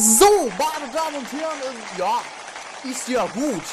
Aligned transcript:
So, 0.00 0.48
meine 0.56 0.92
Damen 0.92 1.16
und 1.16 1.32
Herren, 1.32 1.58
äh, 1.60 1.98
ja, 1.98 2.20
ist 2.88 3.08
ja 3.08 3.26
gut. 3.26 3.64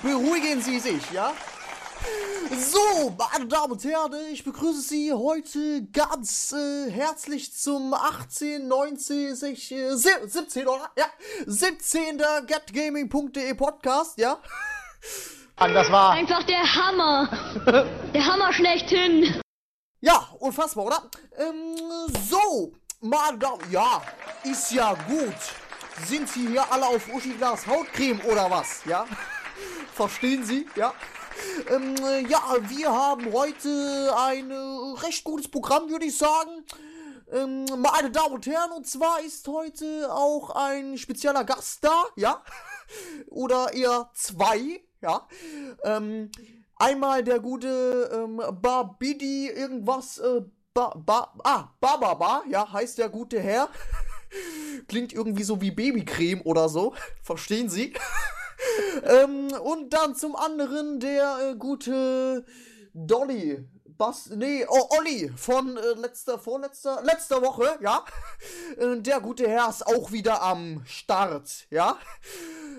Beruhigen 0.00 0.62
Sie 0.62 0.78
sich, 0.78 1.10
ja? 1.10 1.32
So, 2.56 3.10
meine 3.18 3.46
Damen 3.46 3.72
und 3.72 3.82
Herren, 3.82 4.14
ich 4.30 4.44
begrüße 4.44 4.80
Sie 4.80 5.12
heute 5.12 5.82
ganz 5.92 6.52
äh, 6.52 6.88
herzlich 6.88 7.52
zum 7.52 7.92
18, 7.94 8.68
19, 8.68 9.34
16, 9.34 9.96
17, 9.96 10.68
oder? 10.68 10.88
Ja, 10.96 11.06
17. 11.46 12.22
getgaming.de 12.46 13.54
Podcast, 13.54 14.18
ja? 14.18 14.38
Mann, 15.58 15.74
das 15.74 15.90
war. 15.90 16.12
Einfach 16.12 16.44
der 16.44 16.62
Hammer. 16.76 17.28
der 18.14 18.24
Hammer 18.24 18.52
schlechthin. 18.52 19.42
Ja, 20.00 20.28
unfassbar, 20.38 20.84
oder? 20.84 21.10
Ähm, 21.36 21.76
so, 22.30 22.72
meine 23.00 23.38
Damen, 23.38 23.62
ja, 23.70 24.02
ist 24.44 24.72
ja 24.72 24.94
gut. 25.08 25.34
Sind 26.06 26.28
Sie 26.28 26.48
hier 26.48 26.70
alle 26.70 26.86
auf 26.86 27.08
Uschi-Glas 27.12 27.66
Hautcreme 27.66 28.20
oder 28.26 28.50
was, 28.50 28.84
ja? 28.84 29.06
Verstehen 29.94 30.44
Sie, 30.44 30.66
ja? 30.76 30.92
Ähm, 31.70 31.96
äh, 31.96 32.20
ja, 32.26 32.40
wir 32.68 32.92
haben 32.92 33.32
heute 33.32 34.14
ein 34.18 34.50
äh, 34.50 35.00
recht 35.00 35.24
gutes 35.24 35.48
Programm, 35.48 35.88
würde 35.88 36.06
ich 36.06 36.16
sagen. 36.16 36.64
Ähm, 37.32 37.64
meine 37.78 38.10
Damen 38.10 38.34
und 38.34 38.46
Herren, 38.46 38.72
und 38.72 38.86
zwar 38.86 39.20
ist 39.20 39.48
heute 39.48 40.12
auch 40.12 40.50
ein 40.50 40.96
spezieller 40.98 41.44
Gast 41.44 41.82
da, 41.82 42.04
ja? 42.16 42.42
Oder 43.28 43.72
eher 43.72 44.10
zwei, 44.14 44.82
ja? 45.00 45.26
Ähm, 45.82 46.30
einmal 46.76 47.24
der 47.24 47.40
gute 47.40 48.10
ähm, 48.12 48.40
Babidi 48.60 49.48
irgendwas, 49.48 50.18
äh, 50.18 50.42
ba, 50.76 50.92
ba, 50.94 51.32
ah, 51.42 51.68
Bababa, 51.80 52.42
ja, 52.50 52.70
heißt 52.70 52.98
der 52.98 53.08
gute 53.08 53.40
Herr. 53.40 53.70
Klingt 54.88 55.12
irgendwie 55.12 55.42
so 55.42 55.60
wie 55.62 55.70
Babycreme 55.70 56.42
oder 56.42 56.68
so. 56.68 56.94
Verstehen 57.22 57.70
Sie? 57.70 57.94
ähm, 59.04 59.48
und 59.64 59.94
dann 59.94 60.14
zum 60.14 60.36
anderen 60.36 61.00
der 61.00 61.38
äh, 61.40 61.54
gute 61.56 62.44
Dolly. 62.92 63.66
Bas, 63.96 64.28
nee, 64.28 64.66
oh, 64.68 64.88
Olli 64.98 65.32
von 65.34 65.78
äh, 65.78 65.98
letzter, 65.98 66.38
vorletzter, 66.38 67.02
letzter 67.02 67.40
Woche, 67.40 67.78
ja. 67.80 68.04
Äh, 68.76 69.00
der 69.00 69.20
gute 69.20 69.48
Herr 69.48 69.70
ist 69.70 69.86
auch 69.86 70.12
wieder 70.12 70.42
am 70.42 70.82
Start, 70.84 71.66
ja. 71.70 71.96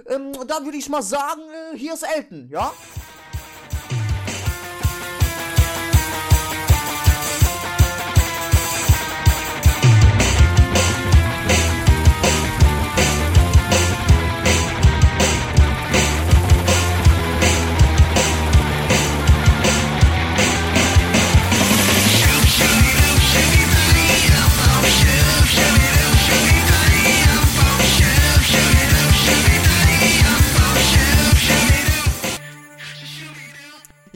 Ähm, 0.06 0.34
dann 0.46 0.66
würde 0.66 0.78
ich 0.78 0.90
mal 0.90 1.02
sagen, 1.02 1.42
äh, 1.74 1.78
hier 1.78 1.96
ist 1.96 2.04
Elton, 2.04 2.48
ja. 2.52 2.72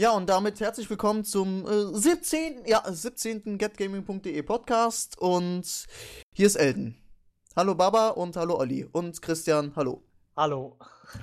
Ja, 0.01 0.13
und 0.13 0.27
damit 0.29 0.59
herzlich 0.59 0.89
willkommen 0.89 1.23
zum 1.23 1.63
äh, 1.67 1.95
17. 1.95 2.65
Ja, 2.65 2.81
17. 2.83 3.59
getgaming.de 3.59 4.41
Podcast. 4.41 5.15
Und 5.19 5.85
hier 6.33 6.47
ist 6.47 6.55
Elden. 6.55 6.99
Hallo 7.55 7.75
Baba 7.75 8.07
und 8.07 8.35
hallo 8.35 8.57
Olli. 8.57 8.83
Und 8.91 9.21
Christian, 9.21 9.73
hallo. 9.75 10.01
Hallo. 10.35 10.75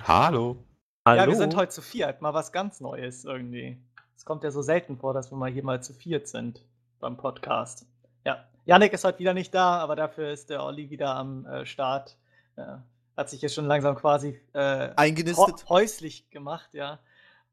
Hallo. 0.07 0.63
Ja, 1.05 1.27
wir 1.27 1.35
sind 1.35 1.57
heute 1.57 1.73
zu 1.73 1.81
viert. 1.81 2.21
Mal 2.21 2.33
was 2.33 2.53
ganz 2.53 2.79
Neues 2.79 3.25
irgendwie. 3.25 3.77
Es 4.15 4.23
kommt 4.23 4.45
ja 4.45 4.51
so 4.51 4.61
selten 4.61 4.97
vor, 4.97 5.13
dass 5.13 5.29
wir 5.29 5.35
mal 5.35 5.51
hier 5.51 5.65
mal 5.65 5.83
zu 5.83 5.93
viert 5.93 6.29
sind 6.29 6.63
beim 7.01 7.17
Podcast. 7.17 7.85
Ja. 8.23 8.45
Janik 8.63 8.93
ist 8.93 9.03
heute 9.03 9.19
wieder 9.19 9.33
nicht 9.33 9.53
da, 9.53 9.79
aber 9.79 9.97
dafür 9.97 10.31
ist 10.31 10.49
der 10.49 10.63
Olli 10.63 10.89
wieder 10.89 11.17
am 11.17 11.45
äh, 11.45 11.65
Start. 11.65 12.15
Äh, 12.55 12.77
hat 13.17 13.29
sich 13.29 13.41
jetzt 13.41 13.55
schon 13.55 13.65
langsam 13.65 13.97
quasi 13.97 14.39
äh, 14.53 14.91
Eingenistet. 14.95 15.67
häuslich 15.67 16.29
gemacht, 16.29 16.69
ja. 16.71 16.99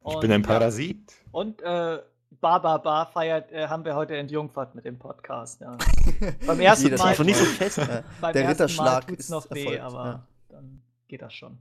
Ich 0.08 0.20
bin 0.20 0.32
ein 0.32 0.42
Parasit. 0.42 1.12
Ja. 1.12 1.28
Und 1.32 1.62
äh, 1.62 2.00
Baba 2.40 2.78
Bar 2.78 3.06
feiert, 3.06 3.50
äh, 3.52 3.68
haben 3.68 3.84
wir 3.84 3.94
heute 3.94 4.16
entjungfert 4.16 4.74
mit 4.74 4.84
dem 4.84 4.98
Podcast. 4.98 5.60
Ja. 5.60 5.76
beim 6.46 6.60
ersten 6.60 6.90
das 6.90 7.00
Mal. 7.00 7.14
schon 7.14 7.26
nicht 7.26 7.38
so 7.38 7.44
fest. 7.44 7.76
Beim 8.20 8.32
Der 8.32 8.44
ersten 8.44 8.62
Ritterschlag 8.62 8.84
Mal 8.84 9.00
tut's 9.02 9.20
ist 9.24 9.30
noch 9.30 9.50
weh, 9.50 9.64
erfolgt, 9.64 9.82
aber 9.82 10.04
ja. 10.04 10.26
dann 10.48 10.82
geht 11.08 11.22
das 11.22 11.34
schon. 11.34 11.58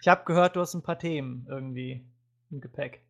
Ich 0.00 0.08
habe 0.08 0.24
gehört, 0.24 0.56
du 0.56 0.60
hast 0.60 0.74
ein 0.74 0.82
paar 0.82 0.98
Themen 0.98 1.46
irgendwie 1.48 2.04
im 2.50 2.60
Gepäck. 2.60 3.04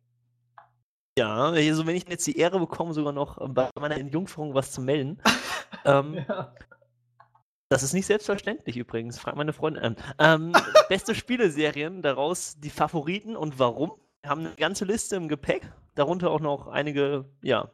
Ja, 1.17 1.49
also 1.49 1.85
wenn 1.85 1.95
ich 1.95 2.07
jetzt 2.07 2.25
die 2.25 2.37
Ehre 2.37 2.59
bekomme, 2.59 2.93
sogar 2.93 3.13
noch 3.13 3.37
bei 3.49 3.69
meiner 3.79 3.97
Entjungferung 3.97 4.53
was 4.53 4.71
zu 4.71 4.81
melden. 4.81 5.21
ähm, 5.85 6.25
Ja. 6.27 6.53
Das 7.69 7.81
ist 7.81 7.93
nicht 7.93 8.05
selbstverständlich 8.05 8.77
übrigens, 8.77 9.17
frag 9.17 9.35
meine 9.35 9.51
Freundin 9.51 9.83
an. 9.83 9.95
Ähm, 10.19 10.53
beste 10.89 11.15
Spieleserien, 11.15 12.03
daraus 12.03 12.59
die 12.59 12.69
Favoriten 12.69 13.35
und 13.35 13.57
warum. 13.57 13.93
Wir 14.23 14.29
haben 14.29 14.45
eine 14.45 14.55
ganze 14.55 14.85
Liste 14.85 15.15
im 15.17 15.27
Gepäck, 15.27 15.71
darunter 15.95 16.31
auch 16.31 16.39
noch 16.39 16.67
einige, 16.67 17.25
ja. 17.41 17.71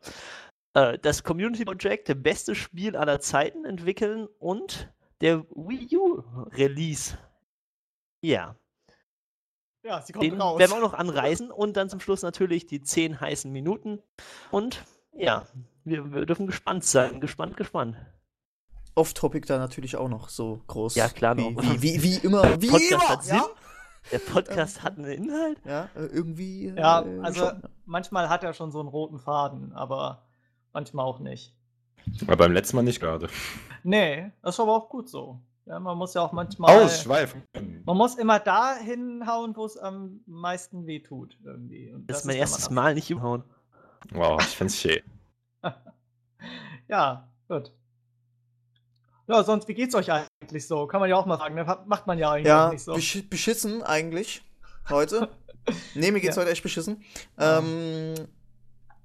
Äh, 0.73 0.97
das 0.99 1.23
Community 1.23 1.63
Project, 1.63 2.07
der 2.07 2.15
beste 2.15 2.55
Spiel 2.55 2.95
aller 2.95 3.19
Zeiten 3.19 3.65
entwickeln 3.65 4.27
und 4.39 4.91
der 5.21 5.43
Wii 5.51 5.95
U 5.97 6.23
Release. 6.51 7.17
Ja, 8.21 8.55
ja, 9.83 10.01
sie 10.01 10.11
kommt 10.11 10.25
den 10.25 10.41
raus. 10.41 10.59
werden 10.59 10.71
wir 10.71 10.77
auch 10.77 10.91
noch 10.91 10.93
anreißen 10.93 11.51
und 11.51 11.77
dann 11.77 11.89
zum 11.89 11.99
Schluss 11.99 12.21
natürlich 12.21 12.65
die 12.65 12.81
zehn 12.81 13.19
heißen 13.19 13.51
Minuten. 13.51 14.01
Und 14.51 14.83
ja, 15.13 15.47
wir, 15.85 16.11
wir 16.11 16.25
dürfen 16.25 16.47
gespannt 16.47 16.83
sein. 16.83 17.21
Gespannt, 17.21 17.55
gespannt. 17.55 17.95
Off-Topic 18.95 19.47
da 19.47 19.57
natürlich 19.57 19.95
auch 19.95 20.09
noch 20.09 20.27
so 20.29 20.61
groß. 20.67 20.95
Ja, 20.95 21.07
klar 21.07 21.37
wie, 21.37 21.49
noch. 21.49 21.63
Wie, 21.63 21.81
wie, 21.81 22.03
wie 22.03 22.15
immer. 22.17 22.61
Wie 22.61 22.67
Podcast 22.67 22.91
immer. 22.91 23.09
hat 23.09 23.23
Sinn. 23.23 23.37
ja? 23.37 23.45
Der 24.11 24.19
Podcast 24.19 24.83
hat 24.83 24.97
einen 24.97 25.05
Inhalt. 25.11 25.59
ja, 25.65 25.89
äh, 25.95 26.05
irgendwie. 26.05 26.67
äh, 26.67 26.79
Ja, 26.79 27.03
also 27.21 27.47
schon. 27.49 27.61
manchmal 27.85 28.29
hat 28.29 28.43
er 28.43 28.53
schon 28.53 28.71
so 28.71 28.79
einen 28.79 28.89
roten 28.89 29.19
Faden, 29.19 29.73
aber 29.73 30.23
manchmal 30.73 31.05
auch 31.05 31.19
nicht. 31.19 31.55
Aber 32.23 32.37
beim 32.37 32.51
letzten 32.53 32.75
Mal 32.77 32.81
nicht 32.83 32.99
gerade. 32.99 33.27
Nee, 33.83 34.31
das 34.41 34.55
ist 34.55 34.59
aber 34.59 34.75
auch 34.75 34.89
gut 34.89 35.09
so. 35.09 35.39
Ja, 35.65 35.79
man 35.79 35.97
muss 35.97 36.15
ja 36.15 36.21
auch 36.21 36.31
manchmal. 36.31 36.83
Ausschweifen. 36.83 37.43
Man 37.85 37.95
muss 37.97 38.15
immer 38.15 38.39
da 38.39 38.75
hinhauen, 38.75 39.55
wo 39.55 39.65
es 39.65 39.77
am 39.77 40.21
meisten 40.25 40.87
weh 40.87 40.99
tut, 40.99 41.37
irgendwie. 41.43 41.91
Und 41.93 42.07
Das 42.09 42.19
ist 42.21 42.25
mein 42.25 42.37
erstes 42.37 42.71
Mal 42.71 42.95
nicht 42.95 43.13
umhauen. 43.13 43.43
Wow, 44.11 44.41
ich 44.41 44.55
find's 44.57 44.77
schön. 44.79 45.01
Ja, 46.87 47.27
gut. 47.47 47.71
Ja, 49.27 49.43
sonst, 49.43 49.67
wie 49.67 49.75
geht's 49.75 49.93
euch 49.93 50.11
eigentlich 50.41 50.67
so? 50.67 50.87
Kann 50.87 50.99
man 50.99 51.09
ja 51.09 51.15
auch 51.17 51.25
mal 51.25 51.37
sagen, 51.37 51.55
ne? 51.55 51.65
Macht 51.85 52.07
man 52.07 52.17
ja 52.17 52.31
eigentlich 52.31 52.47
Ja, 52.47 52.69
nicht 52.69 52.83
so. 52.83 52.93
besch 52.93 53.23
beschissen 53.29 53.83
eigentlich 53.83 54.41
heute. 54.89 55.29
nee, 55.95 56.11
mir 56.11 56.19
geht's 56.21 56.35
Ja. 56.35 56.41
heute 56.41 56.51
echt 56.51 56.63
beschissen. 56.63 57.03
Ähm, 57.37 58.13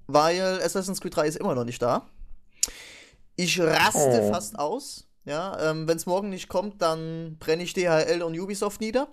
weil 0.07 0.61
Assassin's 0.63 1.01
Creed 1.01 1.17
3 1.17 1.27
ist 1.27 1.37
immer 1.37 1.55
noch 1.55 1.65
nicht 1.65 1.83
da. 1.83 2.07
Ich 3.37 3.61
raste 3.61 4.21
Oh. 4.23 4.33
fast 4.33 4.59
aus. 4.59 5.09
Ja, 5.27 5.71
ähm, 5.71 5.89
wenn 5.89 5.97
es 5.97 6.05
morgen 6.05 6.29
nicht 6.29 6.49
kommt, 6.49 6.83
dann 6.83 7.37
brenne 7.39 7.63
ich 7.63 7.73
DHL 7.73 8.23
und 8.23 8.39
Ubisoft 8.39 8.81
nieder. 8.83 9.09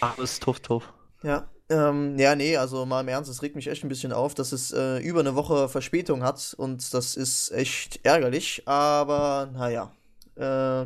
Alles 0.00 0.38
tuff, 0.38 0.60
tuff. 0.60 0.92
Ja, 1.22 1.48
ähm, 1.70 2.18
ja, 2.18 2.36
nee, 2.36 2.58
also 2.58 2.84
mal 2.84 3.00
im 3.00 3.08
Ernst, 3.08 3.30
es 3.30 3.40
regt 3.40 3.56
mich 3.56 3.66
echt 3.68 3.82
ein 3.82 3.88
bisschen 3.88 4.12
auf, 4.12 4.34
dass 4.34 4.52
es 4.52 4.72
äh, 4.72 4.98
über 4.98 5.20
eine 5.20 5.34
Woche 5.36 5.70
Verspätung 5.70 6.22
hat 6.22 6.54
und 6.58 6.92
das 6.92 7.16
ist 7.16 7.50
echt 7.52 8.00
ärgerlich, 8.04 8.62
aber 8.68 9.48
naja. 9.54 9.90
Äh, 10.36 10.84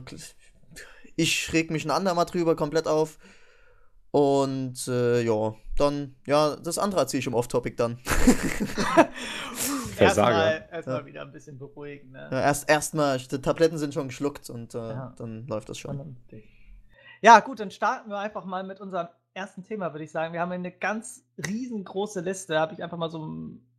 ich 1.18 1.52
reg 1.52 1.70
mich 1.70 1.84
ein 1.84 1.90
andermal 1.90 2.24
drüber 2.26 2.56
komplett 2.56 2.86
auf 2.86 3.18
und 4.10 4.88
äh, 4.88 5.20
ja, 5.22 5.54
dann, 5.76 6.14
ja, 6.26 6.56
das 6.56 6.78
andere 6.78 7.00
erzähle 7.00 7.20
ich 7.20 7.26
im 7.26 7.34
Off-Topic 7.34 7.76
dann. 7.76 7.98
Erstmal 9.98 10.68
erst 10.70 10.86
mal 10.88 11.00
Ja. 11.00 11.06
wieder 11.06 11.22
ein 11.22 11.32
bisschen 11.32 11.58
beruhigen, 11.58 12.12
ne? 12.12 12.28
ja, 12.30 12.40
erst 12.40 12.68
erstmal, 12.70 13.18
die 13.18 13.40
Tabletten 13.42 13.78
sind 13.78 13.94
schon 13.94 14.08
geschluckt 14.08 14.48
und 14.48 14.74
äh, 14.74 14.78
Ja. 14.78 15.14
dann 15.18 15.46
läuft 15.46 15.68
das 15.68 15.78
schon. 15.78 15.96
Vernünftig. 15.96 16.44
Ja, 17.20 17.40
gut, 17.40 17.58
dann 17.58 17.70
starten 17.70 18.10
wir 18.10 18.18
einfach 18.18 18.44
mal 18.44 18.62
mit 18.62 18.80
unserem 18.80 19.08
ersten 19.34 19.64
Thema, 19.64 19.92
würde 19.92 20.04
ich 20.04 20.12
sagen. 20.12 20.32
Wir 20.32 20.40
haben 20.40 20.52
eine 20.52 20.70
ganz 20.70 21.24
riesengroße 21.36 22.20
Liste, 22.20 22.58
habe 22.60 22.74
ich 22.74 22.82
einfach 22.82 22.96
mal 22.96 23.10
so 23.10 23.28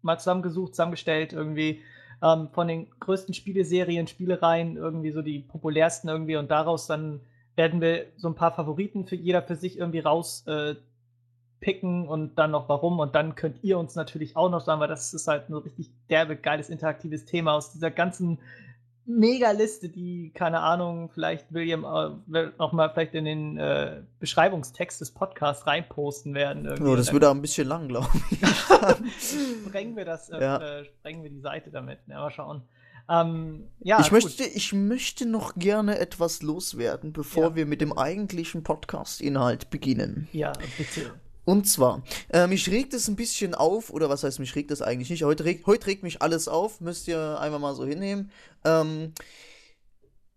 mal 0.02 0.18
zusammengesucht, 0.18 0.74
zusammengestellt, 0.76 1.34
irgendwie 1.34 1.82
ähm, 2.22 2.50
von 2.52 2.68
den 2.68 2.90
größten 3.00 3.34
Spieleserien, 3.34 4.08
Spielereien, 4.08 4.76
irgendwie 4.76 5.12
so 5.12 5.22
die 5.22 5.40
populärsten 5.40 6.10
irgendwie 6.10 6.36
und 6.36 6.52
daraus 6.52 6.88
dann 6.88 7.22
werden 7.60 7.82
wir 7.82 8.06
so 8.16 8.30
ein 8.30 8.36
paar 8.36 8.54
Favoriten 8.54 9.06
für 9.06 9.18
jeder 9.18 9.44
für 9.44 9.58
sich 9.58 9.78
irgendwie 9.78 10.00
raus 10.00 10.46
äh, 10.48 10.76
und 12.08 12.36
dann 12.36 12.52
noch 12.52 12.70
warum 12.70 13.00
und 13.00 13.16
dann 13.16 13.36
könnt 13.36 13.62
ihr 13.66 13.78
uns 13.78 13.96
natürlich 13.96 14.38
auch 14.38 14.50
noch 14.50 14.62
sagen, 14.62 14.80
weil 14.80 14.88
das 14.88 15.14
ist 15.14 15.28
halt 15.28 15.50
ein 15.50 15.54
richtig 15.56 15.92
derbe, 16.10 16.38
geiles, 16.38 16.70
interaktives 16.70 17.26
Thema 17.26 17.54
aus 17.54 17.74
dieser 17.74 17.92
ganzen 17.92 18.40
Mega-Liste, 19.06 19.90
die, 19.90 20.32
keine 20.34 20.62
Ahnung, 20.62 21.10
vielleicht 21.14 21.54
William 21.54 21.84
äh, 22.32 22.48
nochmal 22.58 22.92
vielleicht 22.94 23.14
in 23.14 23.26
den 23.26 23.58
äh, 23.58 24.04
Beschreibungstext 24.22 25.02
des 25.02 25.12
Podcasts 25.12 25.68
reinposten 25.68 26.34
werden. 26.36 26.66
Oh, 26.82 26.96
das 26.96 27.12
würde 27.12 27.28
auch 27.28 27.34
ein 27.36 27.42
bisschen 27.42 27.68
lang, 27.68 27.90
glaube 27.90 28.08
ich. 28.32 28.40
sprengen 29.68 29.98
wir 29.98 30.06
das, 30.06 30.30
äh, 30.30 30.40
Ja. 30.42 30.84
sprengen 30.86 31.24
wir 31.24 31.30
die 31.30 31.42
Seite 31.42 31.72
damit. 31.72 32.00
Ja, 32.08 32.22
mal 32.22 32.32
schauen. 32.32 32.62
Ähm, 33.10 33.68
ja, 33.80 34.00
ich, 34.00 34.10
gut. 34.12 34.24
möchte, 34.24 34.44
ich 34.44 34.72
möchte 34.74 35.26
noch 35.26 35.56
gerne 35.56 35.98
etwas 36.00 36.42
loswerden, 36.44 37.12
bevor 37.12 37.44
Ja. 37.50 37.56
wir 37.56 37.66
mit 37.66 37.82
dem 37.82 37.98
eigentlichen 37.98 38.64
Podcast-Inhalt 38.64 39.70
beginnen. 39.72 40.28
Ja, 40.32 40.54
bitte. 40.78 41.14
Und 41.46 41.68
zwar, 41.68 42.04
äh, 42.32 42.46
mich 42.46 42.70
regt 42.70 42.94
es 42.94 43.08
ein 43.08 43.16
bisschen 43.16 43.56
auf, 43.56 43.90
oder 43.90 44.08
was 44.10 44.24
heißt, 44.24 44.40
mich 44.40 44.56
regt 44.56 44.70
es 44.70 44.84
eigentlich 44.84 45.10
nicht. 45.10 45.24
Heute 45.24 45.46
regt, 45.46 45.66
heute 45.66 45.88
regt 45.88 46.04
mich 46.04 46.22
alles 46.22 46.48
auf, 46.48 46.80
müsst 46.82 47.08
ihr 47.08 47.40
einfach 47.40 47.58
mal 47.60 47.74
so 47.74 47.84
hinnehmen. 47.86 48.30
Ähm, 48.64 49.14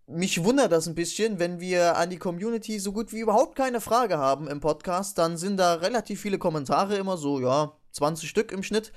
mich 0.07 0.43
wundert 0.43 0.71
das 0.71 0.87
ein 0.87 0.95
bisschen, 0.95 1.37
wenn 1.39 1.59
wir 1.59 1.97
an 1.97 2.09
die 2.09 2.17
Community 2.17 2.79
so 2.79 2.91
gut 2.91 3.13
wie 3.13 3.19
überhaupt 3.19 3.55
keine 3.55 3.79
Frage 3.79 4.17
haben 4.17 4.47
im 4.47 4.59
Podcast, 4.59 5.17
dann 5.19 5.37
sind 5.37 5.57
da 5.57 5.75
relativ 5.75 6.19
viele 6.21 6.39
Kommentare 6.39 6.95
immer 6.95 7.17
so, 7.17 7.39
ja, 7.39 7.73
20 7.91 8.27
Stück 8.27 8.51
im 8.51 8.63
Schnitt. 8.63 8.91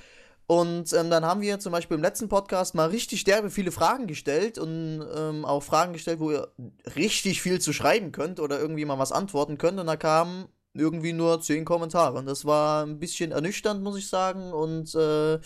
Und 0.47 0.93
ähm, 0.93 1.11
dann 1.11 1.25
haben 1.25 1.41
wir 1.41 1.59
zum 1.59 1.73
Beispiel 1.73 1.97
im 1.97 2.03
letzten 2.03 2.29
Podcast 2.29 2.75
mal 2.77 2.89
richtig 2.89 3.25
derbe 3.25 3.51
viele 3.51 3.73
Fragen 3.73 4.07
gestellt 4.07 4.59
und 4.59 5.05
ähm, 5.15 5.45
auch 5.45 5.63
Fragen 5.63 5.93
gestellt, 5.93 6.21
wo 6.21 6.31
ihr 6.31 6.49
richtig 6.95 7.43
viel 7.43 7.61
zu 7.61 7.73
schreiben 7.73 8.13
könnt 8.13 8.39
oder 8.39 8.61
irgendwie 8.61 8.85
mal 8.85 8.99
was 8.99 9.11
antworten 9.11 9.59
könnt. 9.59 9.81
Und 9.81 9.89
da 9.89 9.97
kamen 9.97 10.47
irgendwie 10.73 11.13
nur 11.13 11.41
10 11.41 11.65
Kommentare. 11.65 12.19
Und 12.19 12.27
das 12.27 12.45
war 12.45 12.85
ein 12.87 13.01
bisschen 13.01 13.33
ernüchternd, 13.33 13.83
muss 13.83 13.99
ich 13.99 14.09
sagen. 14.09 14.53
Und 14.53 14.95
äh, 14.95 15.41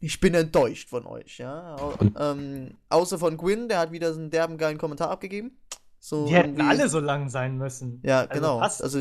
ich 0.00 0.18
bin 0.18 0.34
enttäuscht 0.34 0.88
von 0.88 1.06
euch, 1.06 1.38
ja. 1.38 1.76
Ähm, 2.18 2.76
außer 2.88 3.18
von 3.20 3.36
Gwyn, 3.36 3.68
der 3.68 3.78
hat 3.78 3.92
wieder 3.92 4.12
so 4.12 4.20
einen 4.20 4.30
derben 4.30 4.58
geilen 4.58 4.78
Kommentar 4.78 5.10
abgegeben. 5.10 5.58
So 6.00 6.26
Die 6.26 6.34
hätten 6.34 6.60
alle 6.60 6.88
so 6.88 6.98
lang 6.98 7.30
sein 7.30 7.56
müssen. 7.56 8.00
ja, 8.04 8.20
Also 8.22 8.34
genau. 8.34 8.58
passt. 8.58 8.82
Also 8.82 8.98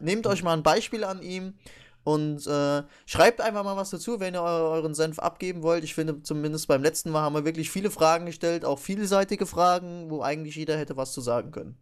nehmt 0.00 0.26
euch 0.26 0.42
mal 0.42 0.54
ein 0.54 0.62
Beispiel 0.62 1.04
an 1.04 1.22
ihm 1.22 1.54
und 2.04 2.46
äh, 2.46 2.82
schreibt 3.06 3.40
einfach 3.40 3.64
mal 3.64 3.76
was 3.76 3.90
dazu, 3.90 4.18
wenn 4.20 4.34
ihr 4.34 4.42
eu- 4.42 4.72
euren 4.72 4.94
Senf 4.94 5.18
abgeben 5.18 5.62
wollt. 5.62 5.84
Ich 5.84 5.94
finde, 5.94 6.22
zumindest 6.22 6.66
beim 6.68 6.82
letzten 6.82 7.10
Mal 7.10 7.22
haben 7.22 7.34
wir 7.34 7.44
wirklich 7.44 7.70
viele 7.70 7.90
Fragen 7.90 8.26
gestellt, 8.26 8.64
auch 8.64 8.78
vielseitige 8.78 9.46
Fragen, 9.46 10.10
wo 10.10 10.22
eigentlich 10.22 10.56
jeder 10.56 10.76
hätte 10.78 10.96
was 10.96 11.12
zu 11.12 11.20
sagen 11.20 11.50
können. 11.52 11.76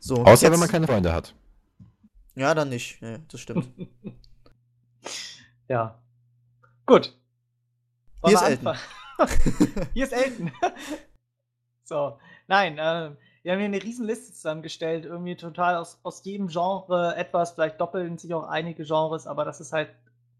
So, 0.00 0.16
Außer 0.24 0.30
jetzt- 0.46 0.52
wenn 0.52 0.60
man 0.60 0.68
keine 0.68 0.86
Freunde 0.86 1.12
hat. 1.12 1.34
Ja, 2.34 2.54
dann 2.54 2.68
nicht. 2.68 3.00
Ja, 3.00 3.18
das 3.28 3.40
stimmt. 3.40 3.68
Ja. 5.68 6.00
Gut. 6.86 7.14
Hier 8.24 8.30
wir 8.32 8.34
ist 8.36 8.42
Elton. 8.42 8.76
hier 9.94 10.04
ist 10.04 10.12
Elton. 10.12 10.50
so. 11.84 12.18
Nein, 12.46 12.78
äh, 12.78 13.10
wir 13.42 13.52
haben 13.52 13.58
hier 13.58 13.66
eine 13.66 13.82
Riesenliste 13.82 14.32
zusammengestellt, 14.32 15.04
irgendwie 15.04 15.36
total 15.36 15.76
aus, 15.76 15.98
aus 16.02 16.24
jedem 16.24 16.48
Genre 16.48 17.14
etwas, 17.16 17.52
vielleicht 17.52 17.80
doppeln 17.80 18.18
sich 18.18 18.32
auch 18.34 18.44
einige 18.48 18.84
Genres, 18.84 19.26
aber 19.26 19.44
das 19.44 19.60
ist 19.60 19.72
halt, 19.72 19.90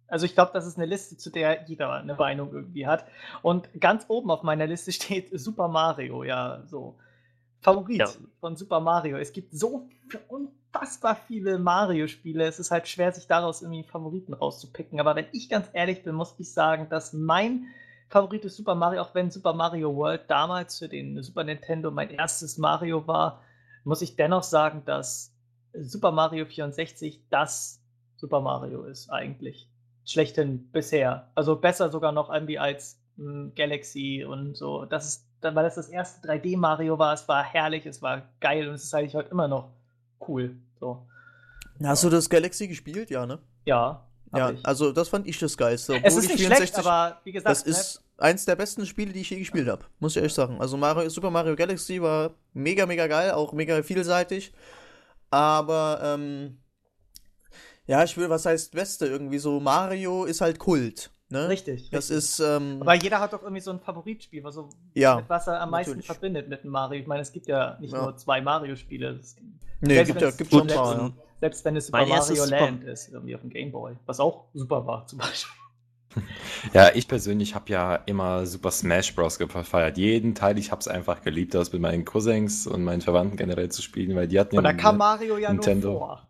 also 0.08 0.24
ich 0.26 0.34
glaube, 0.34 0.52
das 0.54 0.66
ist 0.66 0.76
eine 0.76 0.86
Liste, 0.86 1.16
zu 1.16 1.30
der 1.30 1.64
jeder 1.66 1.92
eine 1.92 2.14
Meinung 2.14 2.52
irgendwie 2.52 2.86
hat. 2.86 3.04
Und 3.42 3.68
ganz 3.80 4.06
oben 4.08 4.30
auf 4.30 4.42
meiner 4.42 4.66
Liste 4.66 4.92
steht 4.98 5.28
Super 5.38 5.68
Mario, 5.68 6.24
ja, 6.24 6.62
so. 6.66 6.96
Favorit 7.60 7.98
Ja. 7.98 8.08
von 8.40 8.56
Super 8.56 8.78
Mario. 8.80 9.16
Es 9.16 9.32
gibt 9.32 9.52
so 9.52 9.88
unfassbar 10.28 11.16
viele 11.26 11.58
Mario-Spiele. 11.58 12.44
Es 12.44 12.60
ist 12.60 12.70
halt 12.70 12.86
schwer, 12.86 13.10
sich 13.12 13.26
daraus 13.26 13.62
irgendwie 13.62 13.82
Favoriten 13.82 14.32
rauszupicken. 14.32 15.00
Aber 15.00 15.16
wenn 15.16 15.26
ich 15.32 15.48
ganz 15.48 15.68
ehrlich 15.72 16.04
bin, 16.04 16.14
muss 16.14 16.36
ich 16.38 16.52
sagen, 16.52 16.88
dass 16.88 17.12
mein 17.12 17.66
Favorit 18.08 18.44
ist 18.44 18.56
Super 18.56 18.74
Mario, 18.74 19.02
auch 19.02 19.14
wenn 19.14 19.30
Super 19.30 19.52
Mario 19.52 19.94
World 19.94 20.22
damals 20.28 20.78
für 20.78 20.88
den 20.88 21.22
Super 21.22 21.44
Nintendo 21.44 21.90
mein 21.90 22.10
erstes 22.10 22.56
Mario 22.56 23.06
war, 23.06 23.42
muss 23.84 24.02
ich 24.02 24.16
dennoch 24.16 24.42
sagen, 24.42 24.82
dass 24.84 25.34
Super 25.74 26.10
Mario 26.10 26.46
64 26.46 27.22
das 27.30 27.82
Super 28.16 28.40
Mario 28.40 28.84
ist 28.84 29.10
eigentlich. 29.10 29.68
Schlechthin 30.04 30.70
bisher. 30.72 31.30
Also 31.34 31.56
besser 31.56 31.90
sogar 31.90 32.12
noch 32.12 32.32
irgendwie 32.32 32.58
als 32.58 32.98
mh, 33.16 33.52
Galaxy 33.54 34.24
und 34.26 34.56
so. 34.56 34.86
Das 34.86 35.06
ist, 35.06 35.26
weil 35.42 35.54
das 35.54 35.74
das 35.74 35.88
erste 35.88 36.26
3D 36.26 36.56
Mario 36.56 36.98
war. 36.98 37.12
Es 37.12 37.28
war 37.28 37.44
herrlich, 37.44 37.84
es 37.86 38.00
war 38.00 38.22
geil 38.40 38.68
und 38.68 38.74
es 38.74 38.84
ist 38.84 38.94
eigentlich 38.94 39.14
heute 39.14 39.30
immer 39.30 39.48
noch 39.48 39.70
cool. 40.26 40.56
So. 40.80 41.06
Hast 41.82 42.04
du 42.04 42.10
das 42.10 42.28
Galaxy 42.28 42.68
gespielt? 42.68 43.10
Ja, 43.10 43.26
ne? 43.26 43.38
Ja. 43.66 44.07
Ja, 44.36 44.50
ich. 44.50 44.64
also 44.66 44.92
das 44.92 45.08
fand 45.08 45.26
ich 45.26 45.38
das 45.38 45.56
Geilste. 45.56 45.94
es 45.96 45.98
obwohl 46.14 46.18
ist 46.24 46.30
ich 46.34 46.38
nicht 46.48 46.54
schlecht, 46.56 46.78
aber 46.78 47.20
wie 47.24 47.32
gesagt, 47.32 47.50
Das 47.50 47.62
ist 47.62 48.02
eins 48.18 48.44
der 48.44 48.56
besten 48.56 48.84
Spiele, 48.86 49.12
die 49.12 49.20
ich 49.20 49.30
je 49.30 49.38
gespielt 49.38 49.68
habe. 49.68 49.84
Muss 50.00 50.12
ich 50.12 50.16
ehrlich 50.18 50.34
sagen. 50.34 50.60
Also 50.60 50.76
Mario, 50.76 51.08
Super 51.08 51.30
Mario 51.30 51.56
Galaxy 51.56 52.00
war 52.02 52.30
mega, 52.52 52.84
mega 52.86 53.06
geil, 53.06 53.30
auch 53.32 53.52
mega 53.52 53.82
vielseitig. 53.82 54.52
Aber, 55.30 56.00
ähm, 56.02 56.58
ja, 57.86 58.04
ich 58.04 58.16
will, 58.16 58.28
was 58.28 58.44
heißt 58.46 58.72
Beste? 58.72 59.06
Irgendwie 59.06 59.38
so, 59.38 59.60
Mario 59.60 60.24
ist 60.24 60.40
halt 60.40 60.58
Kult. 60.58 61.10
Ne? 61.30 61.40
ne? 61.42 61.48
richtig. 61.48 61.90
Das 61.90 62.10
richtig. 62.10 62.16
ist, 62.16 62.40
ähm, 62.40 62.78
Aber 62.80 62.94
jeder 62.94 63.20
hat 63.20 63.32
doch 63.34 63.42
irgendwie 63.42 63.60
so 63.60 63.70
ein 63.70 63.80
Favoritspiel, 63.80 64.42
was, 64.44 64.54
so, 64.54 64.70
ja. 64.94 65.16
mit 65.16 65.28
was 65.28 65.46
er 65.46 65.60
am 65.60 65.70
meisten 65.70 65.90
natürlich. 65.92 66.06
verbindet 66.06 66.48
mit 66.48 66.62
einem 66.62 66.72
Mario. 66.72 67.00
Ich 67.00 67.06
meine, 67.06 67.22
es 67.22 67.32
gibt 67.32 67.46
ja 67.46 67.76
nicht 67.80 67.92
Ja. 67.92 68.02
nur 68.02 68.16
zwei 68.16 68.40
Mario-Spiele. 68.40 69.18
Es- 69.20 69.36
Nee, 69.80 69.94
selbst 69.94 70.08
gibt 70.08 70.22
ja, 70.22 70.30
gibt 70.32 70.50
schon 70.50 70.62
ein 70.62 70.74
paar. 70.74 71.12
Selbst 71.40 71.64
wenn 71.64 71.76
es 71.76 71.86
Super 71.86 71.98
Mein 71.98 72.08
Mario 72.08 72.34
Super- 72.44 72.60
Land 72.60 72.84
ist, 72.84 73.08
irgendwie 73.12 73.34
auf 73.34 73.40
dem 73.42 73.50
Game 73.50 73.70
Boy. 73.72 73.94
Was 74.06 74.18
auch 74.20 74.44
super 74.54 74.86
war, 74.86 75.06
zum 75.06 75.18
Beispiel. 75.18 75.52
Ja, 76.72 76.90
ich 76.94 77.06
persönlich 77.06 77.54
habe 77.54 77.70
ja 77.70 77.94
immer 78.06 78.44
Super 78.46 78.70
Smash 78.72 79.14
Bros. 79.14 79.38
gefeiert. 79.38 79.98
Jeden 79.98 80.34
Teil, 80.34 80.58
ich 80.58 80.72
habe 80.72 80.80
es 80.80 80.88
einfach 80.88 81.22
geliebt, 81.22 81.54
das 81.54 81.70
mit 81.72 81.80
meinen 81.82 82.04
Cousins 82.04 82.66
und 82.66 82.82
meinen 82.82 83.02
Verwandten 83.02 83.36
generell 83.36 83.68
zu 83.70 83.82
spielen, 83.82 84.16
weil 84.16 84.26
die 84.26 84.40
hatten 84.40 84.56
Und 84.56 84.64
da 84.64 84.70
eine- 84.70 84.78
kam 84.80 84.96
Mario 84.96 85.36
ja 85.36 85.52
Nintendo. 85.52 85.90
nur 85.90 85.98
vor. 85.98 86.28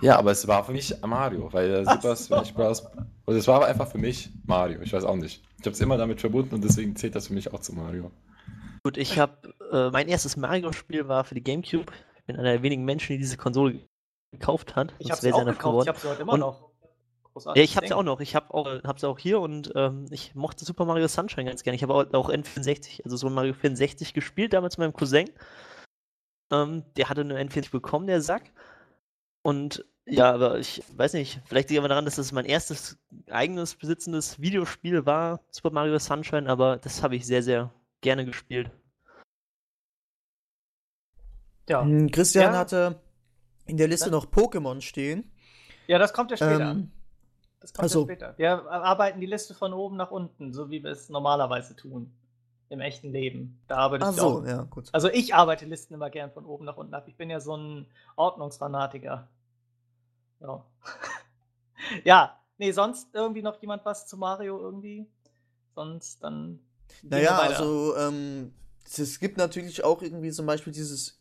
Ja, 0.00 0.16
aber 0.18 0.30
es 0.30 0.46
war 0.46 0.64
für 0.64 0.72
mich 0.72 0.94
Mario, 1.04 1.52
weil 1.52 1.70
äh, 1.70 1.84
Super 1.84 2.14
Smash 2.14 2.52
Bros. 2.54 2.86
Und 3.24 3.34
es 3.34 3.48
war 3.48 3.66
einfach 3.66 3.88
für 3.90 3.98
mich 3.98 4.30
Mario. 4.44 4.80
Ich 4.82 4.92
weiß 4.92 5.04
auch 5.04 5.16
nicht. 5.16 5.42
Ich 5.58 5.66
habe 5.66 5.72
es 5.72 5.80
immer 5.80 5.96
damit 5.96 6.20
verbunden 6.20 6.54
und 6.54 6.62
deswegen 6.62 6.94
zählt 6.94 7.14
das 7.16 7.26
für 7.28 7.34
mich 7.34 7.52
auch 7.52 7.60
zu 7.60 7.72
Mario. 7.74 8.10
Gut, 8.84 8.96
ich 8.96 9.18
habe 9.18 9.54
äh, 9.72 9.90
mein 9.90 10.08
erstes 10.08 10.36
Mario-Spiel 10.36 11.08
war 11.08 11.24
für 11.24 11.34
die 11.34 11.42
GameCube. 11.42 11.92
Ich 12.18 12.24
bin 12.26 12.36
einer 12.36 12.52
der 12.52 12.62
wenigen 12.62 12.84
Menschen, 12.84 13.14
die 13.14 13.18
diese 13.18 13.36
Konsole 13.36 13.80
gekauft 14.32 14.76
hat. 14.76 14.94
Ich 14.98 15.10
habe 15.10 15.20
sie 15.20 15.32
auch 15.32 15.44
gekauft, 15.44 15.60
geworden. 15.60 15.82
ich 15.84 15.88
habe 15.88 15.98
sie 16.00 16.08
heute 16.08 16.22
immer 16.22 16.32
Und- 16.34 16.40
noch. 16.40 16.70
Großartig. 17.32 17.60
Ja, 17.60 17.64
ich 17.64 17.76
habe 17.76 17.86
sie 17.86 17.94
auch 17.94 18.02
noch. 18.02 18.20
Ich 18.20 18.34
habe 18.34 18.52
auch, 18.52 18.66
hab 18.82 18.98
sie 18.98 19.08
auch 19.08 19.18
hier 19.18 19.40
und 19.40 19.70
ähm, 19.76 20.06
ich 20.10 20.34
mochte 20.34 20.64
Super 20.64 20.84
Mario 20.84 21.06
Sunshine 21.06 21.44
ganz 21.48 21.62
gerne. 21.62 21.76
Ich 21.76 21.82
habe 21.84 21.94
auch, 21.94 22.12
auch 22.12 22.28
N64, 22.28 23.04
also 23.04 23.16
Super 23.16 23.32
Mario 23.32 23.54
64 23.54 24.14
gespielt, 24.14 24.52
damals 24.52 24.78
mit 24.78 24.86
meinem 24.88 24.96
Cousin. 24.96 25.30
Ähm, 26.52 26.82
der 26.96 27.08
hatte 27.08 27.20
eine 27.20 27.40
N64 27.40 27.70
bekommen, 27.70 28.08
der 28.08 28.20
Sack. 28.20 28.50
Und 29.42 29.84
ja, 30.06 30.32
aber 30.32 30.58
ich 30.58 30.82
weiß 30.96 31.12
nicht, 31.12 31.40
vielleicht 31.44 31.70
liegt 31.70 31.78
aber 31.78 31.86
daran, 31.86 32.04
dass 32.04 32.16
das 32.16 32.32
mein 32.32 32.46
erstes 32.46 32.98
eigenes 33.30 33.76
besitzendes 33.76 34.40
Videospiel 34.40 35.06
war, 35.06 35.40
Super 35.52 35.70
Mario 35.70 35.96
Sunshine, 36.00 36.50
aber 36.50 36.78
das 36.78 37.00
habe 37.04 37.14
ich 37.14 37.24
sehr, 37.26 37.44
sehr 37.44 37.72
gerne 38.00 38.24
gespielt. 38.24 38.72
Ja. 41.68 41.82
Hm, 41.82 42.10
Christian 42.10 42.52
Ja. 42.54 42.58
hatte 42.58 43.00
in 43.70 43.76
der 43.76 43.88
Liste 43.88 44.10
noch 44.10 44.26
Pokémon 44.26 44.80
stehen. 44.80 45.30
ja, 45.86 45.98
das 45.98 46.12
kommt 46.12 46.30
ja 46.30 46.36
später. 46.36 46.72
Ähm, 46.72 46.90
das 47.60 47.72
kommt 47.72 47.86
ach 47.86 47.92
so. 47.92 48.00
ja 48.00 48.04
später. 48.06 48.34
Wir 48.36 48.70
arbeiten 48.70 49.20
die 49.20 49.26
Liste 49.26 49.54
von 49.54 49.72
oben 49.72 49.96
nach 49.96 50.10
unten, 50.10 50.52
so 50.52 50.70
wie 50.70 50.82
wir 50.82 50.90
es 50.90 51.08
normalerweise 51.08 51.76
tun. 51.76 52.12
Im 52.68 52.80
echten 52.80 53.10
Leben. 53.10 53.60
Da 53.66 53.78
arbeitest 53.78 54.12
ach 54.12 54.14
du 54.14 54.20
so, 54.20 54.38
auch. 54.40 54.46
ja, 54.46 54.62
gut. 54.62 54.88
Also 54.92 55.08
ich 55.08 55.34
arbeite 55.34 55.66
Listen 55.66 55.94
immer 55.94 56.08
gern 56.08 56.30
von 56.30 56.44
oben 56.44 56.64
nach 56.64 56.76
unten 56.76 56.94
ab. 56.94 57.04
Ich 57.08 57.16
bin 57.16 57.28
ja 57.28 57.40
so 57.40 57.56
ein 57.56 57.86
Ordnungsfanatiker. 58.14 59.28
Ja. 60.40 60.64
ja, 62.04 62.40
nee, 62.58 62.70
sonst 62.70 63.08
irgendwie 63.12 63.42
noch 63.42 63.60
jemand 63.60 63.84
was 63.84 64.06
zu 64.06 64.16
Mario 64.16 64.60
irgendwie? 64.60 65.08
Sonst 65.74 66.22
dann. 66.22 66.60
Naja, 67.02 67.38
also 67.38 67.96
ähm, 67.96 68.52
es 68.84 69.18
gibt 69.18 69.36
natürlich 69.36 69.82
auch 69.82 70.00
irgendwie 70.00 70.30
zum 70.30 70.46
Beispiel 70.46 70.72
dieses. 70.72 71.20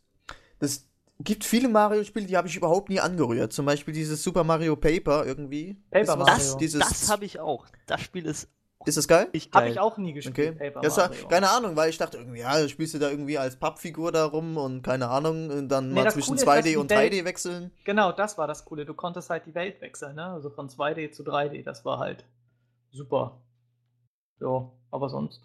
Das 0.59 0.88
gibt 1.19 1.43
viele 1.43 1.67
Mario-Spiele, 1.69 2.25
die 2.27 2.37
habe 2.37 2.47
ich 2.47 2.55
überhaupt 2.55 2.89
nie 2.89 2.99
angerührt. 2.99 3.51
Zum 3.53 3.65
Beispiel 3.65 3.93
dieses 3.93 4.23
Super 4.23 4.43
Mario 4.43 4.75
Paper 4.75 5.25
irgendwie. 5.25 5.77
Paper 5.91 6.15
Mario. 6.15 6.35
ist? 6.35 6.51
Das, 6.53 6.57
Dieses, 6.57 6.79
das 6.79 7.09
habe 7.11 7.25
ich 7.25 7.39
auch. 7.39 7.65
Das 7.87 8.01
Spiel 8.01 8.25
ist 8.25 8.49
ist 8.85 8.97
das 8.97 9.09
geil? 9.09 9.27
richtig 9.33 9.51
Habe 9.53 9.67
ich 9.69 9.77
auch 9.77 9.97
nie 9.97 10.13
gespielt, 10.13 10.55
Okay. 10.55 10.69
Paper 10.71 10.79
Das 10.79 10.95
war, 10.95 11.09
Mario. 11.09 11.27
keine 11.27 11.49
Ahnung, 11.49 11.75
weil 11.75 11.89
ich 11.89 11.97
dachte 11.97 12.17
irgendwie, 12.17 12.39
ja, 12.39 12.65
spielst 12.69 12.93
du 12.93 12.97
da 12.99 13.09
irgendwie 13.09 13.37
als 13.37 13.57
Pappfigur 13.57 14.13
da 14.13 14.23
rum 14.23 14.55
und 14.55 14.81
keine 14.83 15.09
Ahnung, 15.09 15.49
und 15.49 15.67
dann 15.67 15.89
Nee, 15.89 15.95
mal 16.03 16.11
zwischen 16.11 16.27
Coole 16.37 16.39
ist, 16.39 16.47
dass 16.47 16.55
2D 16.59 16.63
die 16.63 16.77
und 16.77 16.89
Welt- 16.89 17.11
3D 17.13 17.25
wechseln. 17.25 17.71
Genau, 17.83 18.13
das 18.13 18.37
war 18.37 18.47
das 18.47 18.63
Coole. 18.63 18.85
Du 18.85 18.93
konntest 18.93 19.29
halt 19.29 19.45
die 19.45 19.53
Welt 19.53 19.81
wechseln, 19.81 20.15
ne? 20.15 20.27
Also 20.27 20.49
von 20.49 20.69
2D 20.69 21.11
zu 21.11 21.23
3D. 21.23 21.61
Das 21.63 21.83
war 21.83 21.99
halt 21.99 22.23
super. 22.91 23.41
Ja, 24.39 24.71
aber 24.91 25.09
sonst. 25.09 25.41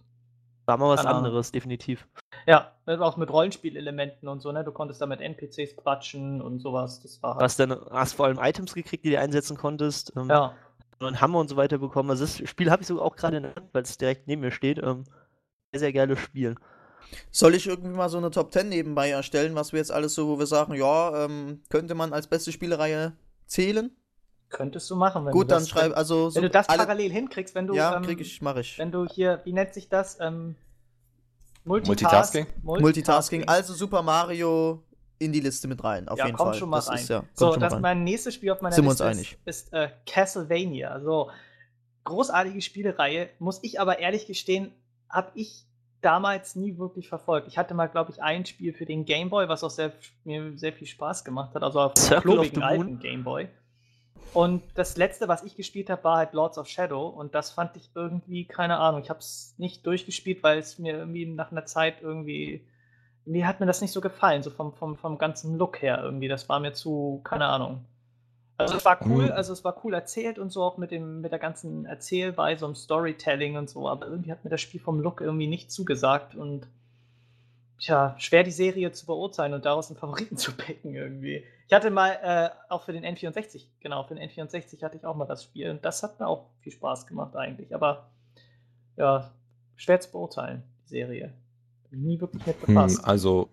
War 0.66 0.76
mal 0.78 0.90
was 0.90 1.00
Keine 1.00 1.10
Ahnung. 1.10 1.24
anderes, 1.26 1.50
definitiv. 1.50 2.06
Ja, 2.46 2.72
auch 2.86 3.16
mit 3.16 3.30
Rollenspielelementen 3.30 4.28
und 4.28 4.40
so, 4.40 4.52
ne? 4.52 4.64
Du 4.64 4.72
konntest 4.72 5.00
da 5.00 5.06
mit 5.06 5.20
NPCs 5.20 5.76
quatschen 5.76 6.42
und 6.42 6.60
sowas. 6.60 7.00
Das 7.00 7.22
war 7.22 7.32
Du 7.32 7.36
halt. 7.36 7.44
hast 7.44 7.58
dann 7.58 7.72
hast 7.90 8.12
vor 8.14 8.26
allem 8.26 8.38
Items 8.38 8.74
gekriegt, 8.74 9.04
die 9.04 9.10
du 9.10 9.18
einsetzen 9.18 9.56
konntest. 9.56 10.12
Ähm, 10.16 10.28
Ja. 10.28 10.54
und 11.00 11.06
einen 11.06 11.20
Hammer 11.20 11.38
und 11.40 11.48
so 11.48 11.56
weiter 11.56 11.78
bekommen. 11.78 12.10
Also 12.10 12.24
das 12.24 12.48
Spiel 12.48 12.70
habe 12.70 12.82
ich 12.82 12.88
sogar 12.88 13.04
auch 13.04 13.16
gerade 13.16 13.38
in 13.38 13.42
der 13.44 13.54
Hand, 13.54 13.68
weil 13.72 13.82
es 13.82 13.98
direkt 13.98 14.26
neben 14.28 14.42
mir 14.42 14.50
steht. 14.52 14.78
Ähm, 14.78 15.04
sehr, 15.72 15.80
sehr 15.80 15.92
geiles 15.92 16.18
Spiel. 16.20 16.54
Soll 17.30 17.54
ich 17.54 17.66
irgendwie 17.66 17.94
mal 17.96 18.08
so 18.08 18.18
eine 18.18 18.30
Top 18.30 18.52
10 18.52 18.68
nebenbei 18.68 19.10
erstellen, 19.10 19.54
was 19.54 19.72
wir 19.72 19.78
jetzt 19.78 19.92
alles 19.92 20.14
so, 20.14 20.28
wo 20.28 20.38
wir 20.38 20.46
sagen, 20.46 20.74
ja, 20.74 21.24
ähm, 21.24 21.62
könnte 21.68 21.94
man 21.94 22.12
als 22.12 22.26
beste 22.26 22.52
Spielereihe 22.52 23.12
zählen? 23.46 23.90
Könntest 24.50 24.88
du 24.90 24.96
machen, 24.96 25.26
wenn 25.26 25.32
Gut, 25.32 25.44
du 25.44 25.48
dann 25.48 25.58
das, 25.62 25.68
schreib, 25.68 25.96
also 25.96 26.30
so 26.30 26.36
wenn 26.36 26.42
du 26.44 26.50
das 26.50 26.68
alle, 26.68 26.78
parallel 26.78 27.10
hinkriegst, 27.10 27.54
wenn 27.54 27.66
du 27.66 27.74
Ja, 27.74 27.96
ähm, 27.96 28.02
krieg 28.02 28.20
ich, 28.20 28.40
mach 28.40 28.56
ich. 28.56 28.78
wenn 28.78 28.92
du 28.92 29.04
hier, 29.06 29.40
wie 29.44 29.52
nennt 29.52 29.74
sich 29.74 29.88
das? 29.88 30.18
Ähm, 30.20 30.54
Multitasking? 31.64 32.46
Multitasking, 32.62 33.48
also 33.48 33.72
Super 33.74 34.02
Mario 34.02 34.82
in 35.18 35.32
die 35.32 35.40
Liste 35.40 35.68
mit 35.68 35.82
rein, 35.82 36.08
auf 36.08 36.18
ja, 36.18 36.26
jeden 36.26 36.36
komm 36.36 36.48
Fall. 36.48 36.54
schon 36.54 36.68
mal 36.68 36.76
das 36.76 36.90
rein. 36.90 36.98
ist 36.98 37.08
ja, 37.08 37.18
kommt 37.20 37.30
so, 37.34 37.56
das 37.56 37.80
mein 37.80 38.04
nächstes 38.04 38.34
Spiel 38.34 38.50
auf 38.50 38.60
meiner 38.60 38.74
Sind 38.74 38.84
Liste 38.84 39.06
einig. 39.06 39.38
ist, 39.44 39.66
ist 39.66 39.72
äh, 39.72 39.90
Castlevania. 40.06 40.90
Also 40.90 41.30
großartige 42.04 42.60
Spielereihe, 42.60 43.30
muss 43.38 43.60
ich 43.62 43.80
aber 43.80 43.98
ehrlich 43.98 44.26
gestehen, 44.26 44.72
habe 45.08 45.30
ich 45.34 45.64
damals 46.00 46.54
nie 46.54 46.76
wirklich 46.76 47.08
verfolgt. 47.08 47.48
Ich 47.48 47.56
hatte 47.56 47.72
mal, 47.72 47.86
glaube 47.86 48.12
ich, 48.12 48.22
ein 48.22 48.44
Spiel 48.44 48.74
für 48.74 48.84
den 48.84 49.06
Game 49.06 49.30
Boy, 49.30 49.48
was 49.48 49.64
auch 49.64 49.70
sehr, 49.70 49.92
mir 50.24 50.52
sehr 50.58 50.72
viel 50.72 50.86
Spaß 50.86 51.24
gemacht 51.24 51.54
hat, 51.54 51.62
also 51.62 51.80
auf 51.80 51.94
dem 51.94 52.02
Circle 52.02 52.30
of 52.32 52.36
klobigen 52.36 52.56
the 52.56 52.62
alten 52.62 52.84
Moon? 52.84 52.98
Game 52.98 53.24
Boy. 53.24 53.48
Und 54.34 54.62
das 54.74 54.96
letzte, 54.96 55.28
was 55.28 55.44
ich 55.44 55.56
gespielt 55.56 55.88
habe, 55.88 56.02
war 56.02 56.16
halt 56.18 56.32
Lords 56.32 56.58
of 56.58 56.66
Shadow 56.66 57.06
und 57.06 57.34
das 57.36 57.52
fand 57.52 57.76
ich 57.76 57.88
irgendwie, 57.94 58.44
keine 58.44 58.78
Ahnung, 58.78 59.00
ich 59.00 59.08
habe 59.08 59.20
es 59.20 59.54
nicht 59.58 59.86
durchgespielt, 59.86 60.42
weil 60.42 60.58
es 60.58 60.78
mir 60.78 60.98
irgendwie 60.98 61.24
nach 61.24 61.52
einer 61.52 61.66
Zeit 61.66 62.02
irgendwie, 62.02 62.66
mir 63.24 63.46
hat 63.46 63.60
mir 63.60 63.66
das 63.66 63.80
nicht 63.80 63.92
so 63.92 64.00
gefallen, 64.00 64.42
so 64.42 64.50
vom, 64.50 64.74
vom, 64.74 64.96
vom 64.96 65.18
ganzen 65.18 65.56
Look 65.56 65.80
her 65.82 66.00
irgendwie, 66.02 66.26
das 66.26 66.48
war 66.48 66.58
mir 66.58 66.72
zu, 66.72 67.20
keine 67.22 67.46
Ahnung. 67.46 67.84
Also 68.56 68.76
es 68.76 68.84
war 68.84 68.98
cool, 69.06 69.26
Hm. 69.26 69.32
also 69.32 69.52
es 69.52 69.64
war 69.64 69.76
cool 69.84 69.94
erzählt 69.94 70.38
und 70.38 70.50
so 70.50 70.62
auch 70.62 70.78
mit 70.78 70.90
dem 70.90 71.20
mit 71.20 71.32
der 71.32 71.38
ganzen 71.40 71.86
Erzählweise 71.86 72.66
und 72.66 72.76
Storytelling 72.76 73.56
und 73.56 73.70
so, 73.70 73.88
aber 73.88 74.06
irgendwie 74.08 74.32
hat 74.32 74.44
mir 74.44 74.50
das 74.50 74.60
Spiel 74.60 74.80
vom 74.80 75.00
Look 75.00 75.20
irgendwie 75.20 75.46
nicht 75.46 75.70
zugesagt 75.70 76.34
und 76.34 76.66
tja, 77.84 78.14
schwer 78.18 78.42
die 78.42 78.50
Serie 78.50 78.92
zu 78.92 79.06
beurteilen 79.06 79.54
und 79.54 79.64
daraus 79.64 79.90
einen 79.90 79.98
Favoriten 79.98 80.36
zu 80.38 80.52
picken 80.56 80.94
irgendwie. 80.94 81.44
Ich 81.66 81.72
hatte 81.72 81.90
mal 81.90 82.10
äh, 82.22 82.50
auch 82.72 82.82
für 82.84 82.92
den 82.92 83.04
N64, 83.04 83.66
genau, 83.80 84.04
für 84.04 84.14
den 84.14 84.28
N64 84.28 84.82
hatte 84.82 84.96
ich 84.96 85.04
auch 85.04 85.16
mal 85.16 85.26
das 85.26 85.44
Spiel 85.44 85.70
und 85.70 85.84
das 85.84 86.02
hat 86.02 86.20
mir 86.20 86.26
auch 86.26 86.50
viel 86.60 86.72
Spaß 86.72 87.06
gemacht 87.06 87.36
eigentlich, 87.36 87.74
aber 87.74 88.10
ja, 88.96 89.30
schwer 89.76 90.00
zu 90.00 90.10
beurteilen, 90.12 90.62
die 90.84 90.88
Serie. 90.88 91.34
Nie 91.90 92.20
wirklich 92.20 92.46
mit 92.46 92.60
Hm, 92.66 92.74
befasst. 92.74 93.04
also, 93.04 93.48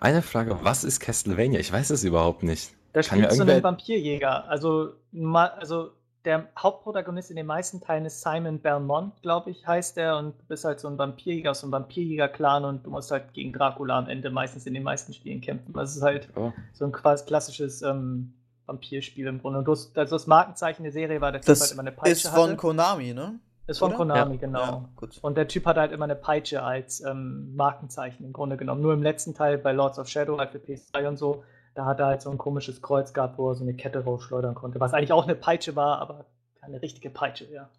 eine 0.00 0.22
Frage, 0.22 0.58
was 0.64 0.84
ist 0.84 1.00
Castlevania? 1.00 1.60
Ich 1.60 1.72
weiß 1.72 1.90
es 1.90 2.04
überhaupt 2.04 2.42
nicht. 2.42 2.72
Da 2.92 3.02
Kann 3.02 3.20
spielst 3.20 3.38
du 3.38 3.44
einen 3.44 3.62
Vampirjäger. 3.62 4.48
Also, 4.48 4.94
also 5.32 5.90
der 6.24 6.46
Hauptprotagonist 6.58 7.30
in 7.30 7.36
den 7.36 7.46
meisten 7.46 7.80
Teilen 7.80 8.04
ist 8.04 8.20
Simon 8.22 8.60
Belmont, 8.60 9.20
glaube 9.22 9.50
ich, 9.50 9.66
heißt 9.66 9.98
er. 9.98 10.18
Und 10.18 10.38
du 10.40 10.44
bist 10.46 10.64
halt 10.64 10.78
so 10.80 10.88
ein 10.88 10.96
Vampirjäger 10.98 11.50
aus 11.50 11.60
so 11.60 11.66
einem 11.66 11.72
Vampirjäger-Clan 11.72 12.64
und 12.64 12.86
du 12.86 12.90
musst 12.90 13.10
halt 13.10 13.32
gegen 13.32 13.52
Dracula 13.52 13.98
am 13.98 14.08
Ende 14.08 14.30
meistens 14.30 14.66
in 14.66 14.74
den 14.74 14.82
meisten 14.84 15.12
Spielen 15.12 15.40
kämpfen. 15.40 15.72
Das 15.72 15.96
ist 15.96 16.02
halt 16.02 16.28
Oh. 16.36 16.52
so 16.72 16.84
ein 16.84 16.92
quasi 16.92 17.24
klassisches 17.24 17.82
ähm, 17.82 18.34
Vampirspiel 18.66 19.26
im 19.26 19.40
Grunde. 19.40 19.58
Und 19.58 19.64
du 19.64 19.72
hast, 19.72 19.98
also 19.98 20.14
das 20.14 20.26
Markenzeichen 20.26 20.84
der 20.84 20.92
Serie 20.92 21.20
war, 21.20 21.32
der 21.32 21.40
Typ 21.40 21.46
Das 21.48 21.60
halt 21.60 21.72
immer 21.72 21.80
eine 21.82 21.92
Peitsche 21.92 22.12
ist 22.12 22.28
von 22.28 22.50
hatte. 22.50 22.56
Konami, 22.56 23.12
ne? 23.14 23.40
Ist 23.66 23.78
von 23.78 23.88
oder? 23.90 23.96
Konami, 23.98 24.34
Ja. 24.34 24.40
genau. 24.40 24.60
Ja, 24.60 24.88
gut. 24.96 25.18
Und 25.22 25.36
der 25.36 25.48
Typ 25.48 25.66
hat 25.66 25.76
halt 25.76 25.92
immer 25.92 26.04
eine 26.04 26.16
Peitsche 26.16 26.62
als 26.62 27.00
ähm, 27.04 27.54
Markenzeichen 27.56 28.24
im 28.24 28.32
Grunde 28.32 28.56
genommen. 28.56 28.80
Nur 28.82 28.92
im 28.92 29.02
letzten 29.02 29.34
Teil 29.34 29.58
bei 29.58 29.72
Lords 29.72 29.98
of 29.98 30.08
Shadow, 30.08 30.38
halt 30.38 30.50
für 30.50 30.58
PS3 30.58 31.08
und 31.08 31.16
so, 31.16 31.42
da 31.74 31.86
hat 31.86 32.00
er 32.00 32.06
halt 32.06 32.22
so 32.22 32.30
ein 32.30 32.38
komisches 32.38 32.82
Kreuz 32.82 33.12
gehabt, 33.12 33.38
wo 33.38 33.50
er 33.50 33.54
so 33.54 33.64
eine 33.64 33.74
Kette 33.74 34.04
rausschleudern 34.04 34.54
konnte. 34.54 34.80
Was 34.80 34.94
eigentlich 34.94 35.12
auch 35.12 35.24
eine 35.24 35.34
Peitsche 35.34 35.76
war, 35.76 36.00
aber 36.00 36.26
keine 36.60 36.80
richtige 36.82 37.10
Peitsche, 37.10 37.50
ja. 37.52 37.70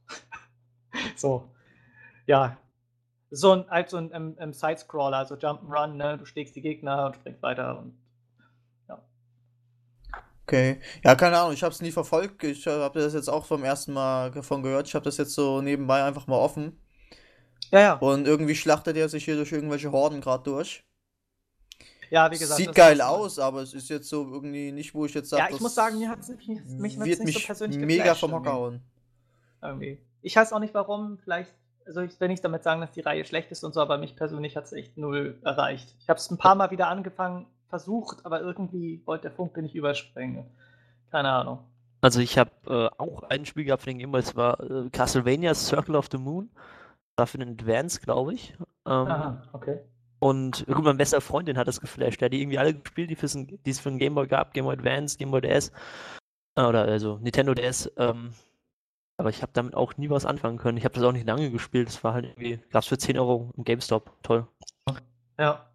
so. 1.16 1.50
Ja. 2.26 2.58
So 3.30 3.52
ein, 3.52 3.66
halt 3.70 3.90
so 3.90 3.98
ein 3.98 4.12
ähm, 4.14 4.36
ähm, 4.40 4.54
Sidescroller, 4.54 5.18
also 5.18 5.36
Jump'n'Run, 5.36 5.94
ne? 5.94 6.18
Du 6.18 6.26
schlägst 6.26 6.56
die 6.56 6.62
Gegner 6.62 7.08
und 7.08 7.16
springst 7.16 7.42
weiter 7.42 7.80
und 7.80 7.98
Okay. 10.46 10.82
Ja, 11.04 11.16
keine 11.16 11.38
Ahnung, 11.38 11.54
ich 11.54 11.64
habe 11.64 11.74
es 11.74 11.82
nie 11.82 11.92
verfolgt. 11.92 12.44
Ich 12.44 12.68
habe 12.68 13.00
das 13.00 13.14
jetzt 13.14 13.30
auch 13.30 13.46
vom 13.46 13.64
ersten 13.64 13.94
Mal 13.94 14.32
davon 14.32 14.62
gehört. 14.62 14.88
Ich 14.88 14.96
habe 14.96 15.06
das 15.06 15.18
jetzt 15.18 15.34
so 15.34 15.62
nebenbei 15.62 16.04
einfach 16.04 16.28
mal 16.28 16.38
offen. 16.38 16.80
Ja, 17.72 17.80
ja. 17.80 17.94
Und 17.94 18.28
irgendwie 18.28 18.56
schlachtet 18.56 18.98
er 18.98 19.08
sich 19.08 19.26
hier 19.26 19.36
durch 19.36 19.52
irgendwelche 19.52 19.92
Horden 19.92 20.22
gerade 20.22 20.44
durch. 20.44 20.84
Ja, 22.14 22.30
wie 22.30 22.38
gesagt. 22.38 22.60
Sieht 22.60 22.76
geil 22.76 23.02
aus, 23.02 23.40
aber 23.40 23.64
es 23.64 23.74
ist 23.74 23.90
jetzt 23.90 24.08
so 24.08 24.32
irgendwie 24.32 24.72
nicht, 24.72 24.94
wo 24.94 25.04
ich 25.06 25.16
jetzt 25.16 25.32
sage, 25.32 25.42
Ja, 25.42 25.50
ich 25.50 25.60
muss 25.60 25.74
sagen, 25.74 25.98
mir 25.98 26.10
hat 26.10 26.20
es 26.20 26.30
mich, 26.30 26.48
mich 26.48 26.60
hat's 26.96 27.08
wird 27.08 27.20
nicht 27.22 27.26
mich 27.26 27.40
so 27.40 27.46
persönlich 27.48 27.80
mega 27.80 28.04
geflasht 28.04 28.20
vom 28.20 28.34
Hocker 28.34 28.52
irgendwie. 28.52 28.62
hauen. 28.62 28.82
irgendwie. 29.64 29.98
Ich 30.22 30.36
weiß 30.36 30.54
auch 30.54 30.60
nicht 30.60 30.76
warum, 30.76 31.18
vielleicht, 31.24 31.52
also 31.88 32.02
ich 32.02 32.20
will 32.20 32.28
nicht 32.28 32.46
damit 32.46 32.62
sagen, 32.62 32.82
dass 32.82 32.92
die 32.92 33.02
Reihe 33.02 33.26
schlecht 33.26 33.52
ist 33.52 33.64
und 33.64 33.74
so, 33.74 33.82
aber 33.82 33.98
mich 33.98 34.16
persönlich 34.16 34.56
hat 34.56 34.66
es 34.66 34.74
echt 34.74 34.96
null 34.96 35.40
erreicht. 35.44 35.96
Ich 36.02 36.08
habe 36.08 36.20
es 36.20 36.30
ein 36.30 36.38
paar 36.38 36.54
Mal 36.54 36.70
wieder 36.70 36.88
angefangen, 36.88 37.48
versucht, 37.70 38.24
aber 38.28 38.42
irgendwie 38.42 39.02
wollte 39.06 39.24
der 39.24 39.32
Funke 39.32 39.64
nicht 39.64 39.74
überspringen. 39.74 40.46
Keine 41.10 41.32
Ahnung. 41.32 41.64
Also 42.02 42.20
ich 42.20 42.38
habe 42.38 42.52
äh, 42.68 43.02
auch 43.02 43.24
ein 43.24 43.48
Spiel 43.48 43.66
gehabt 43.66 43.88
den 43.88 43.98
Game 43.98 44.12
Boy, 44.12 44.22
es 44.22 44.36
war 44.36 44.60
äh, 44.60 44.88
Castlevania 44.92 45.56
Circle 45.56 45.96
of 45.96 46.10
the 46.12 46.20
Moon. 46.20 46.52
War 47.16 47.26
für 47.26 47.40
den 47.40 47.54
Advance, 47.54 48.00
glaube 48.02 48.36
ich. 48.36 48.54
Ähm, 48.86 48.92
Aha, 49.08 49.44
okay. 49.54 49.80
Und 50.24 50.66
gut, 50.68 50.86
mein 50.86 50.96
bester 50.96 51.20
Freundin 51.20 51.58
hat 51.58 51.68
das 51.68 51.82
geflasht. 51.82 52.22
Der 52.22 52.28
hat 52.28 52.32
die 52.32 52.40
irgendwie 52.42 52.58
alle 52.58 52.74
gespielt, 52.74 53.10
die, 53.10 53.58
die 53.58 53.70
es 53.70 53.82
für 53.82 53.90
den 53.90 54.00
Game 54.00 54.16
Boy 54.16 54.26
gab. 54.26 54.54
Game 54.54 54.64
Boy 54.64 54.74
Advance, 54.74 55.18
Game 55.18 55.32
Boy 55.32 55.42
DS. 55.42 55.70
Äh, 56.56 56.62
Oder 56.62 56.84
also 56.84 57.18
Nintendo 57.18 57.54
DS. 57.54 57.92
Ähm, 57.98 58.34
aber 59.18 59.32
ich 59.32 59.42
habe 59.42 59.52
damit 59.52 59.76
auch 59.76 59.98
nie 59.98 60.10
was 60.10 60.26
anfangen 60.26 60.60
können. 60.60 60.78
Ich 60.78 60.86
habe 60.86 60.96
das 60.96 61.04
auch 61.04 61.12
nicht 61.12 61.28
lange 61.28 61.52
gespielt. 61.52 61.90
Das 61.90 62.06
war 62.06 62.14
halt 62.14 62.24
irgendwie, 62.24 62.58
gab 62.72 62.84
es 62.84 62.88
für 62.88 62.98
10 62.98 63.20
Euro 63.20 63.52
im 63.58 63.66
GameStop. 63.66 64.14
Toll. 64.24 64.48
Ja. 65.38 65.70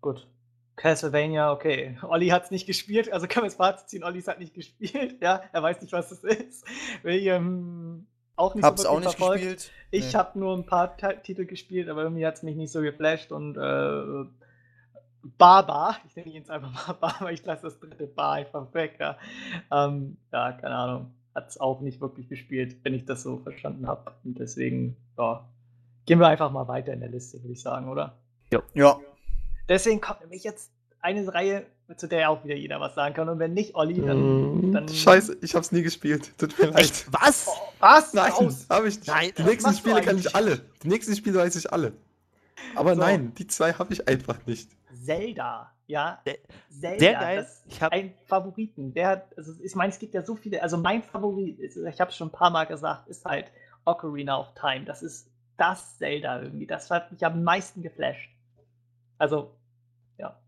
Gut. 0.00 0.28
Castlevania, 0.76 1.52
okay. 1.52 1.98
Olli 2.04 2.28
hat 2.28 2.44
es 2.44 2.50
nicht 2.50 2.66
gespielt, 2.66 3.12
also 3.12 3.26
können 3.26 3.44
wir 3.44 3.48
das 3.48 3.56
Fazit 3.56 3.90
ziehen, 3.90 4.02
Olli 4.02 4.22
hat 4.22 4.40
nicht 4.40 4.54
gespielt, 4.54 5.18
ja, 5.22 5.42
er 5.52 5.62
weiß 5.62 5.80
nicht, 5.82 5.92
was 5.92 6.08
das 6.08 6.24
ist. 6.24 6.64
William 7.04 8.06
auch 8.36 8.54
nicht 8.54 8.64
Hab's 8.64 8.82
so 8.82 8.88
auch 8.88 9.00
nicht 9.00 9.14
verfolgt. 9.16 9.42
gespielt. 9.42 9.70
Ich 9.90 10.06
Nee. 10.12 10.18
habe 10.18 10.38
nur 10.38 10.56
ein 10.56 10.66
paar 10.66 10.96
Ti- 10.96 11.16
Titel 11.22 11.44
gespielt, 11.44 11.88
aber 11.88 12.02
irgendwie 12.02 12.26
hat 12.26 12.34
es 12.36 12.42
mich 12.42 12.56
nicht 12.56 12.72
so 12.72 12.80
geflasht 12.80 13.30
und 13.32 13.56
äh, 13.56 14.24
Baba, 15.38 15.96
ich 16.06 16.16
nenne 16.16 16.28
ihn 16.28 16.34
jetzt 16.36 16.50
einfach 16.50 16.72
mal 16.72 16.92
Baba, 17.00 17.30
ich 17.30 17.44
lasse 17.44 17.62
das 17.62 17.78
dritte 17.80 18.06
Bar 18.06 18.32
einfach 18.34 18.72
weg. 18.74 18.96
Ja, 19.00 19.16
ähm, 19.72 20.16
ja 20.32 20.52
keine 20.52 20.74
Ahnung, 20.74 21.14
hat 21.34 21.48
es 21.48 21.58
auch 21.60 21.80
nicht 21.80 22.00
wirklich 22.00 22.28
gespielt, 22.28 22.76
wenn 22.82 22.92
ich 22.94 23.04
das 23.06 23.22
so 23.22 23.38
verstanden 23.38 23.86
habe. 23.86 24.12
Und 24.24 24.38
deswegen, 24.38 24.96
ja, 25.16 25.44
gehen 26.06 26.18
wir 26.18 26.28
einfach 26.28 26.50
mal 26.50 26.68
weiter 26.68 26.92
in 26.92 27.00
der 27.00 27.08
Liste, 27.08 27.40
würde 27.42 27.52
ich 27.52 27.62
sagen, 27.62 27.88
oder? 27.88 28.14
Ja, 28.74 28.98
Deswegen 29.68 30.00
kommt 30.00 30.20
nämlich 30.20 30.44
jetzt 30.44 30.70
eine 31.00 31.32
Reihe, 31.32 31.64
zu 31.96 32.06
der 32.06 32.30
auch 32.30 32.44
wieder 32.44 32.54
jeder 32.54 32.80
was 32.80 32.94
sagen 32.94 33.14
kann. 33.14 33.28
Und 33.30 33.38
wenn 33.38 33.54
nicht 33.54 33.74
Olli, 33.74 34.00
dann. 34.02 34.72
dann 34.72 34.84
Mm, 34.84 34.88
Scheiße, 34.88 35.38
ich 35.40 35.54
hab's 35.54 35.72
nie 35.72 35.82
gespielt. 35.82 36.32
Tut 36.38 36.58
mir 36.58 36.66
leid. 36.66 36.80
Echt? 36.80 37.06
Was? 37.12 37.48
Was? 37.84 38.12
Nein, 38.14 38.32
habe 38.70 38.88
ich 38.88 38.96
nicht. 38.96 39.06
Nein, 39.08 39.32
die 39.36 39.42
nächsten 39.42 39.74
Spiele 39.74 40.00
kann 40.02 40.18
ich 40.18 40.34
alle. 40.34 40.58
Die 40.82 40.88
nächsten 40.88 41.14
Spiele 41.14 41.38
weiß 41.38 41.54
ich 41.56 41.72
alle. 41.72 41.92
Aber 42.74 42.94
So. 42.94 43.00
nein, 43.00 43.34
die 43.34 43.46
zwei 43.46 43.72
habe 43.74 43.92
ich 43.92 44.06
einfach 44.08 44.44
nicht. 44.46 44.70
Zelda, 45.04 45.70
ja. 45.86 46.20
Sehr- 46.24 46.38
Zelda, 46.98 47.20
Sehr 47.20 47.36
das 47.36 47.62
Ich 47.68 47.82
habe 47.82 47.94
ein 47.94 48.14
Favoriten. 48.26 48.94
Der 48.94 49.08
hat, 49.08 49.36
also 49.36 49.52
ich 49.62 49.74
meine, 49.74 49.92
es 49.92 49.98
gibt 49.98 50.14
ja 50.14 50.22
so 50.24 50.34
viele, 50.34 50.62
also 50.62 50.76
mein 50.78 51.02
Favorit, 51.02 51.58
ist, 51.58 51.76
ich 51.76 52.00
habe 52.00 52.10
es 52.10 52.16
schon 52.16 52.28
ein 52.28 52.32
paar 52.32 52.50
Mal 52.50 52.64
gesagt, 52.64 53.08
ist 53.08 53.24
halt 53.24 53.50
Ocarina 53.84 54.38
of 54.40 54.54
Time. 54.54 54.84
Das 54.86 55.02
ist 55.02 55.28
das 55.58 55.98
Zelda 55.98 56.40
irgendwie. 56.42 56.66
Das 56.66 56.90
hat 56.90 57.12
mich 57.12 57.24
am 57.24 57.42
meisten 57.44 57.82
geflasht. 57.82 58.30
Also, 59.18 59.54
ja. 60.18 60.40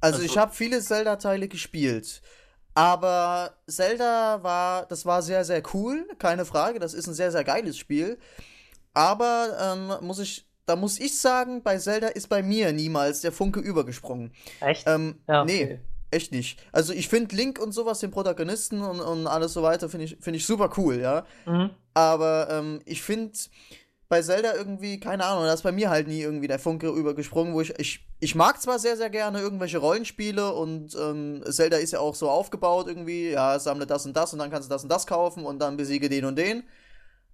also, 0.00 0.18
Also- 0.18 0.22
ich 0.22 0.38
habe 0.38 0.52
viele 0.54 0.80
Zelda-Teile 0.80 1.48
gespielt. 1.48 2.22
Aber 2.74 3.56
Zelda 3.68 4.42
war, 4.42 4.86
das 4.86 5.06
war 5.06 5.22
sehr, 5.22 5.44
sehr 5.44 5.62
cool, 5.72 6.08
keine 6.18 6.44
Frage. 6.44 6.80
Das 6.80 6.92
ist 6.92 7.06
ein 7.06 7.14
sehr, 7.14 7.30
sehr 7.30 7.44
geiles 7.44 7.78
Spiel. 7.78 8.18
Aber 8.94 9.56
ähm, 9.60 10.06
muss 10.06 10.18
ich, 10.18 10.46
da 10.66 10.76
muss 10.76 10.98
ich 10.98 11.18
sagen, 11.18 11.62
bei 11.62 11.78
Zelda 11.78 12.08
ist 12.08 12.28
bei 12.28 12.42
mir 12.42 12.72
niemals 12.72 13.20
der 13.20 13.32
Funke 13.32 13.60
übergesprungen. 13.60 14.32
Echt? 14.60 14.88
Ähm, 14.88 15.20
ja, 15.28 15.44
nee, 15.44 15.64
okay. 15.64 15.80
echt 16.10 16.32
nicht. 16.32 16.60
Also 16.72 16.92
ich 16.92 17.08
finde 17.08 17.36
Link 17.36 17.60
und 17.60 17.72
sowas, 17.72 18.00
den 18.00 18.10
Protagonisten 18.10 18.82
und, 18.82 19.00
und 19.00 19.26
alles 19.26 19.52
so 19.52 19.62
weiter, 19.62 19.88
finde 19.88 20.06
ich, 20.06 20.16
find 20.20 20.36
ich 20.36 20.46
super 20.46 20.70
cool, 20.76 21.00
ja. 21.00 21.24
Mhm. 21.46 21.70
Aber 21.92 22.48
ähm, 22.50 22.80
ich 22.86 23.02
finde 23.02 23.38
bei 24.08 24.22
Zelda 24.22 24.54
irgendwie, 24.54 25.00
keine 25.00 25.24
Ahnung, 25.24 25.44
da 25.44 25.52
ist 25.52 25.62
bei 25.62 25.72
mir 25.72 25.90
halt 25.90 26.08
nie 26.08 26.20
irgendwie 26.20 26.46
der 26.46 26.58
Funke 26.58 26.88
übergesprungen, 26.88 27.54
wo 27.54 27.60
ich, 27.60 27.78
ich, 27.78 28.06
ich 28.20 28.34
mag 28.34 28.60
zwar 28.60 28.78
sehr, 28.78 28.96
sehr 28.96 29.10
gerne 29.10 29.40
irgendwelche 29.40 29.78
Rollenspiele 29.78 30.52
und 30.52 30.94
ähm, 30.94 31.42
Zelda 31.48 31.78
ist 31.78 31.92
ja 31.92 32.00
auch 32.00 32.14
so 32.14 32.28
aufgebaut 32.28 32.86
irgendwie, 32.86 33.30
ja, 33.30 33.58
sammle 33.58 33.86
das 33.86 34.04
und 34.06 34.16
das 34.16 34.32
und 34.32 34.38
dann 34.38 34.50
kannst 34.50 34.68
du 34.68 34.72
das 34.72 34.82
und 34.82 34.90
das 34.90 35.06
kaufen 35.06 35.46
und 35.46 35.58
dann 35.58 35.76
besiege 35.76 36.08
den 36.08 36.26
und 36.26 36.36
den. 36.36 36.64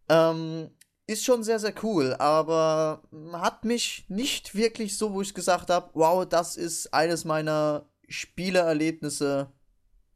Ähm, 0.08 0.70
ist 1.06 1.24
schon 1.24 1.42
sehr, 1.42 1.58
sehr 1.58 1.74
cool, 1.82 2.14
aber 2.14 3.02
hat 3.32 3.64
mich 3.64 4.06
nicht 4.08 4.54
wirklich 4.54 4.96
so, 4.96 5.12
wo 5.12 5.22
ich 5.22 5.34
gesagt 5.34 5.68
habe, 5.68 5.90
wow, 5.94 6.24
das 6.24 6.56
ist 6.56 6.94
eines 6.94 7.24
meiner 7.24 7.88
Spieleerlebnisse 8.08 9.52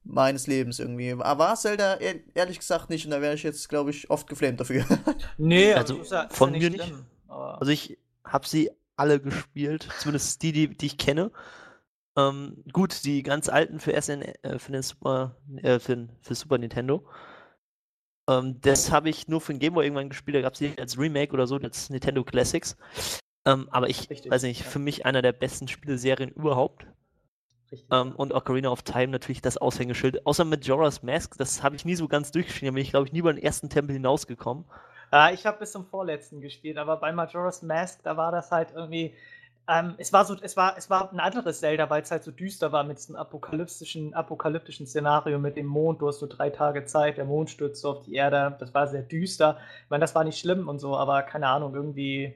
meines 0.05 0.47
Lebens 0.47 0.79
irgendwie. 0.79 1.13
Aber 1.13 1.39
war 1.39 1.57
Zelda 1.57 1.95
ehr- 1.97 2.21
ehrlich 2.35 2.59
gesagt 2.59 2.91
nicht 2.91 3.05
und 3.05 3.11
da 3.11 3.21
wäre 3.21 3.35
ich 3.35 3.43
jetzt, 3.43 3.69
glaube 3.69 3.91
ich, 3.91 4.11
oft 4.11 4.27
geflamed 4.29 4.61
dafür. 4.61 4.85
Nee, 5.39 5.73
Also, 5.75 6.03
ja, 6.03 6.29
von 6.31 6.53
ja 6.55 6.61
mir 6.61 6.71
nicht. 6.71 6.85
schlimm, 6.85 7.07
aber- 7.29 7.61
Also 7.61 7.73
ich 7.73 7.99
habe 8.25 8.47
sie 8.47 8.71
alle 8.97 9.21
gespielt, 9.21 9.89
zumindest 9.99 10.43
die, 10.43 10.53
die, 10.53 10.69
die 10.69 10.87
ich 10.87 10.99
kenne. 10.99 11.31
Ähm, 12.17 12.63
gut, 12.73 13.05
die 13.05 13.23
ganz 13.25 13.49
alten 13.49 13.81
für 13.81 13.93
SN, 13.95 14.23
äh, 14.23 14.59
für 14.61 14.71
den 14.73 14.83
Super, 14.83 15.37
äh, 15.57 15.81
für, 15.81 16.09
für 16.21 16.35
Super 16.37 16.59
Nintendo. 16.59 17.05
Ähm, 18.29 18.61
das 18.61 18.91
habe 18.93 19.11
ich 19.11 19.29
nur 19.29 19.41
für 19.41 19.53
den 19.53 19.59
Game 19.59 19.75
Boy 19.75 19.85
irgendwann 19.85 20.09
gespielt, 20.09 20.37
da 20.37 20.41
gab 20.41 20.53
es 20.55 20.59
die 20.61 20.79
als 20.79 20.97
Remake 20.99 21.33
oder 21.33 21.47
so, 21.47 21.57
als 21.57 21.91
Nintendo 21.91 22.23
Classics. 22.25 22.77
Ähm, 23.47 23.69
aber 23.71 23.91
ich 23.91 24.09
Richtig, 24.09 24.31
weiß 24.31 24.43
nicht, 24.45 24.61
ja. 24.61 24.67
für 24.67 24.79
mich 24.79 25.05
einer 25.05 25.21
der 25.23 25.33
besten 25.33 25.69
Spieleserien 25.69 26.31
überhaupt. 26.31 26.87
Ähm, 27.91 28.15
und 28.17 28.33
Ocarina 28.33 28.71
of 28.71 28.83
Time 28.83 29.09
natürlich 29.09 29.43
das 29.43 29.57
Aushängeschild. 29.57 30.27
Außer 30.27 30.45
Majora's 30.45 31.03
Mask, 31.03 31.37
das 31.39 31.63
habe 31.63 31.77
ich 31.77 31.85
nie 31.85 31.95
so 31.95 32.09
ganz 32.09 32.31
durchgespielt. 32.33 32.71
Da 32.71 32.75
bin 32.75 32.83
ich, 32.83 32.91
glaube 32.91 33.07
ich, 33.07 33.13
nie 33.13 33.21
über 33.21 33.33
den 33.33 33.43
ersten 33.43 33.69
Tempel 33.69 33.95
hinausgekommen. 33.95 34.65
Ja, 35.13 35.31
ich 35.31 35.47
habe 35.47 35.59
bis 35.59 35.73
zum 35.73 35.87
vorletzten 35.87 36.41
gespielt, 36.41 36.77
aber 36.77 36.97
bei 36.97 37.13
Majora's 37.13 37.63
Mask, 37.63 38.03
da 38.03 38.17
war 38.17 38.33
das 38.33 38.51
halt 38.51 38.73
irgendwie. 38.75 39.15
Ähm, 39.67 39.95
es 39.97 40.13
war 40.13 40.25
so, 40.25 40.37
es 40.43 40.57
war, 40.57 40.77
es 40.77 40.91
war 40.91 41.11
ein 41.11 41.21
anderes 41.21 41.61
Zelda, 41.61 41.89
weil 41.89 42.03
es 42.03 42.11
halt 42.11 42.25
so 42.25 42.31
düster 42.31 42.73
war 42.73 42.85
mit 42.85 42.99
diesem 42.99 43.17
apokalyptischen, 43.17 44.13
apokalyptischen 44.13 44.87
Szenario 44.87 45.39
mit 45.39 45.57
dem 45.57 45.67
Mond. 45.67 46.03
Du 46.03 46.09
hast 46.09 46.19
so 46.19 46.27
drei 46.27 46.51
Tage 46.51 46.85
Zeit, 46.85 47.17
der 47.17 47.25
Mond 47.25 47.49
stürzt 47.49 47.81
so 47.81 47.91
auf 47.91 48.01
die 48.01 48.15
Erde. 48.15 48.57
Das 48.59 48.75
war 48.75 48.89
sehr 48.89 49.03
düster. 49.03 49.59
Ich 49.85 49.91
meine, 49.91 50.03
das 50.03 50.15
war 50.15 50.25
nicht 50.25 50.39
schlimm 50.39 50.69
und 50.69 50.81
so, 50.81 50.97
aber 50.97 51.23
keine 51.23 51.47
Ahnung, 51.49 51.75
irgendwie 51.75 52.35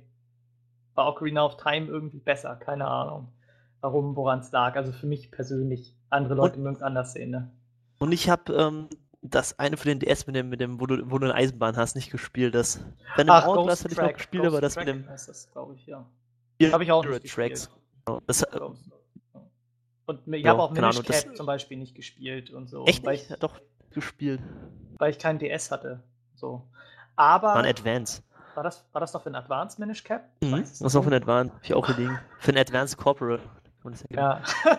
war 0.94 1.08
Ocarina 1.08 1.44
of 1.44 1.56
Time 1.56 1.86
irgendwie 1.86 2.18
besser. 2.18 2.56
Keine 2.56 2.86
Ahnung, 2.86 3.28
warum, 3.80 4.16
woran 4.16 4.40
es 4.40 4.50
lag. 4.52 4.76
Also 4.76 4.92
für 4.92 5.06
mich 5.06 5.30
persönlich. 5.30 5.94
Andere 6.10 6.34
Leute 6.34 6.58
mögen 6.58 6.76
es 6.76 6.82
anders 6.82 7.12
sehen, 7.12 7.30
ne? 7.30 7.50
Und 7.98 8.12
ich 8.12 8.30
habe 8.30 8.52
ähm, 8.54 8.88
das 9.22 9.58
eine 9.58 9.76
für 9.76 9.88
den 9.88 9.98
DS 10.00 10.26
mit 10.26 10.36
dem, 10.36 10.48
mit 10.48 10.60
dem 10.60 10.80
wo, 10.80 10.86
du, 10.86 11.10
wo 11.10 11.18
du 11.18 11.26
eine 11.26 11.34
Eisenbahn 11.34 11.76
hast, 11.76 11.96
nicht 11.96 12.10
gespielt. 12.10 12.54
Das 12.54 12.80
Random 13.16 13.36
Ach, 13.36 13.46
Hourglass 13.46 13.82
Ghost 13.82 13.84
hatte 13.84 13.92
ich 13.92 13.98
noch 13.98 14.04
Track, 14.04 14.16
gespielt, 14.16 14.42
Ghost 14.44 14.52
aber 14.54 14.60
das 14.62 14.74
Track 14.74 14.86
mit 14.86 14.94
dem 14.94 15.08
heißt 15.08 15.28
das, 15.28 15.50
glaube 15.52 15.74
ich, 15.74 15.86
ja. 15.86 16.06
Habe 16.72 16.84
ich 16.84 16.92
auch 16.92 17.04
nicht 17.04 17.12
Tracks. 17.34 17.62
gespielt. 17.66 17.70
Genau. 18.06 18.20
Das, 18.26 18.42
äh. 18.42 18.60
Und 20.06 20.20
ich 20.34 20.42
Ja, 20.44 20.50
habe 20.52 20.62
auch 20.62 20.70
Minish 20.70 21.02
Cap 21.02 21.36
zum 21.36 21.46
Beispiel 21.46 21.76
nicht 21.76 21.94
gespielt 21.94 22.50
und 22.50 22.68
so. 22.68 22.84
echt 22.86 23.04
weil 23.04 23.12
nicht? 23.12 23.24
ich, 23.24 23.30
Ja, 23.30 23.36
doch, 23.36 23.60
gespielt. 23.90 24.40
weil 24.98 25.10
ich 25.10 25.18
keinen 25.18 25.38
DS 25.38 25.70
hatte. 25.70 26.02
So. 26.34 26.62
Aber 27.16 27.48
War 27.48 27.56
ein 27.56 27.66
Advance. 27.66 28.22
war 28.54 28.62
das, 28.62 28.84
war 28.92 29.00
das 29.00 29.12
noch 29.12 29.22
für 29.22 29.28
ein 29.30 29.34
Advanced 29.34 29.78
Minish 29.78 30.04
Cap? 30.04 30.24
Mhm. 30.42 30.60
Das 30.60 30.80
ist 30.80 30.94
noch 30.94 31.02
für 31.02 31.10
ein 31.10 31.14
Advance. 31.14 31.52
Hab 31.54 31.62
ich 31.64 31.74
auch 31.74 31.86
gelegen. 31.86 32.18
Für 32.38 32.52
ein 32.52 32.58
Advanced 32.58 32.96
Corporate. 32.96 33.42
Man 33.84 33.92
das 33.92 34.04
ja. 34.10 34.42
Ja. 34.64 34.78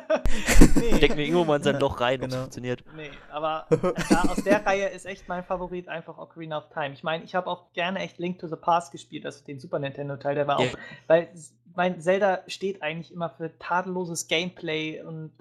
Steck 0.97 1.15
mir 1.15 1.23
irgendwo 1.23 1.45
mal 1.45 1.55
in 1.57 1.63
sein 1.63 1.79
Loch 1.79 1.99
rein, 2.01 2.19
und 2.21 2.25
es 2.27 2.31
Genau. 2.31 2.41
funktioniert. 2.43 2.83
Nee, 2.95 3.09
aber 3.31 3.65
da, 4.09 4.21
aus 4.29 4.43
der 4.43 4.65
Reihe 4.65 4.87
ist 4.89 5.05
echt 5.05 5.27
mein 5.27 5.43
Favorit 5.43 5.87
einfach 5.87 6.17
Ocarina 6.17 6.57
of 6.57 6.69
Time. 6.69 6.91
Ich 6.93 7.03
meine, 7.03 7.23
ich 7.23 7.33
habe 7.35 7.47
auch 7.47 7.71
gerne 7.73 7.99
echt 7.99 8.17
Link 8.19 8.39
to 8.39 8.47
the 8.47 8.55
Past 8.55 8.91
gespielt, 8.91 9.25
also 9.25 9.43
den 9.45 9.59
Super 9.59 9.79
Nintendo-Teil, 9.79 10.35
der 10.35 10.47
war 10.47 10.59
Ja. 10.61 10.67
auch, 10.67 10.77
weil 11.07 11.29
mein 11.75 12.01
Zelda 12.01 12.39
steht 12.47 12.81
eigentlich 12.81 13.13
immer 13.13 13.29
für 13.29 13.57
tadelloses 13.57 14.27
Gameplay 14.27 15.01
und 15.01 15.31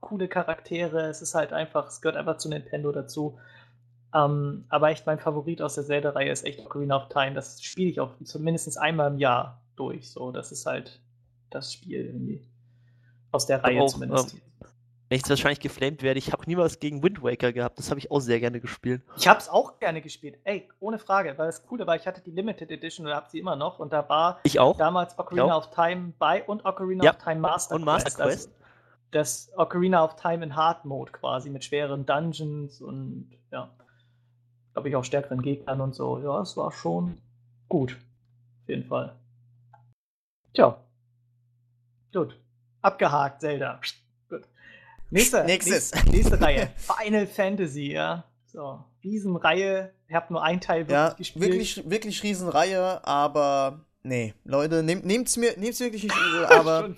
coole 0.00 0.26
Charaktere. 0.28 1.02
Es 1.08 1.20
ist 1.22 1.34
halt 1.34 1.52
einfach, 1.52 1.88
es 1.88 2.00
gehört 2.00 2.16
einfach 2.16 2.38
zu 2.38 2.48
Nintendo 2.48 2.92
dazu. 2.92 3.38
Ähm, 4.14 4.64
aber 4.68 4.90
echt 4.90 5.06
mein 5.06 5.18
Favorit 5.18 5.60
aus 5.62 5.74
der 5.74 5.84
Zelda-Reihe 5.84 6.30
ist 6.30 6.44
echt 6.46 6.60
Ocarina 6.60 6.96
of 6.96 7.08
Time. 7.08 7.34
Das 7.34 7.62
spiele 7.62 7.90
ich 7.90 8.00
auch 8.00 8.10
zumindest 8.24 8.78
einmal 8.78 9.10
im 9.10 9.18
Jahr 9.18 9.60
durch. 9.76 10.10
So, 10.10 10.32
das 10.32 10.50
ist 10.52 10.66
halt 10.66 11.00
das 11.50 11.72
Spiel 11.72 12.06
irgendwie. 12.06 12.42
Aus 13.32 13.46
der 13.46 13.62
Reihe 13.64 13.80
auch, 13.82 13.88
zumindest. 13.88 14.34
ähm, 14.34 14.40
Wenn 15.08 15.16
ich 15.16 15.22
jetzt 15.22 15.30
wahrscheinlich 15.30 15.60
geflamed 15.60 16.02
werde, 16.02 16.18
ich 16.18 16.32
habe 16.32 16.44
nie 16.46 16.56
was 16.56 16.78
gegen 16.78 17.02
Wind 17.02 17.22
Waker 17.22 17.52
gehabt. 17.52 17.78
Das 17.78 17.90
habe 17.90 17.98
ich 17.98 18.10
auch 18.10 18.20
sehr 18.20 18.40
gerne 18.40 18.60
gespielt. 18.60 19.02
Ich 19.16 19.26
habe 19.28 19.40
es 19.40 19.48
auch 19.48 19.78
gerne 19.78 20.00
gespielt. 20.00 20.38
Ey, 20.44 20.68
ohne 20.80 20.98
Frage, 20.98 21.36
weil 21.36 21.46
das 21.46 21.66
Coole 21.66 21.86
war, 21.86 21.96
ich 21.96 22.06
hatte 22.06 22.20
die 22.22 22.30
Limited 22.30 22.70
Edition 22.70 23.06
oder 23.06 23.16
habe 23.16 23.28
sie 23.30 23.38
immer 23.38 23.56
noch 23.56 23.78
und 23.78 23.92
da 23.92 24.08
war 24.08 24.40
Ich 24.44 24.58
auch. 24.60 24.76
damals 24.78 25.18
Ocarina 25.18 25.54
auch. 25.54 25.66
of 25.68 25.74
Time 25.74 26.12
bei 26.18 26.42
und 26.44 26.64
Ocarina 26.64 27.04
Ja, 27.04 27.10
of 27.10 27.18
Time 27.18 27.40
Master 27.40 27.74
und 27.74 27.84
Master 27.84 28.10
Quest. 28.10 28.48
Also 28.48 28.50
das 29.10 29.50
Ocarina 29.56 30.02
of 30.04 30.16
Time 30.16 30.42
in 30.44 30.56
Hard 30.56 30.84
Mode 30.86 31.12
quasi 31.12 31.50
mit 31.50 31.64
schweren 31.64 32.06
Dungeons 32.06 32.80
und 32.80 33.30
ja, 33.50 33.70
glaube 34.72 34.88
ich 34.88 34.96
auch 34.96 35.04
stärkeren 35.04 35.42
Gegnern 35.42 35.82
und 35.82 35.94
so. 35.94 36.18
Ja, 36.20 36.40
es 36.40 36.56
war 36.56 36.72
schon 36.72 37.18
gut. 37.68 37.92
Auf 38.62 38.68
jeden 38.68 38.84
Fall. 38.84 39.14
Tja. 40.54 40.78
Gut. 42.14 42.38
Abgehakt, 42.82 43.40
Zelda. 43.40 43.80
Gut. 44.28 44.42
Nächste, 45.10 45.44
Nächstes. 45.44 45.92
Nächste, 45.94 46.10
nächste 46.10 46.40
Reihe. 46.40 46.70
Final 47.00 47.26
Fantasy, 47.26 47.92
ja. 47.92 48.24
So. 48.46 48.84
Riesenreihe. 49.02 49.92
Ich 50.08 50.14
habe 50.14 50.32
nur 50.32 50.42
einen 50.42 50.60
Teil 50.60 50.80
wirklich 50.80 50.92
Ja, 50.92 51.12
gespielt. 51.14 51.44
wirklich, 51.44 51.90
wirklich 51.90 52.22
Riesenreihe, 52.22 53.04
aber 53.06 53.84
nee, 54.02 54.34
Leute, 54.44 54.82
nehmt, 54.82 55.06
nehmt's 55.06 55.36
mir, 55.36 55.58
nehmt's 55.58 55.80
wirklich 55.80 56.02
nicht 56.04 56.16
übel, 56.16 56.44
aber 56.46 56.90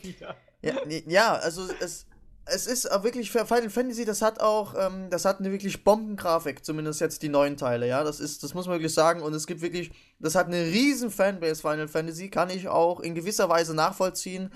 ja, 0.62 0.74
nee, 0.86 1.04
ja, 1.06 1.34
also 1.34 1.62
es, 1.80 2.06
es 2.46 2.66
ist 2.66 2.84
wirklich 3.02 3.30
für 3.30 3.46
Final 3.46 3.70
Fantasy, 3.70 4.04
das 4.04 4.20
hat 4.20 4.40
auch, 4.40 4.74
ähm, 4.76 5.08
das 5.10 5.24
hat 5.24 5.38
eine 5.38 5.52
wirklich 5.52 5.84
Bombengrafik, 5.84 6.64
zumindest 6.64 7.00
jetzt 7.00 7.22
die 7.22 7.28
neuen 7.28 7.56
Teile, 7.56 7.86
ja, 7.86 8.02
das 8.02 8.18
ist, 8.20 8.42
das 8.42 8.52
muss 8.52 8.66
man 8.66 8.74
wirklich 8.74 8.92
sagen 8.92 9.22
und 9.22 9.32
es 9.32 9.46
gibt 9.46 9.60
wirklich, 9.62 9.92
das 10.18 10.34
hat 10.34 10.48
eine 10.48 10.64
riesen 10.64 11.10
Fanbase 11.10 11.60
Final 11.60 11.88
Fantasy, 11.88 12.28
kann 12.30 12.50
ich 12.50 12.68
auch 12.68 13.00
in 13.00 13.14
gewisser 13.14 13.48
Weise 13.48 13.74
nachvollziehen, 13.74 14.50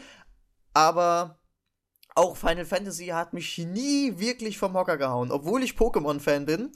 aber 0.78 1.40
auch 2.14 2.36
Final 2.36 2.64
Fantasy 2.64 3.06
hat 3.06 3.32
mich 3.32 3.58
nie 3.58 4.16
wirklich 4.18 4.58
vom 4.58 4.74
Hocker 4.74 4.96
gehauen, 4.96 5.32
obwohl 5.32 5.64
ich 5.64 5.72
Pokémon-Fan 5.72 6.46
bin 6.46 6.70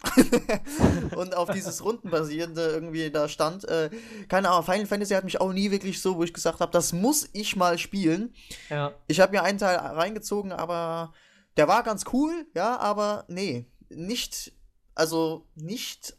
und 1.17 1.37
auf 1.37 1.51
dieses 1.51 1.85
Rundenbasierende 1.85 2.67
irgendwie 2.67 3.13
da 3.13 3.29
stand. 3.29 3.65
Äh, 3.69 3.91
keine 4.29 4.51
Ahnung, 4.51 4.65
Final 4.65 4.87
Fantasy 4.87 5.15
hat 5.15 5.23
mich 5.23 5.41
auch 5.41 5.53
nie 5.53 5.71
wirklich 5.71 6.03
so, 6.03 6.17
wo 6.17 6.25
ich 6.25 6.35
gesagt 6.35 6.59
habe, 6.59 6.73
das 6.73 6.93
muss 6.93 7.29
ich 7.33 7.55
mal 7.55 7.79
spielen. 7.79 8.35
Ja. 8.71 8.93
Ich 9.07 9.21
habe 9.21 9.33
mir 9.33 9.45
einen 9.45 9.59
Teil 9.59 9.77
reingezogen, 9.77 10.51
aber 10.51 11.13
der 11.57 11.69
war 11.69 11.85
ganz 11.85 12.05
cool, 12.13 12.47
ja, 12.55 12.77
aber 12.79 13.25
nee, 13.29 13.67
nicht, 13.89 14.53
also 14.97 15.47
nicht, 15.55 16.17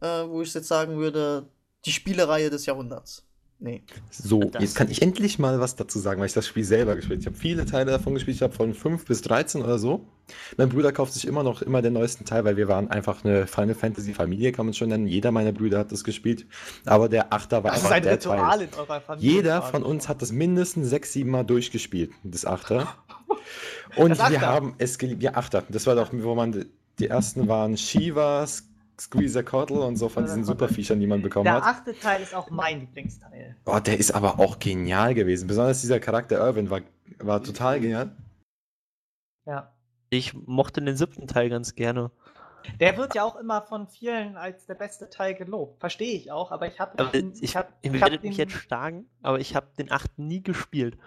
äh, 0.00 0.26
wo 0.26 0.42
ich 0.42 0.52
jetzt 0.52 0.68
sagen 0.68 0.98
würde, 0.98 1.50
die 1.86 1.92
Spielereihe 1.92 2.50
des 2.50 2.66
Jahrhunderts. 2.66 3.27
Nee. 3.60 3.82
So, 4.10 4.44
Das- 4.44 4.62
jetzt 4.62 4.74
kann 4.76 4.88
ich 4.88 5.02
endlich 5.02 5.40
mal 5.40 5.58
was 5.58 5.74
dazu 5.74 5.98
sagen, 5.98 6.20
weil 6.20 6.26
ich 6.28 6.32
das 6.32 6.46
Spiel 6.46 6.62
selber 6.62 6.94
gespielt 6.94 7.18
habe. 7.18 7.20
Ich 7.22 7.26
habe 7.26 7.36
viele 7.36 7.66
Teile 7.66 7.90
davon 7.90 8.14
gespielt, 8.14 8.36
ich 8.36 8.42
habe 8.42 8.52
von 8.52 8.72
5 8.72 9.04
bis 9.04 9.20
13 9.22 9.62
oder 9.62 9.80
so. 9.80 10.06
Mein 10.56 10.68
Bruder 10.68 10.92
kauft 10.92 11.12
sich 11.12 11.26
immer 11.26 11.42
noch 11.42 11.62
immer 11.62 11.82
den 11.82 11.94
neuesten 11.94 12.24
Teil, 12.24 12.44
weil 12.44 12.56
wir 12.56 12.68
waren 12.68 12.88
einfach 12.88 13.24
eine 13.24 13.48
Final 13.48 13.74
Fantasy 13.74 14.14
Familie, 14.14 14.52
kann 14.52 14.66
man 14.66 14.74
schon 14.74 14.90
nennen. 14.90 15.08
Jeder 15.08 15.32
meiner 15.32 15.50
Brüder 15.52 15.78
hat 15.80 15.90
das 15.90 16.04
gespielt. 16.04 16.46
Aber 16.84 17.08
der 17.08 17.32
Achter 17.32 17.64
war 17.64 17.72
Das 17.72 17.80
ist 17.80 17.86
einfach 17.86 17.96
ein 17.96 18.02
der 18.04 18.12
Ritual 18.12 18.38
Teil. 18.58 18.60
in 18.68 18.74
eurer 18.78 19.00
Familie. 19.00 19.30
Jeder 19.32 19.62
von 19.62 19.82
uns 19.82 20.08
hat 20.08 20.22
das 20.22 20.30
mindestens 20.30 20.88
sechs, 20.90 21.12
sieben 21.12 21.30
Mal 21.30 21.42
durchgespielt, 21.44 22.12
das 22.22 22.44
Achter. 22.44 22.86
Und 23.96 24.10
Das 24.10 24.20
Achter? 24.20 24.32
wir 24.32 24.40
haben 24.42 24.74
es 24.78 24.98
geliebt. 24.98 25.22
Ja, 25.22 25.34
Achter. 25.34 25.64
Das 25.68 25.86
war 25.86 25.96
doch, 25.96 26.10
wo 26.12 26.34
man, 26.36 26.66
die 27.00 27.06
ersten 27.08 27.48
waren 27.48 27.76
Shiva, 27.76 28.46
Squeezer 29.00 29.42
Cottle 29.42 29.80
und 29.80 29.96
so 29.96 30.08
von 30.08 30.24
diesen 30.24 30.44
Superviechern, 30.44 30.98
die 31.00 31.06
man 31.06 31.22
bekommen 31.22 31.44
Der 31.44 31.54
hat. 31.54 31.62
achte 31.64 31.98
Teil 31.98 32.20
ist 32.22 32.34
auch 32.34 32.50
mein 32.50 32.80
Lieblingsteil. 32.80 33.56
Boah, 33.64 33.80
der 33.80 33.98
ist 33.98 34.10
aber 34.12 34.38
auch 34.40 34.58
genial 34.58 35.14
gewesen. 35.14 35.46
Besonders 35.46 35.80
dieser 35.80 36.00
Charakter 36.00 36.38
Irwin 36.38 36.68
war, 36.70 36.80
war 37.18 37.42
total 37.42 37.80
genial. 37.80 38.10
Ja. 39.46 39.72
Ich 40.10 40.34
mochte 40.34 40.82
den 40.82 40.96
siebten 40.96 41.26
Teil 41.26 41.48
ganz 41.50 41.74
gerne. 41.74 42.10
Der 42.80 42.96
wird 42.96 43.14
ja 43.14 43.22
auch 43.22 43.36
immer 43.36 43.62
von 43.62 43.86
vielen 43.86 44.36
als 44.36 44.66
der 44.66 44.74
beste 44.74 45.08
Teil 45.08 45.34
gelobt. 45.34 45.78
Verstehe 45.80 46.14
ich 46.16 46.32
auch, 46.32 46.50
aber 46.50 46.66
ich 46.66 46.80
habe 46.80 46.98
Aber 46.98 47.14
ich, 47.14 47.56
hab, 47.56 47.72
ihr 47.82 47.90
ich 47.92 47.96
hab 48.02 48.10
werdet 48.10 48.22
mich 48.24 48.36
den- 48.36 48.48
jetzt 48.48 48.52
schlagen, 48.58 49.06
aber 49.22 49.38
ich 49.38 49.54
habe 49.54 49.68
den 49.78 49.92
achten 49.92 50.26
nie 50.26 50.42
gespielt. 50.42 50.98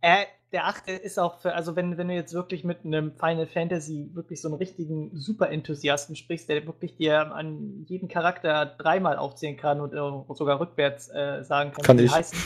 Äh, 0.00 0.24
der 0.52 0.66
achte 0.66 0.92
ist 0.92 1.18
auch 1.18 1.40
für, 1.40 1.54
also 1.54 1.76
wenn, 1.76 1.96
wenn 1.96 2.08
du 2.08 2.14
jetzt 2.14 2.34
wirklich 2.34 2.62
mit 2.62 2.84
einem 2.84 3.12
Final 3.12 3.46
Fantasy 3.46 4.10
wirklich 4.12 4.42
so 4.42 4.48
einen 4.48 4.58
richtigen 4.58 5.16
Super-Enthusiasten 5.16 6.14
sprichst, 6.14 6.48
der 6.48 6.66
wirklich 6.66 6.96
dir 6.96 7.32
an 7.34 7.84
jeden 7.88 8.08
Charakter 8.08 8.66
dreimal 8.66 9.16
aufzählen 9.16 9.56
kann 9.56 9.80
und 9.80 9.94
äh, 9.94 10.34
sogar 10.34 10.60
rückwärts 10.60 11.08
äh, 11.08 11.42
sagen 11.42 11.72
kann, 11.72 11.84
Kann 11.84 11.98
wie 11.98 12.04
ich. 12.04 12.14
heißen. 12.14 12.38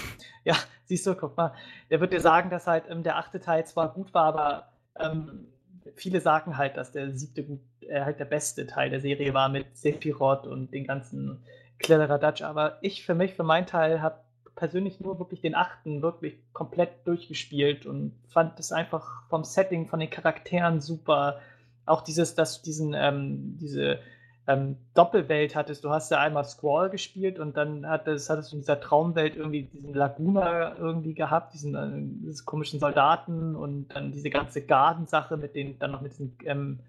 Ja, 0.44 0.54
siehst 0.84 1.04
du, 1.06 1.16
guck 1.16 1.36
mal. 1.36 1.52
Der 1.90 2.00
wird 2.00 2.12
dir 2.12 2.20
sagen, 2.20 2.48
dass 2.48 2.68
halt 2.68 2.84
ähm, 2.88 3.02
der 3.02 3.16
achte 3.16 3.40
Teil 3.40 3.66
zwar 3.66 3.92
gut 3.92 4.14
war, 4.14 4.26
aber 4.26 4.68
ähm, 5.00 5.48
viele 5.96 6.20
sagen 6.20 6.56
halt, 6.56 6.76
dass 6.76 6.92
der 6.92 7.12
siebte 7.12 7.42
gut, 7.42 7.60
äh, 7.80 8.02
halt 8.02 8.20
der 8.20 8.24
beste 8.26 8.68
Teil 8.68 8.90
der 8.90 9.00
Serie 9.00 9.34
war 9.34 9.48
mit 9.48 9.76
Sephiroth 9.76 10.46
und 10.46 10.72
den 10.72 10.86
ganzen 10.86 11.42
Kladderadatsch. 11.80 12.42
Aber 12.42 12.78
ich 12.82 13.04
für 13.04 13.14
mich, 13.14 13.34
für 13.34 13.42
meinen 13.42 13.66
Teil, 13.66 14.00
habe 14.00 14.20
persönlich 14.56 15.00
nur 15.00 15.18
wirklich 15.18 15.42
den 15.42 15.54
achten 15.54 16.02
wirklich 16.02 16.38
komplett 16.52 17.06
durchgespielt 17.06 17.86
und 17.86 18.12
fand 18.28 18.58
es 18.58 18.72
einfach 18.72 19.22
vom 19.28 19.44
Setting, 19.44 19.86
von 19.86 20.00
den 20.00 20.10
Charakteren 20.10 20.80
super. 20.80 21.40
Auch 21.84 22.02
dieses, 22.02 22.34
dass 22.34 22.62
diesen, 22.62 22.94
ähm, 22.94 23.58
diese 23.58 24.00
ähm, 24.48 24.76
Doppelwelt 24.94 25.54
hattest. 25.54 25.84
Du 25.84 25.90
hast 25.90 26.10
ja 26.10 26.20
einmal 26.20 26.44
Squall 26.44 26.88
gespielt 26.90 27.38
und 27.38 27.56
dann 27.56 27.86
hattest, 27.86 28.30
hattest 28.30 28.50
du 28.50 28.56
in 28.56 28.62
dieser 28.62 28.80
Traumwelt 28.80 29.36
irgendwie 29.36 29.64
diesen 29.64 29.92
Laguna 29.92 30.76
irgendwie 30.76 31.14
gehabt, 31.14 31.52
diesen, 31.52 31.74
äh, 31.74 32.26
diese 32.26 32.44
komischen 32.44 32.80
Soldaten 32.80 33.54
und 33.54 33.88
dann 33.88 34.12
diese 34.12 34.30
ganze 34.30 34.62
Garden-Sache 34.62 35.36
mit 35.36 35.54
den, 35.54 35.78
dann 35.78 35.92
noch 35.92 36.00
mit 36.00 36.12
diesen, 36.12 36.36
ähm, 36.44 36.80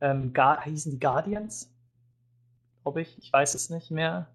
ähm, 0.00 0.32
Gar 0.32 0.62
hießen 0.64 0.92
die 0.92 1.00
Guardians? 1.00 1.70
Glaube 2.82 3.02
ich. 3.02 3.18
Ich 3.18 3.32
weiß 3.32 3.54
es 3.54 3.70
nicht 3.70 3.90
mehr. 3.90 4.28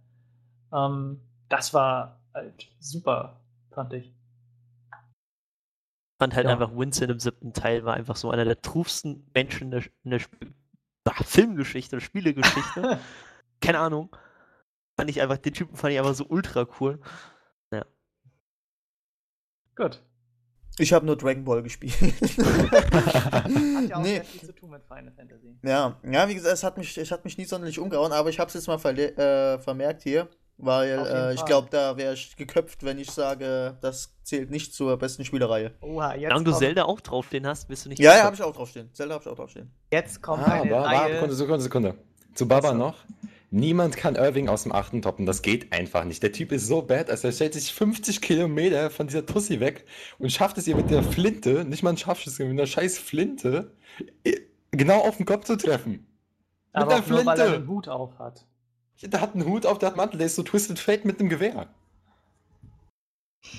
Ähm, 0.72 1.20
das 1.50 1.74
war 1.74 2.20
halt 2.36 2.70
super, 2.80 3.42
fand 3.72 3.94
ich. 3.94 4.14
fand 6.22 6.36
halt 6.36 6.46
Ja. 6.46 6.54
einfach 6.54 6.76
Winston 6.76 7.10
im 7.10 7.20
siebten 7.20 7.54
Teil 7.54 7.84
war 7.84 7.96
einfach 7.96 8.16
so 8.16 8.30
einer 8.30 8.46
der 8.46 8.62
trufsten 8.62 9.30
Menschen 9.34 9.66
in 9.66 9.72
der, 9.72 9.84
in 10.04 10.12
der 10.12 10.20
Sp 10.22 10.38
Filmgeschichte, 11.24 12.02
Spielegeschichte. 12.02 13.00
Keine 13.62 13.80
Ahnung. 13.80 14.16
Fand 14.98 15.10
ich 15.10 15.22
einfach, 15.22 15.38
den 15.38 15.54
Typen 15.54 15.76
fand 15.76 15.94
ich 15.94 16.00
einfach 16.00 16.16
so 16.16 16.26
ultra 16.28 16.68
cool. 16.80 17.00
Gut. 19.76 20.02
Ich 20.78 20.92
habe 20.92 21.06
nur 21.06 21.16
Dragon 21.18 21.46
Ball 21.46 21.64
gespielt. 21.64 21.94
Hat 22.02 23.90
ja 23.90 23.96
auch 23.96 24.02
nee. 24.02 24.16
sehr 24.16 24.26
viel 24.26 24.42
zu 24.42 24.56
tun 24.56 24.72
mit 24.72 24.84
Final 24.84 25.14
Fantasy. 25.14 25.58
Ja, 25.64 26.00
ja, 26.04 26.28
wie 26.28 26.36
gesagt, 26.36 26.54
es 26.54 26.64
hat 26.64 26.78
mich, 26.78 26.98
es 26.98 27.12
hat 27.12 27.24
mich 27.24 27.38
nie 27.38 27.46
sonderlich 27.46 27.80
umgehauen, 27.80 28.12
aber 28.12 28.30
ich 28.30 28.40
habe 28.40 28.50
es 28.50 28.56
jetzt 28.56 28.68
mal 28.68 28.78
äh, 29.00 29.60
vermerkt 29.60 30.04
hier, 30.04 30.28
weil 30.58 30.90
äh, 31.06 31.34
ich 31.34 31.44
glaube, 31.46 31.68
da 31.70 31.98
wäre 31.98 32.14
ich 32.14 32.36
geköpft, 32.36 32.84
wenn 32.84 32.98
ich 33.00 33.12
sage, 33.12 33.78
das 33.82 34.16
zählt 34.24 34.50
nicht 34.52 34.74
zur 34.74 34.98
besten 34.98 35.26
Spielereihe. 35.26 35.74
Oha, 35.82 36.14
jetzt 36.16 36.24
Solange 36.30 36.44
du 36.46 36.52
Zelda 36.54 36.84
auch 36.86 37.02
draufstehen 37.02 37.46
hast, 37.46 37.68
bist 37.68 37.86
du 37.86 37.90
nicht 37.90 38.00
Ja, 38.00 38.16
ja, 38.18 38.24
habe 38.24 38.36
ich 38.36 38.42
auch 38.42 38.56
draufstehen. 38.56 38.90
Zelda 38.94 39.16
habe 39.16 39.24
ich 39.24 39.30
auch 39.30 39.36
draufstehen. 39.36 39.72
jetzt 39.92 40.22
kommt 40.22 40.48
Ah, 40.48 40.62
eine 40.62 40.72
wa- 40.72 40.82
wa- 40.82 40.88
Reihe. 40.88 41.14
Sekunde, 41.14 41.36
Sekunde, 41.36 41.62
Sekunde. 41.64 41.96
Zu 42.34 42.48
Baba 42.48 42.70
Achso. 42.70 42.78
noch. 42.78 42.96
Niemand 43.52 43.96
kann 43.96 44.16
Irving 44.16 44.50
aus 44.50 44.64
dem 44.64 44.74
achten 44.74 45.02
toppen. 45.02 45.26
Das 45.26 45.42
geht 45.42 45.72
einfach 45.72 46.04
nicht. 46.04 46.22
Der 46.24 46.32
Typ 46.34 46.52
ist 46.52 46.68
so 46.68 46.82
bad, 46.82 47.10
als 47.10 47.24
er 47.24 47.32
stellt 47.32 47.54
sich 47.54 47.72
50 47.74 48.22
Kilometer 48.22 48.90
von 48.90 49.08
dieser 49.08 49.26
Tussi 49.26 49.60
weg 49.62 49.86
und 50.20 50.32
schafft 50.32 50.58
es 50.58 50.68
ihr 50.68 50.76
mit 50.76 50.90
der 50.90 51.04
Flinte, 51.04 51.64
nicht 51.64 51.82
mal 51.84 51.92
ein 51.92 51.98
Scharfschütze, 51.98 52.44
mit 52.44 52.52
einer 52.52 52.68
scheiß 52.68 52.98
Flinte, 52.98 53.72
genau 54.72 55.00
auf 55.02 55.18
den 55.18 55.26
Kopf 55.26 55.46
zu 55.46 55.56
treffen. 55.56 55.92
Mit 55.92 56.04
aber 56.74 56.96
der 56.96 57.00
auch 57.04 57.08
nur, 57.08 57.26
weil 57.26 57.40
er 57.40 57.46
Flinte. 57.46 57.60
den 57.62 57.68
Hut 57.70 57.88
auf 57.88 58.20
hat. 58.20 58.46
Der 59.02 59.22
hat 59.22 59.34
einen 59.36 59.46
Hut 59.46 59.66
auf, 59.66 59.78
der 59.78 59.88
hat 59.88 59.94
einen 59.94 59.98
Mantel, 59.98 60.18
der 60.18 60.28
ist 60.28 60.36
so 60.36 60.44
Twisted 60.44 60.80
Fate 60.80 61.06
mit 61.06 61.20
einem 61.20 61.30
Gewehr. 61.30 61.68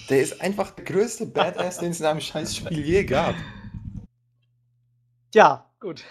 Der 0.09 0.21
ist 0.21 0.41
einfach 0.41 0.71
der 0.73 0.85
größte 0.85 1.27
Badass, 1.27 1.79
den 1.79 1.91
es 1.93 2.01
in 2.01 2.07
einem 2.07 2.21
scheiß 2.21 2.57
Spiel 2.57 2.81
je 2.85 3.05
gab. 3.05 3.35
Ja, 5.35 5.67
gut. 5.81 6.03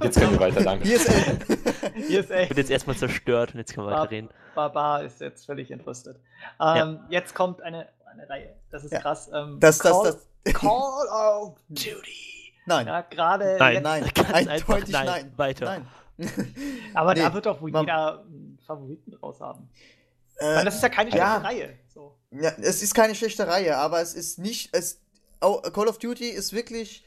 Jetzt 0.00 0.18
können 0.18 0.32
wir 0.32 0.40
weiter, 0.40 0.62
danke. 0.62 0.86
Hier 0.86 0.96
ist 0.96 1.08
Elden. 1.08 1.58
Hier 2.06 2.20
ist 2.20 2.30
echt. 2.30 2.50
Wird 2.50 2.58
jetzt 2.58 2.70
erstmal 2.70 2.96
zerstört 2.96 3.52
und 3.52 3.58
jetzt 3.58 3.74
können 3.74 3.86
wir 3.86 3.90
Bab- 3.90 4.02
weiterreden. 4.04 4.30
Barbar 4.54 5.02
ist 5.02 5.20
jetzt 5.20 5.44
völlig 5.46 5.70
entrüstet. 5.70 6.18
Ähm, 6.60 7.00
Jetzt 7.10 7.34
kommt 7.34 7.60
eine, 7.62 7.88
eine 8.06 8.28
Reihe. 8.28 8.54
Das 8.70 8.84
ist 8.84 8.92
Ja. 8.92 9.00
krass. 9.00 9.28
Ähm, 9.34 9.58
Das, 9.60 9.78
das, 9.78 9.90
Call, 9.92 10.04
das. 10.44 10.54
Call 10.54 11.08
of 11.08 11.56
Duty. 11.68 12.52
Nein. 12.66 12.86
Ja, 12.86 13.00
gerade 13.02 13.56
Nein. 13.58 13.74
jetzt. 13.74 13.82
Nein, 13.84 14.10
Ganz 14.14 14.30
eindeutig 14.30 14.68
einfach 14.68 14.90
nein. 14.90 15.06
nein. 15.06 15.32
Weiter. 15.36 15.64
Nein. 15.64 15.86
Aber 16.94 17.14
Nee, 17.14 17.20
da 17.20 17.34
wird 17.34 17.46
doch 17.46 17.60
wohl 17.60 17.70
jeder 17.70 18.24
Favoriten 18.68 19.10
draus 19.10 19.40
haben. 19.40 19.68
Äh, 20.36 20.44
Weil 20.44 20.64
das 20.66 20.76
ist 20.76 20.82
ja 20.82 20.88
keine 20.88 21.10
schlechte 21.10 21.26
ja. 21.26 21.38
Reihe. 21.38 21.78
So. 21.92 22.16
Ja, 22.30 22.50
es 22.60 22.82
ist 22.82 22.94
keine 22.94 23.14
schlechte 23.14 23.46
Reihe, 23.48 23.76
aber 23.76 24.00
es 24.00 24.14
ist 24.14 24.38
nicht. 24.38 24.70
Es, 24.72 25.00
oh, 25.40 25.60
Call 25.60 25.88
of 25.88 25.98
Duty 25.98 26.28
ist 26.28 26.52
wirklich. 26.52 27.04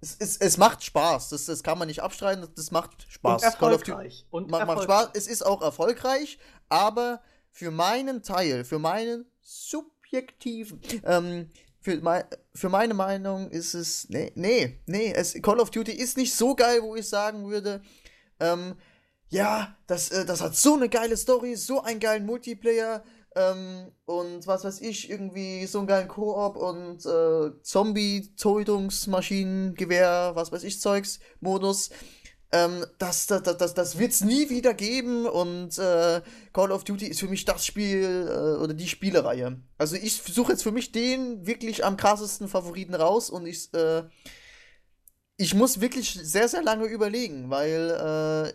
Es, 0.00 0.16
es, 0.18 0.36
es 0.38 0.56
macht 0.56 0.82
Spaß. 0.82 1.28
Das, 1.28 1.44
das 1.44 1.62
kann 1.62 1.78
man 1.78 1.86
nicht 1.86 2.02
abstreiten. 2.02 2.48
Das 2.56 2.72
macht 2.72 3.06
Spaß. 3.08 3.44
Und 3.44 3.58
Call 3.58 3.74
of 3.74 3.82
Duty 3.82 3.90
erfolgreich. 3.92 4.26
Und 4.30 4.50
macht, 4.50 4.60
erfolgreich. 4.62 4.84
Spaß. 4.84 5.10
Es 5.14 5.26
ist 5.28 5.46
auch 5.46 5.62
erfolgreich, 5.62 6.38
aber 6.68 7.22
für 7.52 7.70
meinen 7.70 8.22
Teil, 8.22 8.64
für 8.64 8.78
meinen 8.78 9.26
subjektiven, 9.42 10.80
ähm, 11.04 11.50
für, 11.80 12.00
mei 12.00 12.24
für 12.54 12.70
meine 12.70 12.94
Meinung 12.94 13.50
ist 13.50 13.74
es. 13.74 14.08
Nee, 14.08 14.32
nee, 14.34 14.80
nee. 14.86 15.12
Es, 15.14 15.34
Call 15.42 15.60
of 15.60 15.70
Duty 15.70 15.92
ist 15.92 16.16
nicht 16.16 16.34
so 16.34 16.56
geil, 16.56 16.80
wo 16.82 16.96
ich 16.96 17.08
sagen 17.08 17.48
würde. 17.48 17.82
Ähm, 18.40 18.74
ja, 19.32 19.76
das, 19.86 20.10
äh, 20.10 20.26
das 20.26 20.42
hat 20.42 20.54
so 20.54 20.74
eine 20.74 20.90
geile 20.90 21.16
Story, 21.16 21.56
so 21.56 21.82
einen 21.82 22.00
geilen 22.00 22.26
Multiplayer 22.26 23.02
ähm, 23.34 23.90
und 24.04 24.46
was 24.46 24.64
weiß 24.64 24.82
ich, 24.82 25.08
irgendwie 25.08 25.64
so 25.66 25.78
einen 25.78 25.86
geilen 25.86 26.08
Koop 26.08 26.56
und 26.56 27.06
äh, 27.06 27.52
Zombie-Tötungsmaschinengewehr, 27.62 30.32
was 30.34 30.52
weiß 30.52 30.64
ich, 30.64 30.82
Zeugs, 30.82 31.18
Modus. 31.40 31.88
Ähm, 32.52 32.84
das 32.98 33.26
das, 33.26 33.42
das, 33.42 33.72
das, 33.72 33.98
wird 33.98 34.12
es 34.12 34.22
nie 34.22 34.50
wieder 34.50 34.74
geben 34.74 35.24
und 35.24 35.78
äh, 35.78 36.20
Call 36.52 36.70
of 36.70 36.84
Duty 36.84 37.06
ist 37.06 37.20
für 37.20 37.28
mich 37.28 37.46
das 37.46 37.64
Spiel 37.64 38.28
äh, 38.28 38.58
oder 38.62 38.74
die 38.74 38.88
Spielereihe. 38.88 39.62
Also 39.78 39.96
ich 39.96 40.20
suche 40.22 40.52
jetzt 40.52 40.62
für 40.62 40.72
mich 40.72 40.92
den 40.92 41.46
wirklich 41.46 41.86
am 41.86 41.96
krassesten 41.96 42.48
Favoriten 42.48 42.94
raus 42.94 43.30
und 43.30 43.46
ich, 43.46 43.72
äh, 43.72 44.02
ich 45.38 45.54
muss 45.54 45.80
wirklich 45.80 46.20
sehr, 46.22 46.48
sehr 46.48 46.62
lange 46.62 46.84
überlegen, 46.84 47.48
weil 47.48 47.90
äh, 47.90 48.52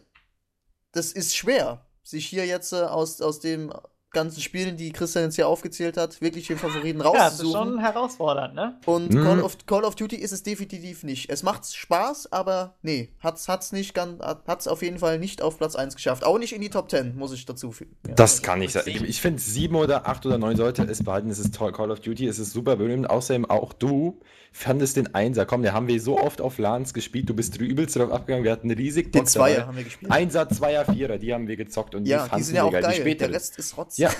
das 0.98 1.12
ist 1.12 1.36
schwer, 1.36 1.86
sich 2.04 2.26
hier 2.26 2.46
jetzt 2.46 2.74
äh, 2.74 2.78
aus, 2.78 3.22
aus 3.22 3.40
den 3.40 3.72
ganzen 4.12 4.42
Spielen, 4.42 4.78
die 4.78 4.92
Christian 4.92 5.26
jetzt 5.26 5.36
hier 5.36 5.48
aufgezählt 5.48 5.98
hat, 5.98 6.22
wirklich 6.22 6.48
den 6.48 6.58
Favoriten 6.58 7.00
Ja, 7.02 7.12
das 7.14 7.34
ist 7.36 7.40
rauszusuchen. 7.42 7.54
schon 7.74 7.80
herausfordernd, 7.80 8.56
ne? 8.56 8.80
Und 8.86 9.14
Mhm. 9.14 9.24
Call, 9.24 9.42
of, 9.42 9.58
Call 9.66 9.84
of 9.84 9.96
Duty 9.96 10.16
ist 10.16 10.32
es 10.32 10.44
definitiv 10.44 11.04
nicht. 11.04 11.30
Es 11.30 11.44
macht 11.44 11.66
Spaß, 11.74 12.32
aber 12.32 12.76
nee, 12.82 13.10
hat's, 13.20 13.48
hat's 13.48 13.72
nicht 13.74 13.94
ganz, 13.94 14.22
hat's 14.22 14.68
auf 14.68 14.82
jeden 14.82 14.98
Fall 15.00 15.20
nicht 15.20 15.42
auf 15.42 15.58
Platz 15.58 15.76
1 15.76 15.96
geschafft. 15.96 16.24
Auch 16.24 16.40
nicht 16.40 16.54
in 16.54 16.62
die 16.62 16.70
Top 16.70 16.90
10, 16.90 17.16
muss 17.18 17.34
ich 17.34 17.46
dazu 17.46 17.72
fügen. 17.72 17.96
Ja. 18.08 18.14
Das 18.16 18.42
kann 18.42 18.60
nicht 18.60 18.72
sein. 18.72 18.84
Ich, 18.86 19.02
ich 19.02 19.22
finde, 19.22 19.40
sieben 19.42 19.76
oder 19.76 20.08
acht 20.08 20.26
oder 20.26 20.38
neun 20.38 20.56
sollte 20.56 20.84
es 20.84 21.04
behalten. 21.04 21.30
Es 21.30 21.40
ist 21.40 21.54
toll. 21.54 21.72
Call 21.74 21.92
of 21.92 22.00
Duty, 22.00 22.28
es 22.28 22.40
ist 22.40 22.52
super 22.54 22.78
berühmt. 22.78 23.10
Außerdem 23.10 23.46
auch 23.50 23.74
du 23.74 24.20
fandest 24.54 24.96
den 24.96 25.14
Einser. 25.14 25.46
Komm, 25.46 25.62
den 25.62 25.74
haben 25.74 25.88
wir 25.88 26.02
so 26.02 26.18
oft 26.20 26.42
auf 26.42 26.58
LANs 26.58 26.94
gespielt. 26.94 27.30
Du 27.30 27.36
bist 27.36 27.58
übelst 27.58 27.96
drauf 27.96 28.12
abgegangen. 28.12 28.44
Wir 28.44 28.52
hatten 28.54 28.72
riesig 28.72 29.12
Den 29.12 29.26
Zweier 29.28 29.68
haben 29.68 29.78
wir 29.78 29.84
gespielt. 29.84 30.12
Einser, 30.12 30.50
Zweier, 30.50 30.86
Vierer, 30.86 31.18
die 31.20 31.34
haben 31.34 31.48
wir 31.48 31.58
gezockt 31.58 31.94
und 31.94 32.08
ja, 32.08 32.20
die 32.20 32.24
die 32.24 32.30
fanden 32.30 32.44
sind 32.46 32.56
ja 32.56 32.62
wir 32.64 32.68
auch 32.68 32.72
geil. 32.72 32.82
geil. 32.82 33.04
Die. 33.04 33.18
Der 33.18 33.30
Rest 33.32 33.60
ist 33.60 33.78
Rotz. 33.78 33.97
Ja, 33.98 34.12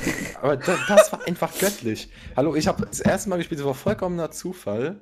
aber 0.42 0.58
das, 0.58 0.80
das 0.88 1.12
war 1.12 1.28
einfach 1.28 1.56
göttlich. 1.60 2.10
Hallo, 2.36 2.56
ich 2.56 2.68
habe 2.68 2.86
das 2.88 3.00
erste 3.00 3.30
Mal 3.30 3.38
gespielt, 3.38 3.60
das 3.60 3.68
war 3.68 3.76
vollkommener 3.76 4.32
Zufall. 4.32 5.00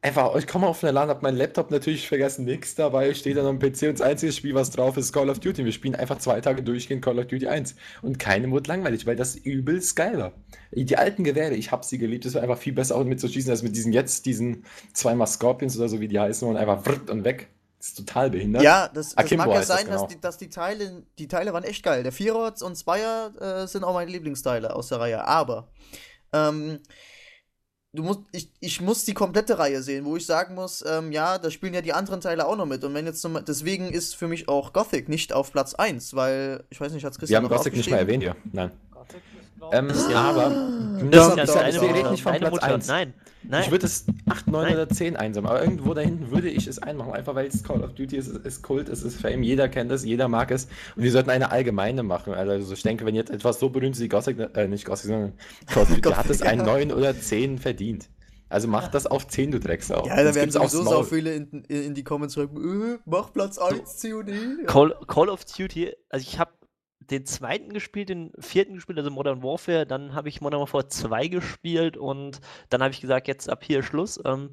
Einfach, 0.00 0.36
ich 0.36 0.46
komme 0.46 0.66
auf 0.68 0.82
eine 0.82 0.92
LAN, 0.92 1.08
hab 1.10 1.22
meinen 1.22 1.36
Laptop 1.36 1.70
natürlich 1.70 2.08
vergessen, 2.08 2.44
nix 2.44 2.76
dabei, 2.76 3.12
steht 3.14 3.36
dann 3.36 3.46
am 3.46 3.58
PC 3.58 3.82
und 3.82 3.98
das 3.98 4.00
einzige 4.00 4.32
Spiel, 4.32 4.54
was 4.54 4.70
drauf 4.70 4.96
ist, 4.96 5.12
Call 5.12 5.28
of 5.28 5.40
Duty. 5.40 5.64
Wir 5.64 5.72
spielen 5.72 5.96
einfach 5.96 6.18
zwei 6.18 6.40
Tage 6.40 6.62
durchgehend 6.62 7.04
Call 7.04 7.18
of 7.18 7.26
Duty 7.26 7.48
1. 7.48 7.74
Und 8.00 8.18
keinem 8.18 8.52
wurde 8.52 8.68
langweilig, 8.68 9.06
weil 9.06 9.16
das 9.16 9.34
übelst 9.34 9.96
geil 9.96 10.16
war. 10.18 10.32
Die 10.70 10.96
alten 10.96 11.24
Gewehre, 11.24 11.54
ich 11.54 11.72
hab 11.72 11.84
sie 11.84 11.98
geliebt, 11.98 12.24
es 12.26 12.34
war 12.34 12.42
einfach 12.42 12.58
viel 12.58 12.72
besser 12.72 12.96
auch 12.96 13.04
mit 13.04 13.20
zu 13.20 13.28
schießen, 13.28 13.50
als 13.50 13.62
mit 13.62 13.76
diesen 13.76 13.92
jetzt, 13.92 14.24
diesen 14.24 14.64
zweimal 14.94 15.26
Scorpions 15.26 15.76
oder 15.76 15.88
so, 15.88 16.00
wie 16.00 16.08
die 16.08 16.20
heißen, 16.20 16.48
und 16.48 16.56
einfach 16.56 16.82
und 17.10 17.24
weg. 17.24 17.48
Das 17.78 17.88
ist 17.88 17.96
total 17.98 18.30
behindert. 18.30 18.62
Ja, 18.62 18.88
das, 18.88 19.14
das 19.14 19.30
mag 19.32 19.46
ja 19.48 19.54
heißt 19.54 19.70
das, 19.70 19.76
sein, 19.78 19.86
dass, 19.86 19.96
genau. 20.02 20.06
die, 20.08 20.20
dass 20.20 20.36
die 20.36 20.48
Teile, 20.48 21.02
die 21.18 21.28
Teile 21.28 21.52
waren 21.52 21.62
echt 21.64 21.82
geil. 21.84 22.02
Der 22.02 22.10
Vierer 22.12 22.52
und 22.60 22.76
Zweier 22.76 23.32
äh, 23.40 23.66
sind 23.68 23.84
auch 23.84 23.94
meine 23.94 24.10
Lieblingsteile 24.10 24.74
aus 24.74 24.88
der 24.88 24.98
Reihe. 24.98 25.24
Aber 25.24 25.68
ähm, 26.32 26.80
du 27.92 28.02
musst, 28.02 28.20
ich, 28.32 28.52
ich 28.60 28.80
muss 28.80 29.04
die 29.04 29.14
komplette 29.14 29.58
Reihe 29.60 29.80
sehen, 29.82 30.04
wo 30.04 30.16
ich 30.16 30.26
sagen 30.26 30.54
muss, 30.56 30.84
ähm, 30.86 31.12
ja, 31.12 31.38
da 31.38 31.50
spielen 31.52 31.72
ja 31.72 31.80
die 31.80 31.92
anderen 31.92 32.20
Teile 32.20 32.46
auch 32.46 32.56
noch 32.56 32.66
mit. 32.66 32.82
Und 32.82 32.94
wenn 32.94 33.06
jetzt 33.06 33.20
zum, 33.22 33.44
deswegen 33.44 33.92
ist 33.92 34.16
für 34.16 34.26
mich 34.28 34.48
auch 34.48 34.72
Gothic 34.72 35.08
nicht 35.08 35.32
auf 35.32 35.52
Platz 35.52 35.74
1, 35.74 36.14
weil, 36.16 36.64
ich 36.70 36.80
weiß 36.80 36.92
nicht, 36.92 37.04
hat 37.04 37.14
Wir 37.14 37.18
Christian 37.20 37.44
haben 37.44 37.50
noch 37.50 37.56
Gothic 37.58 37.76
nicht 37.76 37.90
mal 37.90 37.98
erwähnt 37.98 38.24
hier. 38.24 38.34
Nein. 38.52 38.72
Gothic 38.90 39.16
ist, 39.16 39.62
Ähm, 39.72 39.90
ich- 39.90 40.16
aber 40.16 40.50
Das 41.10 41.34
Das 41.36 41.48
ist 41.48 41.54
ja 41.54 41.72
wir 41.74 41.82
reden 41.82 41.96
Mutter. 41.98 42.10
nicht 42.10 42.22
von 42.24 42.34
Platz 42.34 42.50
Mutter. 42.50 42.74
1. 42.74 42.86
Nein, 42.88 43.14
nein. 43.48 43.62
Ich 43.64 43.70
würde 43.70 43.86
es 43.86 44.04
8, 44.28 44.46
9 44.46 44.62
Nein. 44.62 44.74
oder 44.74 44.88
10 44.88 45.16
einsammeln, 45.16 45.54
aber 45.54 45.62
irgendwo 45.62 45.94
da 45.94 46.00
hinten 46.00 46.30
würde 46.30 46.48
ich 46.48 46.66
es 46.66 46.78
einmachen, 46.78 47.12
einfach 47.12 47.34
weil 47.34 47.46
es 47.46 47.62
Call 47.62 47.82
of 47.82 47.94
Duty 47.94 48.16
ist, 48.16 48.28
es 48.28 48.36
ist 48.36 48.62
Kult, 48.62 48.88
es 48.88 49.02
ist 49.02 49.20
Fame, 49.20 49.42
jeder 49.42 49.68
kennt 49.68 49.90
es, 49.90 50.04
jeder 50.04 50.28
mag 50.28 50.50
es 50.50 50.68
und 50.96 51.02
wir 51.02 51.10
sollten 51.10 51.30
eine 51.30 51.50
allgemeine 51.50 52.02
machen. 52.02 52.34
Also 52.34 52.72
ich 52.72 52.82
denke, 52.82 53.04
wenn 53.06 53.14
jetzt 53.14 53.30
etwas 53.30 53.58
so 53.58 53.70
berühmt 53.70 53.96
ist 53.96 54.02
wie 54.02 54.08
Gothic, 54.08 54.38
äh, 54.54 54.68
nicht 54.68 54.84
Gothic, 54.84 55.06
sondern 55.06 55.32
Call 55.66 55.82
of 55.82 55.88
Duty, 55.94 56.10
hat 56.10 56.30
es 56.30 56.42
einen 56.42 56.64
9 56.64 56.92
oder 56.92 57.18
10 57.18 57.58
verdient. 57.58 58.08
Also 58.50 58.66
mach 58.66 58.88
das 58.88 59.06
auf 59.06 59.28
10, 59.28 59.50
du 59.50 59.60
Drecksau. 59.60 60.06
Ja, 60.06 60.22
da 60.22 60.34
werden 60.34 60.50
sowieso 60.50 60.82
so 60.82 61.02
viele 61.02 61.34
in, 61.34 61.64
in, 61.68 61.82
in 61.82 61.94
die 61.94 62.04
Comments 62.04 62.32
schreiben, 62.32 62.94
äh, 62.94 62.98
mach 63.04 63.32
Platz 63.32 63.58
1, 63.58 64.00
COD. 64.00 64.28
Ja. 64.28 64.64
Call, 64.66 64.96
Call 65.06 65.28
of 65.28 65.44
Duty, 65.44 65.94
also 66.08 66.26
ich 66.26 66.38
habe 66.38 66.50
den 67.10 67.24
zweiten 67.26 67.72
gespielt, 67.72 68.08
den 68.10 68.32
vierten 68.38 68.74
gespielt, 68.74 68.98
also 68.98 69.10
Modern 69.10 69.42
Warfare, 69.42 69.86
dann 69.86 70.14
habe 70.14 70.28
ich 70.28 70.40
Modern 70.40 70.60
Warfare 70.60 70.88
2 70.88 71.28
gespielt 71.28 71.96
und 71.96 72.40
dann 72.68 72.82
habe 72.82 72.92
ich 72.92 73.00
gesagt, 73.00 73.28
jetzt 73.28 73.48
ab 73.48 73.64
hier 73.64 73.82
Schluss. 73.82 74.20
Ähm, 74.24 74.50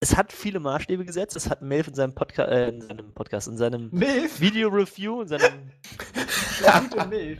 es 0.00 0.16
hat 0.16 0.32
viele 0.32 0.60
Maßstäbe 0.60 1.04
gesetzt, 1.04 1.34
es 1.36 1.48
hat 1.48 1.62
Melf 1.62 1.88
in 1.88 1.94
seinem 1.94 2.14
Podcast, 2.14 2.50
äh, 2.50 2.68
in 2.68 2.80
seinem 2.82 3.12
Podcast, 3.14 3.48
in 3.48 3.56
seinem 3.56 3.88
Milf. 3.92 4.40
Video-Review, 4.40 5.22
in 5.22 5.28
seinem 5.28 5.70
Der 6.62 6.80
gute 6.90 7.06
Milf. 7.06 7.38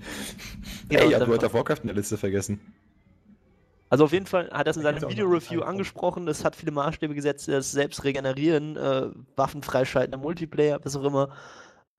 genau, 0.89 1.03
Ey, 1.03 1.09
ich 1.09 1.15
hab 1.15 1.21
seinem- 1.21 1.29
World 1.31 1.45
of 1.45 1.55
Warcraft 1.55 1.79
in 1.83 1.87
der 1.89 1.97
Liste 1.97 2.17
vergessen. 2.17 2.61
Also 3.91 4.05
auf 4.05 4.13
jeden 4.13 4.27
Fall 4.27 4.51
hat 4.51 4.67
er 4.67 4.71
es 4.71 4.77
in 4.77 4.83
seinem 4.83 5.09
Video-Review 5.09 5.63
angesprochen, 5.63 6.27
das 6.27 6.45
hat 6.45 6.57
viele 6.57 6.73
Maßstäbe 6.73 7.15
gesetzt, 7.15 7.47
das 7.49 7.71
selbst 7.71 8.03
regenerieren, 8.03 8.77
äh, 8.77 9.11
Waffen 9.37 9.63
freischalten 9.63 10.15
im 10.15 10.21
Multiplayer, 10.21 10.81
was 10.83 10.97
auch 10.97 11.05
immer. 11.05 11.29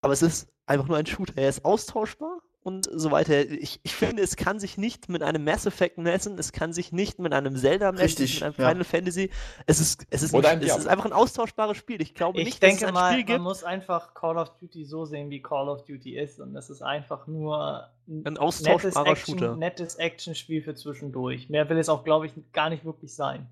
Aber 0.01 0.13
es 0.13 0.21
ist 0.21 0.47
einfach 0.65 0.87
nur 0.87 0.97
ein 0.97 1.05
Shooter. 1.05 1.33
Er 1.37 1.47
ist 1.49 1.63
austauschbar 1.63 2.39
und 2.65 2.89
so 2.91 3.11
weiter. 3.11 3.47
Ich, 3.47 3.79
ich 3.83 3.93
finde, 3.95 4.23
es 4.23 4.35
kann 4.37 4.59
sich 4.59 4.75
nicht 4.79 5.07
mit 5.07 5.21
einem 5.21 5.43
Mass 5.43 5.67
Effect 5.67 5.99
messen, 5.99 6.39
es 6.39 6.51
kann 6.51 6.73
sich 6.73 6.91
nicht 6.91 7.19
mit 7.19 7.31
einem 7.31 7.55
Zelda 7.55 7.91
messen, 7.91 8.23
Richtig, 8.23 8.33
mit 8.35 8.43
einem 8.43 8.55
ja. 8.57 8.69
Final 8.69 8.83
Fantasy. 8.83 9.29
Es 9.67 9.79
ist, 9.79 10.07
es 10.09 10.23
ist, 10.23 10.33
ein, 10.33 10.43
ein 10.43 10.61
es 10.63 10.75
ist 10.75 10.87
einfach 10.87 11.05
ein 11.05 11.13
austauschbares 11.13 11.77
Spiel. 11.77 12.01
Ich 12.01 12.15
glaube 12.15 12.39
Ich 12.39 12.45
nicht, 12.45 12.63
dass 12.63 12.73
es 12.73 12.79
denke 12.79 12.87
ein 12.87 12.93
mal, 12.95 13.11
Spiel 13.11 13.25
man 13.25 13.25
gibt. 13.25 13.41
muss 13.43 13.63
einfach 13.63 14.15
Call 14.15 14.37
of 14.37 14.49
Duty 14.57 14.83
so 14.83 15.05
sehen, 15.05 15.29
wie 15.29 15.43
Call 15.43 15.69
of 15.69 15.85
Duty 15.85 16.17
ist. 16.17 16.39
Und 16.39 16.55
das 16.55 16.71
ist 16.71 16.81
einfach 16.81 17.27
nur 17.27 17.87
Ein 18.25 18.33
nettes, 18.33 18.39
austauschbarer 18.39 19.07
Action, 19.11 19.37
Shooter. 19.39 19.55
nettes 19.57 19.95
Actionspiel 19.95 20.63
für 20.63 20.73
zwischendurch. 20.73 21.49
Mehr 21.49 21.69
will 21.69 21.77
es 21.77 21.87
auch, 21.87 22.03
glaube 22.03 22.25
ich, 22.25 22.33
gar 22.51 22.71
nicht 22.71 22.83
wirklich 22.83 23.13
sein. 23.13 23.47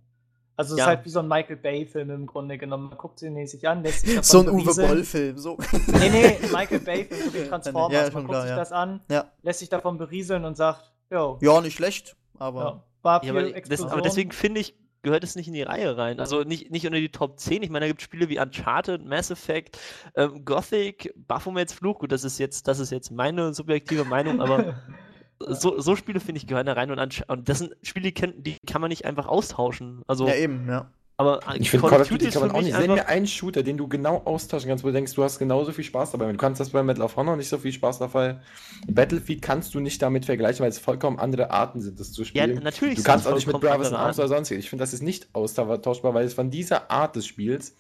Also 0.55 0.73
es 0.75 0.79
Ja. 0.79 0.85
ist 0.85 0.87
halt 0.89 1.05
wie 1.05 1.09
so 1.09 1.19
ein 1.19 1.27
Michael 1.27 1.55
Bay-Film 1.57 2.09
im 2.11 2.25
Grunde 2.27 2.57
genommen. 2.57 2.89
Man 2.89 2.97
guckt 2.97 3.21
ihn 3.21 3.47
sich 3.47 3.67
an, 3.67 3.83
lässt 3.83 4.01
sich 4.05 4.15
davon 4.15 4.23
So 4.23 4.39
ein 4.39 4.49
Uwe. 4.49 4.87
Boll-Film. 4.87 5.37
So. 5.37 5.57
Nee, 5.87 6.09
nee, 6.09 6.37
Michael 6.51 6.79
Bay-Film, 6.79 7.21
so 7.25 7.33
wie 7.33 7.43
Transformers. 7.49 8.07
Ja, 8.07 8.13
Man 8.13 8.23
guckt 8.23 8.29
klar, 8.29 8.41
sich 8.43 8.49
ja. 8.51 8.55
das 8.57 8.71
an, 8.71 9.01
Ja. 9.09 9.25
lässt 9.41 9.59
sich 9.59 9.69
davon 9.69 9.97
berieseln 9.97 10.45
und 10.45 10.55
sagt, 10.55 10.91
jo, 11.11 11.37
ja, 11.41 11.59
nicht 11.61 11.75
schlecht, 11.75 12.15
aber. 12.37 12.59
ja, 12.61 12.83
war 13.01 13.23
Ja, 13.23 13.33
viel 13.33 13.49
aber, 13.53 13.61
das, 13.61 13.81
aber 13.81 14.01
deswegen 14.01 14.31
finde 14.31 14.61
ich, 14.61 14.75
gehört 15.01 15.23
es 15.25 15.35
nicht 15.35 15.47
in 15.47 15.53
die 15.53 15.63
Reihe 15.63 15.97
rein. 15.97 16.19
Also 16.21 16.43
nicht, 16.43 16.71
nicht 16.71 16.85
unter 16.85 16.97
die 16.97 17.09
Top 17.11 17.37
10. 17.37 17.61
Ich 17.61 17.69
meine, 17.69 17.83
da 17.83 17.87
gibt 17.87 17.99
es 17.99 18.05
Spiele 18.05 18.29
wie 18.29 18.39
Uncharted, 18.39 19.03
Mass 19.05 19.31
Effect, 19.31 19.77
ähm, 20.15 20.45
Gothic, 20.45 21.13
Baphomets 21.17 21.73
Fluch. 21.73 21.99
Gut, 21.99 22.13
das 22.13 22.23
ist 22.23 22.37
jetzt, 22.39 22.69
das 22.69 22.79
ist 22.79 22.91
jetzt 22.91 23.11
meine 23.11 23.53
subjektive 23.53 24.05
Meinung, 24.05 24.39
aber 24.39 24.75
so, 25.49 25.79
so 25.79 25.95
Spiele, 25.95 26.19
finde 26.19 26.39
ich, 26.39 26.47
gehören 26.47 26.65
da 26.65 26.73
rein. 26.73 26.91
Und, 26.91 27.23
und 27.27 27.49
das 27.49 27.59
sind 27.59 27.75
Spiele, 27.81 28.11
die, 28.11 28.57
kann 28.67 28.81
man 28.81 28.89
nicht 28.89 29.05
einfach 29.05 29.27
austauschen. 29.27 30.01
Also, 30.07 30.27
Ja, 30.27 30.35
eben, 30.35 30.67
ja. 30.67 30.89
aber 31.17 31.39
Ich 31.57 31.69
finde, 31.69 31.87
Call 31.87 32.01
of 32.01 32.07
Duty 32.07 32.29
kann 32.29 32.41
man 32.41 32.51
auch 32.51 32.61
nicht. 32.61 32.77
Nenn 32.77 32.91
mir 32.93 33.07
einen 33.07 33.27
Shooter, 33.27 33.63
den 33.63 33.77
du 33.77 33.87
genau 33.87 34.21
austauschen 34.25 34.69
kannst, 34.69 34.83
wo 34.83 34.87
du 34.87 34.93
denkst, 34.93 35.13
du 35.13 35.23
hast 35.23 35.39
genauso 35.39 35.71
viel 35.71 35.83
Spaß 35.83 36.11
dabei. 36.11 36.31
Du 36.31 36.37
kannst 36.37 36.59
das 36.59 36.69
bei 36.71 36.83
Medal 36.83 37.03
of 37.03 37.15
Honor 37.15 37.35
nicht 37.35 37.49
so 37.49 37.57
viel 37.57 37.71
Spaß 37.71 37.99
dabei. 37.99 38.39
Battlefield 38.87 39.41
kannst 39.41 39.73
du 39.73 39.79
nicht 39.79 40.01
damit 40.01 40.25
vergleichen, 40.25 40.61
weil 40.63 40.69
es 40.69 40.79
vollkommen 40.79 41.19
andere 41.19 41.51
Arten 41.51 41.81
sind, 41.81 41.99
das 41.99 42.11
zu 42.11 42.21
Ja, 42.23 42.27
spielen. 42.27 42.63
natürlich. 42.63 42.95
du 42.95 43.03
kannst 43.03 43.27
auch 43.27 43.35
nicht 43.35 43.47
mit 43.47 43.55
in 43.61 43.67
andere 43.69 43.97
Arms 43.99 44.19
oder 44.19 44.27
sonstiges. 44.27 44.63
Ich 44.63 44.69
finde, 44.69 44.83
das 44.83 44.93
ist 44.93 45.03
nicht 45.03 45.27
austauschbar, 45.33 46.13
weil 46.13 46.25
es 46.25 46.33
von 46.33 46.49
dieser 46.49 46.89
Art 46.91 47.15
des 47.15 47.25
Spiels 47.27 47.75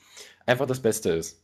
einfach 0.45 0.65
das 0.65 0.81
Beste 0.81 1.11
ist. 1.11 1.41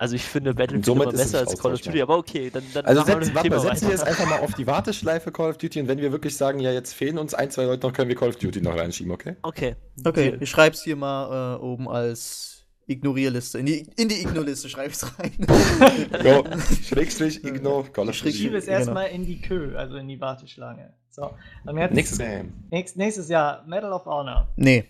Also 0.00 0.14
ich 0.14 0.22
finde 0.22 0.54
Battlefield 0.54 0.84
somit 0.84 1.08
immer 1.08 1.12
besser 1.12 1.40
als 1.40 1.58
Call 1.58 1.74
of. 1.74 1.80
Duty, 1.80 2.00
aber 2.02 2.16
okay, 2.18 2.50
dann, 2.50 2.62
dann 2.72 2.86
Also 2.86 3.00
machen 3.00 3.18
wir 3.18 3.24
setz, 3.26 3.34
warte 3.34 3.50
mal, 3.50 3.58
setzen 3.60 3.82
wir 3.86 3.90
jetzt 3.90 4.06
einfach 4.06 4.28
mal 4.28 4.38
auf 4.38 4.54
die 4.54 4.66
Warteschleife 4.66 5.32
Call 5.32 5.50
of 5.50 5.58
Duty 5.58 5.80
und 5.80 5.88
wenn 5.88 5.98
wir 5.98 6.12
wirklich 6.12 6.36
sagen, 6.36 6.60
ja, 6.60 6.70
jetzt 6.72 6.92
fehlen 6.94 7.18
uns 7.18 7.34
ein, 7.34 7.50
zwei 7.50 7.64
Leute 7.64 7.84
noch, 7.84 7.92
können 7.92 8.08
wir 8.08 8.14
Call 8.14 8.28
of 8.28 8.36
Duty 8.36 8.60
noch 8.60 8.76
reinschieben, 8.76 9.12
okay? 9.12 9.34
Okay. 9.42 9.74
Okay, 10.04 10.30
Deal. 10.30 10.42
ich 10.42 10.48
schreib's 10.48 10.82
hier 10.84 10.94
mal 10.94 11.56
äh, 11.56 11.60
oben 11.60 11.88
als 11.88 12.64
Ignorierliste. 12.86 13.58
In 13.58 13.66
die, 13.66 13.86
in 13.96 14.08
die 14.08 14.22
Ignorliste 14.22 14.68
schreibe 14.68 14.90
ich's 14.90 15.04
rein. 15.18 15.32
Go. 16.22 16.44
Schrägstrich, 16.88 17.42
Igno, 17.44 17.82
Call 17.92 18.08
of 18.08 18.14
Schräg- 18.14 18.32
Schiebe 18.36 18.50
Duty. 18.54 18.58
es 18.58 18.66
erstmal 18.68 19.08
in 19.08 19.26
die 19.26 19.40
Kö, 19.40 19.76
also 19.76 19.96
in 19.96 20.06
die 20.06 20.20
Warteschlange. 20.20 20.92
So, 21.10 21.32
und 21.66 21.76
jetzt 21.76 21.92
Nächstes 21.94 22.96
nächstes 22.96 23.28
Jahr 23.28 23.64
Medal 23.66 23.92
of 23.92 24.06
Honor. 24.06 24.46
nee. 24.56 24.84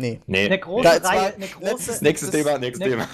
Nee. 0.00 0.20
Nee. 0.26 0.38
Nee. 0.40 0.46
Eine 0.46 0.58
große 0.58 0.82
Da- 1.00 1.08
Reihe, 1.08 1.34
eine 1.34 1.46
große. 1.46 1.64
letztes- 1.72 2.00
Nächstes 2.00 2.30
das- 2.30 2.40
Thema, 2.42 2.58
nächstes 2.58 2.88
Thema. 2.88 3.08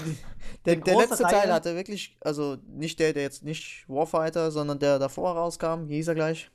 Der, 0.64 0.77
der 0.77 0.96
letzte 0.96 1.25
Reihe. 1.25 1.33
Teil 1.33 1.53
hatte 1.53 1.75
wirklich, 1.77 2.16
also 2.20 2.57
nicht 2.66 2.99
der, 2.99 3.12
der 3.12 3.22
jetzt 3.22 3.44
nicht 3.44 3.85
Warfighter, 3.88 4.51
sondern 4.51 4.79
der 4.79 4.99
davor 4.99 5.33
rauskam. 5.37 5.88
Wie 5.88 5.94
hieß 5.96 6.09
er 6.09 6.14
gleich? 6.14 6.51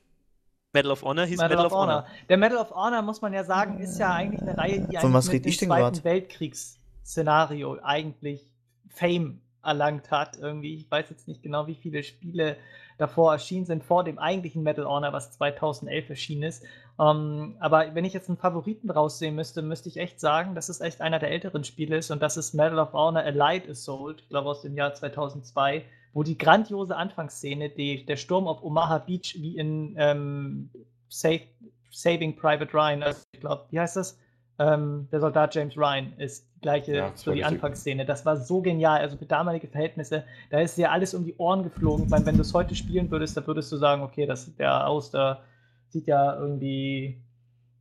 Medal 0.74 0.92
of 0.92 1.02
Honor 1.02 1.24
hieß 1.26 1.38
Medal, 1.38 1.66
of 1.66 1.72
Honor. 1.72 2.06
Der 2.28 2.36
Medal 2.38 2.58
of 2.58 2.70
Honor, 2.70 3.02
muss 3.02 3.20
man 3.20 3.32
ja 3.34 3.44
sagen, 3.44 3.78
ist 3.78 3.98
ja 3.98 4.12
eigentlich 4.14 4.40
eine 4.42 4.56
Reihe, 4.56 4.80
die 4.80 4.96
Von 4.98 5.14
eigentlich 5.14 5.32
mit 5.32 5.44
dem 5.44 5.52
Zweiten 5.68 5.68
grad? 5.96 6.04
Weltkriegsszenario 6.04 7.78
eigentlich 7.82 8.50
Fame 8.88 9.40
erlangt 9.62 10.10
hat. 10.10 10.36
Irgendwie, 10.38 10.74
ich 10.76 10.90
weiß 10.90 11.06
jetzt 11.10 11.28
nicht 11.28 11.42
genau, 11.42 11.66
wie 11.66 11.74
viele 11.74 12.02
Spiele 12.02 12.56
davor 13.02 13.32
erschienen 13.32 13.66
sind, 13.66 13.84
vor 13.84 14.04
dem 14.04 14.18
eigentlichen 14.18 14.62
Medal 14.62 14.86
of 14.86 14.92
Honor, 14.92 15.12
was 15.12 15.32
2011 15.32 16.10
erschienen 16.10 16.44
ist. 16.44 16.64
Ähm, 16.98 17.56
aber 17.60 17.94
wenn 17.94 18.04
ich 18.04 18.12
jetzt 18.12 18.28
einen 18.28 18.38
Favoriten 18.38 18.90
raussehen 18.90 19.34
müsste, 19.34 19.60
müsste 19.60 19.88
ich 19.88 19.98
echt 19.98 20.20
sagen, 20.20 20.54
dass 20.54 20.68
es 20.68 20.80
echt 20.80 21.00
einer 21.00 21.18
der 21.18 21.30
älteren 21.30 21.64
Spiele 21.64 21.96
ist 21.96 22.10
und 22.10 22.22
das 22.22 22.36
ist 22.36 22.54
Medal 22.54 22.78
of 22.78 22.92
Honor 22.92 23.22
Allied 23.22 23.68
Assault, 23.68 24.20
ich 24.20 24.28
glaube 24.28 24.48
aus 24.48 24.62
dem 24.62 24.76
Jahr 24.76 24.94
2002, 24.94 25.84
wo 26.12 26.22
die 26.22 26.38
grandiose 26.38 26.96
Anfangsszene, 26.96 27.70
die, 27.70 28.06
der 28.06 28.16
Sturm 28.16 28.46
auf 28.46 28.62
Omaha 28.62 28.98
Beach, 28.98 29.36
wie 29.38 29.56
in 29.56 29.94
ähm, 29.98 30.70
Save, 31.08 31.42
Saving 31.90 32.36
Private 32.36 32.72
Ryan, 32.72 33.02
also 33.02 33.20
ich 33.32 33.40
glaube, 33.40 33.64
wie 33.70 33.80
heißt 33.80 33.96
das? 33.96 34.18
Ähm, 34.62 35.08
der 35.10 35.20
Soldat 35.20 35.54
James 35.54 35.76
Ryan 35.76 36.12
ist 36.18 36.46
die 36.54 36.60
gleiche, 36.60 36.94
Ja, 36.94 37.12
so 37.14 37.32
die. 37.32 37.42
Anfangsszene. 37.42 38.04
Das 38.04 38.24
war 38.24 38.36
so 38.36 38.60
genial, 38.60 39.00
also 39.00 39.16
für 39.16 39.26
damalige 39.26 39.66
Verhältnisse, 39.66 40.24
da 40.50 40.60
ist 40.60 40.76
dir 40.78 40.92
alles 40.92 41.14
um 41.14 41.24
die 41.24 41.34
Ohren 41.36 41.64
geflogen. 41.64 42.04
Ich 42.04 42.10
meine, 42.10 42.26
wenn 42.26 42.36
du 42.36 42.42
es 42.42 42.54
heute 42.54 42.74
spielen 42.76 43.10
würdest, 43.10 43.36
da 43.36 43.44
würdest 43.46 43.72
du 43.72 43.76
sagen, 43.76 44.02
okay, 44.02 44.24
das 44.26 44.44
sieht 44.44 44.58
ja 44.58 44.86
aus, 44.86 45.10
da 45.10 45.40
sieht 45.88 46.06
ja 46.06 46.38
irgendwie 46.38 47.20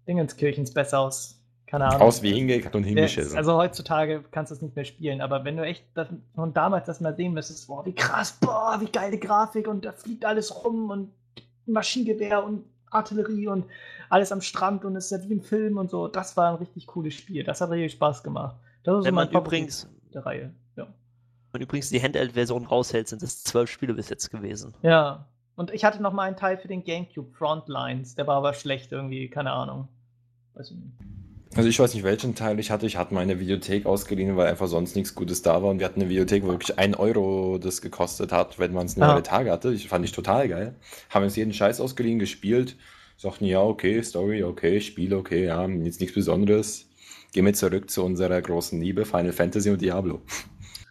Dingenskirchens 0.08 0.74
besser 0.74 1.00
aus. 1.02 1.38
Keine 1.68 1.86
Ahnung. 1.86 2.02
Aus 2.02 2.22
wie 2.22 2.34
hingekackt 2.34 2.76
und 2.76 2.84
hingeschissen. 2.84 3.38
Also 3.38 3.56
heutzutage 3.56 4.24
kannst 4.32 4.52
du 4.52 4.56
es 4.56 4.62
nicht 4.62 4.76
mehr 4.76 4.84
spielen, 4.84 5.22
aber 5.22 5.46
wenn 5.46 5.56
du 5.56 5.64
echt 5.64 5.86
das, 5.94 6.08
von 6.36 6.54
damals 6.54 6.86
das 6.86 7.00
mal 7.00 7.16
sehen 7.16 7.34
müsstest, 7.34 7.68
boah, 7.68 7.86
wie 7.86 7.94
krass, 7.94 8.38
boah, 8.42 8.78
wie 8.80 8.92
geile 8.92 9.18
Grafik 9.18 9.68
und 9.68 9.86
da 9.86 9.94
fliegt 9.94 10.26
alles 10.26 10.66
rum 10.66 10.90
und 10.90 11.12
Maschinengewehr 11.66 12.44
und 12.44 12.66
Artillerie 12.92 13.48
und 13.48 13.66
alles 14.10 14.32
am 14.32 14.42
Strand 14.42 14.86
und 14.86 14.96
es 14.96 15.12
ist 15.12 15.12
ja 15.24 15.30
wie 15.30 15.34
im 15.34 15.42
Film 15.42 15.78
und 15.78 15.90
so, 15.90 16.08
das 16.08 16.38
war 16.38 16.50
ein 16.52 16.56
richtig 16.56 16.86
cooles 16.88 17.14
Spiel. 17.16 17.44
Das 17.44 17.62
hat 17.62 17.70
richtig 17.72 17.94
Spaß 17.94 18.24
gemacht. 18.24 18.56
Das 18.84 19.00
ist 19.00 19.06
Wenn 19.06 19.12
so 19.12 19.16
man 19.16 19.28
Favorit 19.30 19.48
übrigens, 19.48 19.90
der 20.14 20.26
Reihe. 20.26 20.54
Ja. 20.76 20.84
wenn 20.86 20.94
man 21.54 21.62
übrigens 21.62 21.90
die 21.90 22.02
Handheld-Version 22.02 22.66
raushält, 22.66 23.08
sind 23.08 23.24
es 23.24 23.44
zwölf 23.44 23.70
Spiele 23.70 23.94
bis 23.94 24.10
jetzt 24.10 24.30
gewesen. 24.30 24.74
ja. 24.82 25.26
Und 25.58 25.70
ich 25.72 25.84
hatte 25.86 26.02
noch 26.02 26.14
mal 26.14 26.24
einen 26.24 26.38
Teil 26.38 26.58
für 26.58 26.70
den 26.70 26.84
GameCube, 26.84 27.30
Frontlines, 27.34 28.16
der 28.16 28.26
war 28.26 28.38
aber 28.38 28.54
schlecht 28.54 28.92
irgendwie, 28.94 29.30
keine 29.30 29.52
Ahnung. 29.52 29.90
Weiß 30.54 30.72
ich 30.72 30.78
nicht. 30.78 30.94
Also 31.56 31.68
ich 31.68 31.78
weiß 31.80 31.94
nicht, 31.94 32.04
welchen 32.04 32.34
Teil 32.34 32.60
ich 32.60 32.72
hatte. 32.72 32.86
Ich 32.86 32.96
hatte 32.96 33.14
meine 33.14 33.40
Videothek 33.40 33.86
ausgeliehen, 33.86 34.38
weil 34.38 34.48
einfach 34.48 34.68
sonst 34.68 34.96
nichts 34.96 35.16
Gutes 35.16 35.42
da 35.42 35.62
war. 35.62 35.70
Und 35.72 35.80
wir 35.80 35.86
hatten 35.86 36.00
eine 36.00 36.10
Videothek, 36.10 36.44
wo 36.44 36.48
wirklich 36.50 36.80
ein 36.80 36.96
Euro 36.96 37.58
das 37.58 37.82
gekostet 37.82 38.32
hat, 38.32 38.58
wenn 38.58 38.72
man 38.74 38.86
es 38.86 38.96
nur 38.96 39.08
Ah. 39.08 39.14
alle 39.14 39.24
Tage 39.24 39.52
hatte. 39.52 39.74
Ich 39.74 39.90
fand 39.90 40.06
ich 40.06 40.14
total 40.14 40.48
geil. 40.48 40.76
Haben 41.10 41.24
uns 41.26 41.36
jeden 41.36 41.54
Scheiß 41.54 41.82
ausgeliehen, 41.82 42.20
gespielt. 42.20 42.78
Sagten, 43.18 43.46
ja, 43.46 43.62
okay, 43.62 44.02
Story, 44.02 44.44
okay, 44.44 44.80
Spiel, 44.80 45.14
okay, 45.14 45.46
ja, 45.46 45.68
jetzt 45.68 46.00
nichts 46.00 46.16
Besonderes. 46.16 46.88
Gehen 47.34 47.46
wir 47.46 47.54
zurück 47.54 47.90
zu 47.90 48.04
unserer 48.04 48.42
großen 48.42 48.80
Liebe, 48.82 49.06
Final 49.06 49.34
Fantasy 49.34 49.70
und 49.70 49.82
Diablo. 49.82 50.22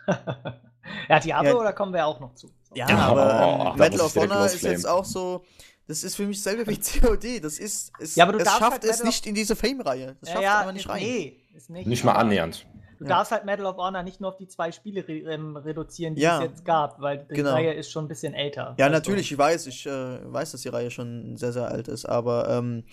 ja, 1.08 1.20
Diablo, 1.20 1.58
Ja. 1.58 1.64
da 1.64 1.72
kommen 1.72 1.92
wir 1.92 2.06
auch 2.06 2.20
noch 2.20 2.34
zu. 2.34 2.48
Ja, 2.74 2.88
Ja, 2.88 2.98
aber 2.98 3.74
oh, 3.76 3.82
ähm, 3.82 4.00
of 4.00 4.14
Honor 4.14 4.46
ist 4.46 4.62
jetzt 4.62 4.86
auch 4.86 5.04
so. 5.04 5.42
Das 5.90 6.04
ist 6.04 6.14
für 6.14 6.24
mich 6.24 6.40
selber 6.40 6.64
wie 6.70 6.78
COD. 6.78 7.42
Das 7.42 7.58
ist. 7.58 7.90
Es, 7.98 8.14
Ja, 8.14 8.22
aber 8.22 8.34
du 8.34 8.38
es 8.38 8.44
schafft 8.48 8.62
halt 8.62 8.84
es 8.84 9.02
nicht 9.02 9.26
in 9.26 9.34
diese 9.34 9.56
Fame-Reihe. 9.56 10.14
Das 10.20 10.30
schafft 10.30 10.42
ja, 10.44 10.58
einfach 10.60 10.72
nicht 10.72 10.84
ist- 10.84 10.88
rein. 10.88 11.02
Nee, 11.02 11.36
ist 11.52 11.68
nicht. 11.68 11.86
Nicht 11.88 12.04
mal 12.04 12.12
annähernd. 12.12 12.64
Du 13.00 13.04
Ja. 13.06 13.08
darfst 13.16 13.32
halt 13.32 13.44
Medal 13.44 13.66
of 13.66 13.76
Honor 13.76 14.04
nicht 14.04 14.20
nur 14.20 14.30
auf 14.30 14.36
die 14.36 14.46
zwei 14.46 14.70
Spiele 14.70 15.08
re 15.08 15.14
ähm, 15.32 15.56
reduzieren, 15.56 16.14
die 16.14 16.22
Ja. 16.22 16.36
es 16.38 16.44
jetzt 16.50 16.64
gab, 16.64 17.00
weil 17.00 17.26
die 17.28 17.34
Genau. 17.34 17.50
Reihe 17.54 17.72
ist 17.72 17.90
schon 17.90 18.04
ein 18.04 18.08
bisschen 18.08 18.34
älter. 18.34 18.76
Ja, 18.78 18.86
Also, 18.86 18.98
natürlich, 18.98 19.32
ich 19.32 19.36
weiß, 19.38 19.66
ich 19.66 19.84
äh, 19.86 19.90
weiß, 20.32 20.52
dass 20.52 20.60
die 20.62 20.68
Reihe 20.68 20.92
schon 20.92 21.36
sehr, 21.36 21.52
sehr 21.52 21.66
alt 21.66 21.88
ist, 21.88 22.04
aber 22.04 22.48
ähm, 22.50 22.84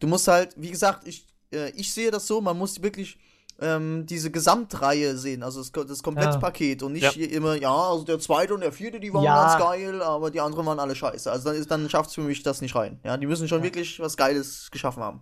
du 0.00 0.06
musst 0.06 0.28
halt, 0.28 0.50
wie 0.58 0.70
gesagt, 0.70 1.08
ich, 1.08 1.26
äh, 1.50 1.70
ich 1.70 1.94
sehe 1.94 2.10
das 2.10 2.26
so, 2.26 2.42
man 2.42 2.58
muss 2.58 2.82
wirklich 2.82 3.16
ähm, 3.60 4.04
diese 4.06 4.30
Gesamtreihe 4.30 5.16
sehen, 5.16 5.42
also 5.42 5.60
das, 5.62 5.70
das 5.86 6.02
Komplettpaket 6.02 6.82
und 6.82 6.92
nicht 6.92 7.02
Ja. 7.04 7.10
hier 7.10 7.30
immer, 7.30 7.54
ja, 7.54 7.72
also 7.74 8.04
der 8.04 8.18
zweite 8.18 8.54
und 8.54 8.60
der 8.60 8.72
vierte, 8.72 8.98
die 9.00 9.12
waren 9.14 9.22
Ja. 9.24 9.46
ganz 9.46 9.62
geil, 9.62 10.02
aber 10.02 10.30
die 10.30 10.40
anderen 10.40 10.66
waren 10.66 10.80
alle 10.80 10.94
scheiße. 10.96 11.30
Also 11.30 11.44
dann, 11.50 11.56
ist- 11.56 11.70
dann 11.70 11.88
schafft 11.88 12.08
es 12.10 12.14
für 12.14 12.22
mich 12.22 12.42
das 12.42 12.60
nicht 12.60 12.74
rein. 12.74 12.98
Ja, 13.04 13.16
die 13.16 13.26
müssen 13.26 13.46
schon 13.48 13.58
Ja. 13.58 13.64
wirklich 13.64 14.00
was 14.00 14.16
Geiles 14.16 14.70
geschaffen 14.70 15.02
haben. 15.02 15.20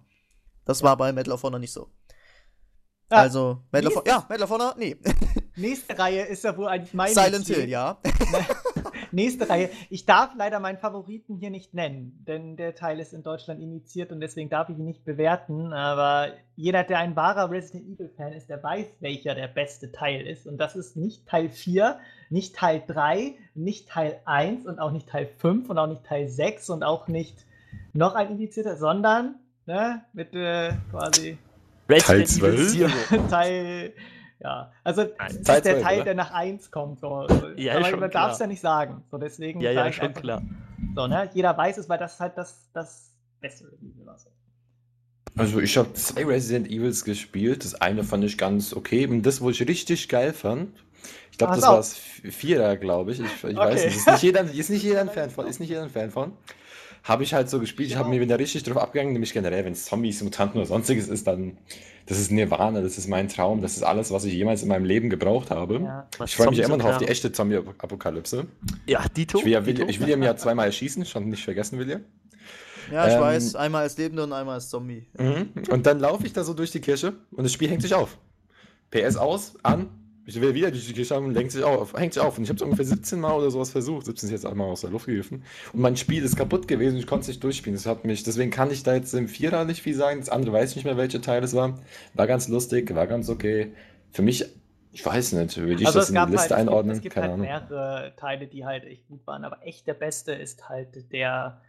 Das 0.65 0.83
war 0.83 0.97
bei 0.97 1.13
Medal 1.13 1.33
of 1.35 1.43
Honor 1.43 1.59
nicht 1.59 1.73
so. 1.73 1.89
Ja, 3.11 3.19
Also, 3.19 3.63
Medal 3.71 3.93
of 3.93 4.03
ja, 4.07 4.25
Medal 4.31 4.45
of 4.45 4.51
Honor, 4.51 4.75
nee. 4.79 4.97
Nächste 5.57 5.99
Reihe 5.99 6.23
ist 6.23 6.45
ja 6.45 6.57
wohl 6.57 6.69
eigentlich 6.69 6.95
meine. 6.95 7.13
Silent 7.13 7.47
Ziel. 7.47 7.57
Hill, 7.57 7.69
ja. 7.69 7.99
Nächste 9.13 9.49
Reihe. 9.49 9.69
Ich 9.91 10.07
darf 10.07 10.31
leider 10.37 10.59
meinen 10.59 10.79
Favoriten 10.79 11.37
hier 11.37 11.51
nicht 11.51 11.75
nennen, 11.75 12.25
denn 12.27 12.57
der 12.57 12.75
Teil 12.75 12.99
ist 12.99 13.13
in 13.13 13.23
Deutschland 13.23 13.61
initiiert 13.61 14.11
und 14.11 14.21
deswegen 14.21 14.49
darf 14.49 14.71
ich 14.71 14.79
ihn 14.79 14.87
nicht 14.87 15.05
bewerten. 15.05 15.75
Aber 15.75 16.29
jeder, 16.57 16.83
der 16.83 16.99
ein 16.99 17.15
wahrer 17.15 17.51
Resident 17.51 17.85
Evil-Fan 17.87 18.33
ist, 18.33 18.49
der 18.49 18.63
weiß, 18.63 18.87
welcher 19.01 19.35
der 19.35 19.49
beste 19.49 19.93
Teil 19.93 20.27
ist. 20.27 20.47
Und 20.47 20.57
das 20.57 20.77
ist 20.77 20.97
nicht 20.97 21.29
Teil 21.29 21.51
4, 21.51 21.99
nicht 22.31 22.57
Teil 22.57 22.83
3, 22.87 23.35
nicht 23.55 23.91
Teil 23.91 24.21
1 24.25 24.65
und 24.67 24.79
auch 24.79 24.91
nicht 24.91 25.11
Teil 25.11 25.27
5 25.27 25.69
und 25.69 25.79
auch 25.79 25.89
nicht 25.89 26.05
Teil 26.05 26.29
6 26.29 26.71
und 26.71 26.83
auch 26.83 27.09
nicht 27.09 27.45
noch 27.93 28.15
ein 28.15 28.31
indizierter, 28.31 28.77
sondern 28.79 29.35
ne, 29.67 30.03
mit 30.15 30.35
äh, 30.35 30.73
quasi 30.91 31.37
Resident 31.91 32.29
Teil 32.39 32.53
Evil 32.53 32.69
12? 32.69 32.73
Zero. 32.73 33.27
Teil. 33.29 33.93
Ja, 34.43 34.73
also 34.83 35.05
das 35.05 35.35
ist 35.35 35.47
der 35.49 35.63
12, 35.63 35.83
Teil, 35.83 35.97
oder? 35.97 36.05
der 36.05 36.15
nach 36.15 36.33
1 36.33 36.71
kommt. 36.71 36.99
So. 37.01 37.27
Ja, 37.57 37.77
Aber 37.77 37.85
schon 37.85 38.01
man 38.01 38.11
darf 38.11 38.33
es 38.33 38.39
ja 38.41 38.47
nicht 38.49 38.61
sagen. 38.61 39.05
So, 39.11 39.19
deswegen 39.19 39.61
Ja, 39.61 39.71
ja, 39.71 39.87
ich 39.87 39.97
schon 39.97 40.09
einfach- 40.09 40.21
klar. 40.21 40.43
So, 40.97 41.07
ne? 41.07 41.31
Jeder 41.33 41.57
weiß 41.57 41.79
es, 41.79 41.89
weil 41.89 41.99
das 41.99 42.19
halt 42.19 42.37
das, 42.37 42.69
das 42.73 43.13
beste. 43.41 43.67
Also 45.37 45.61
ich 45.61 45.77
habe 45.79 45.93
zwei 45.95 46.27
Resident 46.27 46.69
Evils 46.69 47.05
gespielt. 47.05 47.65
Das 47.65 47.75
eine 47.77 48.05
fand 48.05 48.25
ich 48.25 48.37
ganz 48.37 48.75
okay. 48.75 49.07
Und 49.07 49.23
das, 49.23 49.41
wo 49.41 49.49
ich 49.49 49.67
richtig 49.67 50.09
geil 50.09 50.33
fand, 50.33 50.77
ich 51.31 51.39
glaube, 51.39 51.55
das 51.57 51.63
war 51.63 51.77
das 51.77 51.95
Vierer, 51.97 52.77
glaube 52.77 53.13
ich. 53.13 53.21
Ich, 53.21 53.27
ich 53.27 53.45
Okay. 53.45 53.57
weiß 53.57 53.85
nicht. 53.87 53.97
Ist 53.97 54.07
nicht, 54.07 54.23
jeder, 54.23 54.41
ist 54.55 54.71
nicht 54.71 54.83
jeder 54.83 55.01
ein 55.01 55.11
Fan 55.11 55.31
von. 55.31 55.47
Ist 55.47 55.61
nicht 55.61 55.69
jeder 55.71 55.83
ein 55.83 55.91
Fan 55.91 56.11
von. 56.11 56.33
Habe 57.05 57.25
ich 57.25 57.35
halt 57.35 57.51
so 57.51 57.59
gespielt. 57.59 57.89
Ich 57.91 57.97
habe 57.97 58.09
mir 58.09 58.21
wieder 58.21 58.39
richtig 58.39 58.63
drauf 58.63 58.77
abgegangen, 58.77 59.13
nämlich 59.13 59.33
generell, 59.33 59.65
wenn 59.65 59.73
es 59.73 59.87
Zombies, 59.87 60.23
Mutanten 60.23 60.59
oder 60.61 60.67
sonstiges 60.69 61.09
ist, 61.09 61.27
dann 61.27 61.59
das 62.07 62.19
ist 62.19 62.31
Nirvana, 62.31 62.81
das 62.81 62.99
ist 62.99 63.09
mein 63.09 63.29
Traum, 63.29 63.61
das 63.63 63.77
ist 63.77 63.83
alles, 63.85 64.11
was 64.13 64.25
ich 64.25 64.35
jemals 64.35 64.63
in 64.63 64.69
meinem 64.69 64.85
Leben 64.85 65.09
gebraucht 65.11 65.51
habe. 65.51 65.81
Ja. 65.81 66.09
Ich 66.25 66.35
freue 66.37 66.51
mich 66.51 66.59
immer 66.61 66.77
noch 66.77 66.85
auf 66.85 66.99
die 66.99 67.07
echte 67.09 67.31
Zombie-Apokalypse. 67.33 68.47
Ja, 68.87 69.05
Dito. 69.17 69.39
Ich 69.39 69.45
will, 69.45 69.53
ja, 69.53 69.61
Dito. 69.61 69.83
Willi- 69.83 69.91
ich 69.91 70.01
will 70.01 70.09
ja 70.23 70.37
zweimal 70.37 70.67
erschießen, 70.67 71.05
schon 71.07 71.29
nicht 71.29 71.45
vergessen, 71.45 71.79
William. 71.79 72.03
Ja, 72.93 73.07
ich 73.09 73.15
Ähm, 73.15 73.21
weiß. 73.21 73.55
Einmal 73.57 73.83
als 73.83 73.97
Lebender 73.99 74.25
und 74.25 74.33
einmal 74.33 74.57
als 74.57 74.69
Zombie. 74.69 75.07
Mhm. 75.19 75.51
Und 75.71 75.87
dann 75.87 76.01
laufe 76.01 76.27
ich 76.27 76.33
da 76.33 76.43
so 76.45 76.55
durch 76.55 76.71
die 76.73 76.81
Kirche 76.81 77.15
und 77.31 77.45
das 77.45 77.53
Spiel 77.53 77.69
hängt 77.71 77.83
sich 77.83 77.95
auf. 77.95 78.19
PS 78.91 79.17
aus, 79.17 79.55
an. 79.63 79.89
Ich 80.25 80.41
will 80.41 80.55
wieder 80.55 80.71
durch 80.71 80.87
die 80.87 80.93
Kirche 80.93 81.19
und 81.19 81.35
lenkt 81.35 81.51
sich 81.51 81.65
auf, 81.65 81.95
hängt 81.95 82.15
sich 82.15 82.23
auf. 82.23 82.39
Und 82.39 82.45
ich 82.45 82.51
habe 82.51 82.57
es 82.57 82.63
ungefähr 82.63 82.85
17 82.85 83.19
Mal 83.19 83.35
oder 83.35 83.51
sowas 83.51 83.71
versucht. 83.71 84.07
17 84.07 84.29
ist 84.29 84.33
jetzt 84.33 84.47
einmal 84.47 84.69
aus 84.69 84.83
der 84.83 84.91
Luft 84.91 85.07
gegriffen. 85.07 85.43
Und 85.73 85.81
mein 85.81 85.97
Spiel 85.97 86.23
ist 86.23 86.37
kaputt 86.37 86.69
gewesen 86.69 86.97
ich 86.97 87.07
konnte 87.09 87.23
es 87.23 87.29
nicht 87.29 87.43
durchspielen. 87.43 87.77
Das 87.77 87.87
hat 87.87 88.05
mich, 88.05 88.23
deswegen 88.23 88.51
kann 88.53 88.71
ich 88.71 88.85
da 88.85 88.95
jetzt 88.95 89.13
im 89.15 89.27
Vierer 89.27 89.65
nicht 89.65 89.83
viel 89.83 89.95
sagen. 89.95 90.21
Das 90.21 90.29
andere 90.29 90.53
weiß 90.53 90.71
ich 90.71 90.77
nicht 90.77 90.85
mehr, 90.85 90.97
welche 90.97 91.21
Teil 91.21 91.43
es 91.43 91.55
war. 91.55 91.81
War 92.15 92.27
ganz 92.29 92.47
lustig, 92.49 92.95
war 92.95 93.09
ganz 93.09 93.29
okay. 93.29 93.73
Für 94.13 94.23
mich, 94.23 94.45
ich 94.93 95.05
weiß 95.05 95.33
nicht, 95.33 95.57
würde 95.57 95.81
ich 95.83 95.87
Also 95.87 95.99
das 95.99 96.11
in 96.11 96.15
die 96.15 96.33
Liste 96.33 96.55
halt, 96.55 96.69
einordnen? 96.69 96.97
es 96.97 97.03
gibt, 97.03 97.17
es 97.17 97.23
gibt 97.23 97.29
halt 97.29 97.41
mehrere 97.41 98.13
Teile, 98.17 98.47
die 98.47 98.65
halt 98.65 98.85
echt 98.85 99.09
gut 99.09 99.27
waren, 99.27 99.45
aber 99.45 99.67
echt 99.67 99.87
der 99.89 99.95
beste 99.95 100.33
ist 100.33 100.69
halt 100.69 101.11
der, 101.13 101.61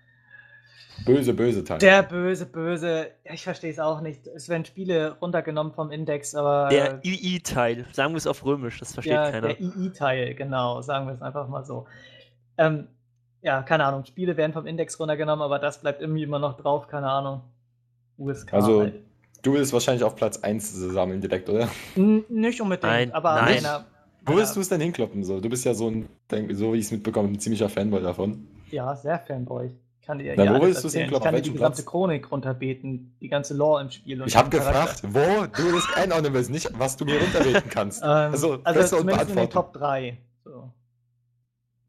Böse, 1.06 1.34
böse 1.34 1.64
Teil. 1.64 1.80
der 1.80 2.04
böse, 2.04 2.46
böse, 2.46 3.08
ja, 3.26 3.34
ich 3.34 3.44
verstehe 3.44 3.72
es 3.72 3.80
auch 3.80 4.00
nicht. 4.02 4.26
Es 4.28 4.48
werden 4.48 4.64
Spiele 4.64 5.18
runtergenommen 5.22 5.74
vom 5.74 5.92
Index, 5.92 6.34
aber 6.36 6.70
Der 6.70 7.00
II-Teil, 7.04 7.86
sagen 7.92 8.14
wir 8.14 8.18
es 8.18 8.28
auf 8.28 8.46
Römisch, 8.46 8.80
das 8.80 8.94
versteht 8.94 9.14
ja, 9.14 9.32
keiner. 9.32 9.48
der 9.50 9.60
II-Teil, 9.60 10.36
genau, 10.36 10.82
sagen 10.82 11.08
wir 11.08 11.14
es 11.14 11.22
einfach 11.22 11.48
mal 11.50 11.66
so. 11.66 11.88
Ähm, 12.58 12.88
ja, 13.42 13.64
keine 13.64 13.84
Ahnung, 13.86 14.06
Spiele 14.06 14.38
werden 14.38 14.54
vom 14.54 14.66
Index 14.68 14.98
runtergenommen, 15.00 15.44
aber 15.44 15.60
das 15.60 15.82
bleibt 15.82 16.00
irgendwie 16.02 16.24
immer 16.24 16.40
noch 16.40 16.56
drauf, 16.58 16.88
keine 16.88 17.10
Ahnung. 17.10 17.42
USK 18.18 18.54
Also, 18.54 18.82
halt. 18.82 19.02
Du 19.42 19.54
willst 19.54 19.74
wahrscheinlich 19.74 20.04
auf 20.06 20.16
Platz 20.16 20.38
1 20.38 20.72
sammeln 20.72 21.20
direkt, 21.20 21.50
oder? 21.50 21.68
N 21.98 22.24
nicht 22.30 22.62
unbedingt, 22.62 22.84
Nein, 22.84 23.12
aber 23.12 23.36
nein. 23.42 23.56
meiner- 23.56 23.86
Wo 24.26 24.38
willst 24.38 24.56
du 24.56 24.62
es 24.62 24.70
denn 24.70 24.80
hinkloppen? 24.80 25.22
So? 25.26 25.42
Du 25.42 25.50
bist 25.50 25.66
ja 25.66 25.74
so 25.74 25.90
ein, 25.90 26.08
denk- 26.32 26.56
so 26.56 26.72
wie 26.72 26.78
ich 26.78 26.86
es 26.86 26.92
mitbekomme, 26.92 27.28
ein 27.28 27.40
ziemlicher 27.40 27.68
Fanboy 27.68 28.02
davon. 28.02 28.48
Ja, 28.72 28.96
sehr 28.96 29.20
Fanboy. 29.20 29.72
Ich 30.04 30.08
kann 30.08 30.20
dir 30.20 30.34
Na, 30.36 30.44
ja 30.44 30.54
wo 30.54 30.62
willst 30.62 30.84
erzählen. 30.84 31.10
Ich 31.14 31.22
kann 31.22 31.34
dir 31.34 31.42
die 31.42 31.54
gesamte 31.54 31.82
Platz? 31.82 31.86
Chronik 31.90 32.30
runterbeten, 32.30 33.16
die 33.22 33.30
ganze 33.30 33.54
Lore 33.54 33.84
im 33.84 33.90
Spiel. 33.90 34.22
und 34.22 34.28
Ich 34.28 34.36
habe 34.36 34.50
gefragt, 34.50 35.02
wo 35.08 35.46
du 35.46 35.72
das 35.72 35.88
einordnen 35.96 36.34
willst, 36.34 36.50
nicht 36.50 36.70
was 36.78 36.98
du 36.98 37.06
mir 37.06 37.22
runterbeten 37.22 37.70
kannst. 37.70 38.04
Ähm, 38.04 38.10
also, 38.10 38.60
also 38.66 38.80
Fresse 38.82 38.98
und 38.98 39.10
in 39.30 39.36
den. 39.38 39.50
Top 39.50 39.72
3. 39.72 40.18
So. 40.44 40.70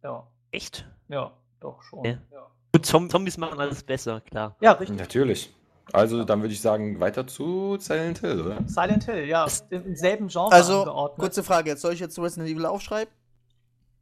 Ja, 0.05 0.25
Echt? 0.53 0.87
ja, 1.09 1.33
doch 1.59 1.83
schon. 1.83 2.05
Ja. 2.05 2.11
Ja, 2.31 2.47
Gut, 2.73 2.87
Zom 2.87 3.11
Zombies 3.11 3.37
machen 3.37 3.59
alles 3.59 3.83
besser, 3.83 4.21
klar. 4.21 4.55
ja 4.61 4.71
richtig. 4.71 4.97
Natürlich. 4.97 5.53
Also, 5.93 6.23
dann 6.23 6.41
würde 6.41 6.55
ich 6.55 6.61
sagen, 6.61 7.01
weiter 7.01 7.27
zu 7.27 7.79
Silent 7.81 8.21
Hill, 8.21 8.43
oder? 8.43 8.59
Silent 8.69 9.07
Hill, 9.07 9.25
ja, 9.27 9.49
im 9.71 9.97
selben 9.97 10.29
Genre 10.29 10.53
Also, 10.53 10.79
angeordnet. 10.83 11.19
kurze 11.19 11.43
Frage, 11.43 11.71
jetzt 11.71 11.83
soll 11.83 11.93
ich 11.95 11.99
jetzt 12.01 12.17
Resident 12.17 12.49
Evil 12.49 12.65
aufschreiben? 12.67 13.13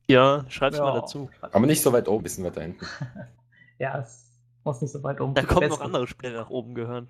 Ja, 0.07 0.45
schreib's 0.51 0.77
Ja. 0.77 0.85
mal 0.85 1.01
dazu. 1.01 1.31
Aber 1.41 1.65
nicht 1.65 1.81
so 1.81 1.95
weit 1.95 2.09
oben, 2.09 2.23
bisschen 2.25 2.45
weiter 2.45 2.61
hinten. 2.61 2.85
Ja, 3.83 3.99
es 3.99 4.31
muss 4.63 4.81
nicht 4.81 4.93
so 4.93 5.03
weit 5.03 5.21
um. 5.21 5.35
Da 5.35 5.43
kommen 5.43 5.69
noch 5.69 5.81
andere 5.81 6.07
Spiele 6.07 6.35
nach 6.35 6.51
oben 6.51 6.77
gehören. 6.77 7.09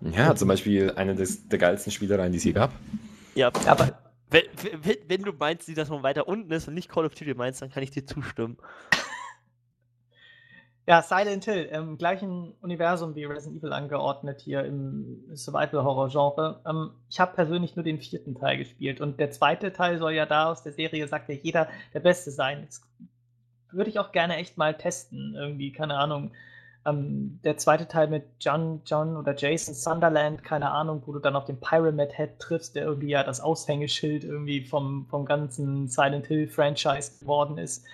Ja, 0.00 0.34
zum 0.34 0.48
Beispiel 0.48 0.90
eine 0.96 1.14
des, 1.14 1.46
der 1.48 1.60
geilsten 1.60 1.92
Spielereien, 1.92 2.32
die 2.32 2.38
es 2.38 2.42
hier 2.42 2.52
gab. 2.52 2.72
Ja, 3.36 3.52
aber 3.66 4.00
wenn, 4.28 4.42
wenn, 4.82 4.96
wenn 5.06 5.22
du 5.22 5.32
meinst, 5.32 5.76
dass 5.78 5.88
man 5.88 6.02
weiter 6.02 6.26
unten 6.26 6.50
ist 6.50 6.66
und 6.66 6.74
nicht 6.74 6.88
Call 6.88 7.06
of 7.06 7.14
Duty 7.14 7.34
meinst, 7.34 7.62
dann 7.62 7.70
kann 7.70 7.84
ich 7.84 7.92
dir 7.92 8.04
zustimmen. 8.04 8.58
Ja, 10.86 11.02
Silent 11.02 11.44
Hill, 11.44 11.66
im 11.66 11.98
gleichen 11.98 12.52
Universum 12.62 13.14
wie 13.14 13.24
Resident 13.24 13.62
Evil 13.62 13.72
angeordnet 13.72 14.40
hier 14.40 14.64
im 14.64 15.22
Survival-Horror-Genre. 15.32 16.62
Ähm, 16.66 16.90
ich 17.08 17.20
habe 17.20 17.32
persönlich 17.34 17.76
nur 17.76 17.84
den 17.84 18.00
vierten 18.00 18.34
Teil 18.34 18.56
gespielt 18.56 19.00
und 19.00 19.20
der 19.20 19.30
zweite 19.30 19.72
Teil 19.72 19.98
soll 19.98 20.14
ja 20.14 20.26
da 20.26 20.50
aus 20.50 20.64
der 20.64 20.72
Serie, 20.72 21.06
sagt 21.06 21.28
ja 21.28 21.36
jeder, 21.36 21.68
der 21.94 22.00
beste 22.00 22.32
sein. 22.32 22.64
Das 22.66 22.82
würde 23.72 23.90
ich 23.90 23.98
auch 23.98 24.12
gerne 24.12 24.36
echt 24.36 24.56
mal 24.56 24.76
testen, 24.76 25.34
irgendwie, 25.34 25.72
keine 25.72 25.96
Ahnung. 25.96 26.32
Ähm, 26.86 27.40
der 27.44 27.58
zweite 27.58 27.88
Teil 27.88 28.08
mit 28.08 28.24
John, 28.40 28.80
John 28.86 29.16
oder 29.16 29.34
Jason 29.36 29.74
Sunderland, 29.74 30.42
keine 30.42 30.70
Ahnung, 30.70 31.02
wo 31.04 31.12
du 31.12 31.18
dann 31.18 31.36
auf 31.36 31.44
den 31.44 31.60
Pyramid 31.60 32.16
Head 32.16 32.38
triffst, 32.38 32.74
der 32.74 32.84
irgendwie 32.84 33.10
ja 33.10 33.22
das 33.22 33.40
Aushängeschild 33.40 34.24
irgendwie 34.24 34.64
vom, 34.64 35.06
vom 35.10 35.26
ganzen 35.26 35.88
Silent 35.88 36.26
Hill-Franchise 36.26 37.20
geworden 37.20 37.58
ist. 37.58 37.84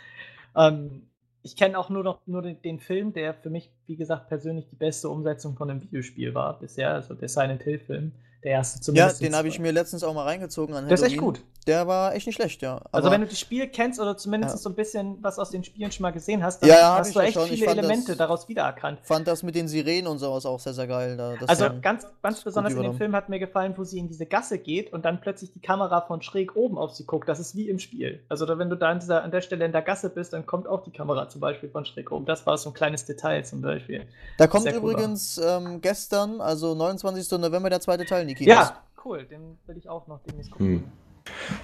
Ähm, 0.57 1.09
ich 1.43 1.57
kenne 1.57 1.79
auch 1.79 1.91
nur 1.91 2.03
noch 2.03 2.21
nur 2.27 2.43
den, 2.43 2.61
den 2.63 2.81
Film, 2.81 3.13
der 3.13 3.35
für 3.35 3.51
mich, 3.51 3.71
wie 3.87 3.97
gesagt, 3.97 4.29
persönlich 4.29 4.69
die 4.69 4.77
beste 4.77 5.09
Umsetzung 5.09 5.57
von 5.57 5.71
einem 5.71 5.83
Videospiel 5.83 6.35
war 6.35 6.59
bisher, 6.59 6.95
also 6.95 7.15
der 7.15 7.29
Silent 7.29 7.63
Hill-Film. 7.63 8.13
Der 8.47 8.53
erste 8.53 8.79
Ja, 8.79 8.83
zumindest. 8.83 9.21
den 9.23 9.35
habe 9.35 9.49
ich 9.49 9.59
mir 9.59 9.73
letztens 9.73 10.05
auch 10.05 10.15
mal 10.15 10.23
reingezogen 10.23 10.73
an 10.77 10.85
Der 10.87 10.95
ist 10.95 11.03
echt 11.03 11.17
gut. 11.19 11.41
Der 11.67 11.89
war 11.89 12.15
echt 12.15 12.27
nicht 12.29 12.37
schlecht, 12.37 12.63
ja. 12.63 12.81
Also 12.93 13.11
wenn 13.11 13.23
du 13.23 13.27
das 13.27 13.41
Spiel 13.41 13.67
kennst 13.67 13.99
oder 13.99 14.17
zumindest 14.17 14.55
Ja. 14.55 14.59
so 14.59 14.69
ein 14.71 14.77
bisschen 14.77 15.19
was 15.21 15.37
aus 15.41 15.51
den 15.51 15.65
Spielen 15.65 15.91
schon 15.91 16.03
mal 16.03 16.13
gesehen 16.13 16.45
hast, 16.45 16.63
dann 16.63 16.69
Ja, 16.71 16.77
ja, 16.77 16.99
hast 16.99 17.13
du 17.13 17.19
ja 17.19 17.25
echt 17.25 17.35
schon. 17.35 17.49
Viele 17.49 17.67
fand 17.67 17.79
das- 17.79 17.85
Elemente 17.87 18.15
daraus 18.15 18.49
wiedererkannt. 18.49 19.01
fand 19.03 19.27
das 19.27 19.43
mit 19.43 19.57
den 19.57 19.67
Sirenen 19.67 20.07
und 20.07 20.19
sowas 20.21 20.47
auch 20.47 20.61
sehr, 20.61 20.75
sehr 20.75 20.87
geil. 20.87 21.17
Da, 21.17 21.35
das 21.41 21.49
Also 21.49 21.67
ganz, 21.83 22.07
ganz 22.23 22.45
besonders 22.45 22.73
in 22.75 22.83
dem. 22.83 22.95
Film 22.95 23.17
hat 23.17 23.29
mir 23.29 23.41
gefallen, 23.41 23.75
wo 23.77 23.83
sie 23.83 23.99
in 23.99 24.07
diese 24.07 24.27
Gasse 24.27 24.59
geht 24.59 24.93
und 24.93 25.05
dann 25.05 25.21
plötzlich 25.21 25.51
die 25.51 25.59
Kamera 25.59 26.03
von 26.03 26.23
schräg 26.23 26.55
oben 26.55 26.79
auf 26.79 26.93
sie 26.95 27.05
guckt. 27.05 27.29
Das 27.29 27.41
ist 27.41 27.57
wie 27.57 27.69
im 27.69 27.81
Spiel. 27.81 28.21
Also 28.29 28.47
da, 28.47 28.59
wenn 28.59 28.71
du 28.71 28.77
da 28.77 28.91
an, 28.91 29.01
dieser, 29.01 29.25
an 29.25 29.33
der 29.33 29.41
Stelle 29.41 29.65
in 29.65 29.73
der 29.73 29.83
Gasse 29.83 30.09
bist, 30.09 30.35
dann 30.35 30.47
kommt 30.47 30.69
auch 30.69 30.85
die 30.85 30.93
Kamera 30.93 31.29
zum 31.29 31.41
Beispiel 31.41 31.69
von 31.69 31.85
schräg 31.85 32.13
oben. 32.13 32.27
Das 32.27 32.47
war 32.47 32.57
so 32.59 32.71
ein 32.71 32.75
kleines 32.75 33.07
Detail 33.07 33.43
zum 33.45 33.61
Beispiel. 33.63 34.07
da 34.39 34.47
kommt 34.47 34.67
cool 34.67 34.73
übrigens 34.75 35.37
ähm, 35.39 35.81
gestern, 35.81 36.41
also 36.41 36.77
29. 36.77 37.29
November, 37.41 37.71
der 37.71 37.81
zweite 37.81 38.05
Teil 38.05 38.25
Kinos. 38.37 38.55
Ja, 38.55 38.83
cool. 39.05 39.25
Den 39.25 39.59
will 39.67 39.77
ich 39.77 39.89
auch 39.89 40.07
noch 40.07 40.21
demnächst 40.23 40.51
gucken. 40.51 40.67
Hm. 40.67 40.85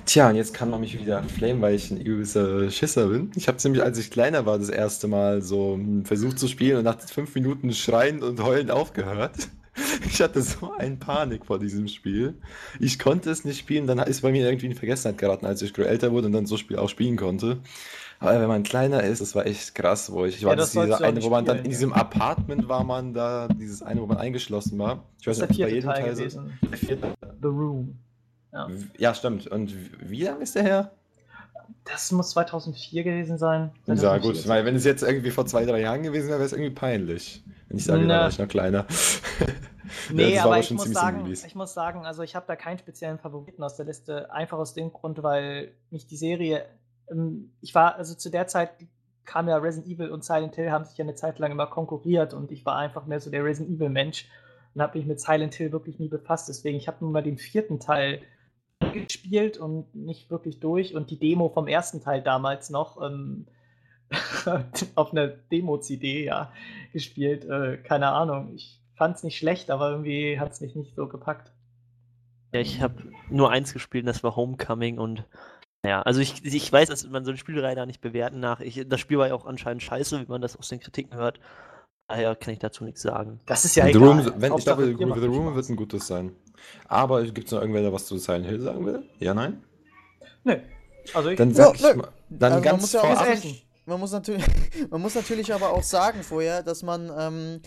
Tja, 0.06 0.28
und 0.28 0.34
jetzt 0.34 0.54
kann 0.54 0.70
man 0.70 0.80
mich 0.80 0.98
wieder 0.98 1.22
flamen, 1.22 1.60
weil 1.62 1.74
ich 1.74 1.90
ein 1.90 2.00
übelster 2.00 2.68
Schisser 2.70 3.08
bin. 3.08 3.30
Ich 3.36 3.46
habe 3.46 3.58
ziemlich, 3.58 3.82
als 3.82 3.96
ich 3.98 4.10
kleiner 4.10 4.44
war, 4.44 4.58
das 4.58 4.68
erste 4.68 5.06
Mal 5.06 5.40
so 5.42 5.74
hm, 5.74 6.04
versucht 6.04 6.38
zu 6.38 6.48
spielen 6.48 6.78
und 6.78 6.84
nach 6.84 6.98
fünf 7.00 7.34
Minuten 7.34 7.72
schreiend 7.72 8.22
und 8.22 8.42
heulend 8.42 8.70
aufgehört. 8.70 9.48
Ich 10.06 10.20
hatte 10.20 10.42
so 10.42 10.72
eine 10.76 10.96
Panik 10.96 11.46
vor 11.46 11.58
diesem 11.58 11.88
Spiel. 11.88 12.34
Ich 12.78 12.98
konnte 12.98 13.30
es 13.30 13.44
nicht 13.44 13.58
spielen, 13.58 13.86
dann 13.86 13.98
ist 14.00 14.20
bei 14.20 14.30
mir 14.30 14.46
irgendwie 14.46 14.66
in 14.66 14.74
Vergessenheit 14.74 15.18
geraten, 15.18 15.46
als 15.46 15.62
ich 15.62 15.76
älter 15.78 16.12
wurde 16.12 16.26
und 16.26 16.32
dann 16.32 16.46
so 16.46 16.56
Spiel 16.56 16.76
auch 16.76 16.88
spielen 16.88 17.16
konnte. 17.16 17.58
Aber 18.20 18.40
wenn 18.40 18.48
man 18.48 18.62
kleiner 18.62 19.02
ist, 19.02 19.20
das 19.20 19.34
war 19.34 19.46
echt 19.46 19.74
krass, 19.74 20.12
wo 20.12 20.24
ich, 20.24 20.36
ich 20.36 20.42
Ja, 20.42 20.48
war 20.50 20.56
das 20.56 20.72
das 20.72 20.90
auch 20.90 21.00
eine, 21.00 21.22
wo 21.22 21.30
man 21.30 21.44
dann 21.44 21.58
spielen, 21.58 21.64
in 21.64 21.70
ja. 21.72 21.76
diesem 21.76 21.92
Apartment 21.92 22.68
war 22.68 22.84
man 22.84 23.14
da, 23.14 23.48
dieses 23.48 23.82
eine, 23.82 24.00
wo 24.00 24.06
man 24.06 24.18
eingeschlossen 24.18 24.78
war. 24.78 25.02
Ich 25.18 25.24
Das 25.24 25.40
weiß 25.40 25.48
ist 25.50 25.58
der 25.58 25.66
nicht, 25.66 25.84
ob 25.86 25.90
es 25.90 25.94
bei 25.94 26.00
jedem 26.00 26.04
Teil 26.04 26.14
Teil 26.14 26.30
so. 26.30 26.42
Der 26.70 26.78
vierte. 26.78 27.14
The 27.40 27.48
Room. 27.48 27.98
Ja. 28.52 28.68
Ja, 28.98 29.14
stimmt. 29.14 29.48
Und 29.48 29.74
wie 30.00 30.22
lange 30.22 30.42
ist 30.42 30.54
der 30.54 30.62
her? 30.62 30.92
Das 31.84 32.12
muss 32.12 32.30
2004 32.30 33.02
gewesen 33.02 33.38
sein. 33.38 33.72
Ja, 33.86 33.96
2004. 33.96 34.20
gut, 34.20 34.48
weil 34.48 34.64
wenn 34.64 34.76
es 34.76 34.84
jetzt 34.84 35.02
irgendwie 35.02 35.30
vor 35.30 35.46
zwei, 35.46 35.64
drei 35.64 35.80
Jahren 35.80 36.02
gewesen 36.04 36.28
wäre, 36.28 36.38
wäre 36.38 36.46
es 36.46 36.52
irgendwie 36.52 36.70
peinlich. 36.70 37.42
Wenn 37.72 37.78
ich 37.78 37.84
sage, 37.84 38.00
da 38.02 38.06
Na. 38.06 38.20
war 38.20 38.28
ich 38.28 38.38
noch 38.38 38.48
kleiner. 38.48 38.86
Nee, 40.10 40.36
war 40.36 40.46
aber 40.46 40.58
ich 40.58 40.70
muss, 40.70 40.90
sagen, 40.90 41.26
ich 41.30 41.54
muss 41.54 41.74
sagen, 41.74 42.06
also 42.06 42.22
ich 42.22 42.34
habe 42.34 42.46
da 42.46 42.56
keinen 42.56 42.78
speziellen 42.78 43.18
Favoriten 43.18 43.62
aus 43.62 43.76
der 43.76 43.84
Liste, 43.84 44.32
einfach 44.32 44.56
aus 44.56 44.72
dem 44.72 44.90
Grund, 44.90 45.22
weil 45.22 45.72
mich 45.90 46.06
die 46.06 46.16
Serie, 46.16 46.64
ähm, 47.10 47.52
ich 47.60 47.74
war, 47.74 47.96
also 47.96 48.14
zu 48.14 48.30
der 48.30 48.46
Zeit 48.46 48.70
kam 49.24 49.48
ja 49.48 49.56
Resident 49.58 49.92
Evil 49.92 50.10
und 50.10 50.24
Silent 50.24 50.54
Hill 50.54 50.70
haben 50.70 50.84
sich 50.84 50.96
ja 50.96 51.04
eine 51.04 51.14
Zeit 51.14 51.38
lang 51.38 51.52
immer 51.52 51.66
konkurriert 51.66 52.32
und 52.32 52.52
ich 52.52 52.64
war 52.64 52.76
einfach 52.76 53.04
mehr 53.06 53.20
so 53.20 53.30
der 53.30 53.44
Resident 53.44 53.76
Evil 53.76 53.90
Mensch 53.90 54.28
und 54.74 54.80
habe 54.80 54.96
mich 54.96 55.06
mit 55.06 55.20
Silent 55.20 55.54
Hill 55.54 55.72
wirklich 55.72 55.98
nie 55.98 56.08
befasst. 56.08 56.48
Deswegen, 56.48 56.78
ich 56.78 56.88
habe 56.88 56.98
nur 57.00 57.10
mal 57.10 57.22
den 57.22 57.36
vierten 57.36 57.78
Teil 57.78 58.22
gespielt 58.92 59.58
und 59.58 59.94
nicht 59.94 60.30
wirklich 60.30 60.58
durch 60.58 60.94
und 60.94 61.10
die 61.10 61.18
Demo 61.18 61.50
vom 61.50 61.68
ersten 61.68 62.00
Teil 62.00 62.22
damals 62.22 62.70
noch 62.70 63.00
ähm, 63.02 63.46
auf 64.94 65.12
einer 65.12 65.28
Demo-CD 65.28 66.24
ja 66.24 66.52
gespielt. 66.92 67.44
Äh, 67.44 67.78
keine 67.78 68.08
Ahnung. 68.08 68.52
Ich 68.54 68.80
fand 68.96 69.16
es 69.16 69.22
nicht 69.22 69.38
schlecht, 69.38 69.70
aber 69.70 69.90
irgendwie 69.90 70.38
hat 70.38 70.52
es 70.52 70.60
mich 70.60 70.74
nicht 70.74 70.94
so 70.94 71.08
gepackt. 71.08 71.52
Ja, 72.52 72.60
ich 72.60 72.80
habe 72.82 72.94
nur 73.30 73.50
eins 73.50 73.72
gespielt, 73.72 74.04
und 74.04 74.08
das 74.08 74.22
war 74.22 74.36
Homecoming 74.36 74.98
und 74.98 75.24
ja, 75.84 76.02
also 76.02 76.20
ich, 76.20 76.44
ich 76.44 76.72
weiß, 76.72 76.90
dass 76.90 77.08
man 77.08 77.24
so 77.24 77.30
eine 77.32 77.38
Spielreihe 77.38 77.74
da 77.74 77.86
nicht 77.86 78.00
bewerten 78.00 78.38
nach. 78.38 78.60
Ich, 78.60 78.84
das 78.86 79.00
Spiel 79.00 79.18
war 79.18 79.28
ja 79.28 79.34
auch 79.34 79.46
anscheinend 79.46 79.82
scheiße, 79.82 80.20
wie 80.20 80.30
man 80.30 80.40
das 80.40 80.56
aus 80.56 80.68
den 80.68 80.78
Kritiken 80.78 81.16
hört. 81.16 81.40
Daher 82.06 82.36
kann 82.36 82.52
ich 82.52 82.60
dazu 82.60 82.84
nichts 82.84 83.02
sagen. 83.02 83.40
Das 83.46 83.64
ist 83.64 83.74
ja 83.74 83.84
The 83.84 83.90
egal. 83.90 84.02
Room, 84.02 84.32
wenn, 84.36 84.56
ich 84.58 84.64
glaube, 84.64 84.86
The 84.86 85.26
Room 85.26 85.54
wird 85.54 85.68
ein 85.68 85.76
gutes 85.76 86.06
sein. 86.06 86.36
Aber 86.86 87.22
gibt 87.24 87.46
es 87.46 87.52
noch 87.52 87.60
irgendwer, 87.60 87.82
der 87.82 87.92
was 87.92 88.06
zu 88.06 88.16
Silent 88.18 88.46
Hill 88.46 88.60
sagen 88.60 88.86
will? 88.86 89.02
Ja, 89.18 89.34
nein? 89.34 89.64
Nö. 90.44 90.56
Also 91.14 91.30
ich. 91.30 91.36
Dann 91.38 91.48
Ja, 91.50 91.54
sag 91.54 91.74
ich 91.74 91.82
nö. 91.82 91.94
mal. 91.94 92.08
Dann 92.28 92.52
Also 92.52 92.64
ganz 92.64 92.82
muss 92.82 92.92
ja 92.92 93.02
man 93.86 94.00
muss 94.00 94.12
natürlich, 94.12 94.44
man 94.90 95.00
muss 95.00 95.14
natürlich 95.14 95.52
aber 95.52 95.70
auch 95.70 95.82
sagen 95.82 96.22
vorher, 96.22 96.62
dass 96.62 96.82
man, 96.82 97.10
ähm, 97.16 97.60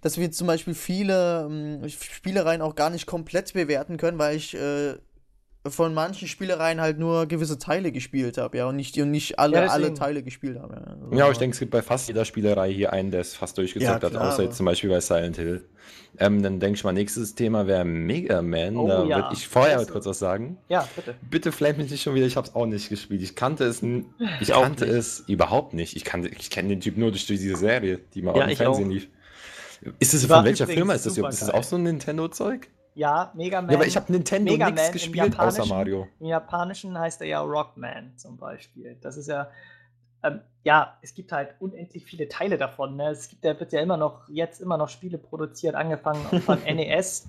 dass 0.00 0.18
wir 0.18 0.30
zum 0.30 0.46
Beispiel 0.46 0.74
viele 0.74 1.46
ähm, 1.48 1.88
Spielereien 1.88 2.62
auch 2.62 2.74
gar 2.74 2.90
nicht 2.90 3.06
komplett 3.06 3.52
bewerten 3.52 3.96
können, 3.96 4.18
weil 4.18 4.36
ich 4.36 4.54
äh, 4.54 4.96
von 5.66 5.92
manchen 5.92 6.26
Spielereien 6.26 6.80
halt 6.80 6.98
nur 6.98 7.26
gewisse 7.26 7.58
Teile 7.58 7.92
gespielt 7.92 8.38
habe, 8.38 8.56
ja, 8.56 8.66
und 8.66 8.76
nicht, 8.76 8.96
und 8.96 9.10
nicht 9.10 9.38
alle, 9.38 9.56
Ja, 9.58 9.66
alle 9.66 9.92
Teile 9.92 10.22
gespielt 10.22 10.58
habe. 10.58 10.74
Ja, 10.74 10.80
Also, 10.94 11.16
Ja, 11.16 11.24
aber 11.24 11.32
ich 11.32 11.38
denke, 11.38 11.52
es 11.54 11.58
gibt 11.60 11.70
bei 11.70 11.82
fast 11.82 12.08
jeder 12.08 12.24
Spielerei 12.24 12.72
hier 12.72 12.92
einen, 12.94 13.10
der 13.10 13.20
es 13.20 13.34
fast 13.34 13.58
durchgezockt 13.58 14.02
Ja, 14.02 14.08
hat, 14.10 14.16
außer 14.16 14.44
jetzt 14.44 14.56
zum 14.56 14.64
Beispiel 14.66 14.88
bei 14.88 15.00
Silent 15.00 15.36
Hill. 15.36 15.68
Ähm, 16.18 16.42
dann 16.42 16.60
denke 16.60 16.76
ich 16.76 16.84
mal, 16.84 16.92
nächstes 16.92 17.34
Thema 17.34 17.66
wäre 17.66 17.84
Mega 17.84 18.40
Man. 18.40 18.76
Oh, 18.76 18.88
da 18.88 19.04
ja. 19.04 19.16
würde 19.16 19.28
ich 19.34 19.46
vorher 19.46 19.78
Also. 19.78 19.92
kurz 19.92 20.06
was 20.06 20.18
sagen. 20.18 20.56
Ja, 20.68 20.88
bitte. 20.96 21.14
Bitte 21.28 21.52
flame 21.52 21.78
mich 21.78 21.90
nicht 21.90 22.02
schon 22.02 22.14
wieder, 22.14 22.26
ich 22.26 22.36
habe 22.36 22.48
es 22.48 22.54
auch 22.54 22.66
nicht 22.66 22.88
gespielt. 22.88 23.20
Ich 23.22 23.36
kannte 23.36 23.64
es, 23.64 23.82
ich 24.40 24.48
kannte 24.48 24.86
es 24.86 25.20
überhaupt 25.26 25.74
nicht. 25.74 25.94
Ich, 25.94 26.04
kannte- 26.04 26.30
ich 26.30 26.48
kenne 26.50 26.70
den 26.70 26.80
Typ 26.80 26.96
nur 26.96 27.10
durch, 27.10 27.26
diese 27.26 27.56
Serie, 27.56 28.00
die 28.14 28.22
mal 28.22 28.34
Ja, 28.34 28.42
auf 28.42 28.48
dem 28.48 28.52
ich 28.52 28.58
Fernsehen 28.58 28.86
auch. 28.88 28.92
lief. 28.92 29.08
Ist 29.98 30.14
es 30.14 30.24
von 30.24 30.44
welcher 30.44 30.66
Firma 30.66 30.94
ist 30.94 31.04
das 31.06 31.16
überhaupt? 31.18 31.34
Ist 31.34 31.42
das 31.42 31.50
auch 31.50 31.64
so 31.64 31.76
ein 31.76 31.82
Nintendo-Zeug? 31.82 32.68
Ja, 32.94 33.32
Mega 33.34 33.60
Man. 33.60 33.70
Ja, 33.70 33.76
aber 33.76 33.86
ich 33.86 33.96
habe 33.96 34.10
Nintendo 34.12 34.52
Mega 34.52 34.66
nichts 34.66 34.82
Man 34.82 34.92
gespielt 34.92 35.38
außer 35.38 35.66
Mario. 35.66 36.08
Im 36.18 36.26
Japanischen 36.26 36.98
heißt 36.98 37.20
er 37.20 37.26
ja 37.28 37.40
Rockman 37.40 38.16
zum 38.16 38.36
Beispiel. 38.36 38.96
Das 39.00 39.16
ist 39.16 39.28
ja, 39.28 39.48
ähm, 40.22 40.40
ja, 40.64 40.98
es 41.02 41.14
gibt 41.14 41.32
halt 41.32 41.54
unendlich 41.60 42.04
viele 42.04 42.28
Teile 42.28 42.58
davon. 42.58 42.96
Ne? 42.96 43.10
Es 43.10 43.28
gibt, 43.28 43.44
da 43.44 43.58
wird 43.58 43.72
ja 43.72 43.80
immer 43.80 43.96
noch, 43.96 44.28
jetzt 44.28 44.60
immer 44.60 44.76
noch 44.76 44.88
Spiele 44.88 45.18
produziert, 45.18 45.74
angefangen 45.74 46.24
von 46.42 46.58
NES, 46.64 47.28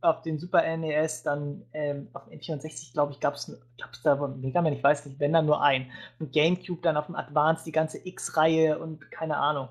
auf 0.00 0.22
den 0.22 0.38
Super 0.38 0.76
NES, 0.76 1.22
dann 1.22 1.62
ähm, 1.72 2.08
auf 2.12 2.24
dem 2.24 2.38
N64, 2.38 2.92
glaube 2.92 3.12
ich, 3.12 3.20
gab 3.20 3.34
es 3.34 3.50
da 4.02 4.14
Mega 4.28 4.62
Man, 4.62 4.72
ich 4.72 4.82
weiß 4.82 5.06
nicht, 5.06 5.20
wenn 5.20 5.32
dann 5.32 5.46
nur 5.46 5.62
ein. 5.62 5.90
Und 6.18 6.32
Gamecube 6.32 6.82
dann 6.82 6.96
auf 6.96 7.06
dem 7.06 7.14
Advance, 7.14 7.64
die 7.64 7.72
ganze 7.72 8.04
X-Reihe 8.06 8.78
und 8.78 9.10
keine 9.10 9.36
Ahnung. 9.36 9.68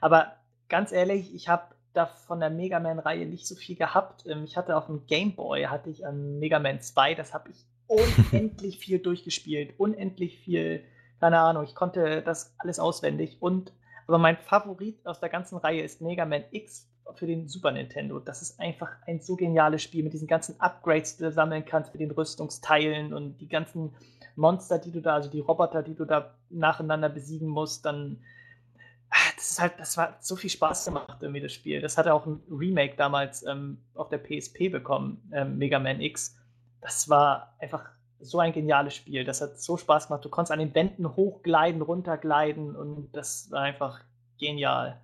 Aber 0.00 0.32
ganz 0.68 0.92
ehrlich, 0.92 1.34
ich 1.34 1.48
habe 1.48 1.74
da 1.98 2.06
von 2.06 2.40
der 2.40 2.50
Mega 2.50 2.80
Man-Reihe 2.80 3.26
nicht 3.26 3.46
so 3.46 3.54
viel 3.54 3.76
gehabt. 3.76 4.24
Ähm, 4.26 4.44
Ich 4.44 4.56
hatte 4.56 4.76
auf 4.76 4.86
dem 4.86 5.06
Game 5.06 5.34
Boy, 5.34 5.64
hatte 5.64 5.90
ich 5.90 6.06
an 6.06 6.38
Mega 6.38 6.58
Man 6.58 6.80
2, 6.80 7.14
das 7.14 7.34
habe 7.34 7.50
ich 7.50 7.66
unendlich 7.86 8.78
viel 8.78 8.98
durchgespielt, 8.98 9.74
unendlich 9.78 10.38
viel, 10.38 10.84
keine 11.20 11.38
Ahnung, 11.38 11.64
ich 11.64 11.74
konnte 11.74 12.22
das 12.22 12.54
alles 12.58 12.78
auswendig. 12.78 13.38
Und 13.40 13.72
aber 14.06 14.18
mein 14.18 14.38
Favorit 14.38 15.06
aus 15.06 15.20
der 15.20 15.28
ganzen 15.28 15.58
Reihe 15.58 15.82
ist 15.82 16.00
Mega 16.00 16.24
Man 16.24 16.44
X 16.50 16.88
für 17.14 17.26
den 17.26 17.48
Super 17.48 17.72
Nintendo. 17.72 18.18
Das 18.20 18.40
ist 18.42 18.58
einfach 18.58 18.90
ein 19.06 19.20
so 19.20 19.36
geniales 19.36 19.82
Spiel 19.82 20.02
mit 20.02 20.12
diesen 20.12 20.28
ganzen 20.28 20.58
Upgrades, 20.60 21.16
die 21.16 21.24
du 21.24 21.32
sammeln 21.32 21.64
kannst, 21.64 21.92
mit 21.92 22.00
den 22.00 22.10
Rüstungsteilen 22.10 23.12
und 23.12 23.38
die 23.38 23.48
ganzen 23.48 23.94
Monster, 24.36 24.78
die 24.78 24.92
du 24.92 25.02
da, 25.02 25.14
also 25.14 25.28
die 25.28 25.40
Roboter, 25.40 25.82
die 25.82 25.94
du 25.94 26.04
da 26.04 26.34
nacheinander 26.48 27.08
besiegen 27.08 27.48
musst, 27.48 27.84
dann 27.84 28.22
das 29.36 29.50
ist 29.50 29.60
halt, 29.60 29.74
das 29.78 29.96
war 29.96 30.16
so 30.20 30.36
viel 30.36 30.50
Spaß 30.50 30.86
gemacht, 30.86 31.18
irgendwie 31.20 31.40
das 31.40 31.52
Spiel. 31.52 31.80
Das 31.80 31.96
hatte 31.96 32.12
auch 32.12 32.26
ein 32.26 32.42
Remake 32.50 32.96
damals 32.96 33.44
ähm, 33.44 33.78
auf 33.94 34.08
der 34.08 34.18
PSP 34.18 34.68
bekommen, 34.70 35.22
ähm, 35.32 35.58
Mega 35.58 35.78
Man 35.78 36.00
X. 36.00 36.36
Das 36.80 37.08
war 37.08 37.54
einfach 37.58 37.88
so 38.20 38.38
ein 38.38 38.52
geniales 38.52 38.94
Spiel. 38.94 39.24
Das 39.24 39.40
hat 39.40 39.60
so 39.60 39.76
Spaß 39.76 40.08
gemacht. 40.08 40.24
Du 40.24 40.28
konntest 40.28 40.52
an 40.52 40.58
den 40.58 40.74
Wänden 40.74 41.16
hochgleiten, 41.16 41.82
runtergleiten 41.82 42.74
und 42.74 43.10
das 43.12 43.50
war 43.50 43.62
einfach 43.62 44.00
genial. 44.38 45.00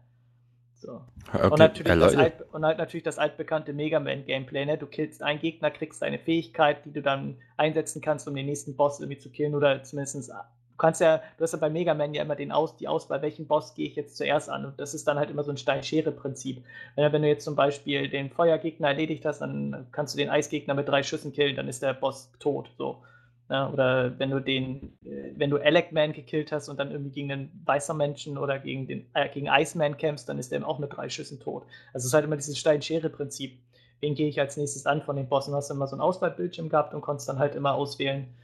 So. 0.75 1.01
Okay, 1.33 1.47
Und, 1.51 1.59
natürlich 1.59 1.99
das 1.99 2.17
alt, 2.17 2.45
und 2.53 2.65
halt 2.65 2.79
natürlich 2.79 3.05
das 3.05 3.19
altbekannte 3.19 3.73
Mega 3.73 4.01
Man 4.01 4.27
Gameplay. 4.27 4.67
Ne? 4.67 4.77
Du 4.77 4.87
killst 4.87 5.23
einen 5.23 5.41
Gegner, 5.41 5.71
kriegst 5.71 6.03
eine 6.03 6.19
Fähigkeit, 6.19 6.85
die 6.85 6.93
du 6.93 7.01
dann 7.01 7.39
einsetzen 7.57 8.03
kannst, 8.03 8.29
um 8.29 8.35
den 8.35 8.47
nächsten 8.47 8.77
Boss 8.77 9.01
irgendwie 9.01 9.19
zu 9.19 9.31
killen 9.31 9.55
oder 9.55 9.83
zumindest. 9.83 10.31
Du 10.75 10.79
kannst 10.79 11.01
ja, 11.01 11.23
du 11.39 11.45
hast 11.45 11.53
ja 11.53 11.59
bei 11.59 11.71
Mega 11.71 11.95
Man 11.95 12.15
ja 12.15 12.23
immer 12.23 12.35
den 12.35 12.51
Aus, 12.51 12.77
die 12.77 12.89
Auswahl, 12.89 13.23
welchen 13.23 13.47
Boss 13.47 13.75
gehe 13.75 13.87
ich 13.87 13.95
jetzt 13.95 14.17
zuerst 14.17 14.51
an. 14.51 14.65
Und 14.65 14.81
das 14.81 14.93
ist 14.93 15.07
dann 15.07 15.19
halt 15.19 15.31
immer 15.31 15.45
so 15.45 15.53
ein 15.53 15.57
Stein-Schere-Prinzip. 15.57 16.65
Wenn, 16.97 17.13
wenn 17.13 17.23
du 17.23 17.29
jetzt 17.29 17.45
zum 17.45 17.55
Beispiel 17.55 18.09
den 18.09 18.31
Feuergegner 18.31 18.89
erledigt 18.89 19.25
hast, 19.25 19.41
dann 19.41 19.87
kannst 19.93 20.15
du 20.15 20.19
den 20.19 20.31
Eisgegner 20.31 20.75
mit 20.75 20.89
drei 20.89 21.05
Schüssen 21.05 21.33
killen, 21.33 21.55
dann 21.55 21.69
ist 21.69 21.83
der 21.83 21.95
Boss 21.95 22.33
tot. 22.41 22.71
So. 22.77 23.03
Ja, 23.49 23.71
oder 23.71 24.19
wenn 24.19 24.31
du 24.31 24.41
den, 24.41 24.99
äh, 25.05 25.33
wenn 25.37 25.51
du 25.51 25.59
Alec 25.59 25.93
Man 25.93 26.13
gekillt 26.13 26.51
hast 26.51 26.69
und 26.69 26.79
dann 26.81 26.91
irgendwie 26.91 27.13
gegen 27.13 27.31
einen 27.31 27.63
weißer 27.67 27.95
Menschen 27.95 28.37
oder 28.37 28.59
gegen 28.59 28.89
den 28.89 29.07
äh, 29.15 29.29
gegen 29.29 29.47
Iceman 29.47 29.97
kämpfst, 29.97 30.29
dann 30.29 30.39
ist 30.39 30.51
der 30.51 30.67
auch 30.67 30.79
mit 30.81 30.97
drei 30.97 31.09
Schüssen 31.09 31.39
tot. 31.39 31.65
Also 31.93 32.05
es 32.05 32.07
ist 32.07 32.15
halt 32.15 32.25
immer 32.25 32.37
dieses 32.37 32.59
Stein-Schere-Prinzip. 32.59 33.59
Wen 34.01 34.15
gehe 34.15 34.29
ich 34.29 34.41
als 34.41 34.57
nächstes 34.57 34.87
an 34.87 35.03
von 35.03 35.17
den 35.17 35.29
Bossen? 35.29 35.55
Hast 35.55 35.71
du 35.71 35.75
immer 35.75 35.87
so 35.87 35.97
ein 35.97 36.01
Auswahlbildschirm 36.01 36.69
gehabt 36.69 36.95
und 36.95 37.03
konntest 37.03 37.29
dann 37.29 37.39
halt 37.39 37.55
immer 37.55 37.75
auswählen, 37.75 38.35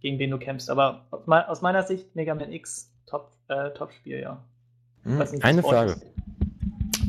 gegen 0.00 0.18
wen 0.18 0.30
du 0.30 0.38
kämpfst. 0.38 0.70
Aber 0.70 1.04
aus, 1.10 1.26
mei- 1.26 1.46
aus 1.46 1.62
meiner 1.62 1.82
Sicht 1.82 2.14
Mega 2.16 2.34
Man 2.34 2.52
X 2.52 2.90
Top, 3.06 3.30
äh, 3.48 3.70
Top-Spiel, 3.70 4.20
ja. 4.20 4.42
hm, 5.04 5.22
eine 5.42 5.62
Frage. 5.62 5.96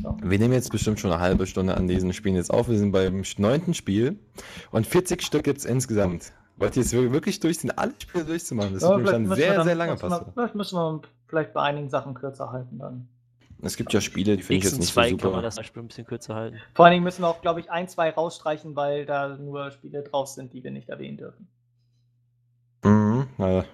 So. 0.01 0.17
Wir 0.23 0.39
nehmen 0.39 0.53
jetzt 0.53 0.71
bestimmt 0.71 0.99
schon 0.99 1.11
eine 1.11 1.21
halbe 1.21 1.45
Stunde 1.45 1.75
an 1.77 1.87
diesen 1.87 2.11
Spielen 2.13 2.35
jetzt 2.35 2.51
auf. 2.51 2.67
Wir 2.69 2.77
sind 2.77 2.91
beim 2.91 3.23
neunten 3.37 3.73
Spiel 3.75 4.17
und 4.71 4.87
40 4.87 5.21
Stück 5.21 5.43
gibt 5.43 5.59
es 5.59 5.65
insgesamt. 5.65 6.33
Wollt 6.57 6.75
ihr 6.75 6.81
jetzt 6.83 6.93
wirklich 6.93 7.39
durchziehen, 7.39 7.71
alle 7.71 7.93
Spiele 7.99 8.25
durchzumachen? 8.25 8.73
Das 8.73 8.83
Ja, 8.83 8.95
vielleicht 8.97 9.13
dann 9.13 9.35
sehr, 9.35 9.53
dann- 9.55 9.65
sehr 9.65 9.75
lange 9.75 9.95
passieren. 9.95 10.31
Vielleicht 10.33 10.55
müssen 10.55 10.75
wir 10.75 11.01
vielleicht 11.27 11.53
bei 11.53 11.61
einigen 11.61 11.89
Sachen 11.89 12.13
kürzer 12.15 12.51
halten 12.51 12.79
dann. 12.79 13.07
Es 13.63 13.77
gibt 13.77 13.93
ja 13.93 14.01
Spiele, 14.01 14.37
die 14.37 14.43
finde 14.43 14.57
ich 14.57 14.63
jetzt 14.71 14.79
nicht 14.79 14.87
so 14.87 14.93
zwei 14.93 15.09
kann 15.09 15.17
man 15.17 15.21
super. 15.33 15.41
das 15.43 15.55
Beispiel 15.57 15.83
ein 15.83 15.87
bisschen 15.87 16.07
kürzer 16.07 16.33
halten. 16.33 16.57
Vor 16.73 16.85
allen 16.85 16.93
Dingen 16.93 17.03
müssen 17.03 17.21
wir 17.21 17.27
auch, 17.27 17.41
glaube 17.41 17.59
ich, 17.59 17.69
ein, 17.69 17.87
zwei 17.87 18.09
rausstreichen, 18.09 18.75
weil 18.75 19.05
da 19.05 19.37
nur 19.37 19.69
Spiele 19.69 20.01
drauf 20.01 20.27
sind, 20.29 20.53
die 20.53 20.63
wir 20.63 20.71
nicht 20.71 20.89
erwähnen 20.89 21.17
dürfen. 21.17 21.47
Mhm, 22.83 23.27
naja. 23.37 23.65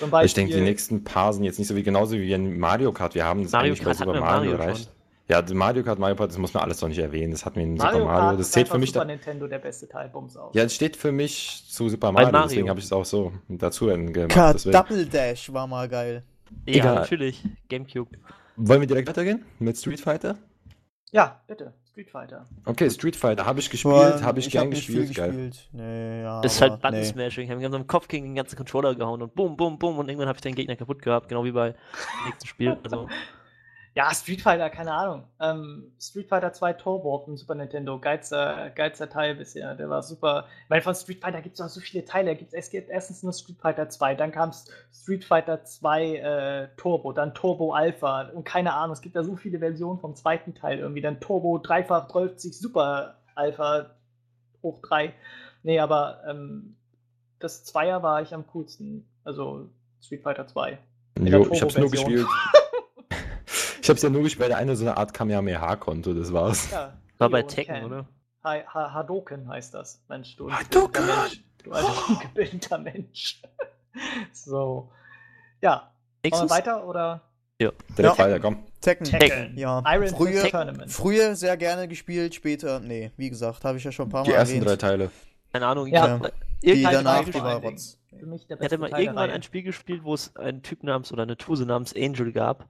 Zum 0.00 0.10
Beispiel, 0.10 0.26
Ich 0.26 0.34
denke, 0.34 0.54
die 0.54 0.60
nächsten 0.60 1.04
paar 1.04 1.32
sind 1.32 1.44
jetzt 1.44 1.58
nicht 1.58 1.68
so 1.68 1.76
wie 1.76 1.82
genauso 1.82 2.16
wie 2.16 2.32
in 2.32 2.58
Mario 2.58 2.92
Kart. 2.92 3.14
Wir 3.14 3.24
haben 3.24 3.42
das 3.42 3.52
Mario 3.52 3.68
eigentlich 3.72 3.80
bei 3.80 3.84
Kart 3.86 3.96
Super 3.98 4.10
hatten 4.12 4.20
wir 4.22 4.26
Mario 4.26 4.50
Mario 4.52 4.62
erreicht. 4.64 4.90
Ja, 5.28 5.42
Mario 5.54 5.82
Kart, 5.82 5.98
Mario 5.98 6.16
Kart, 6.16 6.30
das 6.30 6.38
muss 6.38 6.52
man 6.52 6.62
alles 6.64 6.80
doch 6.80 6.88
nicht 6.88 6.98
erwähnen. 6.98 7.30
Das 7.32 7.44
hatten 7.46 7.56
wir 7.56 7.62
in 7.62 7.74
Mario 7.76 8.00
Super 8.00 8.04
Mario. 8.12 8.28
Kart 8.28 8.40
Das 8.40 8.50
zählt 8.50 8.68
für 8.68 8.78
mich 8.78 8.90
Super 8.90 9.00
da. 9.00 9.04
Nintendo 9.12 9.46
der 9.46 9.58
beste 9.58 9.88
Teil, 9.88 10.08
Bums 10.08 10.36
aus. 10.36 10.54
Ja, 10.54 10.64
es 10.64 10.74
steht 10.74 10.96
für 10.96 11.12
mich 11.12 11.64
zu 11.68 11.88
Super 11.88 12.12
Mario, 12.12 12.30
Mario. 12.32 12.48
deswegen 12.48 12.68
habe 12.68 12.78
ich 12.80 12.86
es 12.86 12.92
auch 12.92 13.04
so 13.04 13.32
dazu 13.48 13.86
gemacht. 13.86 14.30
Cut 14.30 14.54
Deswegen. 14.54 14.72
Double 14.76 15.06
Dash 15.06 15.52
war 15.52 15.66
mal 15.66 15.88
geil. 15.88 16.22
Ja, 16.66 16.74
Egal. 16.74 16.94
natürlich. 16.96 17.42
Gamecube. 17.68 18.10
Wollen 18.56 18.80
wir 18.80 18.86
direkt 18.86 19.08
weitergehen 19.08 19.44
mit 19.58 19.76
Street 19.76 20.00
Fighter? 20.00 20.36
Ja, 21.10 21.40
bitte. 21.46 21.72
Street 21.94 22.10
Fighter. 22.10 22.44
Okay, 22.64 22.90
Street 22.90 23.14
Fighter 23.14 23.46
habe 23.46 23.60
ich 23.60 23.70
gespielt, 23.70 24.20
habe 24.20 24.40
ich, 24.40 24.50
gern 24.50 24.64
hab 24.64 24.70
nicht 24.70 24.84
viel 24.84 25.06
gespielt, 25.06 25.16
geil. 25.16 25.30
gespielt. 25.30 25.68
Nee, 25.70 26.22
ja. 26.22 26.40
Das 26.40 26.54
ist 26.54 26.60
halt 26.60 26.82
Button 26.82 26.98
nee. 26.98 27.04
Smashing. 27.04 27.44
Ich 27.44 27.50
habe 27.50 27.60
mir 27.60 27.72
am 27.72 27.86
Kopf 27.86 28.08
gegen 28.08 28.26
den 28.26 28.34
ganzen 28.34 28.56
Controller 28.56 28.96
gehauen 28.96 29.22
und 29.22 29.32
bum, 29.36 29.56
bum, 29.56 29.78
bum 29.78 29.98
und 29.98 30.08
irgendwann 30.08 30.26
habe 30.26 30.36
ich 30.36 30.42
den 30.42 30.56
Gegner 30.56 30.74
kaputt 30.74 31.00
gehabt, 31.02 31.28
genau 31.28 31.44
wie 31.44 31.52
bei 31.52 31.70
dem 31.70 31.76
nächsten 32.26 32.48
Spiel. 32.48 32.76
Also, 32.82 33.08
Ja, 33.96 34.12
Street 34.12 34.42
Fighter, 34.42 34.70
keine 34.70 34.92
Ahnung. 34.92 35.22
Ähm, 35.38 35.92
Street 36.00 36.28
Fighter 36.28 36.52
2 36.52 36.72
Turbo 36.72 37.14
auf 37.14 37.26
dem 37.26 37.36
Super 37.36 37.54
Nintendo, 37.54 38.00
geilster, 38.00 38.70
geilster 38.70 39.08
Teil 39.08 39.36
bisher. 39.36 39.76
Der 39.76 39.88
war 39.88 40.02
super. 40.02 40.48
Weil 40.68 40.82
von 40.82 40.96
Street 40.96 41.20
Fighter 41.20 41.40
gibt 41.40 41.54
es 41.54 41.60
auch 41.60 41.68
so 41.68 41.80
viele 41.80 42.04
Teile. 42.04 42.34
Gibt's, 42.34 42.54
es 42.54 42.70
gibt 42.70 42.90
erstens 42.90 43.22
nur 43.22 43.32
Street 43.32 43.60
Fighter 43.60 43.88
2, 43.88 44.16
dann 44.16 44.32
kam 44.32 44.50
Street 44.92 45.24
Fighter 45.24 45.62
2 45.62 46.16
äh, 46.16 46.68
Turbo, 46.76 47.12
dann 47.12 47.34
Turbo 47.34 47.72
Alpha 47.72 48.30
und 48.34 48.42
keine 48.42 48.74
Ahnung. 48.74 48.94
Es 48.94 49.00
gibt 49.00 49.14
da 49.14 49.22
so 49.22 49.36
viele 49.36 49.60
Versionen 49.60 50.00
vom 50.00 50.16
zweiten 50.16 50.56
Teil 50.56 50.80
irgendwie. 50.80 51.00
Dann 51.00 51.20
Turbo 51.20 51.58
dreifach 51.58 52.08
12 52.08 52.40
Super 52.40 53.18
Alpha 53.36 53.90
hoch 54.64 54.80
3. 54.82 55.14
Nee, 55.62 55.78
aber 55.78 56.20
ähm, 56.28 56.74
das 57.38 57.62
Zweier 57.62 58.02
war 58.02 58.22
ich 58.22 58.34
am 58.34 58.44
coolsten. 58.48 59.08
Also 59.22 59.68
Street 60.02 60.24
Fighter 60.24 60.48
2. 60.48 60.78
In 61.14 61.26
der 61.26 61.34
Jo, 61.34 61.48
ich 61.52 61.60
habe 61.60 61.70
es 61.70 61.78
nur 61.78 61.90
gespielt. 61.92 62.26
ich 63.84 63.88
habe 63.90 63.96
es 63.98 64.02
ja 64.02 64.08
nur 64.08 64.22
gespielt, 64.22 64.40
weil 64.44 64.48
der 64.48 64.56
eine 64.56 64.74
so 64.76 64.84
eine 64.86 64.96
Art 64.96 65.12
Kamehameha-Konto, 65.12 66.14
das 66.14 66.32
war's. 66.32 66.70
Ja, 66.70 66.94
war 67.18 67.28
bei 67.28 67.42
Tekken, 67.42 67.74
Ken. 67.74 67.84
oder? 67.84 68.06
Ha 68.42 68.54
ha 68.66 68.92
Hadoken 68.94 69.46
heißt 69.46 69.74
das. 69.74 70.02
Mensch, 70.08 70.36
du 70.36 70.50
Hadoken! 70.50 71.04
Du 71.62 71.70
alter 71.70 71.92
ungebildeter 72.08 72.78
Mensch. 72.78 73.42
so. 74.32 74.90
Ja. 75.60 75.70
Machen 75.76 75.90
wir 76.22 76.30
Nächstes? 76.30 76.50
weiter 76.50 76.86
oder? 76.86 77.20
Direkt 77.60 77.78
Ja. 77.98 78.18
weiter, 78.18 78.40
komm. 78.40 78.64
Tekken. 78.80 79.04
Tekken. 79.06 79.58
Ja, 79.58 79.82
Iron 79.94 80.08
früher, 80.08 80.48
Tournament. 80.48 80.90
früher 80.90 81.36
sehr 81.36 81.56
gerne 81.58 81.86
gespielt, 81.86 82.34
später, 82.34 82.80
nee, 82.80 83.12
wie 83.18 83.28
gesagt, 83.30 83.64
habe 83.64 83.76
ich 83.78 83.84
ja 83.84 83.92
schon 83.92 84.08
ein 84.08 84.10
paar 84.10 84.24
Die 84.24 84.30
Mal 84.30 84.36
ersten 84.36 84.56
erwähnt. 84.56 84.70
drei 84.70 84.76
Teile. 84.76 85.10
Keine 85.52 85.66
Ahnung. 85.66 85.86
Ja. 85.88 86.20
Die 86.62 86.82
danach, 86.82 87.24
die 87.24 87.34
war. 87.34 87.56
Rotz. 87.60 87.98
Für 88.18 88.26
mich 88.26 88.46
der 88.46 88.56
Ich 88.58 88.64
hatte 88.64 88.78
mal 88.78 88.88
Teil 88.88 88.96
der 89.00 89.04
irgendwann 89.04 89.30
ein 89.30 89.42
Spiel 89.42 89.62
gespielt, 89.62 90.04
wo 90.04 90.14
es 90.14 90.34
einen 90.36 90.62
Typ 90.62 90.82
namens 90.82 91.12
oder 91.12 91.22
eine 91.24 91.36
Tuse 91.36 91.66
namens 91.66 91.94
Angel 91.94 92.32
gab. 92.32 92.66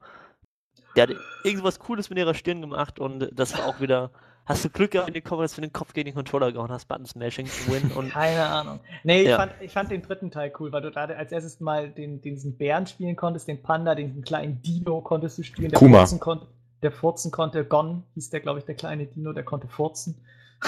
Der 0.97 1.05
hat 1.09 1.17
irgendwas 1.43 1.79
Cooles 1.79 2.09
mit 2.11 2.19
ihrer 2.19 2.35
Stirn 2.35 2.61
gemacht 2.61 2.99
und 3.01 3.29
das 3.33 3.57
war 3.59 3.67
auch 3.67 3.81
wieder. 3.81 4.11
Hast 4.47 4.63
du 4.63 4.69
Glück 4.69 4.91
gehabt, 4.91 5.07
wenn 5.09 5.15
du 5.15 5.21
den 5.21 5.25
Kopf, 5.27 5.41
hast 5.41 5.57
du 5.57 5.63
den 5.63 5.73
Kopf 5.73 5.95
gegen 5.95 6.05
den 6.05 6.15
Controller 6.15 6.53
gehauen 6.53 6.71
hast, 6.71 6.87
Button 6.87 7.07
Smashing, 7.07 7.47
Win 7.69 7.91
und 7.93 8.11
Keine 8.13 8.45
Ahnung. 8.45 8.81
Nee, 9.03 9.23
ich, 9.23 9.29
Ja. 9.29 9.39
fand, 9.39 9.53
ich 9.63 9.73
fand 9.73 9.91
den 9.91 10.03
dritten 10.03 10.31
Teil 10.31 10.53
cool, 10.61 10.71
weil 10.71 10.83
du 10.83 10.91
da 10.91 11.05
als 11.07 11.33
erstes 11.33 11.61
mal 11.61 11.89
den, 11.89 12.21
diesen 12.21 12.59
Bären 12.59 12.87
spielen 12.87 13.17
konntest, 13.17 13.49
den 13.49 13.63
Panda, 13.63 13.95
den 13.95 14.21
kleinen 14.23 14.61
Dino 14.61 15.01
konntest 15.01 15.39
du 15.39 15.43
spielen, 15.45 15.71
der 15.71 15.79
Kuma. 15.79 16.01
furzen 16.01 16.21
konnte. 16.21 16.47
Der 16.83 16.93
furzen 16.93 17.31
konnte, 17.31 17.65
Gon 17.65 18.03
hieß 18.13 18.29
der, 18.29 18.41
glaube 18.41 18.59
ich, 18.59 18.67
der 18.67 18.75
kleine 18.75 19.07
Dino, 19.07 19.33
der 19.33 19.45
konnte 19.45 19.67
furzen. 19.67 20.23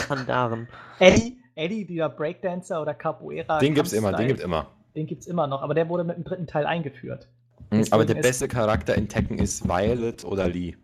Pandaren. 0.09 0.69
Eddie, 0.99 1.39
Eddie, 1.55 1.85
dieser 1.87 2.09
Breakdancer 2.09 2.81
oder 2.81 2.95
Capoeira. 2.95 3.59
Den 3.59 3.75
gibt's 3.75 3.93
immer, 3.93 4.13
den 4.13 4.29
gibt's 4.29 4.43
immer. 4.43 4.69
Den 4.95 5.07
gibt's 5.07 5.27
immer 5.27 5.47
noch, 5.47 5.61
aber 5.63 5.75
der 5.75 5.89
wurde 5.91 6.05
mit 6.05 6.17
dem 6.17 6.25
dritten 6.25 6.47
Teil 6.47 6.65
eingeführt. 6.65 7.29
Mhm, 7.71 7.85
Aber 7.91 8.05
der 8.05 8.15
beste 8.15 8.49
Charakter 8.49 8.95
in 8.95 9.09
Tekken 9.09 9.39
ist 9.39 9.69
Violet 9.69 10.25
oder 10.25 10.49
Lee. 10.49 10.77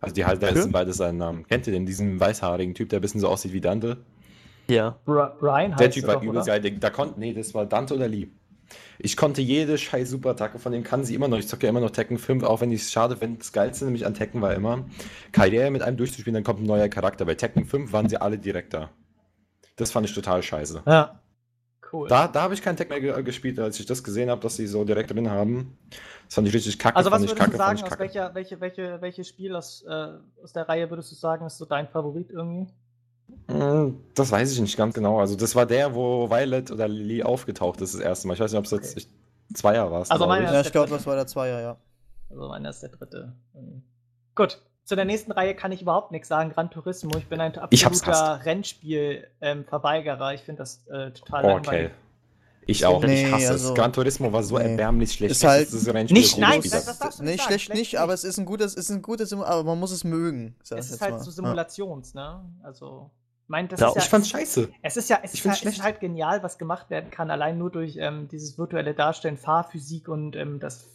Also 0.00 0.14
die 0.14 0.24
halt, 0.24 0.42
da 0.42 0.48
Okay. 0.48 0.62
sind 0.62 0.72
beides 0.72 0.96
seinen 0.96 1.18
Namen. 1.18 1.46
Kennt 1.46 1.66
ihr 1.66 1.72
den, 1.72 1.84
diesen 1.86 2.18
weißhaarigen 2.20 2.74
Typ, 2.74 2.88
der 2.88 3.00
ein 3.00 3.02
bisschen 3.02 3.20
so 3.20 3.28
aussieht 3.28 3.52
wie 3.52 3.60
Dante? 3.60 3.98
Ja. 4.68 4.98
Bri- 5.06 5.36
Brian 5.38 5.76
Der 5.76 5.86
heißt 5.88 5.94
Typ 5.94 6.04
er 6.04 6.08
war 6.08 6.14
doch, 6.16 6.22
übelst 6.22 6.46
geil. 6.46 6.60
Der- 6.60 6.70
Da 6.72 6.90
konnte, 6.90 7.18
nee, 7.20 7.34
das 7.34 7.52
war 7.54 7.66
Dante 7.66 7.94
oder 7.94 8.08
Lee. 8.08 8.28
Ich 9.00 9.16
konnte 9.16 9.42
jede 9.42 9.76
scheiß 9.76 10.08
Superattacke 10.10 10.58
von 10.60 10.70
dem 10.72 10.84
kann 10.84 11.04
sie 11.04 11.14
immer 11.16 11.26
noch. 11.26 11.38
Ich 11.38 11.48
zocke 11.48 11.64
ja 11.66 11.70
immer 11.70 11.80
noch 11.80 11.90
Tekken 11.90 12.18
5, 12.18 12.44
auch 12.44 12.60
wenn 12.60 12.70
ich 12.70 12.82
es 12.82 12.92
schade 12.92 13.16
finde. 13.16 13.38
Das 13.38 13.52
Geilste 13.52 13.84
nämlich 13.84 14.06
an 14.06 14.14
Tekken 14.14 14.40
war 14.40 14.54
immer, 14.54 14.84
Karriere 15.32 15.70
mit 15.72 15.82
einem 15.82 15.96
durchzuspielen, 15.96 16.34
dann 16.34 16.44
kommt 16.44 16.60
ein 16.60 16.66
neuer 16.66 16.88
Charakter. 16.88 17.24
Bei 17.24 17.34
Tekken 17.34 17.64
5 17.64 17.92
waren 17.92 18.08
sie 18.08 18.18
alle 18.18 18.38
direkt 18.38 18.72
da. 18.72 18.90
Das 19.76 19.90
fand 19.90 20.06
ich 20.08 20.14
total 20.14 20.42
scheiße. 20.42 20.82
Ja. 20.86 21.19
Cool. 21.92 22.08
Da, 22.08 22.28
da 22.28 22.42
habe 22.42 22.54
ich 22.54 22.62
kein 22.62 22.76
Tech 22.76 22.88
mehr 22.88 23.00
ge 23.00 23.22
gespielt, 23.22 23.58
als 23.58 23.80
ich 23.80 23.86
das 23.86 24.04
gesehen 24.04 24.30
habe, 24.30 24.40
dass 24.40 24.56
sie 24.56 24.66
so 24.66 24.84
direkt 24.84 25.10
drin 25.10 25.28
haben. 25.30 25.76
Das 26.26 26.34
fand 26.36 26.46
ich 26.46 26.54
richtig 26.54 26.78
kacke. 26.78 26.94
also 26.96 27.10
was 27.10 27.18
fand 27.20 27.24
ich 27.24 27.30
würdest 27.30 27.40
du 27.48 27.50
kacke, 27.50 27.56
fand 27.64 27.78
sagen, 27.78 27.88
ich 27.88 27.92
aus 27.92 27.98
welcher, 27.98 28.34
welche, 28.34 28.60
welche, 28.60 29.00
welches 29.00 29.28
Spiel 29.28 29.56
aus, 29.56 29.82
äh, 29.88 30.08
aus 30.42 30.52
der 30.52 30.68
Reihe 30.68 30.88
würdest 30.88 31.10
du 31.10 31.16
sagen, 31.16 31.44
ist 31.46 31.58
so 31.58 31.64
dein 31.64 31.88
Favorit 31.88 32.30
irgendwie? 32.30 32.72
Mm, 33.48 33.96
Das 34.14 34.30
weiß 34.30 34.52
ich 34.52 34.60
nicht 34.60 34.76
ganz 34.76 34.94
genau. 34.94 35.18
Also 35.18 35.34
das 35.36 35.54
war 35.56 35.66
der, 35.66 35.94
wo 35.94 36.30
Violet 36.30 36.70
oder 36.70 36.86
Lily 36.88 37.22
aufgetaucht 37.24 37.80
ist 37.80 37.94
das 37.94 38.00
erste 38.00 38.28
Mal. 38.28 38.34
Ich 38.34 38.40
weiß 38.40 38.52
nicht, 38.52 38.58
ob 38.58 38.64
es 38.66 38.70
jetzt 38.70 38.96
Okay. 38.96 39.06
ich, 39.50 39.56
Zweier 39.56 39.90
war. 39.90 40.00
Also 40.00 40.14
glaub 40.14 40.28
meine- 40.28 40.44
ich. 40.46 40.52
Ja, 40.52 40.60
ich 40.60 40.70
glaube, 40.72 40.90
das 40.90 41.06
war 41.06 41.16
der 41.16 41.26
Zweier, 41.26 41.60
ja. 41.60 41.76
Also 42.28 42.46
meiner 42.48 42.70
ist 42.70 42.80
der 42.82 42.90
dritte. 42.90 43.32
Gut. 44.36 44.62
Zu 44.90 44.96
der 44.96 45.04
nächsten 45.04 45.30
Reihe 45.30 45.54
kann 45.54 45.70
ich 45.70 45.82
überhaupt 45.82 46.10
nichts 46.10 46.26
sagen. 46.26 46.50
Gran 46.50 46.68
Turismo. 46.68 47.16
Ich 47.16 47.28
bin 47.28 47.40
ein 47.40 47.56
absoluter 47.56 48.44
Rennspiel-Verweigerer. 48.44 50.34
ich 50.34 50.40
finde 50.40 50.62
das 50.62 50.84
äh, 50.88 51.12
total 51.12 51.44
Okay. 51.44 51.52
langweilig. 51.54 51.90
Ich 52.66 52.84
auch. 52.84 53.00
Nee, 53.00 53.26
ich 53.28 53.32
hasse 53.32 53.50
also- 53.50 53.68
es. 53.68 53.74
Gran 53.76 53.92
Turismo 53.92 54.32
war 54.32 54.42
so 54.42 54.58
nee. 54.58 54.64
erbärmlich 54.68 55.12
schlecht. 55.12 55.30
Ist 55.30 55.44
halt 55.44 55.68
Schlechtes 55.68 55.94
Rennspiel, 55.94 56.18
Nicht- 56.20 56.38
nein, 56.38 56.60
das- 56.60 56.98
das- 56.98 57.18
du 57.18 57.22
Nee, 57.22 57.30
nicht 57.30 57.38
sagen, 57.38 57.48
schlecht 57.50 57.64
schlecht 57.66 57.78
nicht, 57.78 58.00
aber 58.00 58.14
es 58.14 58.24
ist 58.24 58.38
ein 58.38 58.44
gutes, 58.46 58.74
ist 58.74 58.90
ein 58.90 59.00
gutes, 59.00 59.32
aber 59.32 59.62
man 59.62 59.78
muss 59.78 59.92
es 59.92 60.02
mögen. 60.02 60.56
Es 60.60 60.72
ist 60.72 60.90
jetzt 60.90 61.00
halt 61.00 61.12
mal. 61.12 61.20
so 61.20 61.30
Ja. 61.30 61.34
Simulations, 61.36 62.12
ne? 62.14 62.40
Also, 62.64 63.12
mein, 63.50 63.68
das 63.68 63.80
Ja, 63.80 63.88
ist 63.88 63.96
ja, 63.96 64.02
Ich 64.02 64.08
fand's 64.08 64.28
scheiße. 64.28 64.68
Es 64.80 64.96
ist 64.96 65.10
ja, 65.10 65.18
es 65.22 65.34
Ich 65.34 65.40
ist, 65.40 65.46
halt, 65.46 65.64
es 65.64 65.72
ist 65.74 65.82
halt 65.82 66.00
genial, 66.00 66.42
was 66.42 66.56
gemacht 66.56 66.88
werden 66.88 67.10
kann, 67.10 67.30
allein 67.30 67.58
nur 67.58 67.70
durch 67.70 67.96
ähm, 67.98 68.28
dieses 68.28 68.56
virtuelle 68.56 68.94
Darstellen, 68.94 69.36
Fahrphysik 69.36 70.08
und 70.08 70.36
ähm, 70.36 70.60
das 70.60 70.88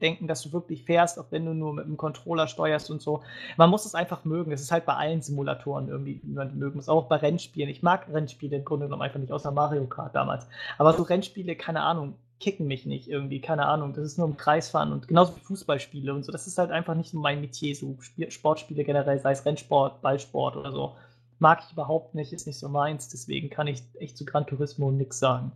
Denken, 0.00 0.26
dass 0.26 0.42
du 0.42 0.52
wirklich 0.52 0.84
fährst, 0.84 1.18
auch 1.18 1.26
wenn 1.30 1.44
du 1.44 1.52
nur 1.52 1.74
mit 1.74 1.84
dem 1.84 1.96
Controller 1.96 2.48
steuerst 2.48 2.90
und 2.90 3.02
so. 3.02 3.22
Man 3.56 3.68
muss 3.70 3.84
es 3.84 3.94
einfach 3.94 4.24
mögen. 4.24 4.52
Es 4.52 4.62
ist 4.62 4.72
halt 4.72 4.86
bei 4.86 4.94
allen 4.94 5.20
Simulatoren 5.20 5.88
irgendwie, 5.88 6.20
wie 6.22 6.32
man 6.32 6.48
die 6.48 6.56
mögen 6.56 6.76
muss. 6.76 6.88
Auch 6.88 7.06
bei 7.06 7.16
Rennspielen. 7.16 7.68
Ich 7.68 7.82
mag 7.82 8.06
Rennspiele 8.10 8.56
im 8.56 8.64
Grunde 8.64 8.86
genommen 8.86 9.02
einfach 9.02 9.20
nicht, 9.20 9.32
außer 9.32 9.50
Mario 9.50 9.86
Kart 9.86 10.14
damals. 10.14 10.46
Aber 10.78 10.94
so 10.94 11.02
Rennspiele, 11.02 11.56
keine 11.56 11.82
Ahnung, 11.82 12.14
kicken 12.40 12.66
mich 12.66 12.86
nicht 12.86 13.08
irgendwie, 13.08 13.40
keine 13.40 13.66
Ahnung. 13.66 13.92
Das 13.92 14.04
ist 14.04 14.16
nur 14.16 14.28
im 14.28 14.36
Kreisfahren 14.36 14.92
und 14.92 15.08
genauso 15.08 15.36
wie 15.36 15.40
Fußballspiele 15.40 16.14
und 16.14 16.24
so. 16.24 16.32
Das 16.32 16.46
ist 16.46 16.56
halt 16.56 16.70
einfach 16.70 16.94
nicht 16.94 17.10
so 17.10 17.18
mein 17.18 17.40
Metier, 17.40 17.74
so 17.74 17.96
Spiel, 18.00 18.30
Sportspiele 18.30 18.84
generell, 18.84 19.18
sei 19.18 19.32
es 19.32 19.44
Rennsport, 19.44 20.00
Ballsport 20.00 20.56
oder 20.56 20.72
so 20.72 20.96
mag 21.38 21.62
ich 21.64 21.72
überhaupt 21.72 22.14
nicht, 22.14 22.32
ist 22.32 22.46
nicht 22.46 22.58
so 22.58 22.68
meins, 22.68 23.08
deswegen 23.08 23.50
kann 23.50 23.66
ich 23.66 23.82
echt 23.98 24.16
zu 24.16 24.24
Gran 24.24 24.46
Turismo 24.46 24.90
nichts 24.90 25.18
sagen. 25.18 25.52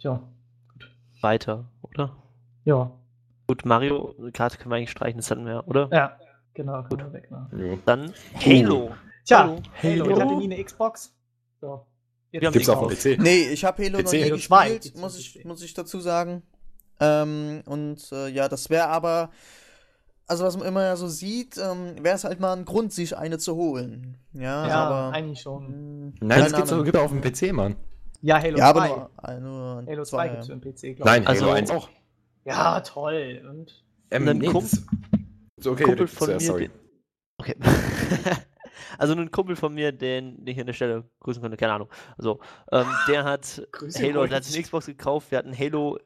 Tja, 0.00 0.20
Weiter, 1.20 1.64
oder? 1.82 2.16
ja, 2.64 2.90
Gut, 3.46 3.66
Mario, 3.66 4.14
Kart 4.32 4.58
können 4.58 4.70
wir 4.70 4.76
eigentlich 4.76 4.90
streichen, 4.90 5.18
das 5.18 5.30
hatten 5.30 5.44
wir, 5.44 5.64
oder? 5.66 5.88
ja, 5.92 6.18
genau, 6.54 6.82
man 6.82 7.12
weg. 7.12 7.30
Ne? 7.30 7.78
Dann 7.84 8.14
Halo. 8.34 8.94
Tja. 9.24 9.38
Halo, 9.38 9.60
Halo. 9.82 10.10
ich 10.10 10.20
hatte 10.20 10.36
nie 10.36 10.44
eine 10.44 10.64
Xbox. 10.64 11.14
So. 11.60 11.86
Jetzt 12.30 12.52
Gibt's 12.52 12.68
auf 12.68 12.88
dem. 12.88 12.96
PC? 12.96 13.20
Nee, 13.20 13.48
ich 13.48 13.64
habe 13.64 13.84
Halo 13.84 13.98
noch 13.98 14.10
PC? 14.10 14.12
nie 14.14 14.24
Halo 14.24 14.36
2 14.38 14.68
gespielt, 14.70 14.96
muss 14.96 15.18
ich, 15.18 15.44
muss 15.44 15.62
ich 15.62 15.74
dazu 15.74 16.00
sagen. 16.00 16.42
Ähm, 17.00 17.62
und 17.66 18.10
äh, 18.12 18.28
ja, 18.28 18.48
das 18.48 18.70
wäre 18.70 18.86
aber, 18.88 19.30
also 20.26 20.44
was 20.44 20.56
man 20.56 20.66
immer 20.66 20.82
ja 20.84 20.96
so 20.96 21.08
sieht, 21.08 21.56
ähm, 21.58 22.02
wäre 22.02 22.16
es 22.16 22.24
halt 22.24 22.40
mal 22.40 22.54
ein 22.56 22.64
Grund, 22.64 22.92
sich 22.92 23.16
eine 23.16 23.38
zu 23.38 23.54
holen. 23.56 24.16
Ja, 24.32 24.66
Ja, 24.68 24.84
aber. 24.86 25.12
eigentlich 25.16 25.40
schon. 25.40 25.66
mh, 26.10 26.12
Nein, 26.20 26.40
das 26.40 26.52
gibt's 26.54 26.84
gibt 26.84 26.96
auch 26.96 27.04
auf 27.04 27.10
dem 27.12 27.20
PC, 27.20 27.52
Mann. 27.52 27.76
Ja, 28.20 28.40
Halo 28.40 28.56
Ja, 28.58 28.72
2. 28.72 28.80
aber 28.80 28.88
nur, 28.96 29.10
äh, 29.28 29.40
nur 29.40 29.86
Halo 29.86 30.04
2 30.04 30.04
zwei, 30.04 30.28
gibt 30.28 30.40
es 30.42 30.48
ja. 30.48 30.54
für 30.54 30.60
den 30.60 30.72
PC, 30.72 30.96
glaube 30.96 31.10
Nein, 31.10 31.22
ich. 31.22 31.28
Also- 31.28 31.44
Halo 31.46 31.54
1 31.54 31.70
auch. 31.70 31.88
Ja, 32.46 32.80
toll. 32.80 33.42
Und 33.50 33.84
Ähm, 34.10 34.28
Ein 34.28 34.38
nee, 34.38 34.46
Kump- 34.48 34.70
das, 34.70 34.82
so, 35.58 35.72
okay, 35.72 35.84
Kumpel 35.84 36.06
von 36.06 36.26
zuerst, 36.26 36.46
mir, 36.46 36.52
sorry. 36.52 36.68
den- 36.68 36.78
Okay. 37.40 37.56
also 38.98 39.14
ein 39.14 39.30
Kumpel 39.30 39.56
von 39.56 39.74
mir, 39.74 39.92
den, 39.92 40.44
den 40.44 40.46
ich 40.54 40.60
an 40.60 40.66
der 40.66 40.72
Stelle 40.72 41.04
grüßen 41.20 41.42
könnte, 41.42 41.56
keine 41.56 41.72
Ahnung. 41.72 41.88
Also, 42.16 42.40
ähm, 42.72 42.86
der 43.08 43.24
hat 43.24 43.66
Grüße 43.72 44.02
Halo, 44.02 44.26
der 44.26 44.36
hat 44.38 44.46
eine 44.46 44.62
Xbox 44.62 44.86
gekauft, 44.86 45.30
wir 45.30 45.38
hatten 45.38 45.56
Halo 45.58 45.98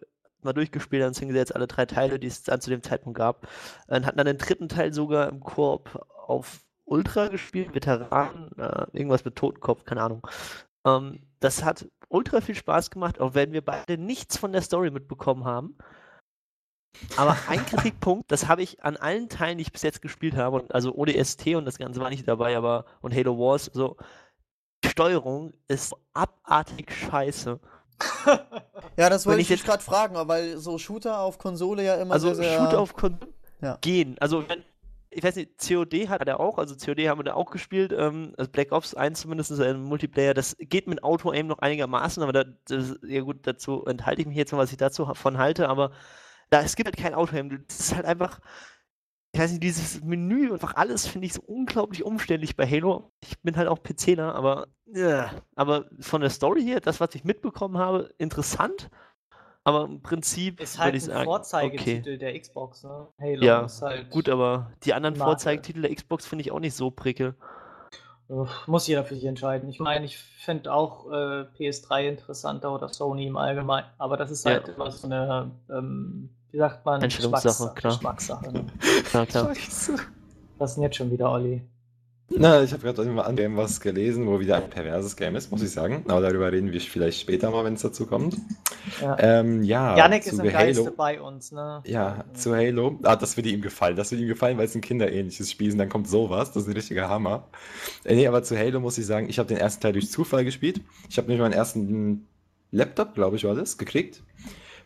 mal 0.43 0.53
durchgespielt, 0.53 1.03
haben 1.03 1.09
uns 1.09 1.19
hingesetzt, 1.19 1.55
alle 1.55 1.67
drei 1.67 1.87
Teile, 1.87 2.19
die 2.19 2.27
es 2.27 2.43
dann 2.43 2.61
zu 2.61 2.71
dem 2.71 2.83
Zeitpunkt 2.83 3.19
gab. 3.19 3.47
Und 3.87 4.07
hatten 4.07 4.19
dann 4.19 4.27
den 4.27 4.39
dritten 4.39 4.69
Teil 4.69 4.93
sogar 4.93 5.29
im 5.29 5.41
Koop 5.41 6.07
auf 6.27 6.61
Ultra 6.85 7.29
gespielt, 7.29 7.75
Veteran, 7.75 8.51
äh, 8.57 8.87
irgendwas 8.93 9.25
mit 9.25 9.37
Totenkopf, 9.37 9.85
keine 9.85 10.03
Ahnung. 10.03 10.27
Ähm, 10.87 11.21
das 11.41 11.65
hat 11.65 11.87
ultra 12.09 12.41
viel 12.41 12.55
Spaß 12.55 12.91
gemacht, 12.91 13.21
auch 13.21 13.35
wenn 13.35 13.53
wir 13.53 13.65
beide 13.65 13.99
nichts 13.99 14.39
von 14.39 14.53
der 14.53 14.63
Story 14.63 14.91
mitbekommen 14.91 15.45
haben. 15.45 15.77
Aber 17.17 17.37
ein 17.49 17.65
Kritikpunkt, 17.67 18.31
das 18.33 18.49
habe 18.49 18.63
ich 18.63 18.83
an 18.83 18.97
allen 18.97 19.29
Teilen, 19.29 19.59
die 19.59 19.63
ich 19.63 19.73
bis 19.73 19.83
jetzt 19.83 20.03
gespielt 20.03 20.37
habe, 20.37 20.65
also 20.71 20.95
ODST 20.95 21.55
und 21.55 21.65
das 21.65 21.79
Ganze 21.79 22.01
war 22.01 22.11
nicht 22.11 22.27
dabei, 22.27 22.57
aber 22.57 22.87
und 23.01 23.15
Halo 23.15 23.39
Wars, 23.39 23.67
so, 23.67 23.97
die 24.85 24.89
Steuerung 24.89 25.53
ist 25.69 25.95
abartig 26.13 26.93
scheiße. 26.93 27.61
Ja, 28.97 29.09
das 29.11 29.27
wollte 29.27 29.41
ich 29.41 29.51
ich 29.51 29.57
dich 29.57 29.59
jetzt- 29.61 29.67
gerade 29.67 29.83
fragen, 29.83 30.15
weil 30.29 30.59
so 30.59 30.79
Shooter 30.79 31.21
auf 31.21 31.39
Konsole 31.39 31.85
ja 31.85 31.97
immer 31.97 32.15
Also 32.15 32.33
sehr, 32.35 32.45
sehr. 32.51 32.59
Shooter 32.59 32.81
auf 32.81 32.95
Kon 32.95 33.19
Ja. 33.61 33.79
gehen. 33.81 34.17
Also 34.21 34.49
wenn, 34.49 34.63
ich 35.11 35.23
weiß 35.23 35.37
nicht, 35.37 35.59
COD 35.59 36.09
hat 36.09 36.27
er 36.27 36.41
auch, 36.41 36.59
also 36.59 36.75
COD 36.77 37.09
haben 37.09 37.19
wir 37.19 37.25
da 37.25 37.35
auch 37.35 37.51
gespielt, 37.51 37.93
ähm, 37.97 38.35
also 38.37 38.51
Black 38.51 38.73
Ops 38.73 38.95
1 38.95 39.21
zumindest 39.21 39.51
ist 39.51 39.61
ein 39.61 39.83
Multiplayer, 39.83 40.35
das 40.35 40.57
geht 40.59 40.87
mit 40.87 41.03
Auto-Aim 41.03 41.47
noch 41.47 41.59
einigermaßen, 41.61 42.23
aber 42.23 42.33
da, 42.33 42.45
das, 42.67 42.97
ja 43.07 43.21
gut, 43.23 43.39
dazu 43.47 43.85
enthalte 43.87 44.21
ich 44.21 44.27
mich 44.29 44.37
jetzt 44.37 44.53
noch, 44.53 44.59
was 44.59 44.71
ich 44.73 44.77
dazu 44.79 45.13
von 45.15 45.39
halte, 45.39 45.69
aber 45.69 45.93
da, 46.51 46.61
es 46.63 46.77
gibt 46.77 46.87
halt 46.89 46.97
kein 46.97 47.15
Auto-Aim, 47.15 47.65
das 47.69 47.81
ist 47.81 47.95
halt 47.97 48.05
einfach, 48.07 48.41
ich 49.33 49.41
weiß 49.41 49.51
nicht, 49.53 49.63
dieses 49.63 50.03
Menü, 50.03 50.53
einfach 50.53 50.75
alles 50.77 51.07
finde 51.07 51.27
ich 51.27 51.35
so 51.35 51.43
unglaublich 51.43 52.05
umständlich 52.05 52.57
bei 52.57 52.67
Halo. 52.67 53.13
Ich 53.23 53.39
bin 53.43 53.57
halt 53.57 53.69
auch 53.69 53.83
PCler, 53.83 54.35
aber, 54.35 54.69
ja, 54.87 55.31
aber 55.55 55.87
von 56.01 56.21
der 56.21 56.31
Story 56.31 56.63
her, 56.63 56.81
das, 56.81 57.01
was 57.01 57.15
ich 57.15 57.25
mitbekommen 57.25 57.79
habe, 57.79 58.11
interessant, 58.19 58.91
aber 59.65 59.85
im 59.85 60.01
Prinzip 60.01 60.61
ist 60.61 60.79
halt 60.79 60.95
ein 60.95 61.01
sagen, 61.01 61.19
okay. 61.19 61.25
Vorzeigetitel 61.27 62.17
der 62.17 62.41
Xbox, 62.41 62.85
ne? 62.85 63.09
Halo 63.21 63.45
Ja, 63.45 63.61
ist 63.67 63.83
halt. 63.83 64.09
Gut, 64.11 64.29
aber 64.31 64.73
die 64.85 64.95
anderen 64.95 65.19
Marke. 65.19 65.33
Vorzeigetitel 65.33 65.83
der 65.83 65.95
Xbox 65.95 66.27
finde 66.27 66.43
ich 66.43 66.53
auch 66.53 66.61
nicht 66.61 66.75
so 66.75 66.91
prickel. 66.91 67.35
Muss 68.67 68.87
jeder 68.87 69.05
für 69.05 69.15
sich 69.15 69.25
entscheiden. 69.25 69.69
Ich 69.71 69.79
meine, 69.81 70.05
ich 70.05 70.19
finde 70.19 70.73
auch 70.73 71.11
äh, 71.11 71.47
PS3 71.59 72.09
interessanter 72.09 72.75
oder 72.75 72.89
Sony 72.89 73.27
im 73.27 73.39
Allgemeinen. 73.39 73.87
Aber 73.97 74.19
das 74.19 74.31
ist 74.31 74.45
Ja. 74.45 74.53
halt 74.53 74.69
immer 74.69 74.91
so 74.91 75.07
eine, 75.07 75.51
ähm, 75.71 76.29
wie 76.51 76.59
sagt 76.59 76.85
man, 76.85 77.03
Einstellungssache, 77.03 77.75
klar. 77.75 77.93
Geschmackssache. 77.95 78.53
Ne? 78.53 78.67
Ja, 79.13 79.27
klar. 79.27 79.49
Was 80.59 80.71
ist 80.71 80.75
denn 80.77 80.83
jetzt 80.83 80.97
schon 80.97 81.11
wieder, 81.11 81.31
Olli? 81.31 81.63
Na, 82.31 82.63
ich 82.63 82.73
habe 82.73 82.83
gerade 82.83 83.03
immer 83.05 83.27
an 83.27 83.37
Game 83.37 83.57
was 83.57 83.81
gelesen, 83.81 84.27
wo 84.27 84.39
wieder 84.39 84.57
ein 84.57 84.69
perverses 84.69 85.17
Game 85.17 85.35
ist, 85.35 85.51
muss 85.51 85.63
ich 85.63 85.71
sagen. 85.71 86.05
Aber 86.09 86.21
darüber 86.21 86.53
reden 86.53 86.73
wir 86.73 86.81
vielleicht 86.81 87.21
später 87.21 87.51
mal, 87.51 87.65
wenn 87.65 87.73
es 87.73 87.81
dazu 87.81 88.05
kommt. 88.05 88.37
Ja. 89.01 89.17
Ähm, 89.19 89.63
ja, 89.63 89.97
Janik 89.97 90.25
zu 90.25 90.31
ist 90.31 90.39
im 90.39 90.51
Geiste 90.51 90.85
Halo. 90.85 90.95
bei 90.95 91.21
uns, 91.23 91.53
ne? 91.53 91.83
Ja, 91.87 92.25
zu 92.35 92.55
Halo. 92.55 92.99
Ah, 93.03 93.17
das 93.17 93.39
würde 93.39 93.49
ihm 93.49 93.63
gefallen. 93.63 93.97
Das 93.97 94.11
würde 94.11 94.23
ihm 94.23 94.29
gefallen, 94.29 94.59
weil 94.59 94.67
es 94.67 94.75
ein 94.75 94.83
kinderähnliches 94.83 95.51
Spiel 95.51 95.69
ist. 95.69 95.75
Und 95.75 95.79
dann 95.79 95.89
kommt 95.89 96.07
sowas. 96.07 96.53
Das 96.53 96.65
ist 96.65 96.69
ein 96.69 96.75
richtiger 96.75 97.09
Hammer. 97.09 97.49
Äh, 98.05 98.15
nee, 98.15 98.27
aber 98.27 98.43
zu 98.43 98.59
Halo 98.59 98.79
muss 98.81 98.99
ich 98.99 99.07
sagen, 99.07 99.31
ich 99.31 99.39
habe 99.39 99.49
den 99.49 99.57
ersten 99.59 99.81
Teil 99.81 99.95
durch 99.95 100.11
Zufall 100.11 100.45
gespielt. 100.45 100.83
Ich 101.09 101.17
habe 101.17 101.29
nämlich 101.29 101.43
meinen 101.43 101.55
ersten 101.55 102.27
Laptop, 102.73 103.15
glaube 103.15 103.37
ich, 103.37 103.45
war 103.45 103.55
das, 103.55 103.79
gekriegt. 103.79 104.23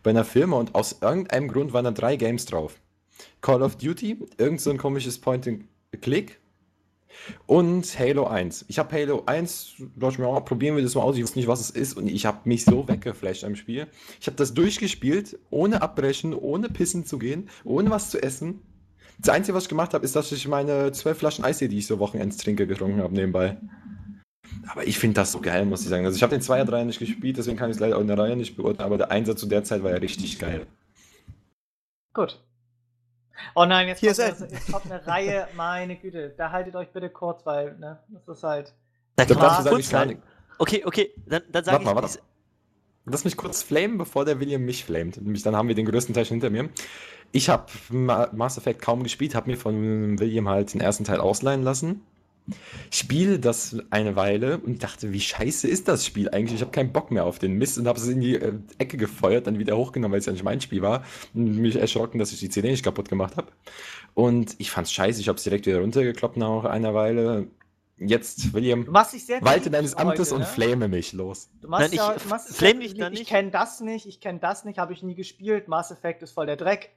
Bei 0.03 0.11
einer 0.11 0.25
Firma 0.25 0.57
und 0.57 0.75
aus 0.75 0.99
irgendeinem 1.01 1.49
Grund 1.49 1.73
waren 1.73 1.85
da 1.85 1.91
drei 1.91 2.17
Games 2.17 2.45
drauf. 2.45 2.81
Call 3.41 3.63
of 3.63 3.77
Duty, 3.77 4.19
irgend 4.37 4.61
so 4.61 4.71
ein 4.71 4.79
komisches 4.79 5.19
Point-and-Click 5.19 6.41
und 7.47 7.99
Halo 7.99 8.27
1. 8.27 8.65
Ich 8.69 8.79
habe 8.79 8.95
Halo 8.97 9.23
1, 9.27 9.75
dachte 9.97 10.21
mir, 10.21 10.29
oh, 10.29 10.41
probieren 10.41 10.77
wir 10.77 10.83
das 10.83 10.95
mal 10.95 11.03
aus. 11.03 11.17
Ich 11.17 11.23
wusste 11.23 11.39
nicht, 11.39 11.49
was 11.49 11.61
es 11.61 11.71
ist 11.71 11.97
und 11.97 12.09
ich 12.09 12.27
habe 12.27 12.41
mich 12.45 12.65
so 12.65 12.89
weggeflasht 12.89 13.45
am 13.45 13.55
Spiel. 13.55 13.87
Ich 14.21 14.27
habe 14.27 14.37
das 14.37 14.55
durchgespielt, 14.55 15.39
ohne 15.51 15.83
abbrechen, 15.83 16.35
ohne 16.35 16.69
pissen 16.69 17.05
zu 17.05 17.19
gehen, 17.19 17.49
ohne 17.65 17.91
was 17.91 18.11
zu 18.11 18.23
essen. 18.23 18.63
Das 19.19 19.29
Einzige, 19.29 19.55
was 19.55 19.65
ich 19.65 19.69
gemacht 19.69 19.95
habe, 19.95 20.05
ist, 20.05 20.17
dass 20.17 20.33
ich 20.33 20.49
meine 20.49 20.91
zwölf 20.93 21.19
Flaschen 21.19 21.45
Eistee, 21.45 21.69
die 21.69 21.79
ich 21.79 21.87
so 21.87 21.99
Wochenends 21.99 22.39
trinke, 22.39 22.67
getrunken 22.67 23.03
habe 23.03 23.15
nebenbei. 23.15 23.57
Aber 24.69 24.87
ich 24.87 24.99
finde 24.99 25.15
das 25.15 25.33
so 25.33 25.41
geil, 25.41 25.65
muss 25.65 25.83
ich 25.83 25.89
sagen. 25.89 26.05
Also 26.05 26.17
ich 26.17 26.23
habe 26.23 26.31
den 26.31 26.43
2er, 26.43 26.65
3er 26.65 26.85
nicht 26.85 26.99
gespielt, 26.99 27.37
deswegen 27.37 27.57
kann 27.57 27.71
ich 27.71 27.77
es 27.77 27.81
leider 27.81 27.97
auch 27.97 28.01
in 28.01 28.07
der 28.07 28.19
Reihe 28.19 28.37
nicht 28.37 28.57
beurteilen, 28.57 28.87
aber 28.87 28.99
der 28.99 29.11
Einsatz 29.11 29.41
zu 29.41 29.47
der 29.47 29.65
Zeit 29.65 29.83
war 29.83 29.91
ja 29.91 29.97
richtig 29.97 30.39
geil. 30.39 30.67
Gut. 32.13 32.41
Oh 33.55 33.65
nein, 33.65 33.89
jetzt 33.89 34.01
Hier 34.01 34.15
kommt, 34.15 34.29
ist 34.29 34.43
eine, 34.43 34.53
jetzt 34.53 34.71
kommt 34.71 34.91
eine 34.91 35.07
Reihe, 35.07 35.49
meine 35.57 35.97
Güte. 35.97 36.35
Da 36.37 36.51
haltet 36.53 36.77
euch 36.77 36.89
bitte 36.93 37.11
kurz, 37.11 37.45
weil, 37.45 37.77
ne, 37.79 37.99
das 38.09 38.37
ist 38.37 38.45
halt. 38.45 38.75
Da 39.17 39.25
kann 39.25 39.37
man 39.37 39.65
kurz 39.65 39.89
sagen. 39.89 40.23
Okay, 40.59 40.83
okay, 40.85 41.13
dann, 41.27 41.43
dann 41.51 41.65
sage 41.65 41.79
Warte 41.79 41.83
ich. 41.83 41.95
mal, 41.95 42.03
warte. 42.03 42.19
Lass 43.05 43.25
mich 43.25 43.37
kurz 43.37 43.65
flamen, 43.65 43.99
bevor 43.99 44.25
der 44.25 44.39
William 44.39 44.63
mich 44.63 44.85
flamet. 44.85 45.21
Nämlich 45.21 45.43
dann 45.43 45.57
haben 45.57 45.67
wir 45.67 45.75
den 45.75 45.87
größten 45.87 46.15
Teil 46.15 46.25
schon 46.25 46.37
hinter 46.37 46.51
mir. 46.51 46.69
Ich 47.33 47.49
habe 47.49 47.67
Mass 47.91 48.59
Effect 48.59 48.81
kaum 48.81 49.03
gespielt, 49.03 49.35
habe 49.35 49.51
mir 49.51 49.57
von 49.57 50.21
William 50.21 50.49
halt 50.49 50.73
den 50.73 50.81
ersten 50.81 51.05
Teil 51.05 51.19
ausleihen 51.19 51.63
lassen. 51.63 52.03
Spiele 52.91 53.39
das 53.39 53.77
eine 53.91 54.17
Weile 54.17 54.59
und 54.59 54.83
dachte, 54.83 55.13
wie 55.13 55.21
scheiße 55.21 55.69
ist 55.69 55.89
das 55.89 56.05
Spiel 56.05 56.29
eigentlich? 56.31 56.57
Ich 56.57 56.61
habe 56.61 56.73
keinen 56.73 56.93
Bock 56.93 57.11
mehr 57.11 57.25
auf 57.25 57.39
den 57.39 57.55
Mist 57.55 57.79
und 57.79 57.87
habe 57.87 57.99
es 57.99 58.09
in 58.09 58.21
die 58.21 58.37
äh, 58.37 58.55
Ecke 58.79 58.97
gefeuert, 58.97 59.47
dann 59.47 59.59
wieder 59.59 59.77
hochgenommen, 59.77 60.13
weil 60.13 60.19
es 60.19 60.27
ja 60.27 60.33
nicht 60.33 60.43
mein 60.43 60.61
Spiel 60.61 60.83
war. 60.83 61.05
Und 61.35 61.57
mich 61.57 61.77
erschrocken, 61.77 62.19
dass 62.19 62.33
ich 62.33 62.41
die 62.41 62.49
CD 62.49 62.71
nicht 62.71 62.85
kaputt 62.85 63.09
gemacht 63.09 63.37
habe. 63.37 63.53
Und 64.15 64.57
ich 64.59 64.71
fand's 64.71 64.93
scheiße, 64.93 65.21
ich 65.21 65.29
habe 65.29 65.39
es 65.39 65.45
direkt 65.45 65.67
wieder 65.67 65.79
runtergekloppt 65.79 66.37
nach 66.37 66.65
einer 66.65 66.95
Weile. 66.95 67.47
jetzt, 67.97 68.53
William, 68.53 68.87
machst 68.91 69.15
dich 69.15 69.25
sehr 69.25 69.41
walte 69.43 69.71
deines 69.71 69.95
Amtes 69.95 70.33
heute, 70.33 70.35
und 70.35 70.41
ne? 70.41 70.47
flame 70.47 70.89
mich 70.89 71.13
los. 71.13 71.49
Du 71.61 71.69
machst 71.69 71.85
Nein, 71.85 71.93
ich 71.93 71.99
ja, 71.99 72.17
machst 72.29 72.51
es 72.51 72.57
flame 72.57 72.81
sehr 72.81 72.81
dich 72.81 72.95
da 72.95 73.05
beliebt. 73.05 73.13
Ich 73.15 73.19
nicht. 73.21 73.29
kenne 73.31 73.51
das 73.51 73.81
nicht, 73.81 74.07
ich 74.07 74.21
kenne 74.21 74.41
das 74.41 74.65
nicht, 74.65 74.79
habe 74.79 74.93
ich 74.93 75.03
nie 75.03 75.15
gespielt. 75.15 75.69
Mass 75.69 75.91
Effect 75.91 76.23
ist 76.23 76.33
voll 76.33 76.47
der 76.47 76.57
Dreck. 76.57 76.91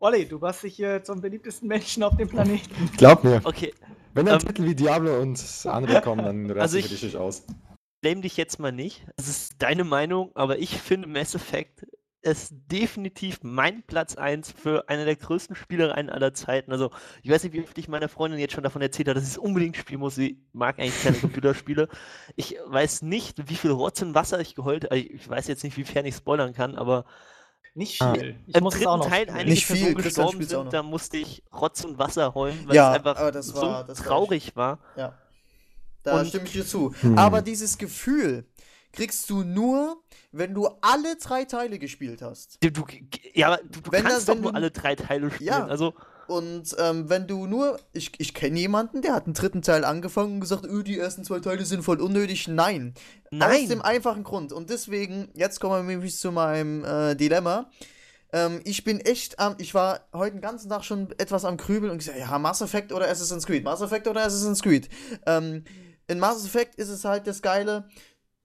Olli, 0.00 0.26
du 0.26 0.38
machst 0.38 0.62
dich 0.62 0.76
hier 0.76 1.02
zum 1.02 1.20
beliebtesten 1.20 1.66
Menschen 1.68 2.04
auf 2.04 2.16
dem 2.16 2.28
Planeten. 2.28 2.90
Glaub 2.96 3.24
mir, 3.24 3.40
Okay, 3.42 3.74
wenn 4.18 4.26
dann 4.26 4.40
Ähm, 4.40 4.46
Titel 4.46 4.64
wie 4.64 4.74
Diablo 4.74 5.20
und 5.20 5.42
andere 5.66 6.00
kommen, 6.02 6.24
dann 6.24 6.58
Also 6.58 6.76
raste 6.76 6.78
ich 6.80 6.86
ich- 6.86 6.92
richtig 6.92 7.16
aus. 7.16 7.44
blame 8.00 8.20
dich 8.20 8.36
jetzt 8.36 8.58
mal 8.58 8.72
nicht. 8.72 9.06
Das 9.16 9.28
ist 9.28 9.54
deine 9.58 9.84
Meinung, 9.84 10.30
aber 10.34 10.58
ich 10.58 10.76
finde 10.78 11.08
Mass 11.08 11.34
Effect 11.34 11.86
ist 12.20 12.52
definitiv 12.66 13.38
mein 13.42 13.84
Platz 13.84 14.16
1 14.16 14.50
für 14.50 14.88
eine 14.88 15.04
der 15.04 15.14
größten 15.14 15.54
Spielereien 15.54 16.10
aller 16.10 16.34
Zeiten. 16.34 16.72
Also, 16.72 16.90
ich 17.22 17.30
weiß 17.30 17.44
nicht, 17.44 17.52
wie 17.52 17.62
oft 17.62 17.78
ich 17.78 17.86
meiner 17.86 18.08
Freundin 18.08 18.40
jetzt 18.40 18.54
schon 18.54 18.64
davon 18.64 18.82
erzählt 18.82 19.06
habe, 19.08 19.14
dass 19.14 19.24
ich 19.28 19.34
es 19.34 19.38
unbedingt 19.38 19.76
spielen 19.76 20.00
muss. 20.00 20.16
Sie 20.16 20.42
mag 20.52 20.80
eigentlich 20.80 21.00
keine 21.02 21.16
Computerspiele. 21.16 21.88
Ich 22.34 22.56
weiß 22.66 23.02
nicht, 23.02 23.48
wie 23.48 23.54
viel 23.54 23.70
Rotz 23.70 24.02
und 24.02 24.14
Wasser 24.16 24.40
ich 24.40 24.56
geheult 24.56 24.84
habe. 24.84 24.98
Ich 24.98 25.28
weiß 25.28 25.46
jetzt 25.46 25.62
nicht, 25.62 25.76
wiefern 25.76 26.04
ich 26.06 26.16
spoilern 26.16 26.52
kann, 26.52 26.74
aber 26.74 27.04
Nicht 27.78 28.02
Ah. 28.02 28.12
viel. 28.14 28.34
Ich 28.46 28.54
im 28.56 28.62
muss 28.64 28.74
es 28.74 28.80
dritten 28.80 28.90
auch 28.90 28.96
noch 28.98 29.06
Teil 29.08 29.22
spielen. 29.22 29.36
einige 29.36 29.50
Nicht 29.50 29.66
viel, 29.66 29.76
Personen 29.76 29.94
Christian 30.02 30.26
gestorben 30.38 30.46
sind, 30.64 30.72
da 30.72 30.82
musste 30.82 31.16
ich 31.16 31.42
Rotz 31.52 31.84
und 31.84 31.96
Wasser 31.98 32.34
heulen, 32.34 32.58
weil 32.66 32.74
Ja, 32.76 32.90
es 32.90 32.96
einfach 32.96 33.16
aber 33.16 33.30
das 33.32 33.54
war- 33.54 33.82
so 33.82 33.86
das 33.86 33.98
war 34.00 34.06
traurig 34.06 34.56
war. 34.56 34.78
Ja. 34.96 35.14
Da 36.02 36.18
Und- 36.20 36.26
stimme 36.28 36.44
ich 36.46 36.52
dir 36.52 36.66
zu. 36.66 36.92
Hm. 37.00 37.16
Aber 37.16 37.40
dieses 37.40 37.78
Gefühl 37.78 38.44
kriegst 38.92 39.30
du 39.30 39.42
nur, 39.44 40.02
wenn 40.32 40.54
du 40.54 40.68
alle 40.80 41.16
drei 41.16 41.44
Teile 41.44 41.78
gespielt 41.78 42.20
hast. 42.20 42.58
Du, 42.62 42.70
du, 42.72 42.84
ja, 43.34 43.46
aber 43.48 43.58
du, 43.64 43.80
du 43.80 43.90
kannst 43.90 44.28
doch 44.28 44.34
wenn 44.34 44.42
nur 44.42 44.50
du- 44.52 44.56
alle 44.56 44.70
drei 44.70 44.94
Teile 44.96 45.30
spielen. 45.30 45.48
Ja. 45.48 45.66
Also, 45.66 45.94
Und 46.28 46.76
ähm, 46.78 47.08
wenn 47.08 47.26
du 47.26 47.46
nur, 47.46 47.80
ich, 47.92 48.12
ich 48.18 48.34
kenne 48.34 48.58
jemanden, 48.58 49.00
der 49.00 49.14
hat 49.14 49.24
einen 49.24 49.32
dritten 49.32 49.62
Teil 49.62 49.82
angefangen 49.84 50.34
und 50.34 50.40
gesagt, 50.40 50.66
öh, 50.66 50.82
die 50.82 50.98
ersten 50.98 51.24
zwei 51.24 51.40
Teile 51.40 51.64
sind 51.64 51.82
voll 51.82 52.02
unnötig. 52.02 52.48
Nein. 52.48 52.92
nein. 53.30 53.62
Aus 53.62 53.68
dem 53.68 53.80
einfachen 53.80 54.24
Grund. 54.24 54.52
Und 54.52 54.68
deswegen, 54.68 55.30
jetzt 55.34 55.58
kommen 55.58 55.86
wir 55.88 55.94
nämlich 55.94 56.18
zu 56.18 56.30
meinem 56.30 56.84
äh, 56.84 57.14
Dilemma. 57.14 57.70
Ähm, 58.32 58.60
ich 58.64 58.84
bin 58.84 59.00
echt 59.00 59.38
am, 59.38 59.54
ich 59.56 59.72
war 59.72 60.00
heute 60.12 60.32
den 60.32 60.42
ganzen 60.42 60.68
Tag 60.68 60.84
schon 60.84 61.10
etwas 61.16 61.46
am 61.46 61.56
Grübeln 61.56 61.90
und 61.90 61.98
gesagt, 61.98 62.18
ja, 62.18 62.38
Mass 62.38 62.60
Effect 62.60 62.92
oder 62.92 63.08
Assassin's 63.08 63.46
Creed, 63.46 63.64
Mass 63.64 63.80
Effect 63.80 64.06
oder 64.06 64.20
Assassin's 64.20 64.62
Creed. 64.62 64.90
Ähm, 65.24 65.64
in 66.08 66.18
Mass 66.18 66.44
Effect 66.44 66.74
ist 66.74 66.90
es 66.90 67.06
halt 67.06 67.26
das 67.26 67.40
Geile, 67.40 67.88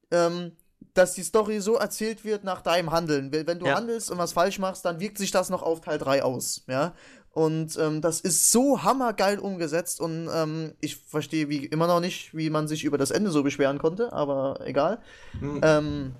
ähm, 0.09 0.53
dass 0.93 1.15
die 1.15 1.23
Story 1.23 1.59
so 1.59 1.75
erzählt 1.75 2.23
wird 2.23 2.43
nach 2.45 2.61
deinem 2.61 2.91
Handeln. 2.91 3.33
Wenn 3.33 3.45
wenn 3.47 3.59
du 3.59 3.65
Ja. 3.65 3.75
handelst 3.75 4.09
und 4.09 4.17
was 4.19 4.31
falsch 4.31 4.59
machst, 4.59 4.85
dann 4.85 5.01
wirkt 5.01 5.17
sich 5.17 5.31
das 5.31 5.49
noch 5.49 5.63
auf 5.63 5.81
Teil 5.81 5.97
3 5.97 6.23
aus, 6.23 6.63
ja. 6.67 6.93
Und 7.33 7.75
ähm, 7.77 7.99
das 8.01 8.21
ist 8.21 8.51
so 8.51 8.83
hammergeil 8.83 9.39
umgesetzt 9.39 9.99
und 9.99 10.29
ähm, 10.31 10.75
ich 10.81 10.97
verstehe 10.97 11.49
wie 11.49 11.65
immer 11.65 11.87
noch 11.87 11.99
nicht, 11.99 12.37
wie 12.37 12.51
man 12.51 12.67
sich 12.67 12.83
über 12.83 12.99
das 12.99 13.09
Ende 13.09 13.31
so 13.31 13.41
beschweren 13.41 13.79
konnte, 13.79 14.13
aber 14.13 14.59
egal. 14.65 14.99
Hm, 15.39 15.59
Ähm, 15.63 16.15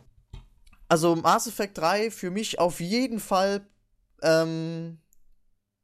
also 0.89 1.15
Mass 1.15 1.45
Effect 1.45 1.77
3 1.77 2.09
für 2.09 2.31
mich 2.31 2.57
auf 2.59 2.79
jeden 2.79 3.19
Fall, 3.19 3.61
ähm, 4.23 4.97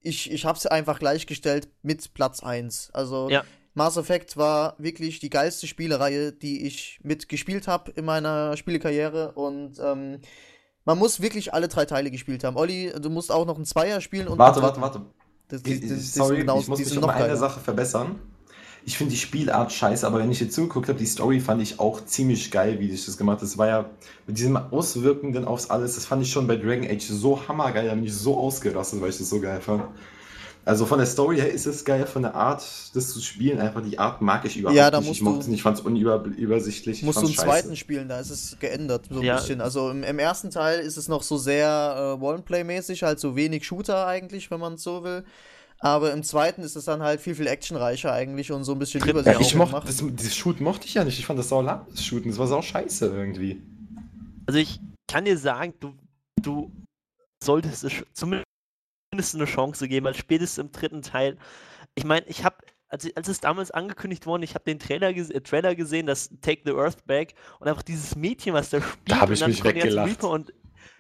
ich, 0.02 0.32
ich 0.32 0.46
hab's 0.46 0.66
einfach 0.66 0.98
gleichgestellt 0.98 1.68
mit 1.84 2.12
Platz 2.16 2.42
1. 2.42 2.90
Also 2.94 3.30
Ja. 3.30 3.44
Mass 3.76 3.98
Effect 3.98 4.36
war 4.36 4.74
wirklich 4.80 5.20
die 5.20 5.30
geilste 5.30 5.68
Spielereihe, 5.68 6.32
die 6.32 6.66
ich 6.66 7.00
mitgespielt 7.04 7.68
habe 7.68 7.92
in 7.92 8.04
meiner 8.04 8.58
Spielekarriere 8.58 9.34
und 9.34 9.78
ähm, 9.80 10.22
man 10.86 10.98
muss 10.98 11.22
wirklich 11.22 11.54
alle 11.54 11.68
drei 11.68 11.86
Teile 11.86 12.10
gespielt 12.10 12.44
haben. 12.44 12.58
Olli, 12.58 12.92
du 13.00 13.12
musst 13.12 13.32
auch 13.32 13.46
noch 13.46 13.58
einen 13.58 13.66
Zweier 13.66 14.02
spielen 14.02 14.28
und 14.28 14.40
Warte, 14.40 14.62
warte, 14.64 14.82
warte. 14.82 15.06
Das, 15.50 15.64
die, 15.64 15.80
die 15.80 15.96
Sorry, 15.96 16.38
genau, 16.38 16.60
ich 16.60 16.68
muss 16.68 16.80
mich 16.80 16.88
sind 16.88 17.00
um 17.00 17.08
noch 17.08 17.10
eine. 17.10 17.36
Sache 17.36 17.60
verbessern. 17.60 18.16
Ich 18.86 18.98
finde 18.98 19.12
die 19.12 19.20
Spielart 19.20 19.72
scheiße, 19.72 20.08
aber 20.08 20.20
wenn 20.20 20.32
ich 20.32 20.38
hier 20.38 20.50
zugeguckt 20.50 20.88
habe, 20.88 20.98
die 20.98 21.06
Story 21.06 21.40
fand 21.40 21.62
ich 21.62 21.80
auch 21.80 22.06
ziemlich 22.06 22.50
geil, 22.50 22.80
wie 22.80 22.90
ich 22.90 23.06
das 23.06 23.18
gemacht 23.18 23.38
habe. 23.38 23.46
Das 23.46 23.58
war 23.58 23.68
ja 23.68 23.90
mit 24.26 24.38
diesem 24.38 24.56
Auswirkenden 24.56 25.46
aufs 25.46 25.70
Alles, 25.70 25.96
das 25.96 26.06
fand 26.06 26.24
ich 26.24 26.32
schon 26.32 26.48
bei 26.48 26.56
Dragon 26.56 26.90
Age 26.90 27.04
so 27.04 27.48
hammergeil, 27.48 27.88
da 27.88 27.96
bin 27.96 28.06
ich 28.06 28.14
so 28.14 28.38
ausgerastet, 28.38 29.02
weil 29.02 29.10
ich 29.10 29.18
das 29.18 29.30
so 29.30 29.42
geil 29.42 29.60
fand. 29.60 29.84
Also 30.70 30.86
von 30.86 31.00
der 31.00 31.08
Story 31.08 31.38
her 31.38 31.52
ist 31.52 31.66
es 31.66 31.84
geil, 31.84 32.06
von 32.06 32.22
der 32.22 32.36
Art, 32.36 32.62
das 32.94 33.10
zu 33.12 33.20
spielen, 33.22 33.60
einfach 33.60 33.82
die 33.82 33.98
Art 33.98 34.22
mag 34.22 34.46
ich 34.46 34.56
überhaupt 34.58 34.78
Ja, 34.78 34.92
da 34.92 35.00
nicht. 35.00 35.08
musst 35.08 35.18
ich 35.20 35.24
mochte 35.24 35.38
du- 35.38 35.42
es 35.42 35.48
nicht, 35.48 35.58
ich 35.58 35.64
fand 35.64 35.80
es 35.80 35.84
unübersichtlich. 35.84 37.02
Musst 37.04 37.18
ich 37.18 37.22
du 37.22 37.28
einen 37.28 37.36
fand's 37.36 37.62
zweiten 37.64 37.76
spielen, 37.76 38.08
da 38.08 38.20
ist 38.20 38.30
es 38.30 38.56
geändert, 38.60 39.08
so 39.10 39.20
ein 39.20 39.26
Ja. 39.26 39.36
bisschen. 39.38 39.62
Also 39.62 39.90
im, 39.90 40.04
im 40.04 40.20
ersten 40.20 40.52
Teil 40.52 40.80
ist 40.82 40.98
es 40.98 41.08
noch 41.08 41.24
so 41.24 41.38
sehr 41.38 42.18
äh, 42.20 42.24
One-Play-mäßig, 42.24 43.02
halt 43.04 43.20
so 43.20 43.36
wenig 43.36 43.66
Shooter 43.66 44.06
eigentlich, 44.06 44.52
wenn 44.52 44.60
man 44.60 44.76
es 44.76 44.84
so 44.84 45.04
will. 45.04 45.24
Aber 45.80 46.12
im 46.14 46.24
zweiten 46.24 46.62
ist 46.62 46.76
es 46.76 46.86
dann 46.86 47.02
halt 47.02 47.20
viel, 47.22 47.36
viel 47.36 47.48
actionreicher 47.48 48.12
eigentlich 48.14 48.52
und 48.52 48.64
so 48.64 48.74
ein 48.74 48.80
bisschen 48.80 49.02
Dritten 49.02 49.18
Ja, 49.18 49.22
übersichtlicher 49.22 49.64
ich 49.66 49.72
mochte, 49.72 49.88
das, 49.88 49.98
dieses 49.98 50.36
Shoot 50.36 50.60
mochte 50.62 50.86
ich 50.88 50.94
ja 50.94 51.04
nicht. 51.04 51.18
Ich 51.18 51.26
fand 51.26 51.40
das 51.40 51.50
sau 51.50 51.62
lang, 51.62 51.86
das 51.90 52.04
Shooten. 52.04 52.30
Das 52.30 52.38
war 52.38 52.48
sau 52.48 52.62
scheiße 52.62 53.08
irgendwie. 53.08 53.62
Also 54.46 54.60
ich 54.60 54.80
kann 55.08 55.26
dir 55.26 55.38
sagen, 55.38 55.74
du, 55.80 55.94
du 56.42 56.72
solltest 57.44 57.86
es 57.86 57.92
sch- 57.94 58.04
zumindest 59.10 59.36
eine 59.36 59.46
Chance 59.46 59.88
geben, 59.88 60.06
weil 60.06 60.14
spätestens 60.16 60.66
im 60.66 60.72
dritten 60.72 61.02
Teil. 61.02 61.38
Ich 61.96 62.04
meine, 62.04 62.26
ich 62.28 62.44
habe, 62.44 62.58
als, 62.90 63.06
ich- 63.06 63.18
als 63.18 63.28
es 63.28 63.40
damals 63.40 63.72
angekündigt 63.72 64.26
worden, 64.26 64.44
ich 64.44 64.54
habe 64.54 64.66
den 64.66 64.80
Trailer, 64.80 65.10
äh, 65.10 65.42
Trailer 65.42 65.76
gesehen, 65.76 66.06
das 66.06 66.30
Take 66.42 66.62
the 66.66 66.74
Earth 66.74 67.06
Back 67.06 67.34
und 67.60 67.68
einfach 67.68 67.82
dieses 67.84 68.16
Mädchen, 68.16 68.54
was 68.54 68.70
da 68.70 68.82
spielt. 68.82 69.20
hab 69.20 69.30
ich 69.30 69.40
und 69.40 69.42
dann 69.42 69.50
mich 69.52 69.64
weggelacht. 69.64 70.10
Reaper 70.10 70.30
Und 70.30 70.54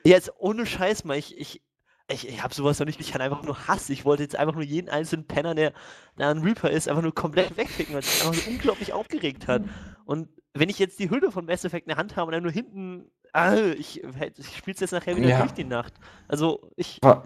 jetzt 0.03 0.32
ohne 0.39 0.66
Scheiß 0.66 1.03
mal, 1.03 1.18
ich, 1.18 1.38
ich, 1.38 1.62
ich, 2.12 2.28
ich 2.28 2.43
habe 2.43 2.53
sowas 2.53 2.80
noch 2.80 2.88
nicht, 2.88 2.99
ich 2.99 3.14
hatte 3.14 3.24
einfach 3.24 3.43
nur 3.43 3.68
Hass. 3.68 3.89
Ich 3.91 4.05
wollte 4.05 4.24
jetzt 4.24 4.36
einfach 4.36 4.55
nur 4.55 4.64
jeden 4.64 4.89
einzelnen 4.89 5.28
Penner, 5.28 5.53
der 5.53 5.74
da 6.18 6.32
ein 6.32 6.39
Reaper 6.39 6.72
ist, 6.72 6.88
einfach 6.88 7.03
nur 7.03 7.14
komplett 7.14 7.55
wegficken, 7.57 7.93
weil 7.93 8.01
es 8.01 8.26
einfach 8.26 8.34
so 8.41 8.49
unglaublich 8.49 8.91
aufgeregt 8.93 9.47
hat. 9.47 9.64
Und 10.05 10.30
wenn 10.55 10.70
ich 10.70 10.80
jetzt 10.80 10.97
die 10.97 11.12
Hülle 11.12 11.32
von 11.32 11.45
Mass 11.45 11.64
Effect 11.64 11.86
in 11.86 11.89
der 11.89 11.97
Hand 11.97 12.16
habe 12.16 12.28
und 12.28 12.34
dann 12.34 12.41
nur 12.41 12.51
hinten, 12.51 13.12
ah, 13.34 13.55
ich, 13.55 14.03
ich 14.03 14.57
spiele 14.57 14.74
es 14.74 14.80
jetzt 14.80 14.91
nachher 14.91 15.16
wieder 15.16 15.30
Ja. 15.30 15.39
durch 15.41 15.51
die 15.51 15.64
Nacht. 15.64 15.93
Also 16.28 16.72
ich 16.76 16.97
Aber 17.03 17.26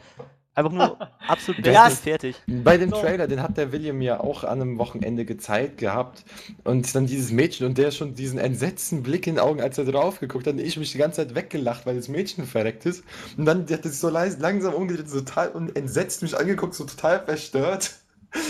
einfach 0.56 0.72
nur 0.72 0.97
absolut 1.28 1.66
es- 1.66 1.99
fertig. 1.99 2.36
Bei 2.47 2.78
dem 2.78 2.89
So. 2.89 2.97
Trailer, 2.97 3.28
den 3.28 3.41
hat 3.41 3.58
der 3.58 3.72
William 3.72 4.01
ja 4.01 4.20
auch 4.20 4.43
an 4.43 4.62
einem 4.62 4.78
Wochenende 4.78 5.26
gezeigt 5.26 5.78
gehabt. 5.78 6.24
Und 6.64 6.93
dann 6.95 7.06
dieses 7.08 7.32
Mädchen 7.32 7.66
und 7.66 7.78
der 7.78 7.91
schon 7.91 8.16
diesen 8.16 8.39
entsetzten 8.39 9.04
Blick 9.04 9.28
in 9.28 9.36
den 9.36 9.43
Augen, 9.43 9.62
als 9.62 9.78
er 9.78 9.86
drauf 9.86 10.20
geguckt 10.20 10.47
hat. 10.47 10.54
Und 10.54 10.60
ich 10.60 10.78
mich 10.78 10.91
die 10.91 10.97
ganze 10.97 11.18
Zeit 11.18 11.36
weggelacht, 11.36 11.86
weil 11.86 11.95
das 11.95 12.08
Mädchen 12.08 12.45
verreckt 12.45 12.86
ist. 12.86 13.04
Und 13.38 13.45
dann 13.45 13.62
hat 13.64 13.72
er 13.86 13.89
sich 13.89 13.99
so 13.99 14.10
leis, 14.10 14.38
langsam 14.39 14.74
umgedreht, 14.74 15.10
so 15.10 15.20
total 15.20 15.49
und 15.49 15.76
entsetzt 15.76 16.22
mich 16.22 16.38
angeguckt, 16.38 16.76
so 16.76 16.84
total 16.86 17.24
verstört. 17.26 17.91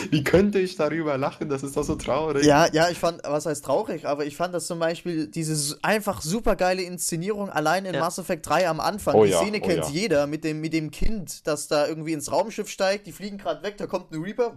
Wie 0.09 0.23
könnte 0.23 0.59
ich 0.59 0.75
darüber 0.75 1.17
lachen? 1.17 1.49
Das 1.49 1.63
ist 1.63 1.75
doch 1.75 1.83
so 1.83 1.95
traurig. 1.95 2.45
Ja, 2.45 2.67
ja, 2.71 2.89
ich 2.89 2.97
fand, 2.97 3.21
was 3.23 3.45
heißt 3.45 3.65
traurig, 3.65 4.05
aber 4.07 4.25
ich 4.25 4.35
fand 4.35 4.53
das 4.53 4.67
zum 4.67 4.79
Beispiel, 4.79 5.27
diese 5.27 5.77
einfach 5.81 6.21
super 6.21 6.55
geile 6.55 6.81
Inszenierung 6.83 7.49
allein 7.49 7.85
in 7.85 7.93
Ja. 7.93 7.99
Mass 7.99 8.17
Effect 8.17 8.47
3 8.47 8.69
am 8.69 8.79
Anfang. 8.79 9.15
Oh 9.15 9.25
die 9.25 9.31
ja, 9.31 9.39
Szene 9.39 9.59
oh 9.61 9.65
kennt 9.65 9.85
ja. 9.85 9.89
jeder 9.89 10.27
mit 10.27 10.43
dem, 10.43 10.61
mit 10.61 10.73
dem 10.73 10.91
Kind, 10.91 11.45
das 11.47 11.67
da 11.67 11.87
irgendwie 11.87 12.13
ins 12.13 12.31
Raumschiff 12.31 12.69
steigt, 12.69 13.07
die 13.07 13.11
fliegen 13.11 13.37
gerade 13.37 13.63
weg, 13.63 13.77
da 13.77 13.87
kommt 13.87 14.11
ein 14.11 14.21
Reaper 14.21 14.53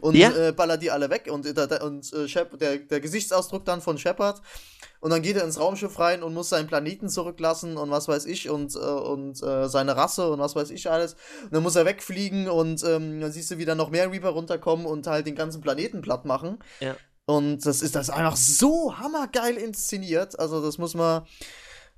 und 0.00 0.16
Ja. 0.16 0.30
äh, 0.30 0.52
ballert 0.52 0.82
die 0.82 0.90
alle 0.90 1.10
weg 1.10 1.28
und, 1.30 1.46
äh, 1.46 1.78
und 1.82 2.12
äh, 2.12 2.28
Shep 2.28 2.58
der, 2.58 2.78
der 2.78 3.00
Gesichtsausdruck 3.00 3.64
dann 3.64 3.80
von 3.80 3.98
Shepard 3.98 4.42
und 5.00 5.10
dann 5.10 5.22
geht 5.22 5.36
er 5.36 5.44
ins 5.44 5.60
Raumschiff 5.60 5.98
rein 5.98 6.22
und 6.22 6.34
muss 6.34 6.48
seinen 6.48 6.66
Planeten 6.66 7.08
zurücklassen 7.08 7.76
und 7.76 7.90
was 7.90 8.08
weiß 8.08 8.26
ich 8.26 8.50
und, 8.50 8.74
äh, 8.74 8.78
und 8.78 9.42
äh, 9.42 9.68
seine 9.68 9.96
Rasse 9.96 10.28
und 10.30 10.40
was 10.40 10.56
weiß 10.56 10.70
ich 10.70 10.90
alles. 10.90 11.14
Und 11.44 11.52
dann 11.54 11.62
muss 11.62 11.76
er 11.76 11.86
wegfliegen 11.86 12.48
und 12.48 12.82
ähm, 12.84 13.20
dann 13.20 13.30
siehst 13.30 13.50
du 13.50 13.58
wieder 13.58 13.74
noch 13.74 13.90
mehr 13.90 14.10
Reaper 14.10 14.30
runterkommen 14.30 14.86
und 14.86 15.06
halt 15.06 15.26
den 15.26 15.36
ganzen 15.36 15.60
Planeten 15.60 16.00
platt 16.00 16.24
machen. 16.24 16.58
Ja. 16.80 16.96
Und 17.26 17.64
das 17.66 17.82
ist 17.82 17.94
das 17.94 18.10
einfach 18.10 18.36
so 18.36 18.98
hammergeil 18.98 19.56
inszeniert. 19.56 20.38
Also 20.38 20.62
das 20.62 20.78
muss 20.78 20.94
man. 20.94 21.26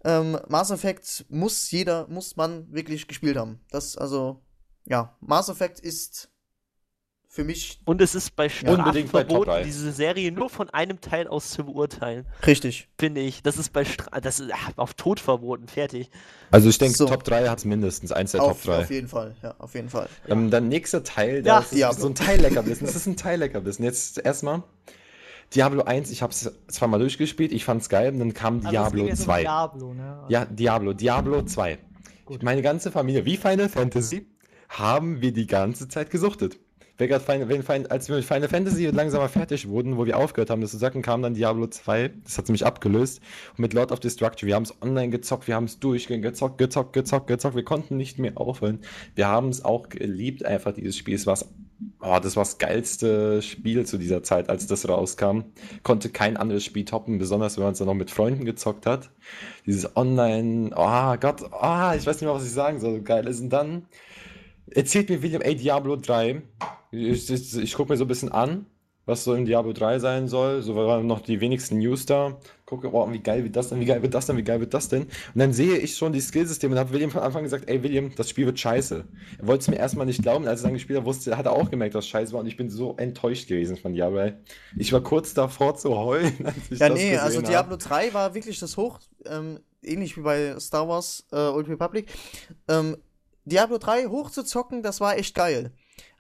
Ähm, 0.03 0.39
Mass 0.49 0.71
Effect 0.71 1.27
muss 1.29 1.71
jeder, 1.71 2.07
muss 2.09 2.37
man 2.37 2.73
wirklich 2.73 3.07
gespielt 3.07 3.37
haben. 3.37 3.61
Das, 3.71 3.99
also, 3.99 4.41
ja, 4.87 5.15
Mass 5.21 5.51
Effect 5.51 5.79
ist 5.79 6.30
für 7.33 7.45
mich 7.45 7.81
Und 7.85 8.01
es 8.03 8.17
ist 8.17 8.35
bei 8.35 8.49
Strafen 8.49 8.81
Unbedingt 8.81 9.13
bei 9.13 9.21
Top 9.23 9.31
verboten, 9.31 9.51
drei. 9.51 9.63
diese 9.63 9.93
Serie 9.93 10.33
nur 10.33 10.51
von 10.51 10.69
einem 10.71 11.01
Teil 11.01 11.29
aus 11.29 11.51
zu 11.51 11.65
beurteilen, 11.65 12.27
richtig. 12.45 12.89
finde 12.99 13.21
ich. 13.21 13.45
Das 13.45 13.57
ist 13.57 13.73
bei 13.73 13.85
Stra 13.85 14.21
das 14.21 14.41
ist 14.41 14.53
ah, 14.53 14.73
auf 14.75 14.95
Tod 14.95 15.21
verboten, 15.21 15.69
fertig. 15.69 16.11
Also 16.51 16.69
ich 16.69 16.79
denke, 16.79 16.97
So. 16.97 17.07
Top 17.07 17.23
3 17.23 17.49
hat 17.49 17.59
es 17.59 17.65
mindestens, 17.65 18.11
eins 18.11 18.33
der 18.33 18.43
Auf, 18.43 18.65
Top 18.65 18.75
3. 18.75 18.83
auf 18.83 18.91
jeden 18.91 19.07
Fall, 19.07 19.37
ja, 19.45 19.55
auf 19.59 19.75
jeden 19.75 19.89
Fall. 19.89 20.09
Ähm, 20.27 20.51
dann 20.51 20.69
nächster 20.69 21.05
Teil, 21.05 21.37
Ja, 21.47 21.59
das 21.59 21.67
ist 21.67 21.75
Diablo. 21.77 22.01
so 22.01 22.09
ein 22.09 22.15
Teilleckerbissen. 22.17 22.85
Das 22.85 22.97
ist 22.97 23.07
ein 23.07 23.17
Teilleckerbissen. 23.17 23.85
Jetzt 23.85 24.19
erstmal 24.19 24.65
Diablo 25.55 25.83
1, 25.85 26.11
ich 26.11 26.23
habe 26.23 26.33
es 26.33 26.53
zweimal 26.67 26.99
durchgespielt, 26.99 27.53
ich 27.53 27.65
fand's 27.65 27.89
geil, 27.89 28.13
und 28.13 28.19
dann 28.19 28.35
kam 28.35 28.57
Also 28.57 28.67
es 28.67 28.71
Diablo 28.73 28.99
ging 29.03 29.07
jetzt 29.09 29.21
um 29.21 29.25
2. 29.27 29.41
Diablo, 29.43 29.95
ne? 29.95 30.25
Ja, 30.29 30.45
Diablo, 30.47 30.93
Diablo 30.95 31.43
2. 31.43 31.79
Gut. 32.25 32.43
Meine 32.43 32.63
ganze 32.63 32.91
Familie, 32.91 33.25
wie 33.25 33.37
Final 33.37 33.69
Fantasy, 33.69 34.27
haben 34.69 35.21
wir 35.21 35.33
die 35.33 35.47
ganze 35.47 35.87
Zeit 35.87 36.11
gesuchtet. 36.11 36.59
Grad 37.07 37.23
Final, 37.23 37.49
wenn 37.49 37.87
als 37.91 38.09
wir 38.09 38.17
mit 38.17 38.25
Final 38.25 38.49
Fantasy 38.49 38.87
langsam 38.87 39.21
mal 39.21 39.29
fertig 39.29 39.69
wurden, 39.69 39.97
wo 39.97 40.07
wir 40.07 40.17
aufgehört 40.19 40.51
haben, 40.51 40.61
das 40.61 40.71
zu 40.73 40.79
sagen, 40.79 41.03
kam 41.03 41.23
dann 41.23 41.35
Diablo 41.35 41.67
2. 41.67 42.11
Das 42.25 42.39
hat 42.39 42.49
mich 42.49 42.65
abgelöst. 42.67 43.21
Und 43.51 43.61
mit 43.61 43.73
Lord 43.73 43.93
of 43.93 44.01
Destruction, 44.01 44.47
wir 44.47 44.55
haben 44.55 44.65
es 44.65 44.75
online 44.83 45.11
gezockt, 45.11 45.49
wir 45.49 45.55
haben 45.55 45.65
es 45.65 45.79
durchgehend 45.79 46.23
gezockt, 46.23 46.59
gezockt, 46.59 46.93
gezockt, 46.93 47.27
gezockt. 47.27 47.57
Wir 47.57 47.65
konnten 47.65 47.97
nicht 47.97 48.19
mehr 48.19 48.33
aufhören. 48.37 48.81
Wir 49.15 49.29
haben 49.29 49.49
es 49.49 49.65
auch 49.65 49.89
geliebt, 49.89 50.45
einfach 50.45 50.73
dieses 50.73 50.97
Spiel. 50.97 51.15
Es 51.15 51.27
war 51.27 51.39
oh, 52.01 52.19
das 52.23 52.37
war 52.37 52.45
das 52.45 52.59
geilste 52.59 53.43
Spiel 53.43 53.87
zu 53.87 53.99
dieser 53.99 54.23
Zeit, 54.23 54.49
als 54.49 54.67
das 54.67 54.89
rauskam. 54.89 55.45
Konnte 55.83 56.11
kein 56.11 56.37
anderes 56.37 56.65
Spiel 56.65 56.85
toppen, 56.85 57.19
besonders 57.19 57.57
wenn 57.57 57.65
man 57.65 57.73
es 57.73 57.79
dann 57.79 57.89
noch 57.89 57.95
mit 57.95 58.11
Freunden 58.11 58.45
gezockt 58.45 58.87
hat. 58.87 59.11
Dieses 59.67 59.97
Online, 59.97 60.71
oh 60.75 61.17
Gott, 61.19 61.43
oh, 61.43 61.93
ich 61.97 62.07
weiß 62.07 62.17
nicht 62.17 62.23
mehr, 62.23 62.35
was 62.35 62.45
ich 62.45 62.53
sagen 62.53 62.81
soll, 62.81 62.97
so 62.97 63.03
geil 63.03 63.27
ist. 63.27 63.41
Und 63.41 63.51
dann 63.51 63.87
erzählt 64.75 65.09
mir 65.09 65.23
William, 65.23 65.43
ey, 65.43 65.57
Diablo 65.57 65.97
3. 65.97 66.43
Ich, 66.93 67.31
ich, 67.31 67.57
ich 67.57 67.75
gucke 67.75 67.93
mir 67.93 67.97
so 67.97 68.05
ein 68.05 68.09
bisschen 68.09 68.33
an, 68.33 68.67
was 69.07 69.25
so 69.25 69.35
in 69.35 69.45
Diablo 69.45 69.73
3 69.73 69.99
sein 69.99 70.29
soll. 70.29 70.63
So 70.63 70.75
waren 70.77 71.07
noch 71.07 71.21
die 71.21 71.41
wenigsten 71.41 71.79
News 71.79 72.07
da. 72.07 72.39
Gucke, 72.65 72.93
oh, 72.93 73.11
wie 73.13 73.19
geil 73.19 73.43
wird 73.43 73.57
das 73.57 73.69
denn, 73.69 73.81
wie 73.81 73.85
geil 73.85 74.03
wird 74.03 74.15
das 74.15 74.27
denn, 74.27 74.37
wie 74.37 74.45
geil 74.45 74.61
wird 74.61 74.73
das 74.73 74.89
denn? 74.89 75.03
Und 75.03 75.11
dann 75.35 75.53
sehe 75.53 75.77
ich 75.77 75.97
schon 75.97 76.13
die 76.13 76.21
Skillsysteme 76.21 76.75
und 76.75 76.79
habe 76.79 76.93
William 76.93 77.11
von 77.11 77.23
Anfang 77.23 77.43
gesagt, 77.43 77.69
ey 77.69 77.83
William, 77.83 78.13
das 78.15 78.31
Spiel 78.31 78.47
wird 78.47 78.61
scheiße. 78.61 79.05
Er 79.39 79.47
wollte 79.47 79.63
es 79.63 79.69
mir 79.69 79.77
erstmal 79.77 80.07
nicht 80.07 80.23
glauben, 80.23 80.47
als 80.47 80.61
er 80.61 80.65
dann 80.65 80.75
gespielt 80.75 81.01
hat, 81.01 81.07
wusste, 81.07 81.37
hat 81.37 81.47
er 81.47 81.53
auch 81.53 81.71
gemerkt, 81.71 81.97
dass 81.97 82.05
es 82.05 82.11
scheiße 82.11 82.33
war 82.33 82.41
und 82.41 82.47
ich 82.47 82.57
bin 82.57 82.71
so 82.71 82.95
enttäuscht 82.97 83.49
gewesen 83.49 83.77
von 83.77 83.93
Diablo. 83.93 84.19
ey. 84.19 84.35
Ich 84.77 84.93
war 84.93 85.01
kurz 85.01 85.35
davor 85.35 85.77
zu 85.77 85.97
heulen, 85.97 86.33
als 86.45 86.57
ich 86.71 86.79
Ja, 86.79 86.89
das 86.89 86.99
nee, 86.99 87.17
also. 87.17 87.43
Diablo 87.43 87.77
3 87.77 88.15
war 88.15 88.35
wirklich 88.35 88.61
das 88.61 88.77
Hoch, 88.77 89.01
ähm, 89.27 89.59
ähnlich 89.83 90.17
wie 90.17 90.23
bei 90.23 90.59
Star 90.61 90.87
Wars 90.89 91.27
äh, 91.33 91.37
Old 91.37 91.69
Republic. 91.69 92.07
Ähm, 92.69 92.97
Diablo 93.51 93.79
3 93.79 94.07
hochzuzocken, 94.07 94.83
das 94.83 95.01
war 95.01 95.17
echt 95.19 95.35
geil. 95.35 95.71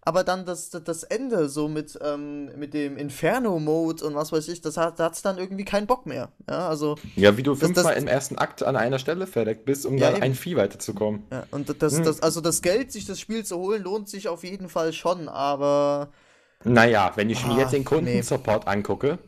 Aber 0.03 0.24
dann 0.24 0.47
das, 0.47 0.70
das, 0.70 0.83
das 0.85 1.03
Ende, 1.03 1.51
so 1.51 1.68
mit, 1.68 1.99
ähm, 2.03 2.47
mit 2.59 2.72
dem 2.72 2.97
Inferno-Mode 2.97 4.03
und 4.07 4.14
was 4.14 4.33
weiß 4.33 4.49
ich, 4.49 4.62
das 4.62 4.78
hat 4.78 4.99
es 4.99 5.20
dann 5.20 5.37
irgendwie 5.37 5.64
keinen 5.66 5.87
Bock 5.87 6.07
mehr. 6.07 6.31
Ja, 6.49 6.68
also, 6.68 6.97
Ja, 7.16 7.37
wie 7.37 7.43
du 7.43 7.51
Das- 7.51 7.61
fünfmal 7.61 7.95
das- 7.95 8.03
im 8.03 8.09
ersten 8.09 8.39
Akt 8.39 8.62
an 8.62 8.76
einer 8.76 8.99
Stelle 8.99 9.26
verreckt 9.26 9.66
bist, 9.66 9.85
um 9.85 9.99
Ja, 9.99 10.07
dann 10.07 10.14
eben. 10.16 10.22
ein 10.24 10.35
Vieh 10.35 10.57
weiterzukommen. 10.57 11.24
ja, 11.31 11.45
und 11.51 11.83
das, 11.83 11.99
Hm. 11.99 12.05
das, 12.05 12.22
also 12.22 12.41
das 12.41 12.62
Geld, 12.62 12.93
sich 12.93 13.05
das 13.05 13.20
Spiel 13.20 13.45
zu 13.45 13.59
holen, 13.59 13.83
lohnt 13.83 14.09
sich 14.09 14.28
auf 14.28 14.43
jeden 14.43 14.70
Fall 14.70 14.93
schon, 14.95 15.28
aber 15.28 16.09
Naja, 16.64 17.12
wenn 17.16 17.28
ich 17.31 17.45
mir 17.47 17.53
Ah, 17.55 17.59
jetzt 17.61 17.72
den 17.74 17.85
Kundensupport 17.85 18.66
angucke, 18.68 19.18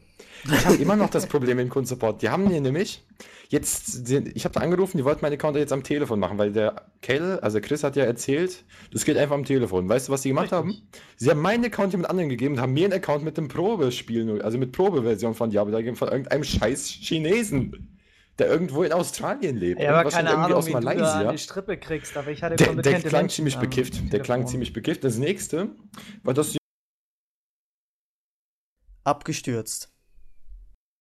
ich 0.44 0.66
habe 0.66 0.76
immer 0.76 0.96
noch 0.96 1.10
das 1.10 1.26
Problem 1.26 1.58
dem 1.58 1.68
Kundensupport. 1.68 2.22
Die 2.22 2.28
haben 2.28 2.48
mir 2.48 2.60
nämlich 2.60 3.04
jetzt, 3.48 4.10
ich 4.10 4.44
habe 4.44 4.54
da 4.54 4.60
angerufen, 4.60 4.96
die 4.96 5.04
wollten 5.04 5.20
meinen 5.20 5.34
Account 5.34 5.56
jetzt 5.56 5.72
am 5.72 5.82
Telefon 5.82 6.18
machen, 6.18 6.38
weil 6.38 6.52
der 6.52 6.86
Kell, 7.00 7.38
also 7.40 7.60
Chris 7.60 7.84
hat 7.84 7.96
ja 7.96 8.04
erzählt, 8.04 8.64
das 8.92 9.04
geht 9.04 9.16
einfach 9.16 9.34
am 9.34 9.44
Telefon. 9.44 9.88
Weißt 9.88 10.08
du, 10.08 10.12
was 10.12 10.22
die 10.22 10.30
gemacht 10.30 10.52
haben? 10.52 10.82
Sie 11.16 11.30
haben 11.30 11.40
meinen 11.40 11.64
Account 11.64 11.92
jemand 11.92 12.10
anderen 12.10 12.28
gegeben 12.30 12.54
und 12.54 12.60
haben 12.60 12.72
mir 12.72 12.86
einen 12.86 12.94
Account 12.94 13.24
mit 13.24 13.36
dem 13.36 13.48
Probespiel, 13.48 14.40
also 14.42 14.58
mit 14.58 14.72
Probeversion 14.72 15.34
von 15.34 15.50
Diablo 15.50 15.76
gegeben, 15.76 15.96
von 15.96 16.08
irgendeinem 16.08 16.44
scheiß 16.44 16.88
Chinesen, 16.88 17.98
der 18.38 18.48
irgendwo 18.48 18.82
in 18.82 18.92
Australien 18.92 19.56
lebt. 19.56 19.80
Ja, 19.80 20.00
aber 20.00 20.10
keine 20.10 20.30
Ahnung, 20.30 20.66
wie 20.66 20.72
du 20.72 20.80
da 20.80 20.90
an 20.90 21.32
die 21.32 21.38
Strippe 21.38 21.76
kriegst, 21.76 22.16
aber 22.16 22.30
ich 22.30 22.42
hatte 22.42 22.56
Der, 22.56 22.74
der 22.74 23.00
klang 23.00 23.22
Menschen 23.22 23.36
ziemlich 23.36 23.58
bekifft. 23.58 24.12
Der 24.12 24.20
klang 24.20 24.46
ziemlich 24.46 24.72
bekifft. 24.72 25.04
Das 25.04 25.18
nächste 25.18 25.70
war, 26.22 26.32
dass 26.32 26.52
die 26.52 26.58
abgestürzt. 29.04 29.92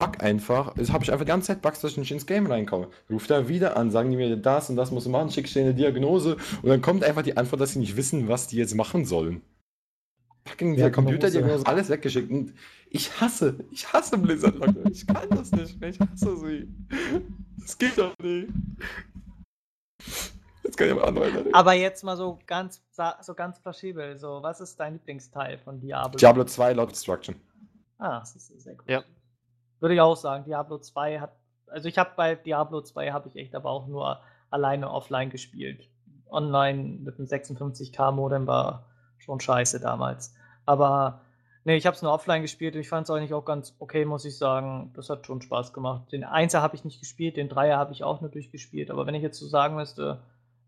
Bug 0.02 0.24
einfach. 0.24 0.74
Das 0.74 0.92
habe 0.92 1.04
ich 1.04 1.12
einfach 1.12 1.26
die 1.26 1.30
ganze 1.30 1.48
Zeit 1.48 1.62
Bugs, 1.62 1.80
dass 1.80 1.92
ich 1.92 1.98
nicht 1.98 2.12
ins 2.12 2.26
Game 2.26 2.48
reinkomme. 2.48 2.90
Ruft 3.10 3.30
da 3.30 3.48
wieder 3.48 3.78
an, 3.78 3.92
sagen 3.92 4.10
die 4.10 4.18
mir, 4.18 4.36
das 4.36 4.70
und 4.70 4.76
das 4.76 4.92
musst 4.92 5.06
du 5.06 5.12
machen, 5.12 5.30
schickst 5.30 5.56
dir 5.56 5.62
eine 5.62 5.76
Diagnose 5.76 6.38
und 6.62 6.70
dann 6.70 6.82
kommt 6.82 7.04
einfach 7.04 7.22
die 7.22 7.38
Antwort, 7.38 7.62
dass 7.62 7.74
sie 7.74 7.80
nicht 7.80 7.96
wissen, 7.96 8.28
was 8.28 8.48
die 8.48 8.58
jetzt 8.58 8.74
machen 8.74 9.06
sollen. 9.06 9.42
Fucking 10.48 10.74
Ja, 10.74 10.86
der 10.86 10.92
Computerdiagnose, 10.92 11.68
alles 11.68 11.90
weggeschickt. 11.90 12.32
Und 12.32 12.54
ich 12.90 13.22
hasse, 13.22 13.60
ich 13.72 13.94
hasse 13.94 14.18
Blizzard, 14.18 14.56
Leute. 14.56 14.84
Ich 14.92 15.06
kann 15.06 15.30
das 15.30 15.52
nicht 15.52 15.80
mehr. 15.80 15.90
Ich 15.90 16.00
hasse 16.00 16.36
sie. 16.38 16.68
Das 17.60 17.78
geht 17.78 17.98
doch 17.98 18.14
nicht. 18.20 18.50
Jetzt 20.64 20.78
kann 20.78 20.88
ich 20.88 20.94
aber 20.94 21.08
anhören. 21.08 21.54
Aber 21.54 21.74
jetzt 21.74 22.04
mal 22.04 22.18
so 22.18 22.40
ganz, 22.48 22.82
so 23.22 23.36
ganz 23.36 23.60
plausibel, 23.60 24.18
so, 24.18 24.40
was 24.42 24.62
ist 24.62 24.80
dein 24.80 24.94
Lieblingsteil 24.94 25.60
von 25.60 25.80
Diablo? 25.80 26.18
Diablo 26.18 26.44
2 26.44 26.74
Lord 26.74 26.92
Destruction. 26.92 27.36
Ah, 28.00 28.20
das 28.20 28.36
ist 28.36 28.48
sehr 28.62 28.74
gut. 28.74 28.90
Ja. 28.90 29.04
Würde 29.82 29.96
ich 29.96 30.02
auch 30.02 30.16
sagen, 30.16 30.46
Diablo 30.46 30.78
2 30.78 31.20
hat, 31.20 31.34
also 31.68 31.90
ich 31.90 31.98
habe 31.98 32.12
bei 32.16 32.36
Diablo 32.36 32.82
2 32.82 33.12
habe 33.12 33.28
ich 33.28 33.36
echt 33.36 33.56
aber 33.56 33.72
auch 33.72 33.88
nur 33.88 34.22
alleine 34.52 34.92
offline 34.92 35.32
gespielt. 35.32 35.90
Online 36.30 37.00
mit 37.00 37.18
einem 37.18 37.28
56k 37.28 38.12
Modem 38.12 38.46
war 38.48 38.86
schon 39.18 39.40
scheiße 39.40 39.80
damals. 39.80 40.36
Aber 40.68 41.22
nee, 41.64 41.76
ich 41.76 41.88
habe 41.88 41.96
es 41.96 42.04
nur 42.04 42.14
offline 42.14 42.44
gespielt 42.44 42.76
und 42.76 42.82
ich 42.82 42.90
fand 42.90 43.10
es 43.10 43.10
eigentlich 43.10 43.34
auch 43.34 43.44
ganz 43.44 43.76
okay, 43.80 44.06
muss 44.06 44.24
ich 44.24 44.38
sagen. 44.38 44.92
Das 44.96 45.10
hat 45.10 45.26
schon 45.26 45.42
Spaß 45.42 45.74
gemacht. 45.74 46.12
Den 46.12 46.26
1er 46.26 46.62
habe 46.62 46.76
ich 46.76 46.86
nicht 46.86 47.00
gespielt, 47.00 47.36
den 47.36 47.50
3er 47.50 47.76
habe 47.76 47.92
ich 47.92 48.04
auch 48.04 48.22
nur 48.22 48.30
durchgespielt. 48.30 48.92
Aber 48.92 49.08
wenn 49.08 49.16
ich 49.16 49.24
jetzt 49.24 49.40
so 49.40 49.48
sagen 49.48 49.76
müsste, 49.76 50.22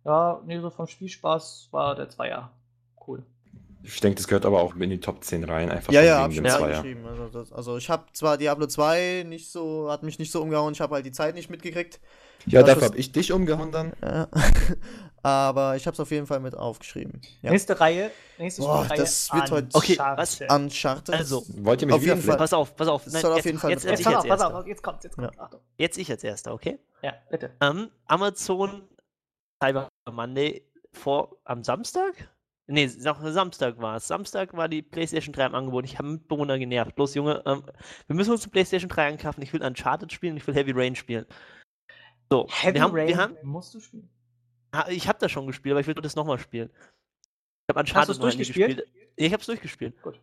ja, 0.05 0.41
nee, 0.45 0.59
so 0.59 0.71
vom 0.71 0.87
Spielspaß 0.87 1.69
war 1.71 1.95
der 1.95 2.09
2er 2.09 2.49
cool. 3.07 3.23
Ich 3.85 3.99
denke, 3.99 4.15
das 4.15 4.27
gehört 4.27 4.45
aber 4.45 4.61
auch 4.61 4.75
in 4.75 4.89
die 4.89 4.99
Top 5.01 5.23
10 5.23 5.43
rein, 5.43 5.69
einfach 5.69 5.91
Ja, 5.91 6.01
ja, 6.01 6.29
wegen 6.31 6.45
Zweier. 6.45 6.69
geschrieben. 6.81 7.05
Also, 7.05 7.27
das, 7.27 7.51
also 7.51 7.77
ich 7.77 7.89
habe 7.89 8.05
zwar 8.13 8.37
Diablo 8.37 8.65
2 8.65 9.25
nicht 9.27 9.51
so, 9.51 9.91
hat 9.91 10.03
mich 10.03 10.19
nicht 10.19 10.31
so 10.31 10.41
umgehauen, 10.41 10.73
ich 10.73 10.79
habe 10.81 10.95
halt 10.95 11.05
die 11.05 11.11
Zeit 11.11 11.35
nicht 11.35 11.49
mitgekriegt. 11.49 11.99
Ja, 12.45 12.61
Das 12.61 12.69
dafür 12.71 12.87
habe 12.89 12.97
ich 12.97 13.11
dich 13.11 13.31
umgehauen 13.33 13.71
dann. 13.71 13.93
Ja. 14.01 14.27
Aber 15.25 15.77
ich 15.77 15.85
habe 15.85 15.93
es 15.93 15.99
auf 16.01 16.11
jeden 16.11 16.27
Fall 16.27 16.41
mit 16.41 16.53
aufgeschrieben. 16.55 17.21
Ja. 17.41 17.51
Nächste 17.51 17.79
Reihe, 17.79 18.11
nächste 18.37 18.61
Boah, 18.61 18.79
Spielreihe. 18.83 18.99
das 18.99 19.33
wird 19.33 19.51
heute- 19.51 19.67
Okay, 19.73 19.97
was- 19.97 20.41
Uncharted. 20.49 21.15
Also, 21.15 21.45
Wollt 21.47 21.81
ihr 21.81 21.87
mich 21.87 21.95
Auf 21.95 22.03
jeden 22.03 22.21
Fall. 22.21 22.37
pass 22.37 22.51
auf, 22.53 22.75
pass 22.75 22.87
auf. 22.89 23.05
Das 23.05 23.21
soll 23.21 23.31
auf 23.33 23.45
jeden 23.45 23.57
Fall 23.57 23.71
jetzt, 23.71 23.83
jetzt, 23.85 23.91
Jetzt 23.91 23.99
ich 24.01 24.05
pass 24.05 24.15
als 24.15 24.23
auf, 24.25 24.29
pass 24.29 24.39
Erster. 24.41 24.57
auf, 24.59 24.67
jetzt 24.67 24.83
kommt, 24.83 25.03
jetzt 25.05 25.15
kommt. 25.15 25.39
Achtung. 25.39 25.61
Jetzt 25.77 25.97
ich 25.97 26.11
als 26.11 26.23
Erster, 26.25 26.53
okay? 26.53 26.77
Ja, 27.01 27.13
bitte. 27.29 27.51
Ähm, 27.61 27.89
Amazon 28.07 28.83
Cyber 29.63 29.87
Monday 30.11 30.65
vor 30.91 31.37
am 31.45 31.63
Samstag? 31.63 32.13
Nee, 32.67 32.89
noch 32.99 33.21
Samstag 33.21 33.77
war 33.79 33.97
es. 33.97 34.07
Samstag 34.07 34.53
war 34.53 34.69
die 34.69 34.81
PlayStation 34.81 35.33
3 35.33 35.47
im 35.47 35.55
Angebot. 35.55 35.83
Ich 35.83 35.97
habe 35.97 36.07
Mitbewohner 36.07 36.57
genervt. 36.57 36.95
Bloß, 36.95 37.13
Junge, 37.15 37.43
ähm, 37.45 37.63
wir 38.07 38.15
müssen 38.15 38.31
uns 38.31 38.43
eine 38.43 38.51
PlayStation 38.51 38.89
3 38.89 39.09
ankaufen. 39.09 39.41
Ich 39.43 39.51
will 39.51 39.61
Uncharted 39.61 40.11
spielen, 40.13 40.37
ich 40.37 40.47
will 40.47 40.55
Heavy 40.55 40.71
Rain 40.71 40.95
spielen. 40.95 41.25
So, 42.31 42.47
Heavy 42.49 42.79
haben, 42.79 42.95
Rain 42.95 43.17
haben, 43.17 43.35
musst 43.43 43.73
du 43.73 43.79
spielen. 43.81 44.09
ich 44.89 45.07
habe 45.07 45.19
das 45.19 45.31
schon 45.31 45.45
gespielt, 45.45 45.73
aber 45.73 45.81
ich 45.81 45.87
will 45.87 45.93
das 45.95 46.15
nochmal 46.15 46.39
spielen. 46.39 46.69
Ich 46.71 47.75
habe 47.75 47.79
Hast 47.81 47.89
Uncharted 47.89 48.09
du's 48.09 48.19
noch 48.19 48.29
nie 48.29 48.37
durchgespielt? 48.37 48.77
gespielt. 48.77 49.11
Ja, 49.17 49.25
ich 49.25 49.33
habe 49.33 49.41
es 49.41 49.45
durchgespielt. 49.45 50.01
Gut. 50.01 50.21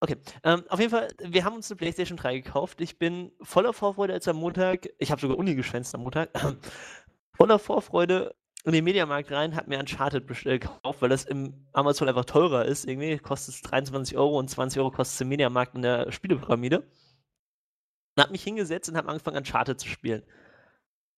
Okay, 0.00 0.16
ähm, 0.44 0.64
auf 0.68 0.78
jeden 0.78 0.90
Fall, 0.90 1.08
wir 1.22 1.44
haben 1.44 1.56
uns 1.56 1.70
eine 1.70 1.76
PlayStation 1.76 2.16
3 2.16 2.40
gekauft. 2.40 2.80
Ich 2.80 2.98
bin 2.98 3.32
voller 3.42 3.72
Vorfreude, 3.72 4.14
als 4.14 4.28
am 4.28 4.36
Montag, 4.36 4.88
ich 4.98 5.10
habe 5.10 5.20
sogar 5.20 5.38
Uni 5.38 5.54
geschwänzt 5.54 5.94
am 5.94 6.02
Montag, 6.02 6.30
voller 7.36 7.58
Vorfreude 7.58 8.34
in 8.66 8.72
den 8.72 8.84
Mediamarkt 8.84 9.30
rein, 9.30 9.54
habe 9.54 9.68
mir 9.68 9.78
Uncharted 9.78 10.28
äh, 10.44 10.58
gekauft, 10.58 11.00
weil 11.00 11.08
das 11.08 11.24
im 11.24 11.54
Amazon 11.72 12.08
einfach 12.08 12.24
teurer 12.24 12.64
ist. 12.64 12.84
Irgendwie 12.84 13.16
kostet 13.16 13.54
es 13.54 13.62
23 13.62 14.16
Euro 14.16 14.38
und 14.38 14.50
20 14.50 14.80
Euro 14.80 14.90
kostet 14.90 15.14
es 15.14 15.20
im 15.20 15.28
Mediamarkt 15.28 15.76
in 15.76 15.82
der 15.82 16.10
Spielepyramide. 16.10 16.78
Und 16.80 18.22
habe 18.22 18.32
mich 18.32 18.42
hingesetzt 18.42 18.88
und 18.88 18.96
habe 18.96 19.08
angefangen, 19.08 19.36
Uncharted 19.36 19.78
zu 19.78 19.88
spielen. 19.88 20.24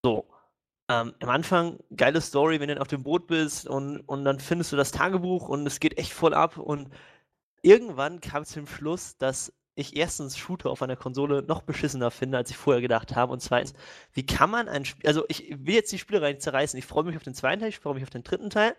So. 0.03 0.29
Ähm, 0.89 1.15
am 1.19 1.29
Anfang, 1.29 1.79
geile 1.95 2.21
Story, 2.21 2.59
wenn 2.59 2.69
du 2.69 2.79
auf 2.79 2.87
dem 2.87 3.03
Boot 3.03 3.27
bist 3.27 3.67
und, 3.67 4.01
und 4.01 4.25
dann 4.25 4.39
findest 4.39 4.71
du 4.71 4.75
das 4.75 4.91
Tagebuch 4.91 5.49
und 5.49 5.65
es 5.65 5.79
geht 5.79 5.97
echt 5.97 6.13
voll 6.13 6.35
ab. 6.35 6.57
Und 6.57 6.89
irgendwann 7.63 8.21
kam 8.21 8.43
es 8.43 8.49
zum 8.49 8.67
Schluss, 8.67 9.17
dass 9.17 9.53
ich 9.79 9.95
erstens 9.95 10.37
Shooter 10.37 10.69
auf 10.69 10.81
einer 10.81 10.95
Konsole 10.95 11.41
noch 11.43 11.61
beschissener 11.61 12.11
finde, 12.11 12.37
als 12.37 12.49
ich 12.51 12.57
vorher 12.57 12.81
gedacht 12.81 13.15
habe. 13.15 13.33
Und 13.33 13.41
zweitens, 13.41 13.73
wie 14.13 14.25
kann 14.25 14.49
man 14.49 14.67
ein 14.67 14.85
Spiel, 14.85 15.07
also 15.07 15.25
ich 15.27 15.49
will 15.59 15.75
jetzt 15.75 15.91
die 15.91 15.97
Spiele 15.99 16.21
rein 16.21 16.39
zerreißen. 16.39 16.77
Ich 16.77 16.85
freue 16.85 17.03
mich 17.03 17.15
auf 17.17 17.23
den 17.23 17.33
zweiten 17.33 17.61
Teil, 17.61 17.69
ich 17.69 17.79
freue 17.79 17.93
mich 17.95 18.03
auf 18.03 18.09
den 18.09 18.23
dritten 18.23 18.49
Teil. 18.49 18.75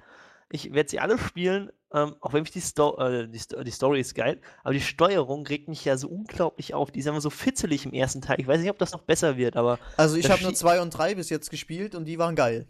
Ich 0.53 0.73
werde 0.73 0.91
sie 0.91 0.99
alle 0.99 1.17
spielen, 1.17 1.71
ähm, 1.95 2.17
auch 2.21 2.33
wenn 2.33 2.43
mich 2.43 2.51
die, 2.51 2.61
Sto 2.61 2.99
äh, 2.99 3.29
die, 3.29 3.39
Sto 3.39 3.63
die 3.63 3.71
Story 3.71 4.01
ist 4.01 4.15
geil, 4.17 4.41
aber 4.65 4.75
die 4.75 4.81
Steuerung 4.81 5.47
regt 5.47 5.69
mich 5.69 5.85
ja 5.85 5.97
so 5.97 6.09
unglaublich 6.09 6.75
auf. 6.75 6.91
Die 6.91 6.99
ist 6.99 7.07
immer 7.07 7.21
so 7.21 7.31
fitzelig 7.31 7.87
im 7.87 7.93
ersten 7.93 8.21
Teil. 8.21 8.41
Ich 8.41 8.49
weiß 8.49 8.61
nicht, 8.61 8.71
ob 8.71 8.79
das 8.79 8.91
noch 8.93 9.03
besser 9.03 9.37
wird, 9.37 9.57
aber 9.57 9.79
Also 9.97 10.17
ich 10.17 10.29
habe 10.29 10.43
nur 10.43 10.53
2 10.55 10.81
und 10.81 10.91
3 10.91 11.15
bis 11.15 11.31
jetzt 11.31 11.51
gespielt 11.51 11.95
und 11.95 12.05
die 12.07 12.19
waren 12.19 12.35
geil. 12.35 12.67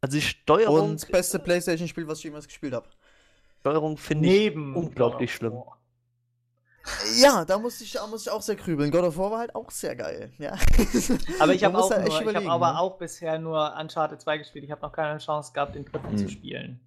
also 0.00 0.16
die 0.16 0.22
Steuerung, 0.22 0.90
Und 0.90 1.02
das 1.02 1.08
beste 1.08 1.38
Playstation-Spiel, 1.38 2.08
was 2.08 2.18
ich 2.18 2.24
jemals 2.24 2.48
gespielt 2.48 2.74
habe. 2.74 2.88
Steuerung 3.60 3.96
finde 3.96 4.26
ich 4.26 4.32
Neben. 4.32 4.74
unglaublich 4.74 5.32
schlimm. 5.32 5.62
Ja, 7.20 7.44
da 7.44 7.58
musste 7.58 7.84
ich, 7.84 7.92
da 7.92 8.06
musste 8.06 8.28
ich 8.28 8.34
auch 8.34 8.42
sehr 8.42 8.56
grübeln. 8.56 8.90
God 8.90 9.04
of 9.04 9.16
War 9.16 9.30
war 9.30 9.38
halt 9.38 9.54
auch 9.54 9.70
sehr 9.70 9.96
geil. 9.96 10.30
Ja. 10.38 10.52
Aber 11.38 11.54
ich 11.54 11.64
habe 11.64 11.78
auch, 11.78 11.88
nur, 11.88 12.06
ich 12.06 12.14
hab 12.34 12.46
aber 12.46 12.72
ne? 12.72 12.78
auch 12.78 12.98
bisher 12.98 13.38
nur 13.38 13.74
Uncharted 13.80 14.20
2 14.20 14.38
gespielt. 14.38 14.64
Ich 14.64 14.70
habe 14.70 14.82
noch 14.82 14.92
keine 14.92 15.18
Chance 15.18 15.52
gehabt, 15.54 15.74
den 15.74 15.84
dritten 15.86 16.18
zu 16.18 16.24
Hm. 16.24 16.30
spielen. 16.30 16.80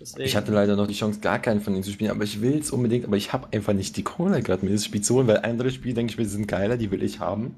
Deswegen. 0.00 0.24
Ich 0.26 0.36
hatte 0.36 0.52
leider 0.52 0.76
noch 0.76 0.86
die 0.86 0.94
Chance, 0.94 1.20
gar 1.20 1.38
keinen 1.38 1.60
von 1.60 1.72
denen 1.72 1.82
zu 1.84 1.90
spielen, 1.90 2.10
aber 2.10 2.24
ich 2.24 2.40
will 2.40 2.58
es 2.58 2.70
unbedingt, 2.70 3.06
aber 3.06 3.16
ich 3.16 3.32
habe 3.32 3.48
einfach 3.52 3.72
nicht 3.72 3.96
die 3.96 4.04
Kohle 4.04 4.42
gerade, 4.42 4.64
mir 4.64 4.72
das 4.72 4.84
Spiel 4.84 5.00
zu 5.00 5.14
holen, 5.14 5.26
weil 5.26 5.38
andere 5.38 5.70
Spiele, 5.70 5.94
denke 5.94 6.12
ich 6.12 6.18
mir, 6.18 6.26
sind 6.26 6.46
geiler, 6.48 6.76
die 6.76 6.90
will 6.90 7.02
ich 7.02 7.20
haben. 7.20 7.56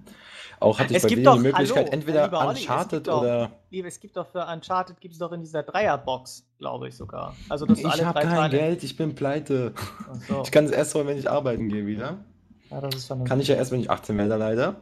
Auch 0.61 0.79
hatte 0.79 0.91
ich 0.93 0.97
Es 0.97 1.03
bei 1.11 1.23
doch- 1.23 1.37
die 1.37 1.43
Möglichkeit, 1.43 1.77
hallo, 1.87 1.93
entweder 1.93 2.25
lieber 2.25 2.41
Olli, 2.41 2.61
Uncharted 2.61 3.07
doch- 3.07 3.21
oder. 3.23 3.51
Liebe, 3.71 3.89
es 3.89 4.01
gibt 4.01 4.17
doch 4.17 4.27
für 4.27 4.45
Uncharted 4.47 5.01
gibt 5.01 5.13
es 5.15 5.19
doch 5.21 5.33
in 5.33 5.41
dieser 5.41 5.63
Dreierbox, 5.63 6.45
glaube 6.59 6.89
ich 6.89 6.97
sogar. 6.97 7.35
Also 7.49 7.67
dass 7.67 7.79
Ich 7.79 8.05
habe 8.05 8.21
kein 8.21 8.29
Teile. 8.29 8.57
Geld, 8.59 8.83
ich 8.83 8.97
bin 8.97 9.15
pleite. 9.15 9.73
So. 10.29 10.43
Ich 10.43 10.51
kann 10.51 10.65
es 10.65 10.71
erst 10.71 10.95
holen, 10.95 11.07
wenn 11.07 11.19
ich 11.19 11.31
arbeiten 11.31 11.69
gehe 11.69 11.87
wieder. 11.87 12.19
ja, 12.71 12.81
das 12.81 12.95
ist 12.97 13.07
vernünftig. 13.07 13.29
Kann 13.31 13.41
ich 13.41 13.49
ja 13.49 13.55
erst, 13.57 13.71
wenn 13.73 13.81
ich 13.81 13.91
18 13.91 14.17
werde, 14.19 14.37
leider. 14.37 14.77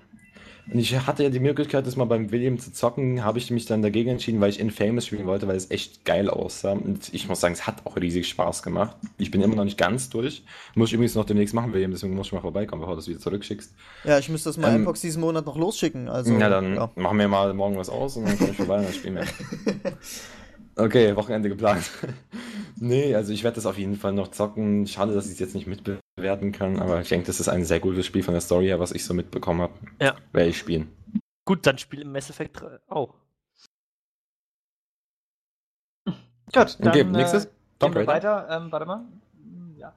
Und 0.72 0.78
ich 0.78 1.06
hatte 1.06 1.22
ja 1.22 1.28
die 1.28 1.40
Möglichkeit, 1.40 1.86
das 1.86 1.96
mal 1.96 2.06
beim 2.06 2.32
William 2.32 2.58
zu 2.58 2.72
zocken, 2.72 3.24
habe 3.24 3.38
ich 3.38 3.50
mich 3.50 3.66
dann 3.66 3.82
dagegen 3.82 4.10
entschieden, 4.10 4.40
weil 4.40 4.50
ich 4.50 4.58
Infamous 4.58 5.06
spielen 5.06 5.26
wollte, 5.26 5.46
weil 5.46 5.56
es 5.56 5.70
echt 5.70 6.04
geil 6.04 6.28
aussah. 6.28 6.72
Und 6.72 7.12
ich 7.14 7.28
muss 7.28 7.40
sagen, 7.40 7.54
es 7.54 7.66
hat 7.66 7.84
auch 7.84 7.96
riesig 7.96 8.28
Spaß 8.28 8.62
gemacht. 8.62 8.96
Ich 9.18 9.30
bin 9.30 9.40
immer 9.42 9.54
noch 9.54 9.64
nicht 9.64 9.78
ganz 9.78 10.10
durch. 10.10 10.44
Muss 10.74 10.88
ich 10.88 10.94
übrigens 10.94 11.14
noch 11.14 11.24
demnächst 11.24 11.54
machen, 11.54 11.72
William, 11.72 11.92
deswegen 11.92 12.14
muss 12.14 12.26
ich 12.26 12.32
mal 12.32 12.40
vorbeikommen, 12.40 12.80
bevor 12.80 12.94
du 12.94 13.00
das 13.00 13.08
wieder 13.08 13.20
zurückschickst. 13.20 13.74
Ja, 14.04 14.18
ich 14.18 14.28
müsste 14.28 14.48
das 14.48 14.56
mal 14.56 14.74
Ähm, 14.74 14.82
Xbox 14.82 15.00
diesen 15.02 15.20
Monat 15.20 15.46
noch 15.46 15.56
losschicken. 15.56 16.08
Also, 16.08 16.32
ja, 16.32 16.48
dann 16.48 16.74
ja. 16.74 16.90
machen 16.96 17.18
wir 17.18 17.28
mal 17.28 17.54
morgen 17.54 17.76
was 17.76 17.88
aus 17.88 18.16
und 18.16 18.26
dann 18.26 18.36
komme 18.36 18.50
ich 18.50 18.56
vorbei 18.56 18.78
und 18.78 18.84
dann 18.84 18.92
spielen 18.92 19.14
wir. 19.16 19.24
Okay, 20.78 21.16
Wochenende 21.16 21.48
geplant. 21.48 21.90
nee, 22.76 23.14
also 23.14 23.32
ich 23.32 23.42
werde 23.42 23.54
das 23.54 23.64
auf 23.64 23.78
jeden 23.78 23.96
Fall 23.96 24.12
noch 24.12 24.28
zocken. 24.28 24.86
Schade, 24.86 25.14
dass 25.14 25.24
ich 25.24 25.32
es 25.32 25.38
jetzt 25.38 25.54
nicht 25.54 25.66
mitbewerten 26.18 26.50
kann, 26.52 26.78
aber 26.80 27.00
ich 27.02 27.10
denke, 27.10 27.26
das 27.26 27.40
ist 27.40 27.48
ein 27.48 27.64
sehr 27.66 27.78
gutes 27.78 28.06
Spiel 28.06 28.22
von 28.22 28.32
der 28.32 28.40
Story 28.40 28.64
her, 28.66 28.80
was 28.80 28.92
ich 28.92 29.04
so 29.04 29.12
mitbekommen 29.12 29.60
habe. 29.60 29.74
Ja. 30.00 30.16
Werde 30.32 30.48
ich 30.48 30.56
spielen. 30.56 30.88
Gut, 31.44 31.66
dann 31.66 31.76
spiel 31.76 32.00
im 32.00 32.10
Mass 32.12 32.30
Effect 32.30 32.58
3 32.60 32.78
auch. 32.88 33.14
Gut, 36.06 36.16
dann 36.54 36.88
Okay, 36.88 37.00
äh, 37.00 37.04
nächstes? 37.04 37.44
gehen 37.44 37.52
Tomb 37.78 37.96
Raider. 37.96 38.06
weiter. 38.06 38.48
Ähm, 38.50 38.72
warte 38.72 38.86
mal. 38.86 39.04
Hm, 39.34 39.76
Ja. 39.78 39.92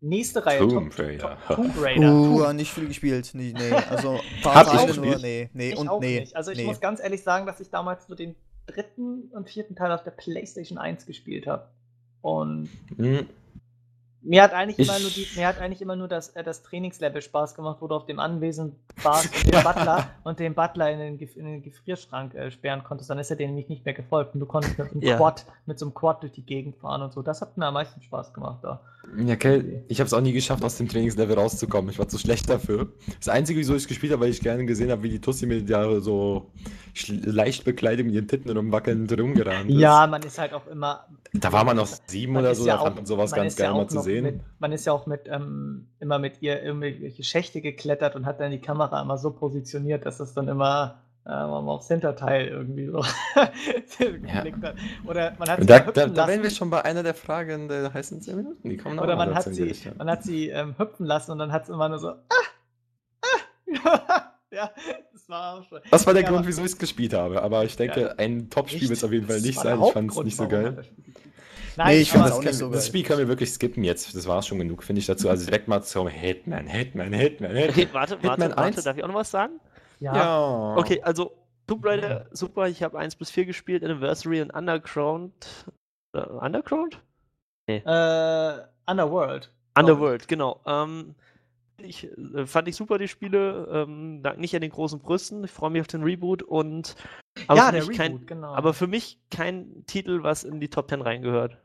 Nächste 0.00 0.44
Reihe. 0.44 0.58
Tomb 0.58 0.94
Tom- 0.94 1.06
Raider. 1.06 1.38
Tom- 1.48 1.56
Tomb 1.56 1.74
Raider. 1.82 2.12
Uh, 2.12 2.52
nicht 2.52 2.70
viel 2.70 2.86
gespielt. 2.88 3.30
Nee, 3.32 3.54
nee. 3.56 3.70
Also, 3.72 4.16
ein 4.16 4.20
paar 4.42 4.54
Hab 4.56 4.66
ich 4.66 4.72
Teile 4.72 4.86
gespielt. 4.88 5.06
nur. 5.12 5.18
Nee, 5.22 5.48
nee 5.54 5.70
ich 5.70 5.78
und 5.78 5.88
auch 5.88 6.00
nee. 6.00 6.20
nicht. 6.20 6.36
Also 6.36 6.50
ich 6.50 6.58
nee. 6.58 6.64
muss 6.66 6.80
ganz 6.80 7.00
ehrlich 7.00 7.22
sagen, 7.22 7.46
dass 7.46 7.58
ich 7.60 7.70
damals 7.70 8.06
so 8.06 8.14
den 8.14 8.34
dritten 8.66 9.30
und 9.32 9.48
vierten 9.48 9.76
Teil 9.76 9.92
auf 9.92 10.04
der 10.04 10.10
PlayStation 10.10 10.76
1 10.76 11.06
gespielt 11.06 11.46
habe. 11.46 11.70
Und 12.20 12.68
Hm, 12.96 13.26
mir 14.24 14.42
hat 14.42 14.52
eigentlich 14.52 14.78
Ich- 14.78 14.88
immer 14.88 14.98
nur 14.98 15.10
die, 15.10 15.26
mir 15.36 15.46
hat 15.46 15.58
eigentlich 15.60 15.82
immer 15.82 15.96
nur 15.96 16.08
das, 16.08 16.30
äh, 16.30 16.42
das 16.42 16.62
Trainingslevel 16.62 17.22
Spaß 17.22 17.54
gemacht, 17.54 17.76
wo 17.80 17.86
du 17.86 17.94
auf 17.94 18.06
dem 18.06 18.18
Anwesen 18.18 18.76
warst 19.02 19.34
und 19.34 19.44
den 19.54 19.62
Butler 19.62 20.10
und 20.24 20.38
den 20.40 20.54
Butler 20.54 20.90
in 20.90 20.98
den, 20.98 21.18
in 21.18 21.44
den 21.44 21.62
Gefrierschrank 21.62 22.34
äh, 22.34 22.50
sperren 22.50 22.82
konntest, 22.84 23.10
dann 23.10 23.18
ist 23.18 23.30
er 23.30 23.36
dir 23.36 23.46
nämlich 23.46 23.68
nicht 23.68 23.84
mehr 23.84 23.94
gefolgt 23.94 24.34
und 24.34 24.40
du 24.40 24.46
konntest 24.46 24.78
mit 24.78 24.90
einem 24.92 25.02
Ja. 25.02 25.16
Quad, 25.16 25.44
mit 25.66 25.78
so 25.78 25.86
einem 25.86 25.94
Quad 25.94 26.22
durch 26.22 26.32
die 26.32 26.44
Gegend 26.44 26.76
fahren 26.76 27.02
und 27.02 27.12
so. 27.12 27.22
Das 27.22 27.40
hat 27.40 27.56
mir 27.56 27.66
am 27.66 27.74
meisten 27.74 28.00
Spaß 28.02 28.32
gemacht 28.32 28.58
da. 28.62 28.80
Ja, 29.18 29.34
okay. 29.34 29.82
Ich 29.88 30.00
habe 30.00 30.06
es 30.06 30.14
auch 30.14 30.22
nie 30.22 30.32
geschafft, 30.32 30.64
aus 30.64 30.76
dem 30.78 30.88
Trainingslevel 30.88 31.36
rauszukommen. 31.38 31.90
Ich 31.90 31.98
war 31.98 32.08
zu 32.08 32.18
schlecht 32.18 32.48
dafür. 32.48 32.88
Das 33.18 33.28
Einzige, 33.28 33.60
wieso 33.60 33.74
ich 33.74 33.82
es 33.82 33.88
gespielt 33.88 34.12
habe, 34.12 34.22
weil 34.22 34.30
ich 34.30 34.40
gerne 34.40 34.64
gesehen 34.64 34.90
habe, 34.90 35.02
wie 35.02 35.10
die 35.10 35.20
Tussi 35.20 35.44
mit 35.44 35.68
der 35.68 36.00
so 36.00 36.50
leicht 37.08 37.64
bekleidet 37.64 38.06
mit 38.06 38.14
ihren 38.14 38.28
Titten 38.28 38.56
rumwackelnd 38.56 39.12
rumgerannt 39.18 39.68
ist. 39.68 39.78
Ja, 39.78 40.06
man 40.06 40.22
ist 40.22 40.38
halt 40.38 40.54
auch 40.54 40.66
immer. 40.68 41.06
Da 41.34 41.52
war 41.52 41.64
man 41.64 41.76
noch 41.76 41.88
sieben 42.06 42.32
man 42.32 42.44
oder 42.44 42.54
so, 42.54 42.66
ja 42.66 42.76
da 42.76 42.84
fand 42.84 42.96
man 42.96 43.06
sowas 43.06 43.32
ganz 43.32 43.52
ist 43.54 43.58
ja 43.58 43.72
mal 43.74 43.88
zu 43.88 43.96
noch 43.96 44.04
sehen. 44.14 44.24
Mit, 44.24 44.40
man 44.58 44.72
ist 44.72 44.84
ja 44.86 44.92
auch 44.92 45.06
mit 45.06 45.22
ähm, 45.26 45.88
immer 46.00 46.18
mit 46.18 46.42
ihr 46.42 46.62
irgendwelche 46.62 47.22
Schächte 47.24 47.60
geklettert 47.60 48.16
und 48.16 48.26
hat 48.26 48.40
dann 48.40 48.50
die 48.50 48.60
Kamera 48.60 49.00
immer 49.02 49.18
so 49.18 49.30
positioniert, 49.32 50.06
dass 50.06 50.18
das 50.18 50.34
dann 50.34 50.48
immer 50.48 51.02
äh, 51.26 51.30
aufs 51.30 51.88
Hinterteil 51.88 52.48
irgendwie 52.48 52.86
so 52.86 53.00
geklickt 53.98 54.62
hat. 54.62 54.76
Oder 55.06 55.34
man 55.38 55.48
hat 55.48 55.60
sie 55.60 55.66
Da, 55.66 55.80
da, 55.80 56.06
da 56.06 56.28
wären 56.28 56.42
wir 56.42 56.50
schon 56.50 56.70
bei 56.70 56.84
einer 56.84 57.02
der 57.02 57.14
Fragen 57.14 57.68
der 57.68 57.92
heißen 57.92 58.20
10 58.20 58.36
Minuten. 58.36 58.68
Die 58.68 58.76
kommen 58.76 58.98
Oder 58.98 59.16
man 59.16 59.34
hat 59.34 59.44
sie, 59.44 59.74
man 59.96 60.10
hat 60.10 60.22
sie 60.22 60.48
ähm, 60.50 60.74
hüpfen 60.78 61.06
lassen 61.06 61.32
und 61.32 61.38
dann 61.38 61.52
hat 61.52 61.64
es 61.64 61.68
immer 61.70 61.88
nur 61.88 61.98
so. 61.98 62.08
Ah, 62.08 62.18
ah. 63.22 64.20
ja, 64.50 64.70
das 65.12 65.28
war 65.28 65.58
auch 65.58 65.64
schon. 65.64 65.80
Das 65.90 66.06
war 66.06 66.12
der 66.14 66.24
Ja, 66.24 66.30
Grund, 66.30 66.46
wieso 66.46 66.60
ich 66.60 66.72
es 66.72 66.78
gespielt 66.78 67.14
habe. 67.14 67.42
Aber 67.42 67.64
ich 67.64 67.76
denke, 67.76 68.00
Ja. 68.00 68.14
ein 68.16 68.50
Top-Spiel 68.50 68.82
wird 68.88 68.98
es 68.98 69.04
auf 69.04 69.12
jeden 69.12 69.26
Fall 69.26 69.40
nicht 69.40 69.58
sein. 69.58 69.80
Ich 69.82 69.92
fand 69.92 70.10
es 70.10 70.22
nicht 70.22 70.36
so 70.36 70.46
geil. 70.48 70.84
Das 71.76 71.78
hat. 71.78 71.86
Nee, 71.86 71.92
Nein, 71.92 72.02
ich 72.02 72.10
fand 72.10 72.24
Das, 72.26 72.32
auch 72.32 72.38
nicht 72.38 72.46
kann, 72.46 72.54
so 72.54 72.70
das. 72.70 72.86
Spiel 72.86 73.02
können 73.02 73.18
wir 73.20 73.28
wirklich 73.28 73.50
skippen 73.52 73.84
jetzt. 73.84 74.14
Das 74.14 74.26
war 74.26 74.42
schon 74.42 74.58
genug, 74.58 74.82
finde 74.82 75.00
ich 75.00 75.06
dazu. 75.06 75.28
Also 75.28 75.44
direkt 75.44 75.68
mal 75.68 75.82
zum 75.82 76.08
Hitman, 76.08 76.66
Hitman, 76.66 77.12
Hitman, 77.12 77.50
Hitman. 77.54 77.70
Okay, 77.70 77.88
warte, 77.92 78.14
Hitman 78.14 78.30
warte, 78.40 78.56
warte, 78.56 78.76
1? 78.78 78.84
darf 78.84 78.96
ich 78.96 79.04
auch 79.04 79.08
noch 79.08 79.14
was 79.14 79.30
sagen? 79.30 79.60
Ja, 80.00 80.14
Ja. 80.14 80.76
Okay, 80.76 81.00
also 81.02 81.32
Tomb 81.66 81.84
Raider, 81.86 82.26
super, 82.30 82.68
ich 82.68 82.82
habe 82.82 82.98
1 82.98 83.16
bis 83.16 83.30
4 83.30 83.46
gespielt, 83.46 83.82
Anniversary 83.82 84.42
und 84.42 84.50
Underground. 84.50 85.32
Äh, 86.12 86.20
Underground? 86.20 87.00
äh, 87.66 88.52
Underworld. 88.86 89.50
Underworld, 89.76 90.28
genau. 90.28 90.60
Ähm, 90.66 91.14
ich, 91.78 92.06
äh, 92.34 92.46
fand 92.46 92.68
ich 92.68 92.76
super, 92.76 92.98
die 92.98 93.08
Spiele. 93.08 93.66
Ähm, 93.72 94.22
nicht 94.36 94.54
an 94.54 94.60
den 94.60 94.70
großen 94.70 95.00
Brüsten. 95.00 95.42
Ich 95.44 95.50
freue 95.50 95.70
mich 95.70 95.80
auf 95.80 95.86
den 95.86 96.02
Reboot 96.04 96.42
und. 96.42 96.94
Aber 97.48 97.56
ja, 97.58 97.66
für 97.66 97.72
der 97.72 97.86
mich 97.86 98.00
Reboot, 98.00 98.18
kein, 98.20 98.26
genau. 98.26 98.54
Aber 98.54 98.74
für 98.74 98.86
mich 98.86 99.20
kein 99.30 99.84
Titel, 99.86 100.22
was 100.22 100.44
in 100.44 100.60
die 100.60 100.68
Top 100.70 100.88
10 100.88 101.00
reingehört. 101.02 101.58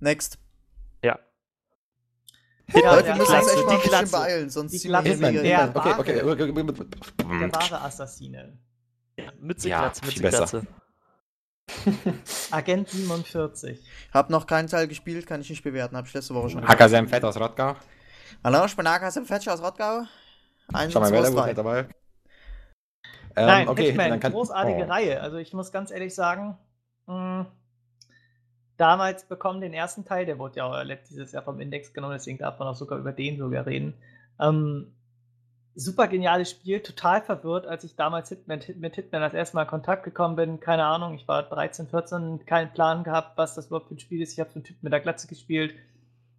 Next. 0.00 0.38
Ja. 1.04 1.18
Ja, 2.74 2.92
Leute, 2.94 3.04
der- 3.04 3.14
wir 3.14 3.18
müssen 3.20 3.34
uns 3.34 3.46
Glatze, 3.46 3.50
echt 3.50 3.56
mal 3.56 3.62
die 3.62 3.70
ein 3.70 3.76
bisschen 3.76 3.90
Glatze. 3.90 4.12
beeilen, 4.12 4.50
sonst 4.50 4.72
Die 4.72 4.86
Glatze, 4.88 5.16
mega- 5.16 5.42
der 5.42 5.64
Hitman. 5.66 5.76
Okay, 5.82 6.00
okay, 6.00 6.12
der 7.40 7.52
wahre 7.52 7.80
Assassine. 7.82 8.58
Mütze, 9.40 9.68
Ja, 9.68 9.80
Glatze, 9.80 10.04
Mütze. 10.04 10.20
Glatze. 10.20 10.66
Agent 12.50 12.88
47. 12.88 13.84
Hab 14.12 14.30
noch 14.30 14.46
keinen 14.46 14.68
Teil 14.68 14.88
gespielt, 14.88 15.26
kann 15.26 15.40
ich 15.40 15.50
nicht 15.50 15.62
bewerten. 15.62 15.96
Hab 15.96 16.06
ich 16.06 16.14
letzte 16.14 16.34
Woche 16.34 16.50
schon 16.50 16.66
Hacker 16.66 16.88
Fett 17.08 17.24
aus 17.24 17.38
Rottgau. 17.38 17.76
Hallo, 18.42 18.64
ich 18.64 18.76
bin 18.76 18.86
im 19.16 19.26
Fetsch 19.26 19.48
aus 19.48 19.60
Rottgau. 19.62 20.02
Eins 20.72 20.92
Schau 20.92 21.00
mal, 21.00 21.12
wer 21.12 21.22
ist 21.22 21.97
Ähm, 23.40 23.46
Nein, 23.46 23.68
okay, 23.68 23.86
Hitman, 23.88 24.20
kann- 24.20 24.32
großartige 24.32 24.84
oh. 24.84 24.88
Reihe. 24.90 25.20
Also 25.20 25.36
ich 25.38 25.52
muss 25.52 25.72
ganz 25.72 25.90
ehrlich 25.90 26.14
sagen, 26.14 26.56
mh, 27.06 27.46
damals 28.76 29.24
bekommen 29.24 29.60
den 29.60 29.72
ersten 29.74 30.04
Teil, 30.04 30.26
der 30.26 30.38
wurde 30.38 30.56
ja 30.56 30.64
auch 30.64 30.84
letzt- 30.84 31.10
dieses 31.10 31.32
Jahr 31.32 31.42
vom 31.42 31.60
Index 31.60 31.92
genommen, 31.92 32.14
deswegen 32.14 32.38
darf 32.38 32.58
man 32.58 32.68
auch 32.68 32.74
sogar 32.76 32.98
über 32.98 33.12
den 33.12 33.38
sogar 33.38 33.66
reden. 33.66 33.94
Ähm, 34.40 34.92
super 35.74 36.08
geniales 36.08 36.50
Spiel, 36.50 36.80
total 36.80 37.22
verwirrt, 37.22 37.66
als 37.66 37.84
ich 37.84 37.96
damals 37.96 38.28
Hitman, 38.28 38.60
Hit- 38.60 38.78
mit 38.78 38.94
Hitman 38.96 39.20
das 39.22 39.34
erste 39.34 39.56
Mal 39.56 39.62
in 39.62 39.68
Kontakt 39.68 40.02
gekommen 40.04 40.36
bin. 40.36 40.60
Keine 40.60 40.84
Ahnung, 40.84 41.14
ich 41.14 41.26
war 41.28 41.42
13, 41.44 41.88
14, 41.88 42.44
keinen 42.46 42.72
Plan 42.72 43.04
gehabt, 43.04 43.36
was 43.36 43.54
das 43.54 43.66
überhaupt 43.66 43.88
für 43.88 43.94
ein 43.94 44.00
Spiel 44.00 44.22
ist. 44.22 44.32
Ich 44.32 44.40
habe 44.40 44.50
so 44.50 44.56
einen 44.56 44.64
Typ 44.64 44.82
mit 44.82 44.92
der 44.92 45.00
Glatze 45.00 45.26
gespielt 45.28 45.74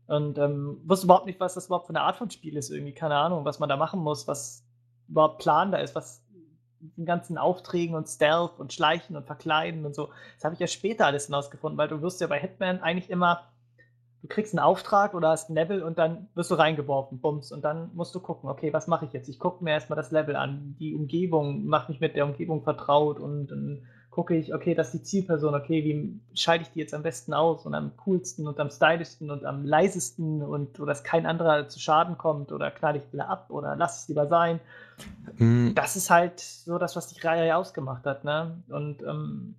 und 0.08 0.38
ähm, 0.38 0.82
wusste 0.86 1.06
überhaupt 1.08 1.26
nicht, 1.26 1.40
was 1.40 1.54
das 1.54 1.68
überhaupt 1.68 1.88
für 1.88 1.92
eine 1.92 2.02
Art 2.02 2.18
von 2.18 2.30
Spiel 2.32 2.58
ist. 2.58 2.70
Irgendwie, 2.70 2.94
keine 2.94 3.16
Ahnung, 3.16 3.46
was 3.46 3.60
man 3.60 3.70
da 3.70 3.78
machen 3.78 4.00
muss, 4.00 4.28
was 4.28 4.66
überhaupt 5.08 5.40
Plan 5.40 5.72
da 5.72 5.78
ist, 5.80 5.96
was 5.96 6.22
den 6.82 7.06
ganzen 7.06 7.38
Aufträgen 7.38 7.96
und 7.96 8.08
Stealth 8.08 8.60
und 8.60 8.74
Schleichen 8.74 9.16
und 9.16 9.26
Verkleiden 9.26 9.86
und 9.86 9.96
so. 9.96 10.10
Das 10.36 10.46
habe 10.46 10.54
ich 10.54 10.60
ja 10.60 10.68
später 10.68 11.06
alles 11.06 11.26
hinausgefunden, 11.26 11.78
weil 11.78 11.88
du 11.88 12.02
wirst 12.02 12.22
ja 12.22 12.28
bei 12.28 12.40
Hitman 12.40 12.82
eigentlich 12.82 13.10
immer, 13.10 13.50
du 14.22 14.28
kriegst 14.28 14.54
einen 14.54 14.64
Auftrag 14.64 15.14
oder 15.14 15.30
hast 15.30 15.50
ein 15.50 15.56
Level 15.56 15.84
und 15.84 15.98
dann 15.98 16.28
wirst 16.36 16.52
du 16.52 16.56
reingeworfen, 16.56 17.20
bums, 17.20 17.52
und 17.52 17.64
dann 17.64 17.92
musst 17.94 18.16
du 18.16 18.20
gucken, 18.20 18.50
okay, 18.50 18.74
was 18.74 18.88
mache 18.88 19.06
ich 19.06 19.14
jetzt? 19.14 19.30
Ich 19.30 19.40
gucke 19.40 19.64
mir 19.64 19.72
erstmal 19.72 19.98
das 19.98 20.12
Level 20.12 20.36
an, 20.36 20.76
die 20.80 20.96
Umgebung, 20.96 21.66
mache 21.66 21.92
mich 21.92 22.00
mit 22.02 22.16
der 22.16 22.26
Umgebung 22.26 22.64
vertraut 22.64 23.20
und 23.20 23.48
dann 23.48 23.86
gucke 24.20 24.36
ich, 24.36 24.54
okay, 24.54 24.76
das 24.76 24.88
ist 24.88 24.94
die 24.94 25.04
Zielperson, 25.04 25.56
okay, 25.56 25.86
wie 25.86 26.20
scheide 26.38 26.64
ich 26.64 26.70
die 26.72 26.80
jetzt 26.80 26.94
am 26.94 27.04
besten 27.04 27.34
aus 27.34 27.66
und 27.66 27.74
am 27.74 27.96
coolsten 27.96 28.50
und 28.50 28.60
am 28.60 28.70
stylischsten 28.70 29.32
und 29.32 29.46
am 29.46 29.64
leisesten 29.64 30.42
und 30.42 30.78
wo 30.78 30.84
dass 30.84 31.06
kein 31.06 31.26
anderer 31.26 31.70
zu 31.70 31.80
Schaden 31.80 32.18
kommt 32.18 32.52
oder 32.52 32.70
knall 32.70 32.98
ich 32.98 33.14
wieder 33.14 33.30
ab 33.30 33.46
oder 33.50 33.78
lass 33.78 34.02
es 34.02 34.08
lieber 34.10 34.28
sein 34.28 34.60
Hm, 35.38 35.74
das 35.76 35.96
ist 35.96 36.10
halt 36.10 36.40
so 36.40 36.78
das, 36.78 36.96
was 36.96 37.08
die 37.08 37.20
Reihe 37.22 37.56
ausgemacht 37.56 38.06
hat, 38.06 38.24
ne? 38.24 38.62
Und 38.70 39.02
ähm, 39.04 39.56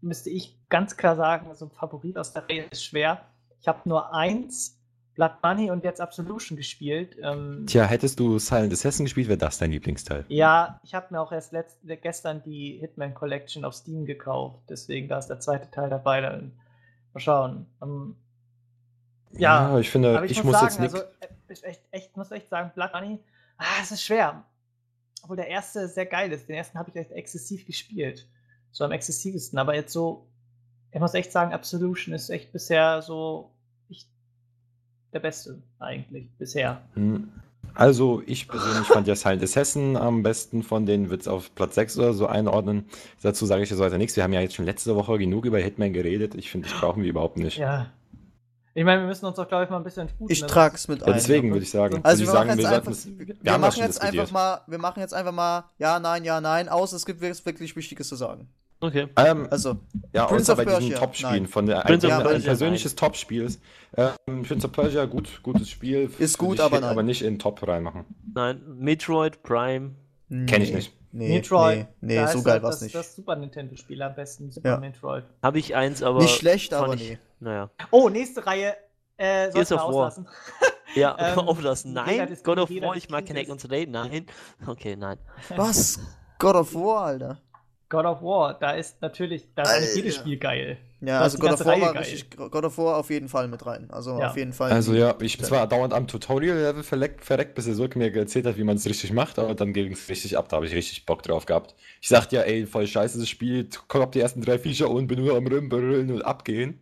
müsste 0.00 0.30
ich 0.30 0.56
ganz 0.68 0.96
klar 0.96 1.16
sagen, 1.16 1.54
so 1.54 1.66
ein 1.66 1.70
Favorit 1.70 2.16
aus 2.18 2.32
der 2.32 2.48
Reihe 2.48 2.66
ist 2.70 2.84
schwer. 2.84 3.20
Ich 3.60 3.68
habe 3.68 3.80
nur 3.84 4.14
eins, 4.14 4.80
Blood 5.14 5.32
Money 5.42 5.70
und 5.70 5.84
jetzt 5.84 6.00
Absolution 6.00 6.56
gespielt. 6.56 7.16
Ähm, 7.22 7.64
Tja, 7.66 7.84
hättest 7.84 8.18
du 8.18 8.38
Silent 8.38 8.72
Assassin 8.72 9.04
gespielt, 9.04 9.28
wäre 9.28 9.38
das 9.38 9.58
dein 9.58 9.70
Lieblingsteil. 9.70 10.24
ja, 10.28 10.80
ich 10.82 10.94
habe 10.94 11.08
mir 11.10 11.20
auch 11.20 11.32
erst 11.32 11.52
letzt, 11.52 11.78
gestern 11.82 12.42
die 12.42 12.78
Hitman 12.80 13.14
Collection 13.14 13.64
auf 13.64 13.74
Steam 13.74 14.06
gekauft, 14.06 14.60
deswegen 14.68 15.08
da 15.08 15.18
ist 15.18 15.26
der 15.26 15.40
zweite 15.40 15.70
Teil 15.70 15.90
dabei. 15.90 16.20
Dann 16.22 16.52
mal 17.12 17.20
schauen. 17.20 17.66
Ähm, 17.82 18.16
ja, 19.32 19.78
ich 19.78 19.90
finde, 19.90 20.16
aber 20.16 20.26
ich, 20.26 20.32
ich, 20.32 20.44
muss, 20.44 20.54
muss 20.54 20.62
jetzt 20.62 20.74
sagen, 20.74 20.84
nicht. 20.84 20.94
also 20.94 21.06
äh, 21.20 21.28
ich 21.52 21.64
echt, 21.64 21.82
echt, 21.90 22.16
muss 22.16 22.30
echt 22.30 22.48
sagen, 22.48 22.70
Blood 22.74 22.92
Money, 22.92 23.18
ah, 23.58 23.64
es 23.82 23.90
ist 23.90 24.02
schwer. 24.02 24.44
Obwohl 25.22 25.36
der 25.36 25.48
erste 25.48 25.88
sehr 25.88 26.06
geil 26.06 26.32
ist. 26.32 26.48
Den 26.48 26.56
ersten 26.56 26.78
habe 26.78 26.90
ich 26.90 26.96
echt 26.96 27.12
exzessiv 27.12 27.66
gespielt. 27.66 28.26
So 28.72 28.84
am 28.84 28.92
exzessivsten. 28.92 29.58
Aber 29.58 29.74
jetzt 29.74 29.92
so, 29.92 30.26
ich 30.90 31.00
muss 31.00 31.14
echt 31.14 31.30
sagen, 31.30 31.52
Absolution 31.52 32.14
ist 32.14 32.28
echt 32.28 32.52
bisher 32.52 33.02
so 33.02 33.52
der 35.12 35.20
beste 35.20 35.58
eigentlich 35.78 36.28
bisher. 36.38 36.82
Hm. 36.94 37.28
Also, 37.74 38.22
ich 38.26 38.48
persönlich 38.48 38.86
fand 38.86 39.06
ja 39.06 39.14
Silent 39.14 39.42
Assassin 39.42 39.96
am 39.96 40.22
besten 40.22 40.62
von 40.62 40.84
denen, 40.84 41.08
wird 41.08 41.22
es 41.22 41.28
auf 41.28 41.54
Platz 41.54 41.74
6 41.76 41.98
oder 41.98 42.12
so 42.12 42.26
einordnen. 42.26 42.84
Dazu 43.22 43.46
sage 43.46 43.62
ich 43.62 43.70
jetzt 43.70 43.78
weiter 43.78 43.96
nichts. 43.98 44.14
Wir 44.16 44.24
haben 44.24 44.32
ja 44.32 44.40
jetzt 44.40 44.54
schon 44.54 44.66
letzte 44.66 44.94
Woche 44.94 45.16
genug 45.18 45.46
über 45.46 45.58
Hitman 45.58 45.92
geredet. 45.92 46.34
Ich 46.34 46.50
finde, 46.50 46.68
das 46.68 46.78
brauchen 46.78 47.02
wir 47.02 47.08
überhaupt 47.08 47.38
nicht. 47.38 47.56
Ja. 47.58 47.86
Ich 48.74 48.84
meine, 48.84 49.02
wir 49.02 49.08
müssen 49.08 49.26
uns 49.26 49.36
doch, 49.36 49.48
glaube 49.48 49.64
ich, 49.64 49.70
mal 49.70 49.76
ein 49.76 49.84
bisschen 49.84 50.08
sputen. 50.08 50.32
Ich 50.32 50.40
ne? 50.40 50.46
trag's 50.46 50.88
mit 50.88 51.00
Ja, 51.00 51.06
ein. 51.08 51.12
deswegen 51.14 51.50
würde 51.50 51.62
ich 51.62 51.70
sagen. 51.70 52.00
Also 52.02 52.22
ich 52.22 52.28
wir 52.28 52.34
machen 52.34 52.48
sagen, 52.48 52.58
jetzt 52.60 52.70
wir 52.70 52.76
einfach, 52.76 52.92
es- 52.92 53.06
wir, 53.06 53.26
wir 53.40 53.58
machen 53.58 54.32
mal, 54.32 54.60
wir 54.66 54.78
machen 54.78 55.00
jetzt 55.00 55.14
einfach 55.14 55.32
mal 55.32 55.64
ja, 55.78 55.98
nein, 55.98 56.24
ja, 56.24 56.40
nein, 56.40 56.68
aus. 56.68 56.92
Es 56.92 57.04
gibt 57.04 57.20
wirklich 57.20 57.76
Wichtiges 57.76 58.08
zu 58.08 58.16
sagen. 58.16 58.48
Okay. 58.82 59.06
Ähm, 59.16 59.46
Also, 59.48 59.76
ja, 60.12 60.26
Prince 60.26 60.52
außer 60.52 60.60
of 60.60 60.66
bei 60.66 60.78
diesen 60.80 60.96
Top-Spielen 60.96 61.46
von 61.46 61.66
der 61.66 61.80
Prince 61.82 62.06
of 62.06 62.12
ein, 62.12 62.26
ein 62.26 62.42
persönliches 62.42 62.96
Top-Spiel 62.96 63.44
ist. 63.44 63.60
Ähm, 63.96 64.42
Prince 64.42 64.66
of 64.66 64.72
Persia, 64.72 65.04
gut, 65.04 65.40
gutes 65.44 65.70
Spiel. 65.70 66.10
Ist 66.18 66.36
gut, 66.36 66.58
aber 66.58 66.80
nein. 66.80 66.90
aber 66.90 67.02
nicht 67.04 67.22
in 67.22 67.38
Top 67.38 67.66
reinmachen. 67.66 68.04
Nein, 68.34 68.60
Metroid 68.78 69.42
Prime. 69.44 69.92
Kenn 70.28 70.62
ich 70.62 70.72
nicht. 70.74 70.92
Nee, 71.12 71.28
Metroid. 71.28 71.86
nee, 72.00 72.18
nee 72.20 72.26
so 72.26 72.42
geil 72.42 72.54
halt 72.54 72.62
war's 72.64 72.76
das, 72.76 72.82
nicht. 72.82 72.94
Das 72.94 73.14
Super 73.14 73.36
Nintendo-Spiel 73.36 74.02
am 74.02 74.14
besten, 74.14 74.50
Super 74.50 74.70
Ja. 74.70 74.76
Metroid. 74.78 75.24
Habe 75.42 75.58
ich 75.58 75.76
eins, 75.76 76.02
aber. 76.02 76.20
nicht 76.22 76.34
schlecht, 76.34 76.74
aber 76.74 76.94
ich, 76.94 77.10
nee. 77.10 77.18
Naja. 77.38 77.70
Oh, 77.90 78.08
nächste 78.08 78.44
Reihe. 78.46 78.74
Äh, 79.16 79.52
sollten 79.52 79.70
wir 79.70 79.76
of 79.76 79.82
War. 79.82 79.84
auslassen. 79.86 80.28
Ja, 80.94 81.16
Ähm, 81.18 81.38
auflassen. 81.38 81.92
Nein. 81.94 82.36
God 82.42 82.58
of 82.58 82.70
War, 82.70 82.96
ich 82.96 83.08
mag. 83.08 83.26
Connect 83.26 83.48
und 83.50 83.60
Today. 83.60 83.86
Nein. 83.86 84.26
Okay, 84.66 84.96
nein. 84.96 85.18
Was? 85.56 86.00
God 86.38 86.56
of 86.56 86.74
War, 86.74 87.04
Alter. 87.06 87.38
God 87.92 88.06
of 88.06 88.22
War, 88.22 88.54
da 88.58 88.70
ist 88.70 89.02
natürlich, 89.02 89.48
da 89.54 89.64
ist 89.64 89.68
Alter. 89.68 89.94
jedes 89.96 90.14
Spiel 90.14 90.38
geil. 90.38 90.78
Ja, 91.02 91.20
also 91.20 91.36
God 91.36 91.52
of 91.52 91.60
War 91.60 91.72
Reihe 91.74 91.80
war 91.82 91.92
geil. 91.92 92.02
richtig, 92.04 92.30
God 92.30 92.64
of 92.64 92.78
War 92.78 92.96
auf 92.96 93.10
jeden 93.10 93.28
Fall 93.28 93.48
mit 93.48 93.66
rein. 93.66 93.90
Also 93.90 94.18
Ja. 94.18 94.30
auf 94.30 94.36
jeden 94.38 94.54
Fall. 94.54 94.72
Also 94.72 94.94
ja, 94.94 95.14
ich 95.20 95.36
bin 95.36 95.46
zwar 95.46 95.66
dauernd 95.66 95.92
am 95.92 96.06
Tutorial-Level 96.08 96.84
verleckt, 96.84 97.22
verreckt, 97.22 97.54
bis 97.54 97.66
er 97.66 97.74
so 97.74 97.86
mir 97.94 98.14
erzählt 98.16 98.46
hat, 98.46 98.56
wie 98.56 98.64
man 98.64 98.76
es 98.76 98.86
richtig 98.86 99.12
macht, 99.12 99.38
aber 99.38 99.54
dann 99.54 99.74
ging 99.74 99.92
es 99.92 100.08
richtig 100.08 100.38
ab, 100.38 100.48
da 100.48 100.56
habe 100.56 100.66
ich 100.66 100.74
richtig 100.74 101.04
Bock 101.04 101.22
drauf 101.22 101.44
gehabt. 101.44 101.74
Ich 102.00 102.08
sagte 102.08 102.36
ja, 102.36 102.42
ey, 102.42 102.64
voll 102.64 102.86
scheiße 102.86 103.18
das 103.18 103.28
Spiel, 103.28 103.68
kommt 103.88 104.14
die 104.14 104.20
ersten 104.20 104.40
drei 104.40 104.58
Viecher 104.58 104.88
und 104.88 105.06
bin 105.06 105.22
nur 105.22 105.36
am 105.36 105.46
Rümbeln 105.46 106.10
und 106.12 106.22
abgehen. 106.22 106.80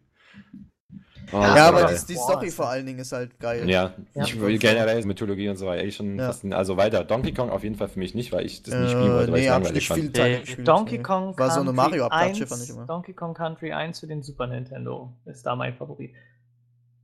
Oh, 1.32 1.36
Ja, 1.40 1.68
aber 1.68 1.82
geil. 1.82 2.00
die 2.08 2.14
Boah, 2.14 2.22
Story 2.22 2.46
ist 2.48 2.54
vor 2.56 2.68
allen 2.68 2.86
Dingen 2.86 2.98
ist 2.98 3.12
halt 3.12 3.38
geil. 3.38 3.68
Ja, 3.68 3.92
Ja. 4.14 4.24
ich 4.24 4.40
will 4.40 4.58
generell 4.58 5.04
Mythologie 5.04 5.48
und 5.48 5.56
so 5.56 5.66
weiter, 5.66 5.84
eh 5.84 5.90
schon 5.92 6.18
Ja. 6.18 6.26
faszinierend. 6.26 6.58
Also 6.58 6.76
weiter, 6.76 7.04
Donkey 7.04 7.32
Kong 7.32 7.50
auf 7.50 7.62
jeden 7.62 7.76
Fall 7.76 7.88
für 7.88 7.98
mich 7.98 8.14
nicht, 8.14 8.32
weil 8.32 8.44
ich 8.46 8.62
das 8.62 8.74
nicht 8.74 8.90
spielen 8.90 9.10
Äh, 9.10 9.14
wollte, 9.14 9.32
weil 9.32 9.40
nee, 9.40 9.46
ich 9.46 9.50
hab 9.50 9.60
ich 9.62 9.64
langweilig 9.68 9.74
nicht 9.74 9.88
fand. 9.88 10.00
viel 10.00 10.12
Teile 10.12 10.34
Nee. 10.34 10.40
gespielt. 10.40 10.68
Donkey. 10.68 10.98
Kong 10.98 11.38
War 11.38 11.50
so 11.50 11.60
eine 11.60 11.66
Country 11.66 11.76
Mario-Abklatsche, 11.76 12.42
1, 12.42 12.48
fand 12.48 12.62
ich 12.64 12.70
immer. 12.70 12.86
Donkey 12.86 13.12
Kong 13.12 13.34
Country 13.34 13.72
1 13.72 14.00
für 14.00 14.06
den 14.06 14.22
Super 14.22 14.46
Nintendo 14.46 15.12
ist 15.26 15.44
da 15.46 15.54
mein 15.56 15.74
Favorit. 15.74 16.12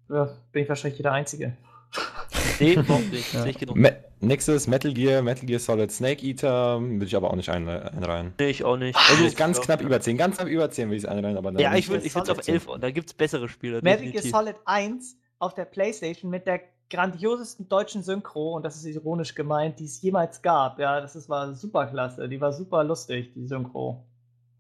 Ja, 0.09 0.29
bin 0.53 0.63
ich 0.63 0.69
wahrscheinlich 0.69 1.01
der 1.03 1.13
Einzige. 1.13 1.57
Nee, 2.61 2.73
überhaupt 2.75 3.13
nicht. 3.13 3.33
Ja. 3.33 3.43
Sehe 3.43 3.51
ich 3.51 3.59
genug. 3.59 3.77
Me 3.77 3.97
nächstes 4.21 4.67
Metal 4.67 4.93
Gear, 4.95 5.23
Metal 5.23 5.45
Gear 5.47 5.61
Solid 5.61 5.91
Snake 5.93 6.25
Eater, 6.27 6.81
würde 6.81 7.05
ich 7.05 7.15
aber 7.15 7.31
auch 7.31 7.37
nicht 7.37 7.51
einre- 7.51 7.93
einreihen. 7.95 8.33
Nee, 8.41 8.49
ich 8.49 8.65
auch 8.65 8.77
nicht. 8.77 8.99
Also 9.11 9.37
ganz 9.37 9.61
knapp 9.61 9.81
über 9.83 10.01
10, 10.01 10.17
ganz 10.17 10.37
knapp 10.37 10.49
über 10.49 10.71
10 10.71 10.89
will 10.91 10.97
ich 10.97 11.05
es 11.05 11.09
einreihen, 11.09 11.37
aber 11.37 11.53
dann 11.53 11.61
Ja, 11.61 11.75
ich 11.75 11.89
würde 11.89 12.05
ich 12.07 12.15
würd's 12.15 12.31
auf 12.31 12.47
11. 12.49 12.67
Da 12.81 12.91
gibt 12.91 13.09
es 13.11 13.15
bessere 13.15 13.49
Spiele. 13.49 13.81
Metal 13.83 14.11
Gear. 14.11 14.23
Solid 14.23 14.57
1 14.65 15.17
auf 15.39 15.55
der 15.55 15.67
Playstation 15.67 16.31
mit 16.31 16.47
der 16.47 16.61
grandiosesten 16.89 17.69
deutschen 17.69 18.03
Synchro, 18.03 18.55
und 18.57 18.63
das 18.65 18.77
ist 18.77 18.87
ironisch 18.87 19.35
gemeint, 19.35 19.79
die 19.81 19.85
es 19.85 20.01
jemals 20.01 20.41
gab. 20.41 20.79
Ja, 20.79 21.01
das 21.01 21.15
ist, 21.17 21.29
war 21.29 21.53
super 21.55 21.87
klasse. 21.87 22.29
Die 22.29 22.41
war 22.41 22.53
super 22.53 22.85
lustig, 22.85 23.33
die 23.35 23.47
Synchro. 23.47 24.03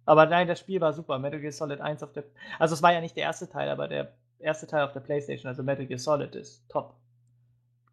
Aber 0.05 0.27
nein, 0.27 0.47
das 0.47 0.61
Spiel 0.61 0.81
war 0.81 0.93
super. 0.93 1.19
Metal 1.19 1.41
Gear 1.41 1.53
Solid 1.53 1.81
1 1.81 2.03
auf 2.03 2.13
der. 2.13 2.25
Also, 2.59 2.75
es 2.75 2.83
war 2.83 2.93
ja 2.93 3.01
nicht 3.01 3.17
der 3.17 3.25
erste 3.25 3.49
Teil, 3.49 3.69
aber 3.71 3.89
der 3.89 4.13
erste 4.39 4.67
Teil 4.67 4.85
auf 4.85 4.93
der 4.93 5.01
Playstation, 5.01 5.49
also 5.49 5.63
Metal 5.63 5.87
Gear 5.87 5.99
Solid, 5.99 6.35
ist 6.35 6.63
top. 6.69 6.95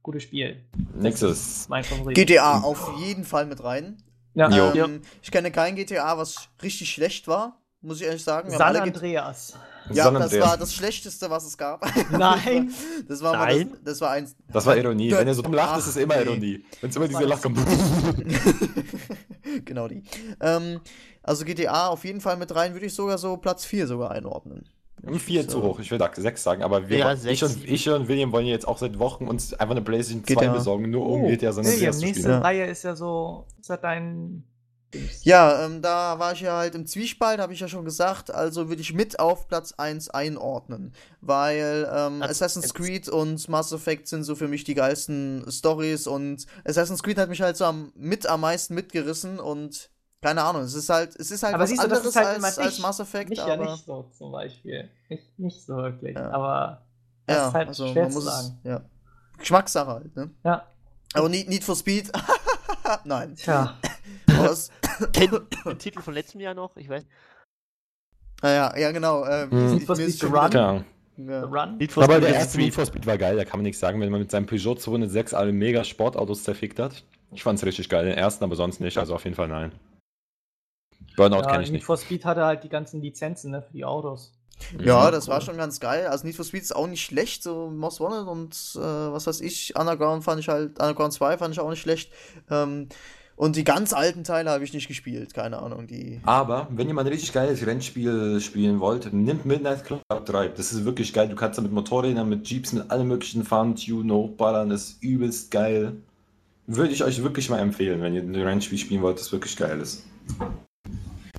Gutes 0.03 0.23
Spiel. 0.23 0.57
Nächstes. 0.95 1.67
GTA 2.13 2.59
auf 2.59 2.91
jeden 2.99 3.23
Fall 3.23 3.45
mit 3.45 3.63
rein. 3.63 3.97
Ja. 4.35 4.49
Jo. 4.49 4.71
Ähm, 4.71 4.75
Ja. 4.75 4.87
Ich 5.21 5.31
kenne 5.31 5.51
kein 5.51 5.75
GTA, 5.75 6.17
was 6.17 6.49
richtig 6.61 6.91
schlecht 6.91 7.27
war, 7.27 7.61
muss 7.81 8.01
ich 8.01 8.07
ehrlich 8.07 8.23
sagen. 8.23 8.49
Wir 8.51 8.57
San 8.57 8.75
Andreas. 8.75 9.53
ja, 9.91 10.05
San 10.05 10.15
das 10.15 10.23
Andreas. 10.23 10.47
war 10.49 10.57
das 10.57 10.73
Schlechteste, 10.73 11.29
was 11.29 11.45
es 11.45 11.57
gab. 11.57 11.85
Nein. 12.11 12.71
Das 13.07 13.21
war 13.21 13.33
mal 13.37 13.45
Nein. 13.55 13.69
das, 13.71 13.83
das 13.83 14.01
war 14.01 14.11
eins. 14.11 14.35
Das 14.51 14.65
war 14.65 14.75
Ironie. 14.77 15.11
Wenn 15.11 15.27
er 15.27 15.33
so 15.35 15.41
dumm 15.41 15.53
lacht, 15.53 15.69
Ach, 15.73 15.77
ist 15.77 15.87
es 15.87 15.95
immer. 15.97 16.19
Ironie. 16.21 16.63
Wenn 16.81 16.89
es 16.89 16.95
immer 16.95 17.07
Das 17.07 17.17
diese 17.17 17.21
war 17.21 17.29
Lacht 17.29 17.43
kommt. 17.43 17.59
genau 19.65 19.87
die. 19.87 20.03
Ähm, 20.41 20.79
also 21.21 21.45
GTA 21.45 21.87
auf 21.87 22.03
jeden 22.05 22.21
Fall 22.21 22.37
mit 22.37 22.53
rein, 22.55 22.73
würde 22.73 22.85
ich 22.85 22.93
sogar 22.93 23.17
so 23.17 23.37
Platz 23.37 23.65
4 23.65 23.87
sogar 23.87 24.11
einordnen. 24.11 24.67
Vier 25.17 25.47
zu 25.47 25.61
hoch, 25.61 25.79
ich 25.79 25.91
will 25.91 25.97
da 25.97 26.09
sechs 26.15 26.43
sagen, 26.43 26.63
aber 26.63 26.87
wir, 26.87 26.97
Ja, 26.97 27.13
ich, 27.13 27.19
sechs, 27.19 27.43
und, 27.43 27.49
sieben. 27.49 27.73
ich 27.73 27.89
und 27.89 28.07
William 28.07 28.31
wollen 28.31 28.45
jetzt 28.45 28.67
auch 28.67 28.77
seit 28.77 28.99
Wochen 28.99 29.27
uns 29.27 29.53
einfach 29.53 29.75
eine 29.75 29.81
PlayStation 29.81 30.23
2 30.23 30.33
GTA. 30.35 30.53
besorgen, 30.53 30.89
nur 30.89 31.05
um 31.05 31.23
Oh, 31.23 31.27
GTA 31.27 31.51
San 31.51 31.65
William, 31.65 31.75
Andreas 31.77 31.99
zu 31.99 32.05
nächste 32.05 32.21
spielen. 32.21 32.35
Ja. 32.35 32.41
Reihe 32.41 32.65
ist 32.67 32.83
ja 32.83 32.95
so. 32.95 33.45
Ist 33.59 33.69
ja 33.69 33.77
dein. 33.77 34.43
Ja, 35.23 35.65
ähm, 35.65 35.81
da 35.81 36.19
war 36.19 36.33
ich 36.33 36.41
ja 36.41 36.55
halt 36.55 36.75
im 36.75 36.85
Zwiespalt, 36.85 37.39
habe 37.39 37.51
ich 37.51 37.59
ja 37.59 37.67
schon 37.67 37.83
gesagt. 37.83 38.31
Also 38.33 38.69
würde 38.69 38.81
ich 38.81 38.93
mit 38.93 39.19
auf 39.19 39.47
Platz 39.47 39.73
1 39.73 40.09
einordnen. 40.11 40.93
Weil 41.19 41.89
ähm, 41.91 42.21
Assassin's. 42.21 42.73
Creed 42.73 43.09
und 43.09 43.49
Mass 43.49 43.71
Effect 43.73 44.07
sind 44.07 44.23
so 44.23 44.35
für 44.35 44.47
mich 44.47 44.63
die 44.63 44.75
geilsten 44.75 45.45
Stories. 45.49 46.05
Und 46.07 46.45
Assassin's 46.63 47.01
Creed 47.03 47.17
hat 47.17 47.29
mich 47.29 47.41
halt 47.41 47.57
so 47.57 47.65
am, 47.65 47.91
mit 47.95 48.27
am 48.27 48.41
meisten 48.41 48.75
mitgerissen. 48.75 49.39
Und 49.39 49.89
keine 50.23 50.41
Ahnung, 50.43 50.63
es 50.63 50.73
ist 50.73 50.89
halt, 50.89 51.15
es 51.15 51.29
ist 51.29 51.43
halt 51.43 51.53
Aber 51.53 51.63
was 51.63 51.69
siehst 51.69 51.83
du, 51.83 51.87
das 51.87 51.97
anderes 51.99 52.15
ist 52.15 52.25
halt 52.25 52.43
als, 52.43 52.57
als. 52.57 52.79
Mass 52.79 52.99
Effect. 52.99 53.29
Mich 53.29 53.41
aber, 53.41 53.51
ja 53.63 53.71
nicht 53.71 53.85
so 53.85 54.09
zum 54.17 54.31
Beispiel. 54.31 54.89
Nicht, 55.09 55.39
nicht 55.39 55.65
so 55.65 55.75
wirklich. 55.77 56.15
Ja. 56.15 56.31
Aber 56.31 56.81
das 57.27 57.37
Ja, 57.37 57.47
ist 57.49 57.53
halt 57.53 57.67
also 57.67 57.87
schwer 57.91 58.03
man 58.03 58.11
zu 58.11 58.17
muss 58.17 58.25
sagen. 58.25 58.59
es, 58.63 58.69
ja. 58.69 58.81
Geschmackssache 59.37 59.87
halt, 59.91 60.15
ne? 60.15 60.29
Ja. 60.43 60.65
Aber 61.13 61.29
Need, 61.29 61.49
Need 61.49 61.63
for 61.63 61.75
Speed, 61.75 62.11
nein. 63.03 63.35
Tja. 63.35 63.77
Es, 64.27 64.71
Kennt 65.13 65.31
den 65.65 65.77
Titel 65.79 66.01
von 66.01 66.13
letztem 66.13 66.41
Jahr 66.41 66.53
noch? 66.55 66.75
Ich 66.75 66.89
weiß. 66.89 67.03
naja, 68.41 68.75
ja, 68.77 68.91
genau. 68.91 69.23
Äh, 69.25 69.47
Hm. 69.49 69.75
Need 69.75 69.83
for 69.83 69.95
Speed 69.95 70.23
Run? 70.23 70.51
Ja. 70.51 70.73
Ja. 70.73 70.83
The 71.15 71.45
Run. 71.45 71.77
Need 71.77 71.91
for 71.91 72.03
Aber 72.03 72.13
Speed 72.15 72.23
der 72.23 72.29
ist 72.31 72.35
erste 72.37 72.57
Need 72.57 72.73
Street. 72.73 72.73
for 72.73 72.85
Speed 72.85 73.05
war 73.05 73.17
geil, 73.19 73.35
da 73.37 73.45
kann 73.45 73.59
man 73.59 73.63
nichts 73.63 73.79
sagen, 73.79 74.01
wenn 74.01 74.09
man 74.09 74.19
mit 74.21 74.31
seinem 74.31 74.47
Peugeot 74.47 74.75
206 74.75 75.33
alle 75.35 75.51
mega 75.53 75.83
Sportautos 75.83 76.43
zerfickt 76.43 76.79
hat. 76.79 77.03
Ich 77.31 77.43
fand's 77.43 77.63
richtig 77.63 77.87
geil, 77.89 78.05
den 78.05 78.15
ersten, 78.17 78.43
aber 78.43 78.55
sonst 78.55 78.79
nicht, 78.81 78.97
also 78.97 79.13
auf 79.15 79.23
jeden 79.23 79.35
Fall 79.35 79.47
nein. 79.47 79.71
Burnout 81.15 81.37
Ja, 81.41 81.51
kenne 81.51 81.63
ich 81.63 81.69
Need 81.69 81.73
nicht. 81.79 81.85
for 81.85 81.97
Speed 81.97 82.25
hatte 82.25 82.43
halt 82.45 82.63
die 82.63 82.69
ganzen 82.69 83.01
Lizenzen 83.01 83.51
ne, 83.51 83.61
für 83.61 83.73
die 83.73 83.85
Autos. 83.85 84.31
Ja, 84.79 85.07
Mhm. 85.07 85.11
das 85.11 85.27
war 85.27 85.41
schon 85.41 85.57
ganz 85.57 85.79
geil. 85.79 86.07
Also 86.07 86.25
Need 86.25 86.35
for 86.35 86.45
Speed 86.45 86.61
ist 86.61 86.75
auch 86.75 86.87
nicht 86.87 87.03
schlecht, 87.03 87.43
so 87.43 87.69
Most 87.69 87.99
Wanted 87.99 88.27
und 88.27 88.53
äh, 88.75 88.79
was 88.79 89.27
weiß 89.27 89.41
ich, 89.41 89.75
Underground 89.77 90.23
fand 90.23 90.39
ich 90.39 90.47
halt, 90.47 90.79
Underground 90.79 91.13
2 91.13 91.37
fand 91.37 91.53
ich 91.53 91.59
auch 91.59 91.69
nicht 91.69 91.81
schlecht. 91.81 92.11
Ähm, 92.49 92.87
und 93.35 93.55
die 93.55 93.63
ganz 93.63 93.93
alten 93.93 94.23
Teile 94.23 94.51
habe 94.51 94.63
ich 94.63 94.73
nicht 94.73 94.87
gespielt, 94.87 95.33
keine 95.33 95.57
Ahnung, 95.57 95.87
die. 95.87 96.21
Aber 96.23 96.67
wenn 96.69 96.87
ihr 96.87 96.93
mal 96.93 97.01
ein 97.01 97.07
richtig 97.07 97.33
geiles 97.33 97.65
Rennspiel 97.65 98.39
spielen 98.39 98.79
wollt, 98.79 99.11
nimmt 99.11 99.43
Midnight 99.45 99.83
Club 99.85 100.01
3. 100.07 100.49
Das 100.49 100.71
ist 100.71 100.85
wirklich 100.85 101.13
geil. 101.13 101.29
Du 101.29 101.35
kannst 101.35 101.57
da 101.57 101.63
mit 101.63 101.71
Motorrädern, 101.71 102.29
mit 102.29 102.47
Jeeps, 102.47 102.73
mit 102.73 102.91
allem 102.91 103.07
möglichen 103.07 103.43
fahren, 103.43 103.75
tunen, 103.75 104.11
hochballern. 104.11 104.69
Das 104.69 104.83
ist 104.83 105.03
übelst 105.03 105.49
geil. 105.49 105.93
Würde 106.67 106.93
ich 106.93 107.03
euch 107.03 107.23
wirklich 107.23 107.49
mal 107.49 107.57
empfehlen, 107.59 108.03
wenn 108.03 108.13
ihr 108.13 108.21
ein 108.21 108.35
Rennspiel 108.35 108.77
spielen 108.77 109.01
wollt, 109.01 109.19
das 109.19 109.31
wirklich 109.31 109.57
geil 109.57 109.81
ist. 109.81 110.03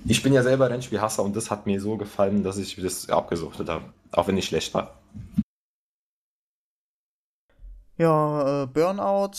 Ich 0.07 0.23
bin 0.23 0.33
ja 0.33 0.43
selber 0.43 0.69
Rennspielhasser 0.71 1.23
und 1.23 1.35
das 1.35 1.51
hat 1.51 1.67
mir 1.67 1.81
so 1.81 1.97
gefallen, 1.97 2.43
dass 2.43 2.59
ich 2.59 2.77
das 2.77 3.09
abgesuchtet 3.09 3.69
habe. 3.69 3.85
Auch 4.13 4.27
wenn 4.29 4.37
ich 4.37 4.47
schlecht 4.47 4.73
war. 4.75 4.99
Ja, 7.97 8.65
äh, 8.65 8.67
Burnout. 8.67 9.31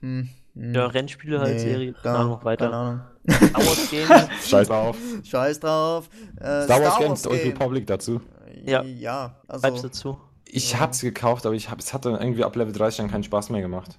Hm, 0.00 0.28
hm, 0.54 0.74
Ja, 0.74 0.86
Rennspiele 0.86 1.40
halt, 1.40 1.54
nee, 1.54 1.58
Serie, 1.58 1.92
da- 1.92 2.00
keine 2.02 2.18
Ahnung, 2.18 2.44
weiter. 2.44 2.64
Keine 2.70 2.76
Ahnung. 2.76 3.00
Star 3.30 3.54
Wars 3.66 3.90
Games. 3.90 4.48
Scheiß 4.48 4.68
drauf. 4.68 4.96
Scheiß 5.24 5.60
drauf. 5.60 6.10
Äh, 6.40 6.64
Star 6.64 6.82
Wars 6.82 6.98
Games 6.98 7.26
und 7.26 7.36
Republic 7.38 7.86
dazu. 7.86 8.20
Ja. 8.64 8.82
Ja, 8.82 9.36
also. 9.46 9.62
Schreib's 9.66 9.82
dazu. 9.82 10.18
Ich 10.44 10.72
Ja. 10.72 10.80
hab's 10.80 11.00
gekauft, 11.00 11.46
aber 11.46 11.54
ich 11.54 11.70
hab, 11.70 11.78
es 11.78 11.94
hat 11.94 12.04
dann 12.04 12.14
irgendwie 12.20 12.42
ab 12.44 12.56
Level 12.56 12.72
30 12.72 12.98
dann 12.98 13.10
keinen 13.10 13.22
Spaß 13.22 13.50
mehr 13.50 13.60
gemacht. 13.60 13.98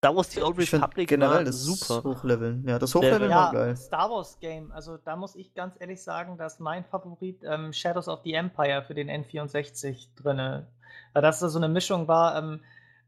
Star 0.00 0.16
Wars 0.16 0.30
The 0.32 0.40
Old 0.40 0.56
Republic 0.56 1.08
generell 1.10 1.30
war 1.36 1.44
das 1.44 1.62
super. 1.62 2.02
Hochleveln. 2.02 2.66
Ja, 2.66 2.78
das 2.78 2.94
Hochleveln 2.94 3.30
Ja, 3.30 3.36
war 3.36 3.52
geil. 3.52 3.76
Star 3.76 4.10
Wars 4.10 4.38
Game. 4.40 4.72
Also 4.72 4.96
da 4.96 5.14
muss 5.14 5.34
ich 5.36 5.52
ganz 5.52 5.76
ehrlich 5.78 6.02
sagen, 6.02 6.38
dass 6.38 6.58
mein 6.58 6.86
Favorit 6.86 7.42
ähm, 7.44 7.74
Shadows 7.74 8.08
of 8.08 8.20
the 8.24 8.32
Empire 8.32 8.82
für 8.86 8.94
den 8.94 9.10
N64 9.10 10.08
drinne, 10.16 10.68
weil 11.12 11.20
das 11.20 11.40
so 11.40 11.58
eine 11.58 11.68
Mischung 11.68 12.08
war, 12.08 12.38
ähm, 12.38 12.60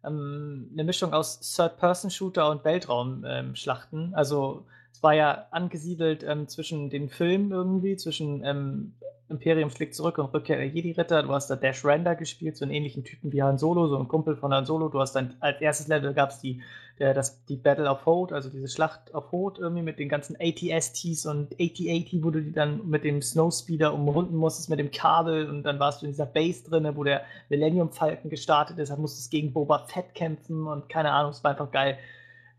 ähm, 0.05 0.69
eine 0.75 0.85
Mischung 0.85 1.15
aus 1.15 1.41
Third-Person-Shooter 1.57 2.51
und 2.51 2.63
Weltraumschlachten. 2.63 4.15
also 4.15 4.67
es 4.67 4.82
war 5.03 5.15
ja 5.15 5.47
angesiedelt 5.51 6.25
ähm, 6.27 6.49
zwischen 6.49 6.89
den 6.89 7.09
Filmen 7.09 7.51
irgendwie, 7.51 7.97
zwischen 7.97 8.45
ähm, 8.45 8.95
Imperium 9.29 9.71
schlägt 9.71 9.95
zurück 9.95 10.19
und 10.19 10.33
Rückkehr 10.33 10.59
der 10.59 10.69
Jedi-Ritter. 10.69 11.23
Du 11.23 11.31
hast 11.31 11.49
da 11.49 11.57
Dash 11.57 11.85
Render 11.85 12.15
gespielt, 12.15 12.57
so 12.57 12.65
einen 12.65 12.73
ähnlichen 12.73 13.03
Typen 13.03 13.33
wie 13.33 13.43
Han 13.43 13.59
Solo, 13.59 13.89
so 13.89 13.99
ein 13.99 14.07
Kumpel 14.07 14.37
von 14.37 14.53
Han 14.53 14.67
Solo. 14.67 14.89
Du 14.89 15.01
hast 15.01 15.15
dann 15.15 15.35
als 15.41 15.61
erstes 15.61 15.89
Level 15.89 16.13
gab 16.13 16.31
es 16.31 16.41
die, 16.41 16.63
das, 16.99 17.45
die 17.47 17.57
Battle 17.57 17.89
of 17.89 18.05
Hoth, 18.05 18.33
also 18.33 18.51
diese 18.51 18.69
Schlacht 18.69 19.15
auf 19.15 19.33
Hoth 19.33 19.59
irgendwie 19.59 19.83
mit 19.83 19.99
den 19.99 20.09
ganzen 20.09 20.37
ATSTs 20.39 21.27
und 21.27 21.53
AT-AT, 21.55 22.23
wo 22.23 22.31
du 22.31 22.43
die 22.43 22.53
dann 22.53 22.89
mit 22.89 23.05
dem 23.05 23.23
Snowspeeder 23.23 23.95
umrunden 23.95 24.37
musstest, 24.37 24.69
mit 24.71 24.79
dem 24.79 24.91
Kabel 24.91 25.49
und 25.49 25.63
dann 25.65 25.81
warst 25.81 26.03
du 26.03 26.07
in 26.07 26.13
dieser 26.13 26.27
Base 26.27 26.63
drin, 26.65 26.89
wo 26.95 27.03
der 27.03 27.23
Millennium 27.49 27.91
Falcon 27.91 28.31
gestartet 28.31 28.79
ist, 28.79 28.91
dann 28.91 29.01
musstest 29.01 29.33
du 29.33 29.37
gegen 29.37 29.53
Boba 29.53 29.87
Fett 29.89 30.15
kämpfen 30.15 30.67
und 30.67 30.89
keine 30.89 31.11
Ahnung, 31.11 31.33
es 31.33 31.43
war 31.43 31.53
einfach 31.53 31.71
geil. 31.73 31.99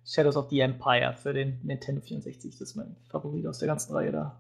Shadows 0.05 0.35
of 0.35 0.49
the 0.49 0.59
Empire 0.59 1.15
für 1.21 1.33
den 1.33 1.59
Nintendo 1.63 2.01
64, 2.01 2.57
das 2.59 2.69
ist 2.69 2.75
mein 2.75 2.95
Favorit 3.09 3.47
aus 3.47 3.59
der 3.59 3.67
ganzen 3.67 3.93
Reihe 3.93 4.11
da. 4.11 4.39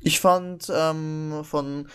Ich 0.00 0.20
fand 0.20 0.70
ähm, 0.74 1.42
von. 1.42 1.88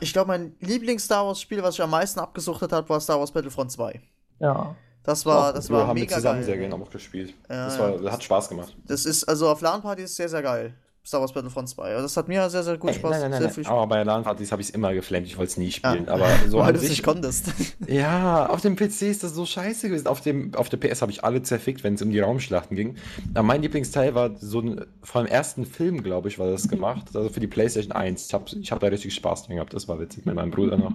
Ich 0.00 0.12
glaube, 0.12 0.28
mein 0.28 0.54
Lieblings-Star 0.60 1.26
Wars-Spiel, 1.26 1.60
was 1.62 1.74
ich 1.74 1.82
am 1.82 1.90
meisten 1.90 2.20
abgesuchtet 2.20 2.70
habe, 2.70 2.88
war 2.88 3.00
Star 3.00 3.18
Wars 3.18 3.32
Battlefront 3.32 3.72
2. 3.72 4.00
Ja. 4.38 4.76
Das 5.02 5.26
war, 5.26 5.52
das 5.52 5.68
wir 5.68 5.78
war 5.78 5.88
haben 5.88 5.94
mega 5.94 6.06
mit 6.06 6.14
zusammen 6.14 6.38
geil. 6.38 6.44
sehr 6.44 6.56
gerne 6.56 6.74
auch 6.76 6.90
gespielt. 6.90 7.34
Ja, 7.50 7.66
das 7.66 7.78
war, 7.78 8.12
hat 8.12 8.22
Spaß 8.22 8.48
gemacht. 8.48 8.74
Das 8.86 9.04
ist, 9.04 9.24
also 9.24 9.48
auf 9.48 9.60
LAN-Partys 9.60 10.14
sehr, 10.14 10.28
sehr 10.28 10.42
geil. 10.42 10.74
Star 11.06 11.20
Wars 11.20 11.34
Battlefront 11.34 11.68
2. 11.68 11.82
Also 11.82 12.02
das 12.02 12.16
hat 12.16 12.28
mir 12.28 12.48
sehr, 12.48 12.62
sehr 12.62 12.78
gut 12.78 12.88
Ey, 12.88 12.96
Spaß. 12.96 13.10
nein, 13.10 13.20
nein, 13.20 13.30
nein, 13.32 13.38
sehr 13.40 13.48
nein. 13.48 13.54
viel 13.54 13.64
Spaß. 13.64 13.72
Aber 13.74 13.86
bei 13.88 14.02
LAN-Partys 14.02 14.52
habe 14.52 14.62
ich 14.62 14.68
es 14.68 14.74
immer 14.74 14.94
geflammt. 14.94 15.26
Ich 15.26 15.36
wollte 15.36 15.50
es 15.50 15.56
nie 15.58 15.70
spielen. 15.70 16.08
Ah. 16.08 16.14
Aber 16.14 16.28
so 16.48 16.58
Weil 16.58 16.72
du 16.72 16.78
es 16.78 16.88
nicht 16.88 17.02
konntest. 17.02 17.52
Ja, 17.86 18.46
auf 18.46 18.62
dem 18.62 18.76
PC 18.76 19.02
ist 19.02 19.22
das 19.22 19.34
so 19.34 19.44
scheiße 19.44 19.88
gewesen. 19.88 20.06
Auf, 20.06 20.22
dem, 20.22 20.54
auf 20.54 20.70
der 20.70 20.78
PS 20.78 21.02
habe 21.02 21.12
ich 21.12 21.22
alle 21.22 21.42
zerfickt, 21.42 21.84
wenn 21.84 21.94
es 21.94 22.02
um 22.02 22.10
die 22.10 22.20
Raumschlachten 22.20 22.74
ging. 22.74 22.96
Aber 23.34 23.42
mein 23.42 23.60
Lieblingsteil 23.60 24.14
war 24.14 24.34
so 24.36 24.60
ein, 24.60 24.86
vor 25.02 25.22
dem 25.22 25.30
ersten 25.30 25.66
Film, 25.66 26.02
glaube 26.02 26.28
ich, 26.28 26.38
war 26.38 26.50
das 26.50 26.68
gemacht. 26.68 27.08
Also 27.14 27.28
für 27.28 27.40
die 27.40 27.46
PlayStation 27.48 27.92
1. 27.92 28.26
Ich 28.28 28.32
habe 28.34 28.44
ich 28.58 28.72
hab 28.72 28.80
da 28.80 28.86
richtig 28.86 29.14
Spaß 29.14 29.44
dran 29.46 29.56
gehabt. 29.56 29.74
Das 29.74 29.86
war 29.88 30.00
witzig 30.00 30.24
mit 30.24 30.34
meinem 30.34 30.50
Bruder 30.50 30.78
noch. 30.78 30.94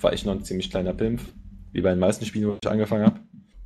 War 0.00 0.14
ich 0.14 0.24
noch 0.24 0.32
ein 0.32 0.42
ziemlich 0.44 0.70
kleiner 0.70 0.94
Pimp. 0.94 1.20
Wie 1.72 1.82
bei 1.82 1.90
den 1.90 1.98
meisten 1.98 2.24
Spielen, 2.24 2.48
wo 2.48 2.56
ich 2.62 2.70
angefangen 2.70 3.04
habe. 3.04 3.20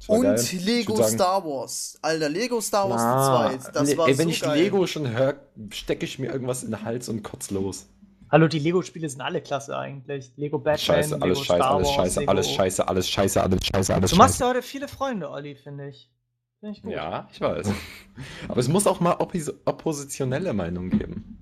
Und 0.07 0.23
geil. 0.23 0.45
Lego 0.65 0.97
sagen, 0.97 1.09
Star 1.15 1.45
Wars. 1.45 1.99
Alter, 2.03 2.29
Lego 2.29 2.61
Star 2.61 2.89
Wars 2.89 3.03
na, 3.03 3.59
2. 3.61 3.71
Das 3.73 3.91
Le- 3.91 3.99
war 3.99 4.09
ey, 4.09 4.17
wenn 4.19 4.25
so 4.29 4.31
ich 4.31 4.41
geil. 4.41 4.59
Lego 4.61 4.87
schon 4.87 5.11
höre, 5.11 5.35
stecke 5.71 6.05
ich 6.07 6.19
mir 6.19 6.31
irgendwas 6.31 6.63
in 6.63 6.71
den 6.71 6.83
Hals 6.83 7.09
und 7.09 7.23
kotz 7.23 7.51
los. 7.51 7.87
Hallo, 8.31 8.47
die 8.47 8.59
Lego-Spiele 8.59 9.09
sind 9.09 9.23
alle 9.23 9.41
klasse 9.41 9.77
eigentlich. 9.77 10.31
Lego 10.37 10.59
Batman, 10.59 10.79
Scheiße, 10.79 11.15
Lego 11.15 11.25
alles 11.25 11.39
scheiße, 11.39 11.55
Star 11.63 11.71
alles 11.75 11.87
Wars, 11.89 11.97
scheiße, 11.97 12.21
Lego. 12.21 12.31
alles 12.31 12.51
scheiße, 12.51 12.89
alles 12.89 13.09
scheiße, 13.09 13.43
alles 13.43 13.65
scheiße, 13.65 13.95
alles 13.95 14.11
Du 14.11 14.17
machst 14.17 14.35
scheiße. 14.35 14.45
ja 14.45 14.51
heute 14.51 14.63
viele 14.63 14.89
Freunde, 14.89 15.31
Olli, 15.31 15.55
finde 15.57 15.89
ich. 15.89 16.11
Finde 16.61 16.77
ich 16.77 16.83
gut. 16.83 16.93
Ja, 16.93 17.29
ich 17.33 17.41
weiß. 17.41 17.71
Aber 18.49 18.61
es 18.61 18.69
muss 18.69 18.87
auch 18.87 19.01
mal 19.01 19.13
oppos 19.19 19.53
oppositionelle 19.65 20.53
Meinungen 20.53 20.91
geben. 20.91 21.38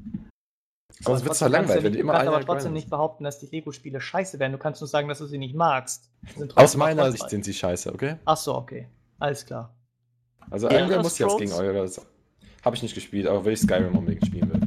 Sonst 1.00 1.24
wird 1.24 1.34
es 1.34 1.40
kannst 1.40 1.52
langweilig, 1.52 1.84
wenn 1.84 1.92
du 1.92 1.98
immer 1.98 2.12
Du 2.12 2.18
kannst 2.18 2.34
aber 2.34 2.44
trotzdem 2.44 2.72
nicht 2.72 2.88
behaupten, 2.88 3.24
dass 3.24 3.38
die 3.38 3.46
Lego-Spiele 3.46 4.00
scheiße 4.00 4.38
wären. 4.38 4.52
Du 4.52 4.58
kannst 4.58 4.80
nur 4.80 4.88
sagen, 4.88 5.08
dass 5.08 5.18
du 5.18 5.26
sie 5.26 5.38
nicht 5.38 5.54
magst. 5.54 6.10
Aus 6.54 6.76
meiner. 6.76 7.10
Sicht 7.12 7.28
sind 7.28 7.44
sie 7.44 7.54
scheiße, 7.54 7.92
okay? 7.92 8.16
Ach 8.24 8.36
so, 8.36 8.54
okay. 8.54 8.88
Alles 9.18 9.44
klar. 9.44 9.74
Also 10.50 10.68
irgendwer 10.70 10.96
das 10.96 11.04
muss 11.04 11.18
jetzt 11.18 11.38
gegen 11.38 11.52
eure. 11.52 11.90
Habe 12.64 12.76
ich 12.76 12.82
nicht 12.82 12.94
gespielt, 12.94 13.26
aber 13.26 13.44
will 13.44 13.52
ich 13.52 13.60
Skyrim 13.60 13.96
unbedingt 13.96 14.26
spielen 14.26 14.52
will. 14.52 14.60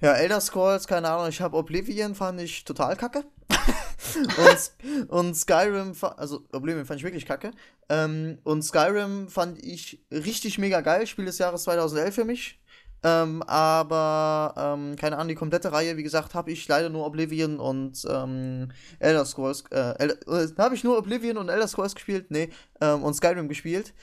Ja, 0.00 0.12
Elder 0.12 0.40
Scrolls, 0.40 0.86
keine 0.86 1.08
Ahnung, 1.08 1.28
ich 1.28 1.40
habe 1.40 1.56
Oblivion, 1.56 2.14
fand 2.14 2.40
ich 2.40 2.64
total 2.64 2.96
kacke. 2.96 3.24
und, 4.16 5.08
und 5.08 5.34
Skyrim, 5.34 5.92
also 6.16 6.42
Oblivion 6.52 6.84
fand 6.84 7.00
ich 7.00 7.04
wirklich 7.04 7.26
kacke. 7.26 7.50
Ähm, 7.88 8.38
und 8.44 8.62
Skyrim 8.62 9.28
fand 9.28 9.58
ich 9.64 10.04
richtig 10.12 10.58
mega 10.58 10.82
geil, 10.82 11.06
Spiel 11.06 11.24
des 11.24 11.38
Jahres 11.38 11.62
2011 11.64 12.14
für 12.14 12.24
mich. 12.24 12.60
Ähm, 13.02 13.42
aber, 13.42 14.54
ähm, 14.56 14.96
keine 14.96 15.16
Ahnung, 15.16 15.28
die 15.28 15.34
komplette 15.34 15.72
Reihe, 15.72 15.96
wie 15.96 16.02
gesagt, 16.02 16.34
habe 16.34 16.50
ich 16.50 16.66
leider 16.66 16.88
nur 16.88 17.06
Oblivion 17.06 17.60
und 17.60 18.04
ähm, 18.08 18.72
Elder 18.98 19.24
Scrolls, 19.24 19.64
äh, 19.70 20.06
äh, 20.06 20.48
habe 20.58 20.74
ich 20.74 20.82
nur 20.82 20.98
Oblivion 20.98 21.36
und 21.36 21.48
Elder 21.48 21.68
Scrolls 21.68 21.94
gespielt, 21.94 22.30
nee, 22.30 22.50
ähm, 22.80 23.04
und 23.04 23.14
Skyrim 23.14 23.48
gespielt. 23.48 23.94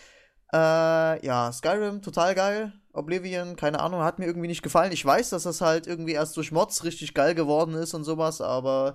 Äh, 0.54 1.26
ja, 1.26 1.52
Skyrim, 1.52 2.02
total 2.02 2.36
geil. 2.36 2.74
Oblivion, 2.94 3.56
keine 3.56 3.80
Ahnung, 3.80 4.04
hat 4.04 4.20
mir 4.20 4.26
irgendwie 4.26 4.48
nicht 4.48 4.62
gefallen. 4.62 4.92
Ich 4.92 5.04
weiß, 5.04 5.32
dass 5.32 5.44
das 5.44 5.62
halt 5.62 5.88
irgendwie 5.88 6.14
erst 6.14 6.38
durch 6.38 6.52
Mods 6.52 6.84
richtig 6.84 7.16
geil 7.16 7.34
geworden 7.34 7.74
ist 7.74 7.96
und 7.96 8.04
sowas, 8.04 8.40
aber 8.40 8.94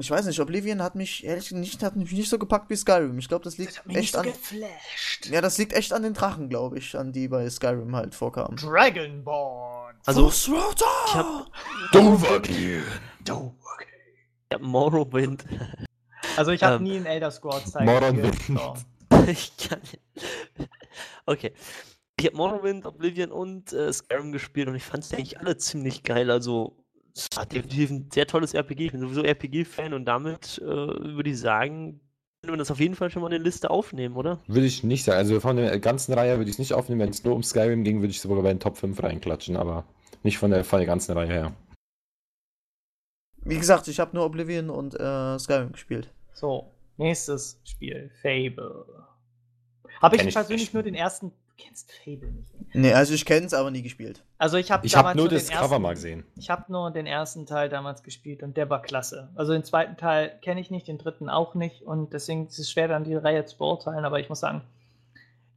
ich 0.00 0.10
weiß 0.10 0.26
nicht, 0.26 0.40
Oblivion 0.40 0.82
hat 0.82 0.94
mich 0.94 1.24
ehrlich 1.24 1.50
nicht, 1.52 1.82
hat 1.82 1.96
mich 1.96 2.12
nicht 2.12 2.28
so 2.28 2.38
gepackt 2.38 2.70
wie 2.70 2.76
Skyrim. 2.76 3.18
Ich 3.18 3.28
glaube, 3.28 3.44
das 3.44 3.58
liegt 3.58 3.82
echt 3.88 4.16
an. 4.16 4.24
geflasht. 4.24 5.26
Ja, 5.26 5.40
das 5.40 5.58
liegt 5.58 5.72
echt 5.72 5.92
an 5.92 6.02
den 6.02 6.14
Drachen, 6.14 6.48
glaube 6.48 6.78
ich, 6.78 6.96
an 6.96 7.12
die 7.12 7.28
bei 7.28 7.48
Skyrim 7.48 7.94
halt 7.94 8.14
vorkamen. 8.14 8.56
Dragonborn. 8.56 9.96
Also, 10.06 10.28
ich 10.28 10.48
habe 11.14 11.46
Dovergear! 11.92 12.82
ich 13.24 14.54
hab 14.54 14.62
Morrowind. 14.62 15.44
Also 16.36 16.52
ich 16.52 16.62
habe 16.62 16.76
Ähm, 16.76 16.82
nie 16.84 16.96
einen 16.96 17.06
Elder 17.06 17.30
Scrolls 17.30 17.72
Teil 17.72 17.84
Morrowind. 17.86 18.36
ich 19.26 19.52
kann 19.56 19.80
Okay. 21.26 21.52
Ich 22.18 22.26
habe 22.26 22.36
Morrowind, 22.36 22.84
Oblivion 22.86 23.32
und 23.32 23.72
äh, 23.72 23.92
Skyrim 23.92 24.32
gespielt 24.32 24.68
und 24.68 24.74
ich 24.74 24.84
fand 24.84 25.04
es 25.04 25.12
eigentlich 25.12 25.38
alle 25.38 25.56
ziemlich 25.56 26.02
geil. 26.02 26.30
Also, 26.30 26.79
es 27.14 27.28
war 27.34 27.46
definitiv 27.46 27.90
ein 27.90 28.08
sehr 28.12 28.26
tolles 28.26 28.54
RPG. 28.54 28.86
Ich 28.86 28.92
bin 28.92 29.00
sowieso 29.00 29.22
RPG-Fan 29.22 29.92
und 29.94 30.04
damit 30.04 30.58
äh, 30.58 30.66
würde 30.66 31.30
ich 31.30 31.38
sagen, 31.38 32.00
können 32.42 32.54
wir 32.54 32.58
das 32.58 32.70
auf 32.70 32.80
jeden 32.80 32.94
Fall 32.94 33.10
schon 33.10 33.22
mal 33.22 33.32
in 33.32 33.38
die 33.38 33.44
Liste 33.44 33.70
aufnehmen, 33.70 34.16
oder? 34.16 34.38
Würde 34.46 34.66
ich 34.66 34.82
nicht 34.82 35.04
sagen. 35.04 35.18
Also 35.18 35.40
von 35.40 35.56
der 35.56 35.78
ganzen 35.78 36.14
Reihe 36.14 36.38
würde 36.38 36.48
ich 36.48 36.54
es 36.54 36.58
nicht 36.58 36.72
aufnehmen. 36.72 37.00
Wenn 37.00 37.10
es 37.10 37.22
nur 37.22 37.34
um 37.34 37.42
Skyrim 37.42 37.84
ging, 37.84 38.00
würde 38.00 38.10
ich 38.10 38.20
sogar 38.20 38.42
bei 38.42 38.48
den 38.48 38.60
Top 38.60 38.78
5 38.78 39.02
reinklatschen, 39.02 39.56
aber 39.56 39.84
nicht 40.22 40.38
von 40.38 40.50
der, 40.50 40.64
von 40.64 40.78
der 40.78 40.86
ganzen 40.86 41.12
Reihe 41.12 41.28
her. 41.28 41.52
Wie 43.42 43.58
gesagt, 43.58 43.88
ich 43.88 44.00
habe 44.00 44.14
nur 44.14 44.24
Oblivion 44.24 44.70
und 44.70 44.94
äh, 44.98 45.38
Skyrim 45.38 45.72
gespielt. 45.72 46.10
So, 46.32 46.70
nächstes 46.96 47.60
Spiel, 47.64 48.10
Fable. 48.22 48.86
Habe 50.00 50.16
ich 50.16 50.22
persönlich 50.22 50.62
nicht. 50.62 50.74
nur 50.74 50.82
den 50.82 50.94
ersten. 50.94 51.32
Du 51.60 51.66
kennst 51.66 51.92
Fable 51.92 52.30
nicht. 52.32 52.74
Nee, 52.74 52.92
also 52.94 53.12
ich 53.14 53.24
kenn's, 53.24 53.52
aber 53.52 53.70
nie 53.70 53.82
gespielt. 53.82 54.22
Also 54.38 54.56
ich 54.56 54.70
habe 54.70 54.86
Ich 54.86 54.94
habe 54.96 55.04
damals 55.08 55.16
nur 55.18 55.28
den 55.28 55.38
das 55.38 55.48
Cover 55.50 55.62
ersten- 55.62 55.82
mal 55.82 55.94
gesehen. 55.94 56.24
Ich 56.36 56.48
habe 56.50 56.70
nur 56.72 56.90
den 56.90 57.06
ersten 57.06 57.44
Teil 57.46 57.68
damals 57.68 58.02
gespielt 58.02 58.42
und 58.42 58.56
der 58.56 58.70
war 58.70 58.80
klasse. 58.82 59.28
Also 59.34 59.52
den 59.52 59.64
zweiten 59.64 59.96
Teil 59.96 60.38
kenne 60.42 60.60
ich 60.60 60.70
nicht, 60.70 60.88
den 60.88 60.98
dritten 60.98 61.28
auch 61.28 61.54
nicht 61.54 61.82
und 61.82 62.12
deswegen 62.12 62.46
ist 62.46 62.58
es 62.58 62.70
schwer, 62.70 62.88
dann 62.88 63.04
die 63.04 63.14
Reihe 63.14 63.44
zu 63.44 63.58
beurteilen. 63.58 64.04
Aber 64.04 64.18
ich 64.20 64.28
muss 64.28 64.40
sagen, 64.40 64.62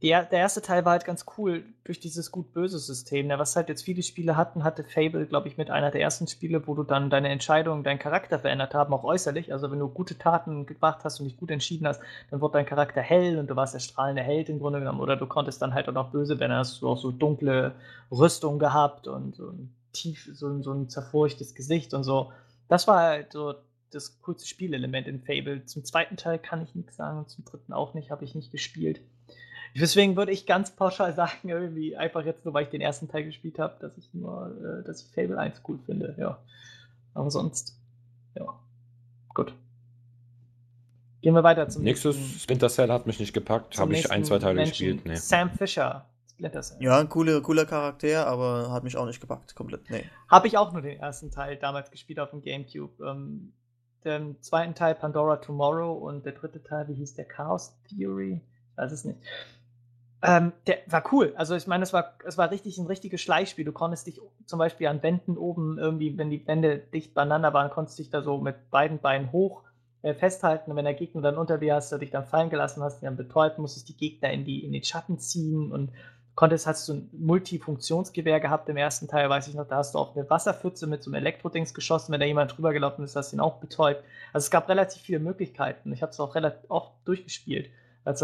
die, 0.04 0.10
er- 0.10 0.26
der 0.26 0.40
erste 0.40 0.60
Teil 0.60 0.84
war 0.84 0.92
halt 0.92 1.06
ganz 1.06 1.24
cool 1.38 1.64
durch 1.84 1.98
dieses 1.98 2.30
Gut-Böse-System. 2.30 3.26
ne, 3.26 3.38
Was 3.38 3.56
halt 3.56 3.68
jetzt 3.70 3.82
viele 3.82 4.02
Spiele 4.02 4.36
hatten, 4.36 4.62
hatte 4.62 4.84
Fable, 4.84 5.24
glaube 5.26 5.48
ich, 5.48 5.56
mit 5.56 5.70
einer 5.70 5.90
der 5.90 6.02
ersten 6.02 6.26
Spiele, 6.28 6.66
wo 6.66 6.74
du 6.74 6.82
dann 6.82 7.08
deine 7.08 7.30
Entscheidungen, 7.30 7.82
deinen 7.84 7.98
Charakter 7.98 8.38
verändert 8.38 8.74
haben, 8.74 8.92
auch 8.92 9.02
äußerlich. 9.04 9.52
Also 9.52 9.70
wenn 9.70 9.78
du 9.78 9.88
gute 9.88 10.18
Taten 10.18 10.66
gemacht 10.66 11.00
hast 11.04 11.20
und 11.20 11.26
dich 11.26 11.36
gut 11.38 11.50
entschieden 11.50 11.86
hast, 11.86 12.02
dann 12.30 12.40
wurde 12.42 12.52
dein 12.58 12.66
Charakter 12.66 13.00
hell 13.00 13.38
und 13.38 13.48
du 13.48 13.56
warst 13.56 13.72
der 13.74 13.78
strahlende 13.80 14.22
Held 14.22 14.50
im 14.50 14.58
Grunde 14.58 14.78
genommen. 14.80 15.00
Oder 15.00 15.16
du 15.16 15.26
konntest 15.26 15.62
dann 15.62 15.72
halt 15.72 15.88
auch 15.88 15.92
noch 15.94 16.10
böse 16.10 16.38
werden, 16.38 16.52
hast 16.52 16.82
du 16.82 16.88
auch 16.88 16.98
so 16.98 17.10
dunkle 17.10 17.74
Rüstung 18.12 18.58
gehabt 18.58 19.08
und 19.08 19.34
so 19.36 19.48
ein 19.48 19.74
tief, 19.94 20.28
so, 20.34 20.48
ein- 20.48 20.62
so 20.62 20.72
ein 20.72 20.88
zerfurchtes 20.90 21.54
Gesicht 21.54 21.94
und 21.94 22.04
so. 22.04 22.30
Das 22.68 22.86
war 22.86 23.00
halt 23.00 23.32
so 23.32 23.54
das 23.90 24.20
coolste 24.20 24.46
Spielelement 24.46 25.06
in 25.08 25.22
Fable. 25.22 25.64
Zum 25.64 25.82
zweiten 25.84 26.16
Teil 26.18 26.38
kann 26.38 26.60
ich 26.62 26.74
nichts 26.74 26.96
sagen 26.96 27.26
zum 27.28 27.44
dritten 27.46 27.72
auch 27.72 27.94
nicht, 27.94 28.10
habe 28.10 28.24
ich 28.24 28.34
nicht 28.34 28.50
gespielt. 28.52 29.00
Deswegen 29.76 30.16
würde 30.16 30.30
ich 30.32 30.46
ganz 30.46 30.70
pauschal 30.70 31.14
sagen, 31.14 31.32
irgendwie 31.48 31.96
einfach 31.96 32.24
jetzt 32.24 32.44
nur, 32.44 32.54
weil 32.54 32.64
ich 32.64 32.70
den 32.70 32.80
ersten 32.80 33.08
Teil 33.08 33.24
gespielt 33.24 33.58
habe, 33.58 33.74
dass 33.80 33.96
ich 33.98 34.12
nur, 34.14 34.54
äh, 34.80 34.84
dass 34.86 35.02
ich 35.02 35.08
Fable 35.12 35.38
1 35.38 35.62
cool 35.68 35.78
finde, 35.84 36.14
ja. 36.18 36.38
Aber 37.14 37.30
sonst, 37.30 37.76
ja. 38.34 38.46
Gut. 39.34 39.54
Gehen 41.22 41.34
wir 41.34 41.42
weiter 41.42 41.68
zum 41.68 41.82
Nächstes 41.82 42.16
nächsten- 42.16 42.38
Splinter 42.40 42.68
Cell 42.68 42.90
hat 42.90 43.06
mich 43.06 43.18
nicht 43.18 43.32
gepackt. 43.32 43.78
Habe 43.78 43.94
ich 43.94 44.10
ein, 44.10 44.24
zwei 44.24 44.38
Teile 44.38 44.54
Menschen. 44.56 44.70
gespielt. 44.72 45.06
Nee. 45.06 45.16
Sam 45.16 45.50
Fisher, 45.50 46.04
Splinter 46.30 46.60
Cell. 46.62 46.76
Ja, 46.80 46.98
ein 47.00 47.08
cooler, 47.08 47.40
cooler 47.40 47.64
Charakter, 47.64 48.26
aber 48.26 48.70
hat 48.70 48.84
mich 48.84 48.96
auch 48.96 49.06
nicht 49.06 49.20
gepackt, 49.20 49.54
komplett. 49.56 49.88
Nee. 49.90 50.04
Habe 50.28 50.46
ich 50.48 50.58
auch 50.58 50.72
nur 50.72 50.82
den 50.82 51.00
ersten 51.00 51.30
Teil 51.30 51.56
damals 51.56 51.90
gespielt 51.90 52.20
auf 52.20 52.30
dem 52.30 52.42
Gamecube. 52.42 53.02
Ähm, 53.04 53.52
den 54.04 54.40
zweiten 54.42 54.74
Teil 54.74 54.94
Pandora 54.94 55.36
Tomorrow 55.36 55.94
und 55.94 56.26
der 56.26 56.32
dritte 56.34 56.62
Teil, 56.62 56.88
wie 56.88 56.94
hieß 56.94 57.14
der? 57.14 57.24
Chaos 57.24 57.74
Theory? 57.88 58.42
Ich 58.72 58.76
weiß 58.76 58.92
es 58.92 59.04
nicht. 59.04 59.18
Ähm, 60.22 60.52
der 60.66 60.78
war 60.86 61.04
cool. 61.12 61.34
Also 61.36 61.54
ich 61.54 61.66
meine, 61.66 61.82
es 61.82 61.92
war, 61.92 62.14
es 62.24 62.38
war 62.38 62.50
richtig 62.50 62.78
ein 62.78 62.86
richtiges 62.86 63.20
Schleichspiel. 63.20 63.64
Du 63.64 63.72
konntest 63.72 64.06
dich 64.06 64.20
zum 64.46 64.58
Beispiel 64.58 64.86
an 64.86 65.02
Wänden 65.02 65.36
oben 65.36 65.78
irgendwie, 65.78 66.16
wenn 66.16 66.30
die 66.30 66.46
Wände 66.46 66.78
dicht 66.78 67.14
beieinander 67.14 67.52
waren, 67.52 67.70
konntest 67.70 67.98
dich 67.98 68.10
da 68.10 68.22
so 68.22 68.38
mit 68.38 68.70
beiden 68.70 68.98
Beinen 68.98 69.32
hoch 69.32 69.64
äh, 70.02 70.14
festhalten. 70.14 70.70
Und 70.70 70.76
wenn 70.76 70.84
der 70.84 70.94
Gegner 70.94 71.22
dann 71.22 71.36
unter 71.36 71.58
dir 71.58 71.74
hast, 71.74 71.92
du 71.92 71.98
dich 71.98 72.10
dann 72.10 72.24
fallen 72.24 72.50
gelassen 72.50 72.82
hast, 72.82 73.00
die 73.00 73.04
dann 73.04 73.16
betäubt, 73.16 73.58
musstest 73.58 73.88
die 73.88 73.96
Gegner 73.96 74.30
in, 74.32 74.44
die, 74.44 74.64
in 74.64 74.72
den 74.72 74.84
Schatten 74.84 75.18
ziehen 75.18 75.72
und 75.72 75.90
konntest, 76.34 76.66
hast 76.66 76.88
du 76.88 76.94
ein 76.94 77.10
Multifunktionsgewehr 77.12 78.40
gehabt 78.40 78.68
im 78.68 78.76
ersten 78.76 79.08
Teil, 79.08 79.30
weiß 79.30 79.48
ich 79.48 79.54
noch, 79.54 79.68
da 79.68 79.76
hast 79.76 79.94
du 79.94 79.98
auch 79.98 80.16
eine 80.16 80.28
Wasserpfütze 80.28 80.86
mit 80.86 81.02
so 81.02 81.10
einem 81.10 81.14
Elektrodings 81.16 81.74
geschossen, 81.74 82.12
wenn 82.12 82.20
da 82.20 82.26
jemand 82.26 82.56
drüber 82.56 82.72
gelaufen 82.72 83.04
ist, 83.04 83.14
hast 83.14 83.32
du 83.32 83.36
ihn 83.36 83.40
auch 83.40 83.60
betäubt. 83.60 84.02
Also 84.32 84.46
es 84.46 84.50
gab 84.50 84.68
relativ 84.68 85.02
viele 85.02 85.20
Möglichkeiten. 85.20 85.92
Ich 85.92 86.02
habe 86.02 86.10
es 86.10 86.20
auch 86.20 86.34
relativ 86.34 86.68
oft 86.70 86.92
durchgespielt, 87.04 87.70
halt 88.04 88.18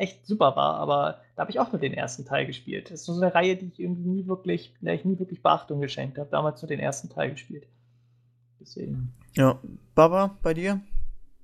echt 0.00 0.26
super 0.26 0.56
war, 0.56 0.76
aber 0.76 1.20
da 1.36 1.42
habe 1.42 1.50
ich 1.50 1.60
auch 1.60 1.70
nur 1.70 1.80
den 1.80 1.92
ersten 1.92 2.24
Teil 2.24 2.46
gespielt. 2.46 2.86
Das 2.90 3.00
ist 3.00 3.06
so 3.06 3.20
eine 3.20 3.34
Reihe, 3.34 3.56
die 3.56 3.66
ich 3.66 3.78
irgendwie 3.78 4.08
nie 4.08 4.26
wirklich, 4.26 4.74
der 4.80 4.94
ich 4.94 5.04
nie 5.04 5.18
wirklich 5.18 5.42
Beachtung 5.42 5.80
geschenkt 5.80 6.18
habe. 6.18 6.30
Damals 6.30 6.62
nur 6.62 6.68
den 6.68 6.80
ersten 6.80 7.10
Teil 7.10 7.30
gespielt. 7.30 7.66
Deswegen. 8.58 9.12
Ja. 9.36 9.58
Baba, 9.94 10.38
bei 10.42 10.54
dir? 10.54 10.80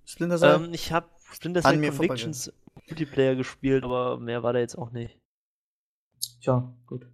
Splinter 0.05 0.39
Cell? 0.39 0.57
Ähm, 0.57 0.71
ich 0.73 0.93
habe 0.93 1.07
Splinter 1.33 1.63
Cell 1.63 1.91
Convictions 1.91 2.53
Multiplayer 2.89 3.35
gespielt, 3.35 3.85
aber 3.85 4.19
mehr 4.19 4.43
war 4.43 4.53
da 4.53 4.61
jetzt 4.61 4.79
auch 4.79 4.91
nicht. 4.91 5.19
Tja, 6.41 6.73
gut. 6.87 7.07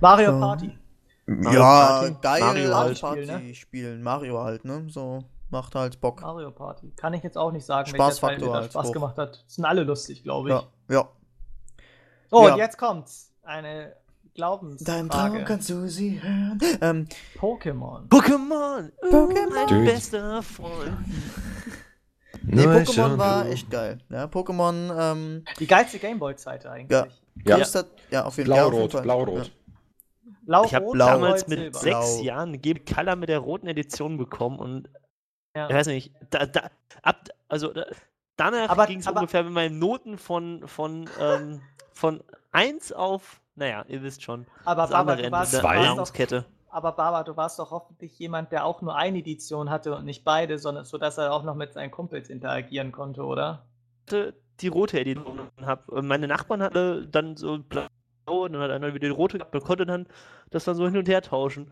Mario 0.00 0.32
So. 0.32 0.40
Party. 0.40 0.78
Mario 1.26 1.60
ja, 1.60 2.00
Party? 2.00 2.16
geil, 2.20 2.40
Mario 2.40 2.70
Party, 2.70 3.00
halt. 3.02 3.28
Party 3.28 3.54
spielen. 3.54 4.02
Mario 4.02 4.38
halt, 4.42 4.64
ne? 4.64 4.84
So, 4.88 5.24
macht 5.50 5.74
halt 5.74 6.00
Bock. 6.00 6.20
Mario 6.20 6.50
Party. 6.50 6.92
Kann 6.96 7.14
ich 7.14 7.22
jetzt 7.22 7.36
auch 7.38 7.52
nicht 7.52 7.64
sagen, 7.66 7.88
Spaßfaktor 7.88 8.28
welcher 8.30 8.40
Teil 8.40 8.46
mir 8.48 8.52
da 8.54 8.60
halt 8.62 8.72
Spaß 8.72 8.86
hoch. 8.88 8.92
gemacht 8.92 9.18
hat. 9.18 9.44
Sind 9.46 9.64
alle 9.64 9.82
lustig, 9.84 10.22
glaube 10.22 10.48
ich. 10.50 10.54
Ja, 10.54 10.94
ja. 10.94 11.08
So, 12.30 12.46
Ja. 12.46 12.52
und 12.52 12.58
jetzt 12.58 12.76
kommt's. 12.78 13.32
Eine 13.42 13.96
Glaubensfrage. 14.34 14.98
Dein 14.98 15.08
Traum 15.08 15.44
kannst 15.44 15.70
du 15.70 15.88
sie 15.88 16.22
hören. 16.22 16.58
Ähm, 16.82 17.08
Pokémon. 17.38 18.06
Pokémon! 18.08 18.90
Pokémon. 19.10 19.54
Mein 19.54 19.66
Dude. 19.68 19.84
bester 19.84 20.42
Freund. 20.42 20.96
nee, 22.42 22.62
Pokémon 22.66 23.18
war 23.18 23.44
du. 23.44 23.50
echt 23.50 23.70
geil. 23.70 23.98
Ja, 24.10 24.24
Pokémon, 24.26 24.92
ähm, 25.12 25.44
Die 25.58 25.66
geilste 25.66 25.98
Gameboy-Zeit 25.98 26.66
eigentlich. 26.66 26.90
Ja. 26.90 27.06
Ja. 27.44 27.58
ja, 27.58 27.64
auf 27.64 27.66
jeden 27.66 27.72
Fall. 27.72 27.86
ja, 28.10 28.24
auf 28.24 28.36
jeden 28.36 28.46
Blau-Rot, 28.46 28.92
Fall. 28.92 29.02
blau-rot. 29.02 29.52
Blau, 30.42 30.64
Ich 30.64 30.74
habe 30.74 30.96
damals 30.98 31.46
mit 31.48 31.58
Silber. 31.58 31.78
sechs 31.78 32.14
Blau. 32.16 32.22
Jahren 32.24 32.60
Game 32.62 32.84
Color 32.84 33.16
mit 33.16 33.28
der 33.28 33.38
roten 33.38 33.66
Edition 33.66 34.16
bekommen 34.18 34.58
und 34.58 34.88
Ja. 35.58 35.68
ich 35.68 35.74
weiß 35.74 35.86
nicht, 35.88 36.12
da, 36.30 36.46
da, 36.46 36.70
ab, 37.02 37.28
also 37.48 37.72
da, 37.72 37.84
danach 38.36 38.86
ging 38.86 39.00
es 39.00 39.06
ungefähr 39.08 39.42
mit 39.42 39.52
meinen 39.52 39.78
Noten 39.78 40.16
von, 40.18 40.66
von, 40.66 41.08
ähm, 41.20 41.60
von 41.92 42.22
1 42.52 42.92
auf, 42.92 43.40
naja, 43.56 43.84
ihr 43.88 44.02
wisst 44.02 44.22
schon, 44.22 44.46
Aber 44.64 44.82
das 44.82 44.90
Baba, 44.90 45.00
andere 45.00 45.16
du 45.16 45.22
Ende 45.24 45.36
warst, 45.36 45.52
der 45.54 45.62
warst 45.62 45.82
Nahrungskette. 45.82 46.44
aber 46.70 46.92
Baba, 46.92 47.24
du 47.24 47.36
warst 47.36 47.58
doch 47.58 47.70
hoffentlich 47.72 48.18
jemand, 48.18 48.52
der 48.52 48.64
auch 48.64 48.82
nur 48.82 48.94
eine 48.94 49.18
Edition 49.18 49.68
hatte 49.70 49.96
und 49.96 50.04
nicht 50.04 50.24
beide, 50.24 50.58
sondern 50.58 50.84
so, 50.84 50.96
dass 50.98 51.18
er 51.18 51.32
auch 51.32 51.42
noch 51.42 51.54
mit 51.56 51.72
seinen 51.72 51.90
Kumpels 51.90 52.30
interagieren 52.30 52.92
konnte, 52.92 53.24
oder? 53.24 53.64
hatte 54.06 54.34
die 54.60 54.68
rote 54.68 54.98
Edition 55.00 55.40
hab. 55.64 55.88
Und 55.88 56.06
Meine 56.06 56.26
Nachbarn 56.28 56.62
hatten 56.62 57.08
dann 57.10 57.36
so 57.36 57.58
blau 57.58 57.86
und 58.26 58.52
dann 58.52 58.62
hat 58.62 58.70
einer 58.70 58.94
wieder 58.94 59.08
die 59.08 59.14
rote 59.14 59.38
gehabt. 59.38 59.54
Man 59.54 59.62
konnte 59.62 59.86
dann 59.86 60.06
das 60.50 60.64
dann 60.64 60.74
so 60.76 60.84
hin 60.86 60.96
und 60.96 61.08
her 61.08 61.22
tauschen. 61.22 61.70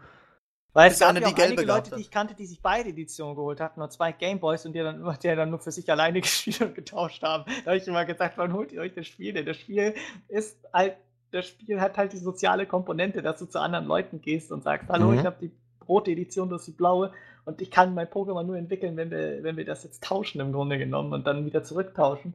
Weil 0.77 0.91
es 0.91 0.99
gab 0.99 1.15
ja 1.15 1.21
die 1.21 1.25
auch 1.25 1.35
gelbe 1.35 1.53
einige 1.63 1.73
Leute, 1.73 1.97
die 1.97 2.03
ich 2.03 2.11
kannte, 2.11 2.35
die 2.35 2.45
sich 2.45 2.61
beide 2.61 2.91
Editionen 2.91 3.35
geholt 3.35 3.61
hatten, 3.61 3.81
nur 3.81 3.89
zwei 3.89 4.13
Gameboys 4.13 4.67
und 4.67 4.75
die 4.75 4.81
dann, 4.81 5.03
die 5.23 5.27
dann 5.29 5.49
nur 5.49 5.59
für 5.59 5.73
sich 5.73 5.91
alleine 5.91 6.21
gespielt 6.21 6.61
und 6.61 6.75
getauscht 6.75 7.23
haben. 7.23 7.45
Da 7.65 7.71
habe 7.71 7.79
ich 7.79 7.89
immer 7.89 8.05
gesagt, 8.05 8.37
wann 8.37 8.53
holt 8.53 8.73
ihr 8.73 8.83
euch 8.83 8.93
das 8.93 9.07
Spiel? 9.07 9.33
Denn 9.33 9.47
das 9.47 9.57
Spiel 9.57 9.95
ist 10.29 10.59
halt, 10.75 10.97
das 11.31 11.47
Spiel 11.49 11.81
hat 11.81 11.97
halt 11.97 12.13
die 12.13 12.19
soziale 12.19 12.67
Komponente, 12.67 13.23
dass 13.23 13.39
du 13.39 13.47
zu 13.47 13.59
anderen 13.59 13.87
Leuten 13.87 14.21
gehst 14.21 14.53
und 14.53 14.65
sagst, 14.65 14.91
hallo, 14.91 15.13
Mhm. 15.13 15.19
ich 15.19 15.25
habe 15.25 15.37
die 15.41 15.51
rote 15.89 16.11
Edition, 16.11 16.51
das 16.51 16.61
ist 16.61 16.67
die 16.67 16.73
blaue 16.73 17.11
und 17.47 17.63
ich 17.63 17.71
kann 17.71 17.95
mein 17.95 18.09
Pokémon 18.09 18.43
nur 18.43 18.59
entwickeln, 18.59 18.99
wenn 18.99 19.11
wir, 19.11 19.43
wenn 19.43 19.57
wir 19.57 19.65
das 19.65 19.83
jetzt 19.83 20.05
tauschen 20.05 20.43
im 20.43 20.53
Grunde 20.53 20.77
genommen 20.77 21.15
und 21.15 21.27
dann 21.27 21.47
wieder 21.47 21.65
zurücktauschen. 21.65 22.35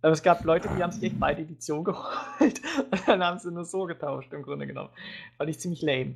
Aber 0.00 0.12
es 0.12 0.22
gab 0.22 0.42
Leute, 0.44 0.70
die 0.74 0.82
haben 0.82 0.92
sich 0.92 1.02
echt 1.02 1.20
beide 1.20 1.42
Editionen 1.42 1.84
geholt 1.92 2.62
und 2.90 3.06
dann 3.06 3.22
haben 3.22 3.38
sie 3.38 3.52
nur 3.52 3.66
so 3.66 3.84
getauscht 3.84 4.32
im 4.32 4.42
Grunde 4.42 4.66
genommen. 4.66 4.88
Fand 5.36 5.50
ich 5.50 5.58
ziemlich 5.60 5.82
lame. 5.82 6.14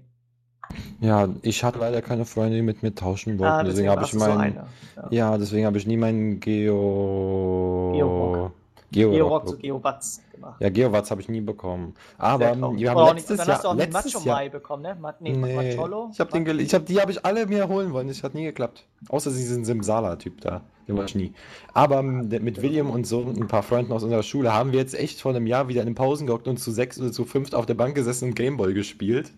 Ja, 1.01 1.29
ich 1.43 1.65
hatte 1.65 1.79
leider 1.81 2.01
keine 2.03 2.25
Freunde, 2.25 2.57
die 2.57 2.63
mit 2.63 2.83
mir 2.83 2.95
tauschen 2.95 3.39
wollten. 3.39 3.53
Ah, 3.53 3.63
deswegen 3.65 3.89
habe 3.89 4.03
ich 4.05 4.15
warst 4.15 4.15
du 4.15 4.19
so 4.21 4.39
meinen. 4.39 4.41
einer. 4.59 4.67
Ja. 4.97 5.09
ja, 5.33 5.39
deswegen 5.39 5.67
habe 5.67 5.79
ich 5.79 5.87
nie 5.87 5.97
meinen 5.97 6.39
Geo. 6.41 7.93
Georock. 7.95 8.53
Georock 8.93 9.13
Georock 9.15 9.49
zu 9.49 9.55
be- 9.57 9.63
Geobatz 9.63 10.21
gemacht. 10.33 10.57
Ja, 10.61 10.69
Geowatz 10.69 11.11
habe 11.13 11.21
ich 11.21 11.29
nie 11.29 11.41
bekommen. 11.41 11.95
Aber 12.19 12.45
Sehr 12.47 12.59
traurig. 12.59 12.81
wir 12.81 12.91
haben 12.91 12.97
auch 12.99 13.15
nicht- 13.15 13.29
letztes 13.29 13.37
dann 13.39 13.47
Jahr. 13.47 13.57
hast 13.57 13.65
du 13.65 13.69
auch 13.69 13.77
den 13.77 13.93
letztes 13.93 14.15
Macho 14.15 14.27
Jahr 14.27 14.37
Mai 14.37 14.49
bekommen, 14.49 14.83
ne? 14.83 14.97
Ma 15.01 15.15
nee, 15.21 15.33
Nee, 15.37 15.77
Macholo? 15.77 16.11
ich 16.13 16.19
habe 16.21 16.33
den, 16.33 16.45
gel- 16.45 16.61
ich 16.61 16.75
hab, 16.75 16.87
die 16.87 17.01
habe 17.01 17.13
ich 17.13 17.25
alle 17.25 17.47
mir 17.47 17.69
holen 17.69 17.93
wollen. 17.93 18.09
Das 18.09 18.23
hat 18.25 18.35
nie 18.35 18.45
geklappt. 18.45 18.85
Außer 19.09 19.31
diesen 19.31 19.65
Simsala-Typ 19.65 20.41
da. 20.41 20.63
Den 20.89 20.97
wollte 20.97 21.11
ich 21.11 21.15
nie. 21.15 21.33
Aber 21.73 22.01
ähm, 22.01 22.29
mit 22.43 22.63
William 22.63 22.91
und 22.91 23.07
so 23.07 23.21
und 23.21 23.41
ein 23.41 23.47
paar 23.47 23.63
Freunden 23.63 23.93
aus 23.93 24.03
unserer 24.03 24.25
Schule 24.25 24.53
haben 24.53 24.73
wir 24.73 24.81
jetzt 24.81 24.95
echt 24.99 25.21
vor 25.21 25.31
einem 25.33 25.47
Jahr 25.47 25.69
wieder 25.69 25.83
in 25.83 25.87
den 25.87 25.95
Pausen 25.95 26.27
gehockt 26.27 26.49
und 26.49 26.57
zu 26.59 26.73
sechs 26.73 27.01
oder 27.01 27.13
zu 27.13 27.25
fünft 27.25 27.55
auf 27.55 27.67
der 27.67 27.75
Bank 27.75 27.95
gesessen 27.95 28.31
und 28.31 28.35
Gameboy 28.35 28.75
gespielt. 28.75 29.31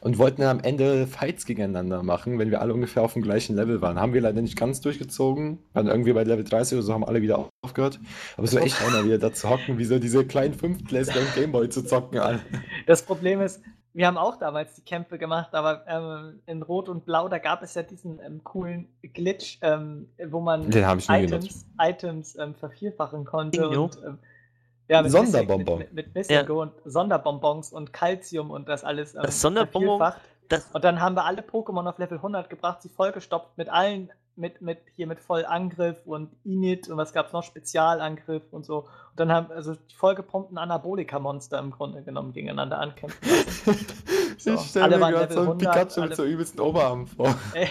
Und 0.00 0.18
wollten 0.18 0.42
dann 0.42 0.58
am 0.58 0.64
Ende 0.64 1.06
Fights 1.06 1.46
gegeneinander 1.46 2.02
machen, 2.02 2.38
wenn 2.38 2.50
wir 2.50 2.60
alle 2.60 2.74
ungefähr 2.74 3.02
auf 3.02 3.14
dem 3.14 3.22
gleichen 3.22 3.56
Level 3.56 3.80
waren. 3.80 4.00
Haben 4.00 4.14
wir 4.14 4.20
leider 4.20 4.42
nicht 4.42 4.56
ganz 4.56 4.80
durchgezogen. 4.80 5.58
Waren 5.72 5.86
irgendwie 5.86 6.12
bei 6.12 6.24
Level 6.24 6.44
30 6.44 6.78
oder 6.78 6.82
so, 6.82 6.92
haben 6.94 7.04
alle 7.04 7.22
wieder 7.22 7.48
aufgehört. 7.62 8.00
Aber 8.36 8.44
es 8.44 8.54
war 8.54 8.62
echt 8.62 8.80
einer, 8.82 9.04
wieder 9.04 9.18
da 9.18 9.32
zu 9.32 9.48
hocken, 9.48 9.78
wie 9.78 9.84
so 9.84 9.98
diese 9.98 10.24
kleinen 10.24 10.54
Fünftklässler 10.54 11.20
und 11.20 11.34
Gameboy 11.34 11.68
zu 11.68 11.84
zocken. 11.84 12.18
Alle. 12.18 12.40
Das 12.86 13.02
Problem 13.02 13.40
ist, 13.40 13.60
wir 13.94 14.06
haben 14.06 14.16
auch 14.16 14.36
damals 14.36 14.74
die 14.74 14.82
Kämpfe 14.82 15.18
gemacht, 15.18 15.54
aber 15.54 15.84
ähm, 15.88 16.40
in 16.46 16.62
Rot 16.62 16.88
und 16.88 17.04
Blau, 17.04 17.28
da 17.28 17.38
gab 17.38 17.62
es 17.62 17.74
ja 17.74 17.82
diesen 17.82 18.20
ähm, 18.24 18.44
coolen 18.44 18.88
Glitch, 19.02 19.58
ähm, 19.60 20.08
wo 20.28 20.40
man 20.40 20.70
Items, 20.70 21.66
Items 21.80 22.36
ähm, 22.38 22.54
vervielfachen 22.54 23.24
konnte. 23.24 23.60
Bingo. 23.62 23.84
Und, 23.84 23.98
ähm, 24.06 24.18
ja, 24.88 25.02
mit 25.02 25.10
Sonderbonbon. 25.12 25.78
Missing, 25.78 25.94
mit, 25.94 26.06
mit, 26.06 26.14
mit 26.14 26.28
Missing 26.28 26.50
und 26.56 26.72
Sonderbonbons 26.84 27.72
und 27.72 27.92
Calcium 27.92 28.50
und 28.50 28.68
das 28.68 28.84
alles 28.84 29.14
ähm, 29.14 29.22
Das 29.22 29.40
Sonderbonbon. 29.40 30.12
Das, 30.48 30.66
Und 30.72 30.82
dann 30.82 31.00
haben 31.00 31.14
wir 31.14 31.24
alle 31.26 31.42
Pokémon 31.42 31.86
auf 31.88 31.98
Level 31.98 32.16
100 32.16 32.48
gebracht, 32.48 32.80
sie 32.80 32.88
vollgestopft 32.88 33.58
mit 33.58 33.68
allen, 33.68 34.10
mit, 34.34 34.62
mit 34.62 34.78
hier 34.96 35.06
mit 35.06 35.20
Vollangriff 35.20 35.98
und 36.06 36.30
Init 36.44 36.88
und 36.88 36.96
was 36.96 37.12
gab 37.12 37.26
es 37.26 37.32
noch, 37.34 37.42
Spezialangriff 37.42 38.44
und 38.50 38.64
so. 38.64 38.78
Und 38.78 38.86
dann 39.16 39.30
haben 39.30 39.52
also 39.52 39.74
die 39.74 39.94
vollgepumpten 39.94 40.56
Anabolika-Monster 40.56 41.58
im 41.58 41.70
Grunde 41.70 42.02
genommen 42.02 42.32
gegeneinander 42.32 42.78
ankämpfen. 42.78 43.18
So, 44.40 44.54
Ich 44.54 44.60
stelle 44.70 44.84
alle 44.84 44.96
mir 44.96 45.02
waren 45.02 45.12
gerade 45.14 45.24
Level 45.24 45.34
so 45.34 45.40
einen 45.40 45.48
100, 45.66 45.72
Pikachu 45.74 46.00
alle- 46.00 46.08
mit 46.10 46.16
so 46.16 46.24
übelsten 46.24 46.60
Oberarm 46.60 47.06
vor. 47.08 47.34
Äh, 47.54 47.66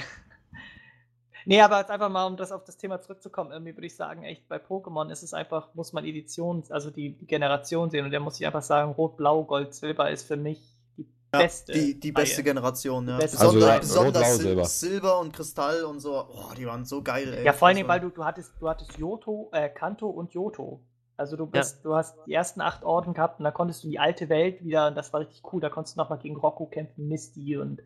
nee, 1.48 1.62
aber 1.62 1.80
jetzt 1.80 1.90
einfach 1.90 2.10
mal, 2.10 2.26
um 2.28 2.38
das 2.38 2.52
auf 2.52 2.64
das 2.64 2.78
Thema 2.78 3.02
zurückzukommen, 3.02 3.52
irgendwie 3.52 3.76
würde 3.76 3.88
ich 3.88 3.96
sagen, 3.96 4.24
echt 4.24 4.48
bei 4.48 4.58
Pokémon 4.58 5.10
ist 5.12 5.24
es 5.24 5.34
einfach, 5.34 5.74
muss 5.74 5.94
man 5.94 6.06
Edition, 6.06 6.64
also 6.70 6.92
die, 6.92 7.18
die 7.18 7.26
Generation 7.26 7.90
sehen 7.90 8.06
und 8.06 8.12
da 8.12 8.20
muss 8.20 8.40
ich 8.40 8.46
einfach 8.46 8.62
sagen, 8.62 8.92
Rot, 8.92 9.18
Blau, 9.18 9.44
Gold, 9.44 9.74
Silber 9.74 10.12
ist 10.12 10.28
für 10.28 10.38
mich 10.38 10.62
die 10.98 11.08
Ja, 11.34 11.40
beste. 11.40 11.72
die, 11.74 12.00
die 12.00 12.12
beste 12.12 12.38
Reihe. 12.38 12.44
Generation, 12.44 13.08
ja. 13.08 13.18
beste 13.18 13.38
Besonder, 13.38 13.68
Reihe. 13.68 13.80
besonders 13.80 14.06
Rot, 14.06 14.14
Blau, 14.14 14.24
Sil 14.36 14.42
Silber. 14.46 14.66
Silber 14.66 15.20
und 15.20 15.34
Kristall 15.34 15.84
und 15.86 16.00
so. 16.00 16.26
Oh, 16.30 16.54
die 16.56 16.66
waren 16.68 16.86
so 16.86 17.02
geil, 17.02 17.34
ey. 17.34 17.44
Ja, 17.46 17.54
vor 17.54 17.68
allen 17.68 17.78
Dingen, 17.78 17.90
Also- 17.90 18.04
weil 18.04 18.10
du, 18.10 18.16
du 18.16 18.24
hattest, 18.26 18.54
du 18.60 18.70
hattest 18.70 18.98
Johto, 18.98 19.50
äh, 19.54 19.70
Kanto 19.70 20.08
und 20.08 20.34
Johto. 20.34 20.80
Also 21.20 21.36
du 21.36 21.48
bist, 21.48 21.84
du 21.84 21.96
hast 21.96 22.16
die 22.28 22.34
ersten 22.34 22.62
acht 22.62 22.84
Orden 22.84 23.16
gehabt 23.16 23.40
und 23.40 23.44
dann 23.44 23.54
konntest 23.54 23.82
du 23.82 23.88
in 23.88 23.92
die 23.92 23.98
alte 23.98 24.30
Welt 24.30 24.64
wieder, 24.64 24.88
und 24.90 24.96
das 24.96 25.12
war 25.14 25.22
richtig 25.22 25.42
cool, 25.52 25.60
da 25.60 25.68
konntest 25.70 25.96
du 25.96 26.00
nochmal 26.02 26.20
gegen 26.20 26.36
Rocco 26.38 26.68
kämpfen, 26.68 27.08
Misty 27.08 27.58
und 27.58 27.82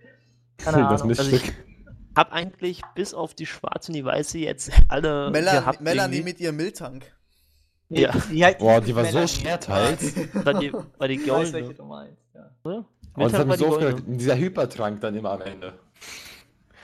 keine 0.57 0.77
Das 0.77 0.83
Ahnung. 0.83 0.87
Also 0.89 1.05
Miststück. 1.05 1.53
Hab 2.15 2.33
eigentlich 2.33 2.81
bis 2.95 3.13
auf 3.13 3.33
die 3.33 3.45
schwarze 3.45 3.91
und 3.91 3.95
die 3.95 4.05
weiße 4.05 4.37
jetzt 4.39 4.71
alle 4.89 5.29
Mela 5.31 5.51
gehabt. 5.59 5.81
Melanie 5.81 6.15
irgendwie. 6.17 6.31
mit 6.31 6.39
ihrem 6.39 6.55
Miltank. 6.57 7.11
Ja. 7.89 8.11
die, 8.31 8.43
halt- 8.45 8.59
Boah, 8.59 8.79
die 8.81 8.95
war 8.95 9.03
so 9.05 9.11
Melanie- 9.13 9.27
schwer 9.27 9.59
teils. 9.59 10.15
War 10.45 10.53
die, 10.53 10.73
war 10.73 11.07
die 11.07 11.15
Ich 11.15 11.29
weiß, 11.29 11.51
du 11.51 11.83
meinst, 11.83 12.17
ja. 12.33 12.49
Und 12.63 12.85
das 13.15 13.33
Mittag 13.33 13.33
hat 13.33 13.39
war 13.39 13.45
mich 13.47 13.55
die 13.57 13.63
so 13.63 13.67
aufgeregt. 13.67 14.03
Dieser 14.07 14.37
Hypertrank 14.37 15.01
dann 15.01 15.15
immer 15.15 15.31
am 15.31 15.41
Ende. 15.41 15.73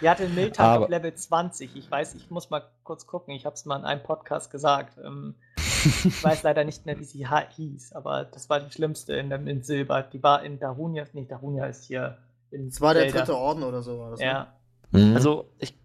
Die 0.01 0.09
hatte 0.09 0.23
einen 0.25 0.35
Miltank 0.35 0.83
auf 0.83 0.89
Level 0.89 1.13
20. 1.13 1.75
Ich 1.77 1.89
weiß, 1.89 2.15
ich 2.15 2.29
muss 2.29 2.49
mal 2.49 2.63
kurz 2.83 3.07
gucken. 3.07 3.33
Ich 3.33 3.45
habe 3.45 3.55
es 3.55 3.65
mal 3.65 3.77
in 3.77 3.85
einem 3.85 4.03
Podcast 4.03 4.51
gesagt. 4.51 4.97
Ähm, 5.03 5.35
ich 5.55 6.23
weiß 6.23 6.43
leider 6.43 6.65
nicht 6.65 6.85
mehr, 6.85 6.99
wie 6.99 7.05
sie 7.05 7.25
hieß, 7.27 7.93
aber 7.93 8.25
das 8.25 8.49
war 8.49 8.59
die 8.59 8.71
schlimmste 8.71 9.13
in, 9.13 9.31
in 9.31 9.63
Silber. 9.63 10.03
Die 10.03 10.21
war 10.21 10.43
in 10.43 10.59
Darunia. 10.59 11.05
Nee, 11.13 11.25
Darunia 11.27 11.65
ist 11.67 11.85
hier 11.85 12.17
in 12.51 12.69
Das 12.69 12.81
war 12.81 12.93
der 12.93 13.03
Zelda. 13.03 13.19
dritte 13.19 13.37
Orden 13.37 13.63
oder 13.63 13.81
so. 13.81 13.97
War 13.97 14.11
das, 14.11 14.19
ne? 14.19 14.47
Ja. 14.91 14.99
Mhm. 14.99 15.15
Also, 15.15 15.51
ich 15.59 15.77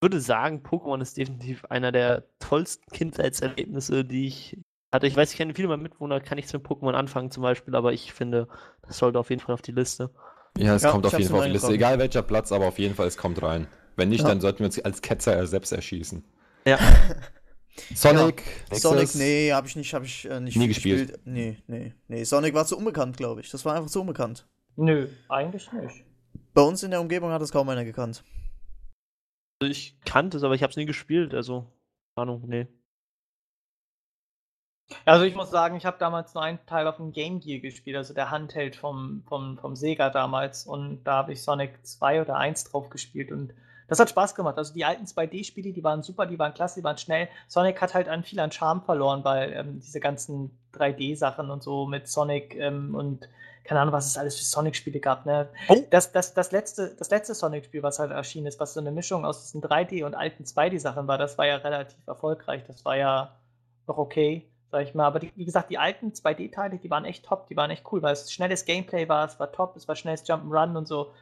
würde 0.00 0.20
sagen, 0.20 0.62
Pokémon 0.62 1.00
ist 1.00 1.16
definitiv 1.16 1.64
einer 1.66 1.92
der 1.92 2.24
tollsten 2.38 2.84
Kindheitserlebnisse, 2.92 4.04
die 4.04 4.26
ich 4.26 4.58
hatte. 4.92 5.06
Ich 5.06 5.16
weiß, 5.16 5.32
ich 5.32 5.36
kenne 5.36 5.54
viele 5.54 5.68
meiner 5.68 5.82
Mitwohner, 5.82 6.20
kann 6.20 6.36
nichts 6.36 6.52
mit 6.52 6.64
Pokémon 6.64 6.92
anfangen 6.92 7.30
zum 7.30 7.42
Beispiel, 7.42 7.74
aber 7.74 7.92
ich 7.92 8.12
finde, 8.12 8.48
das 8.86 8.98
sollte 8.98 9.18
auf 9.18 9.30
jeden 9.30 9.40
Fall 9.40 9.54
auf 9.54 9.62
die 9.62 9.72
Liste. 9.72 10.10
ja, 10.58 10.74
es 10.74 10.82
Ja, 10.82 10.90
kommt 10.90 11.06
auf 11.06 11.12
jeden 11.18 11.28
Fall 11.30 11.40
auf 11.40 11.46
die 11.46 11.52
Liste. 11.52 11.72
Egal 11.72 11.98
welcher 11.98 12.22
Platz, 12.22 12.52
aber 12.52 12.66
auf 12.66 12.78
jeden 12.78 12.94
Fall, 12.94 13.06
es 13.06 13.16
kommt 13.16 13.42
rein. 13.42 13.66
Wenn 13.96 14.10
nicht, 14.10 14.20
Ja. 14.22 14.28
dann 14.28 14.40
sollten 14.40 14.60
wir 14.60 14.66
uns 14.66 14.78
als 14.78 15.02
Ketzer 15.02 15.46
selbst 15.46 15.72
erschießen. 15.72 16.22
Ja. 16.66 16.78
Sonic, 17.94 18.42
Sonic, 18.72 19.00
Nexus? 19.00 19.14
nee, 19.20 19.52
habe 19.52 19.66
ich 19.66 19.76
nicht, 19.76 19.92
habe 19.92 20.06
ich 20.06 20.24
äh, 20.30 20.40
nicht 20.40 20.56
Nie 20.56 20.60
viel 20.64 20.68
gespielt. 20.68 21.18
Nee, 21.26 21.58
nee, 21.66 21.92
nee. 22.08 22.24
Sonic 22.24 22.54
war 22.54 22.64
zu 22.64 22.78
unbekannt, 22.78 23.18
glaube 23.18 23.42
ich. 23.42 23.50
Das 23.50 23.66
war 23.66 23.74
einfach 23.74 23.90
zu 23.90 24.00
unbekannt. 24.00 24.46
Nö, 24.76 25.08
eigentlich 25.28 25.70
nicht. 25.72 26.04
Bei 26.56 26.62
uns 26.62 26.82
in 26.82 26.90
der 26.90 27.02
Umgebung 27.02 27.32
hat 27.32 27.42
es 27.42 27.52
kaum 27.52 27.68
einer 27.68 27.84
gekannt. 27.84 28.24
Also 29.60 29.70
ich 29.70 30.00
kannte 30.06 30.38
es, 30.38 30.42
aber 30.42 30.54
ich 30.54 30.62
habe 30.62 30.70
es 30.70 30.78
nie 30.78 30.86
gespielt, 30.86 31.34
also, 31.34 31.66
keine 32.16 32.30
Ahnung, 32.32 32.44
nee. 32.46 32.66
Also 35.04 35.26
ich 35.26 35.34
muss 35.34 35.50
sagen, 35.50 35.76
ich 35.76 35.84
habe 35.84 35.98
damals 35.98 36.32
nur 36.32 36.42
einen 36.42 36.64
Teil 36.64 36.86
auf 36.86 36.96
dem 36.96 37.12
Game 37.12 37.40
Gear 37.40 37.60
gespielt, 37.60 37.98
also 37.98 38.14
der 38.14 38.30
Handheld 38.30 38.74
vom, 38.74 39.22
vom, 39.28 39.58
vom 39.58 39.76
Sega 39.76 40.08
damals. 40.08 40.66
Und 40.66 41.04
da 41.04 41.16
habe 41.16 41.34
ich 41.34 41.42
Sonic 41.42 41.86
2 41.86 42.22
oder 42.22 42.36
1 42.36 42.64
drauf 42.64 42.88
gespielt 42.88 43.32
und 43.32 43.52
das 43.88 44.00
hat 44.00 44.10
Spaß 44.10 44.34
gemacht. 44.34 44.58
Also 44.58 44.74
die 44.74 44.84
alten 44.84 45.04
2D-Spiele, 45.04 45.72
die 45.72 45.84
waren 45.84 46.02
super, 46.02 46.26
die 46.26 46.38
waren 46.38 46.54
klasse, 46.54 46.80
die 46.80 46.84
waren 46.84 46.98
schnell. 46.98 47.28
Sonic 47.46 47.80
hat 47.80 47.94
halt 47.94 48.08
an 48.08 48.24
viel 48.24 48.40
an 48.40 48.52
Charme 48.52 48.82
verloren, 48.82 49.24
weil 49.24 49.52
ähm, 49.52 49.80
diese 49.80 50.00
ganzen 50.00 50.58
3D-Sachen 50.74 51.50
und 51.50 51.62
so 51.62 51.86
mit 51.86 52.08
Sonic 52.08 52.54
ähm, 52.56 52.94
und 52.94 53.28
keine 53.66 53.80
Ahnung, 53.80 53.92
was 53.92 54.06
es 54.06 54.16
alles 54.16 54.36
für 54.36 54.44
Sonic-Spiele 54.44 55.00
gab. 55.00 55.26
Ne? 55.26 55.48
Oh. 55.68 55.76
Das, 55.90 56.12
das, 56.12 56.34
das 56.34 56.52
letzte, 56.52 56.94
das 56.94 57.10
letzte 57.10 57.34
Sonic-Spiel, 57.34 57.82
was 57.82 57.98
halt 57.98 58.12
erschienen 58.12 58.46
ist, 58.46 58.60
was 58.60 58.74
so 58.74 58.80
eine 58.80 58.92
Mischung 58.92 59.24
aus 59.24 59.42
diesen 59.42 59.60
3D- 59.60 60.04
und 60.04 60.14
alten 60.14 60.44
2D-Sachen 60.44 61.08
war, 61.08 61.18
das 61.18 61.36
war 61.36 61.46
ja 61.46 61.56
relativ 61.56 61.98
erfolgreich. 62.06 62.62
Das 62.66 62.84
war 62.84 62.96
ja 62.96 63.36
noch 63.88 63.98
okay, 63.98 64.48
sag 64.70 64.84
ich 64.84 64.94
mal. 64.94 65.06
Aber 65.06 65.18
die, 65.18 65.32
wie 65.34 65.44
gesagt, 65.44 65.70
die 65.70 65.78
alten 65.78 66.12
2D-Teile, 66.12 66.78
die 66.78 66.90
waren 66.90 67.04
echt 67.04 67.24
top, 67.24 67.48
die 67.48 67.56
waren 67.56 67.70
echt 67.70 67.84
cool, 67.90 68.02
weil 68.02 68.12
es 68.12 68.32
schnelles 68.32 68.64
Gameplay 68.64 69.08
war, 69.08 69.26
es 69.26 69.38
war 69.40 69.50
top, 69.50 69.76
es 69.76 69.88
war 69.88 69.96
schnelles 69.96 70.24
Jump'n'Run 70.26 70.76
und 70.76 70.86
so. 70.86 71.12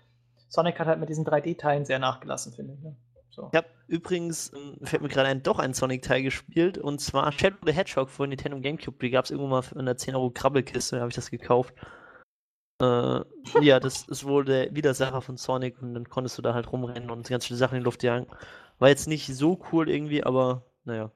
Sonic 0.55 0.79
hat 0.79 0.87
halt 0.87 1.01
mit 1.01 1.09
diesen 1.09 1.25
3D-Teilen 1.25 1.85
sehr 1.85 1.99
nachgelassen, 1.99 2.53
finde 2.53 2.75
ich. 2.75 2.81
Ne? 2.81 2.97
So. 3.31 3.49
Ich 3.51 3.57
habe 3.57 3.67
übrigens, 3.89 4.53
ähm, 4.55 4.79
fällt 4.87 5.03
mir 5.03 5.09
gerade 5.09 5.29
ein, 5.29 5.43
doch 5.43 5.59
einen 5.59 5.75
Sonic-Teil 5.75 6.23
gespielt 6.23 6.79
und 6.79 7.01
zwar 7.01 7.33
Shadow 7.33 7.57
the 7.67 7.73
Hedgehog 7.73 8.09
von 8.09 8.29
Nintendo 8.29 8.61
GameCube. 8.61 8.97
Die 9.01 9.11
gab 9.11 9.25
es 9.25 9.33
irgendwo 9.33 9.49
mal 9.49 9.63
für 9.63 9.77
eine 9.77 9.97
10 9.97 10.15
Euro 10.15 10.31
Krabbelkiste, 10.31 11.01
habe 11.01 11.09
ich 11.09 11.17
das 11.17 11.33
gekauft. 11.33 11.75
Äh, 12.81 13.21
ja, 13.63 13.81
das 13.81 14.07
ist 14.07 14.25
wohl 14.25 14.45
der 14.45 14.73
Widersacher 14.73 15.21
von 15.23 15.37
Sonic 15.37 15.83
und 15.83 15.95
dann 15.95 16.09
konntest 16.09 16.39
du 16.39 16.43
da 16.43 16.55
halt 16.55 16.71
rumrennen 16.71 17.11
und 17.11 17.29
ganz 17.29 17.47
viele 17.47 17.59
Sachen 17.59 17.75
in 17.75 17.81
die 17.81 17.85
Luft 17.85 18.05
jagen. 18.05 18.29
War 18.79 18.89
jetzt 18.89 19.09
nicht 19.09 19.27
so 19.35 19.61
cool 19.73 19.91
irgendwie, 19.91 20.23
aber 20.23 20.67
naja. 20.85 21.11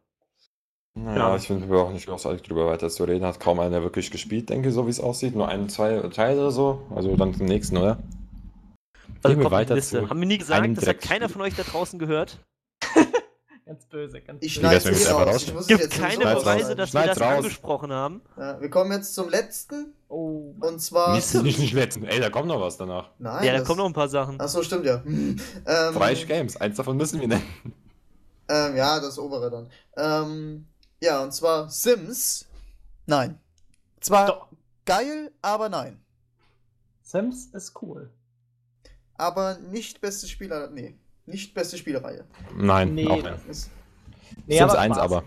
Naja, 0.95 1.37
ich 1.37 1.47
finde, 1.47 1.69
wir 1.69 1.77
brauchen 1.77 1.95
nicht 1.95 2.09
großartig 2.09 2.43
drüber 2.43 2.67
weiter 2.67 2.89
zu 2.89 3.05
reden. 3.05 3.25
Hat 3.25 3.39
kaum 3.39 3.61
einer 3.61 3.83
wirklich 3.85 4.11
gespielt, 4.11 4.51
denke 4.51 4.71
ich, 4.71 4.75
so 4.75 4.87
wie 4.87 4.91
es 4.91 4.99
aussieht. 4.99 5.37
Nur 5.37 5.47
ein, 5.47 5.69
zwei 5.69 6.01
Teile 6.09 6.41
oder 6.41 6.51
so. 6.51 6.83
Also 6.93 7.17
dann 7.17 7.35
zum 7.35 7.47
nächsten, 7.47 7.77
oder? 7.77 7.99
Also 9.23 9.35
Gehen 9.35 9.39
wir 9.43 9.49
die 9.49 9.51
weiter 9.51 9.75
Liste. 9.75 10.01
zu 10.01 10.11
Haben 10.11 10.21
wir 10.21 10.27
nie 10.27 10.39
gesagt, 10.39 10.77
das 10.77 10.87
hat 10.87 11.01
keiner 11.01 11.29
von 11.29 11.43
euch 11.43 11.55
da 11.55 11.63
draußen 11.63 11.99
gehört. 11.99 12.39
Ganz 13.67 13.85
böse, 13.85 14.23
ganz 14.23 14.43
Ich 14.43 14.59
böse. 14.63 14.67
Wie 14.67 14.71
wär's, 14.73 14.83
schneide 14.83 14.97
es 14.97 15.07
einfach 15.09 15.27
raus. 15.27 15.43
Ich 15.43 15.55
es 15.55 15.67
Gibt 15.67 15.81
jetzt 15.81 15.99
keine 16.01 16.25
Beweise, 16.25 16.75
dass 16.75 16.95
wir 16.95 17.03
das 17.07 17.21
raus. 17.21 17.37
angesprochen 17.37 17.93
haben. 17.93 18.23
Ja, 18.39 18.59
wir 18.63 18.71
kommen 18.71 18.93
jetzt 18.93 19.15
zum 19.15 19.29
letzten. 19.29 19.93
Oh, 20.09 20.55
Und 20.61 20.81
zwar. 20.81 21.15
Nicht, 21.15 21.35
nicht, 21.35 21.59
nicht 21.59 21.75
letzten. 21.75 22.05
Ey, 22.07 22.19
da 22.19 22.31
kommt 22.31 22.49
noch 22.49 22.63
was 22.63 22.79
danach. 22.79 23.11
Nein. 23.19 23.45
ja, 23.45 23.53
da 23.53 23.61
kommen 23.65 23.77
noch 23.77 23.85
ein 23.85 23.93
paar 23.93 24.09
Sachen. 24.09 24.41
Achso, 24.41 24.63
stimmt 24.63 24.87
ja. 24.87 25.03
Hm. 25.05 25.39
Ähm, 25.67 25.95
Drei 25.95 26.15
Games. 26.15 26.57
Eins 26.57 26.79
davon 26.79 26.97
müssen 26.97 27.21
wir 27.21 27.29
nennen. 27.29 27.43
ähm, 28.49 28.75
ja, 28.75 29.01
das 29.01 29.19
obere 29.19 29.51
dann. 29.51 29.71
Ähm, 29.99 30.67
ja, 31.03 31.23
und 31.23 31.35
zwar 31.35 31.69
Sims. 31.69 32.47
Nein. 33.05 33.39
Zwar 34.01 34.27
Doch. 34.29 34.49
geil, 34.87 35.31
aber 35.43 35.69
nein. 35.69 36.01
Sims 37.03 37.47
ist 37.53 37.75
cool. 37.83 38.11
Aber 39.19 39.59
nicht 39.59 40.01
beste 40.01 40.27
Spieler. 40.27 40.71
Nee. 40.71 40.95
Nicht 41.27 41.53
beste 41.53 41.77
Spielereihe. 41.77 42.25
Nein, 42.57 42.95
Nee, 42.95 43.07
auch 43.07 43.23
das 43.23 43.41
nicht. 43.41 43.51
Ist, 43.51 43.71
Nee, 44.47 44.59
Sims 44.59 44.73
aber 44.73 44.79
1 44.81 44.97
spaßig. 44.97 45.03
aber. 45.17 45.25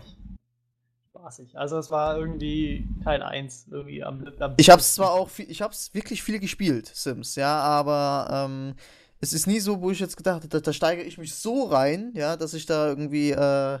Spaßig. 1.10 1.58
Also 1.58 1.78
es 1.78 1.90
war 1.90 2.18
irgendwie 2.18 2.88
Teil 3.04 3.22
1 3.22 3.68
irgendwie 3.70 4.02
am, 4.02 4.26
am 4.40 4.54
ich 4.56 4.70
hab's 4.70 4.94
zwar 4.94 5.12
auch 5.12 5.28
viel, 5.28 5.48
ich 5.50 5.62
hab's 5.62 5.92
wirklich 5.94 6.22
viel 6.22 6.40
gespielt, 6.40 6.90
Sims, 6.92 7.36
ja, 7.36 7.60
aber 7.60 8.28
ähm, 8.48 8.74
es 9.20 9.32
ist 9.32 9.46
nie 9.46 9.60
so, 9.60 9.80
wo 9.80 9.90
ich 9.92 10.00
jetzt 10.00 10.16
gedacht 10.16 10.36
habe, 10.36 10.48
da, 10.48 10.58
da 10.60 10.72
steige 10.72 11.02
ich 11.02 11.18
mich 11.18 11.34
so 11.34 11.64
rein, 11.64 12.10
ja, 12.14 12.36
dass 12.36 12.54
ich 12.54 12.66
da 12.66 12.88
irgendwie 12.88 13.30
äh, 13.30 13.78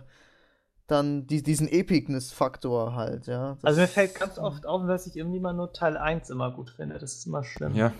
dann 0.92 1.26
die, 1.26 1.42
diesen 1.42 1.66
Epicness-Faktor 1.68 2.94
halt, 2.94 3.26
ja. 3.26 3.54
Das- 3.54 3.64
Also 3.64 3.80
mir 3.80 3.88
fällt 3.88 4.14
ganz 4.14 4.38
oft 4.38 4.64
auf, 4.66 4.86
dass 4.86 5.06
ich 5.08 5.16
irgendwie 5.16 5.40
mal 5.40 5.52
nur 5.52 5.72
Teil 5.72 5.96
1 5.96 6.30
immer 6.30 6.50
gut 6.52 6.70
finde. 6.70 6.98
Das 6.98 7.14
ist 7.14 7.26
immer 7.26 7.42
schlimm. 7.42 7.74
Ja, 7.74 7.92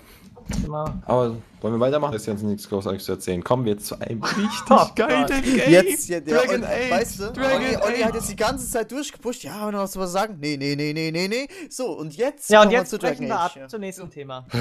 immer 0.65 1.03
aber 1.07 1.37
wollen 1.61 1.75
wir 1.75 1.81
weitermachen? 1.81 2.13
Das 2.13 2.23
ist 2.23 2.27
jetzt 2.27 2.43
nichts 2.43 2.69
großartig 2.69 3.03
zu 3.03 3.13
erzählen. 3.13 3.43
Kommen 3.43 3.65
wir 3.65 3.73
jetzt 3.73 3.87
zu 3.87 3.99
einem 4.01 4.23
richtig 4.23 4.49
Oh 4.71 4.87
geilen. 4.95 5.27
Game. 5.27 5.71
Jetzt, 5.71 6.09
ja, 6.09 6.21
der 6.21 6.39
Dragon 6.39 6.63
Olli, 6.63 6.65
Age. 6.65 6.91
weißt 6.91 7.21
du, 7.21 7.23
Dragon 7.33 7.53
Olli, 7.57 7.77
Olli 7.77 7.99
hat 8.03 8.15
jetzt 8.15 8.31
die 8.31 8.37
ganze 8.37 8.69
Zeit 8.71 8.91
durchgepusht, 8.93 9.43
ja, 9.45 9.67
und 9.67 9.73
noch 9.73 9.81
was 9.83 9.93
zu 9.93 10.07
sagen? 10.07 10.37
Nee, 10.41 10.57
nee, 10.57 10.75
nee, 10.77 10.93
nee, 10.93 11.11
nee, 11.11 11.29
nee. 11.29 11.49
So, 11.71 11.93
und 11.99 12.15
jetzt 12.17 12.51
Ja, 12.51 12.59
und 12.61 12.65
kommen 12.67 12.73
wir 12.73 12.79
jetzt 12.81 12.91
zu 12.91 12.99
Dragon 12.99 13.27
wir 13.27 13.39
ab 13.39 13.51
Age. 13.53 13.57
Ja. 13.57 13.69
zum 13.69 13.81
nächsten 13.81 14.11
Thema. 14.11 14.47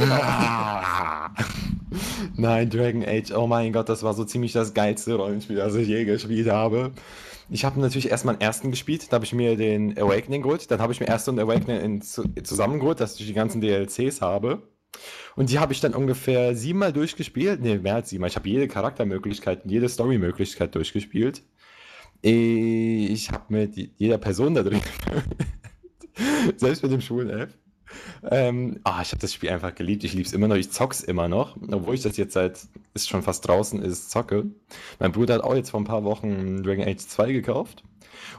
Nein, 2.38 2.70
Dragon 2.70 3.04
Age, 3.06 3.32
oh 3.34 3.48
mein 3.48 3.74
Gott, 3.74 3.90
das 3.90 4.04
war 4.04 4.14
so 4.14 4.24
ziemlich 4.24 4.54
das 4.54 4.74
geilste 4.74 5.16
Rollenspiel, 5.16 5.58
das 5.58 5.76
ich 5.76 5.88
je 5.88 6.06
gespielt 6.06 6.50
habe. 6.50 6.92
Ich 7.54 7.66
habe 7.66 7.82
natürlich 7.82 8.10
erst 8.10 8.24
meinen 8.24 8.40
ersten 8.40 8.72
gespielt, 8.72 9.12
da 9.12 9.16
habe 9.16 9.26
ich 9.26 9.34
mir 9.34 9.58
den 9.58 9.98
Awakening 9.98 10.42
geholt, 10.42 10.72
dann 10.72 10.80
habe 10.80 10.94
ich 10.94 11.02
mir 11.02 11.08
erst 11.08 11.28
einen 11.28 11.38
Awakening 11.38 11.82
in, 11.82 12.02
zu, 12.02 12.24
zusammengeholt, 12.44 13.02
dass 13.02 13.20
ich 13.20 13.28
die 13.28 13.34
ganzen 13.34 13.60
DLCs 13.60 14.22
habe. 14.22 14.64
Und 15.36 15.50
die 15.50 15.60
habe 15.60 15.74
ich 15.74 15.82
dann 15.82 15.94
ungefähr 15.94 16.56
siebenmal 16.56 16.94
durchgespielt. 16.94 17.62
Ne, 17.62 17.78
mehr 17.78 17.96
als 17.96 18.10
siebenmal. 18.10 18.30
Ich 18.30 18.38
habe 18.38 18.48
jede 18.48 18.70
Charaktermöglichkeit, 18.70 19.64
jede 19.66 19.90
Storymöglichkeit 19.90 20.74
durchgespielt. 20.74 21.44
Ich 22.22 23.32
habe 23.32 23.44
mit 23.50 23.76
jeder 23.98 24.18
Person 24.18 24.54
da 24.54 24.64
drin, 24.64 24.82
selbst 26.56 26.84
mit 26.84 26.92
dem 26.94 27.02
Schulen-App. 27.02 27.54
Ähm, 28.30 28.80
ah, 28.84 29.02
ich 29.02 29.12
habe 29.12 29.22
das 29.22 29.34
Spiel 29.34 29.50
einfach 29.50 29.74
geliebt. 29.76 30.04
Ich 30.04 30.14
liebe 30.14 30.28
es 30.28 30.34
immer 30.34 30.48
noch. 30.48 30.56
Ich 30.56 30.72
zock's 30.72 31.02
immer 31.02 31.28
noch. 31.28 31.58
Obwohl 31.72 31.96
ich 31.96 32.02
das 32.02 32.18
jetzt 32.18 32.34
seit, 32.34 32.60
ist 32.94 33.10
schon 33.10 33.24
fast 33.24 33.48
draußen 33.48 33.82
ist, 33.82 34.12
zocke. 34.12 34.46
Mein 35.00 35.12
Bruder 35.12 35.36
hat 35.36 35.44
auch 35.44 35.56
jetzt 35.56 35.72
vor 35.72 35.80
ein 35.80 35.86
paar 35.86 36.04
Wochen 36.04 36.64
Dragon 36.64 36.88
Age 36.88 36.98
2 36.98 37.32
gekauft. 37.32 37.84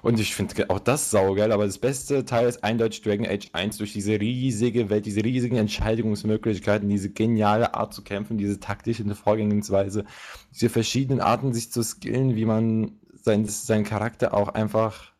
Und 0.02 0.20
ich 0.20 0.34
finde 0.34 0.70
auch 0.70 0.78
das 0.78 1.10
saugeil, 1.10 1.52
aber 1.52 1.66
das 1.66 1.78
beste 1.78 2.24
Teil 2.24 2.48
ist 2.48 2.62
eindeutig 2.64 3.02
Dragon 3.02 3.26
Age 3.26 3.48
1 3.52 3.78
durch 3.78 3.92
diese 3.92 4.20
riesige 4.20 4.90
Welt, 4.90 5.06
diese 5.06 5.24
riesigen 5.24 5.56
Entscheidungsmöglichkeiten, 5.56 6.88
diese 6.88 7.10
geniale 7.10 7.74
Art 7.74 7.94
zu 7.94 8.02
kämpfen, 8.02 8.38
diese 8.38 8.60
taktische 8.60 9.04
Vorgehensweise, 9.14 10.04
diese 10.52 10.68
verschiedenen 10.68 11.20
Arten, 11.20 11.52
sich 11.52 11.70
zu 11.72 11.82
skillen, 11.82 12.36
wie 12.36 12.44
man 12.44 12.92
sein, 13.14 13.46
seinen 13.46 13.84
Charakter 13.84 14.34
auch 14.34 14.48
einfach. 14.48 15.12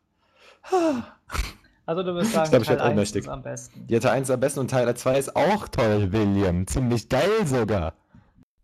Also 1.87 2.03
du 2.03 2.15
würdest 2.15 2.33
sagen, 2.33 2.51
glaub, 2.51 2.63
ich 2.63 2.69
Teil 2.69 2.77
werd 2.79 2.87
1 2.87 2.93
ohnmächtig. 2.93 3.23
ist 3.23 3.29
am 3.29 3.43
besten. 3.43 3.85
Ja, 3.89 4.01
Teil 4.01 4.13
1 4.13 4.31
am 4.31 4.41
besten 4.41 4.61
und 4.61 4.71
Teil 4.71 4.95
2 4.97 5.19
ist 5.19 5.37
auch 5.37 5.69
toll, 5.69 6.13
William. 6.13 6.67
Ziemlich 6.67 7.09
geil 7.09 7.47
sogar. 7.47 7.95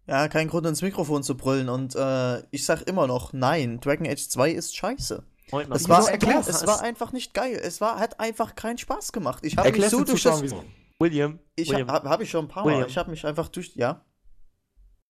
Ja, 0.06 0.28
kein 0.28 0.48
Grund 0.48 0.66
ins 0.66 0.80
Mikrofon 0.82 1.22
zu 1.22 1.36
brüllen 1.36 1.68
und 1.68 1.94
äh, 1.94 2.38
ich 2.50 2.64
sag 2.64 2.82
immer 2.82 3.06
noch, 3.06 3.32
nein, 3.32 3.80
Dragon 3.80 4.06
Age 4.06 4.28
2 4.28 4.50
ist 4.52 4.74
scheiße. 4.76 5.22
Moment 5.50 5.74
Es 5.74 5.88
war, 5.88 6.00
du 6.02 6.06
erklärst, 6.08 6.48
es 6.48 6.66
war 6.66 6.82
einfach 6.82 7.12
nicht 7.12 7.34
geil. 7.34 7.58
Es 7.62 7.80
war, 7.80 7.98
hat 7.98 8.20
einfach 8.20 8.54
keinen 8.54 8.78
Spaß 8.78 9.12
gemacht. 9.12 9.44
Ich 9.44 9.56
habe 9.56 9.68
mich 9.68 9.74
Erklärst 9.82 9.90
so 9.92 9.98
du 9.98 10.04
durch 10.04 10.22
das. 10.22 10.42
William, 11.00 11.38
Ich 11.56 11.70
William 11.70 11.90
habe 11.90 12.08
hab 12.08 12.20
ich 12.20 12.30
schon 12.30 12.46
ein 12.46 12.48
paar 12.48 12.64
Mal. 12.64 12.72
William. 12.72 12.88
Ich 12.88 12.98
habe 12.98 13.10
mich 13.10 13.24
einfach 13.26 13.48
durch. 13.48 13.74
Ja. 13.76 14.04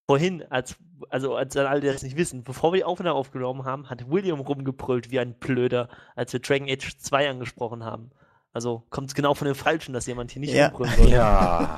vorhin, 0.09 0.45
als, 0.51 0.77
also 1.11 1.35
als 1.37 1.57
an 1.57 1.67
alle, 1.67 1.81
die 1.81 1.87
das 1.87 2.03
nicht 2.03 2.17
wissen, 2.17 2.43
bevor 2.45 2.73
wir 2.73 2.79
die 2.79 2.85
Aufnahme 2.85 3.15
aufgenommen 3.15 3.65
haben, 3.65 3.89
hat 3.91 4.11
William 4.11 4.41
rumgebrüllt 4.41 5.11
wie 5.11 5.19
ein 5.21 5.35
Blöder, 5.35 5.89
als 6.17 6.33
wir 6.33 6.41
Dragon 6.41 6.69
Age 6.69 6.97
2 6.99 7.31
angesprochen 7.31 7.85
haben. 7.85 8.11
Also 8.55 8.83
kommt 8.91 9.09
es 9.09 9.15
genau 9.15 9.35
von 9.35 9.47
dem 9.47 9.55
Falschen, 9.55 9.93
dass 9.93 10.07
jemand 10.07 10.31
hier 10.33 10.41
nicht 10.41 10.53
Ja. 10.55 10.69
rumbrüllen 10.69 10.95
soll. 10.97 11.11
Ja. 11.11 11.77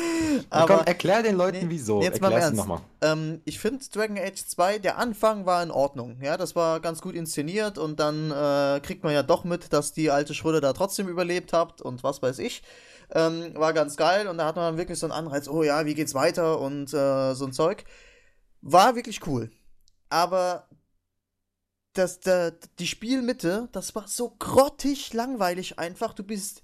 Aber 0.50 0.76
Komm, 0.78 0.86
erklär 0.86 1.22
den 1.22 1.36
Leuten, 1.36 1.58
Nee, 1.58 1.64
wieso. 1.68 2.00
jetzt 2.00 2.20
mal 2.20 2.28
Erklär's 2.28 2.44
Ernst. 2.46 2.58
nochmal. 2.60 2.80
ähm, 3.02 3.40
ich 3.44 3.58
finde 3.58 3.84
Dragon 3.92 4.16
Age 4.16 4.36
2, 4.46 4.78
der 4.78 4.98
Anfang 4.98 5.44
war 5.46 5.62
in 5.62 5.70
Ordnung. 5.70 6.16
Ja, 6.22 6.36
das 6.36 6.54
war 6.56 6.80
ganz 6.80 7.02
gut 7.02 7.14
inszeniert 7.14 7.76
und 7.76 8.00
dann 8.00 8.30
äh, 8.30 8.80
kriegt 8.80 9.04
man 9.04 9.12
ja 9.12 9.22
doch 9.22 9.44
mit, 9.44 9.72
dass 9.72 9.92
die 9.92 10.10
alte 10.10 10.32
Schröder 10.32 10.60
da 10.60 10.72
trotzdem 10.72 11.08
überlebt 11.08 11.52
habt 11.52 11.82
und 11.82 12.02
was 12.02 12.22
weiß 12.22 12.38
ich. 12.38 12.62
Ähm, 13.14 13.52
war 13.56 13.72
ganz 13.74 13.96
geil 13.96 14.26
und 14.26 14.38
da 14.38 14.46
hat 14.46 14.56
man 14.56 14.78
wirklich 14.78 14.98
so 14.98 15.06
einen 15.06 15.12
Anreiz, 15.12 15.48
oh 15.48 15.62
ja, 15.62 15.84
wie 15.84 15.94
geht's 15.94 16.14
weiter 16.14 16.60
und 16.60 16.94
äh, 16.94 17.34
so 17.34 17.44
ein 17.44 17.52
Zeug. 17.52 17.84
War 18.62 18.94
wirklich 18.96 19.26
cool. 19.26 19.50
Aber 20.08 20.68
das, 21.92 22.20
der, 22.20 22.52
die 22.78 22.86
Spielmitte, 22.86 23.68
das 23.72 23.94
war 23.94 24.08
so 24.08 24.34
grottig 24.38 25.12
langweilig 25.12 25.78
einfach. 25.78 26.14
Du 26.14 26.22
bist. 26.22 26.62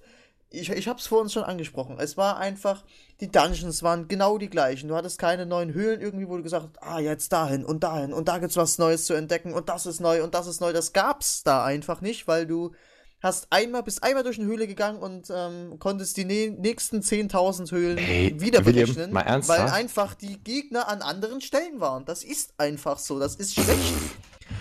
Ich, 0.50 0.70
ich 0.70 0.88
hab's 0.88 1.06
vor 1.06 1.20
uns 1.20 1.34
schon 1.34 1.42
angesprochen. 1.42 1.98
Es 1.98 2.16
war 2.16 2.38
einfach. 2.38 2.84
Die 3.20 3.30
Dungeons 3.30 3.82
waren 3.82 4.08
genau 4.08 4.38
die 4.38 4.48
gleichen. 4.48 4.88
Du 4.88 4.94
hattest 4.94 5.18
keine 5.18 5.44
neuen 5.44 5.74
Höhlen 5.74 6.00
irgendwie, 6.00 6.28
wo 6.28 6.36
du 6.36 6.42
gesagt 6.42 6.66
hast, 6.66 6.82
ah, 6.82 7.00
jetzt 7.00 7.32
dahin 7.32 7.64
und 7.64 7.82
dahin 7.84 8.12
und 8.14 8.28
da 8.28 8.38
gibt's 8.38 8.56
was 8.56 8.78
Neues 8.78 9.04
zu 9.04 9.12
entdecken 9.12 9.52
und 9.52 9.68
das 9.68 9.84
ist 9.84 10.00
neu 10.00 10.22
und 10.22 10.34
das 10.34 10.46
ist 10.46 10.60
neu. 10.60 10.72
Das 10.72 10.92
gab's 10.92 11.42
da 11.42 11.64
einfach 11.64 12.00
nicht, 12.00 12.28
weil 12.28 12.46
du 12.46 12.72
hast 13.20 13.49
einmal, 13.51 13.82
bist 13.82 14.03
einmal 14.03 14.23
durch 14.23 14.39
eine 14.39 14.47
Höhle 14.49 14.66
gegangen 14.66 14.99
und 15.01 15.28
ähm, 15.35 15.78
konntest 15.78 16.16
die 16.16 16.24
nä- 16.24 16.51
nächsten 16.59 17.01
10.000 17.01 17.70
Höhlen 17.73 17.99
Ey, 17.99 18.40
wieder 18.40 18.65
William, 18.65 18.86
berechnen, 18.86 19.12
mal 19.12 19.43
weil 19.49 19.61
einfach 19.70 20.15
die 20.15 20.39
Gegner 20.39 20.89
an 20.89 21.03
anderen 21.03 21.40
Stellen 21.40 21.81
waren. 21.81 22.05
Das 22.05 22.23
ist 22.24 22.55
einfach 22.59 22.99
so. 22.99 23.19
Das 23.19 23.35
ist 23.36 23.55
schlecht. 23.55 23.95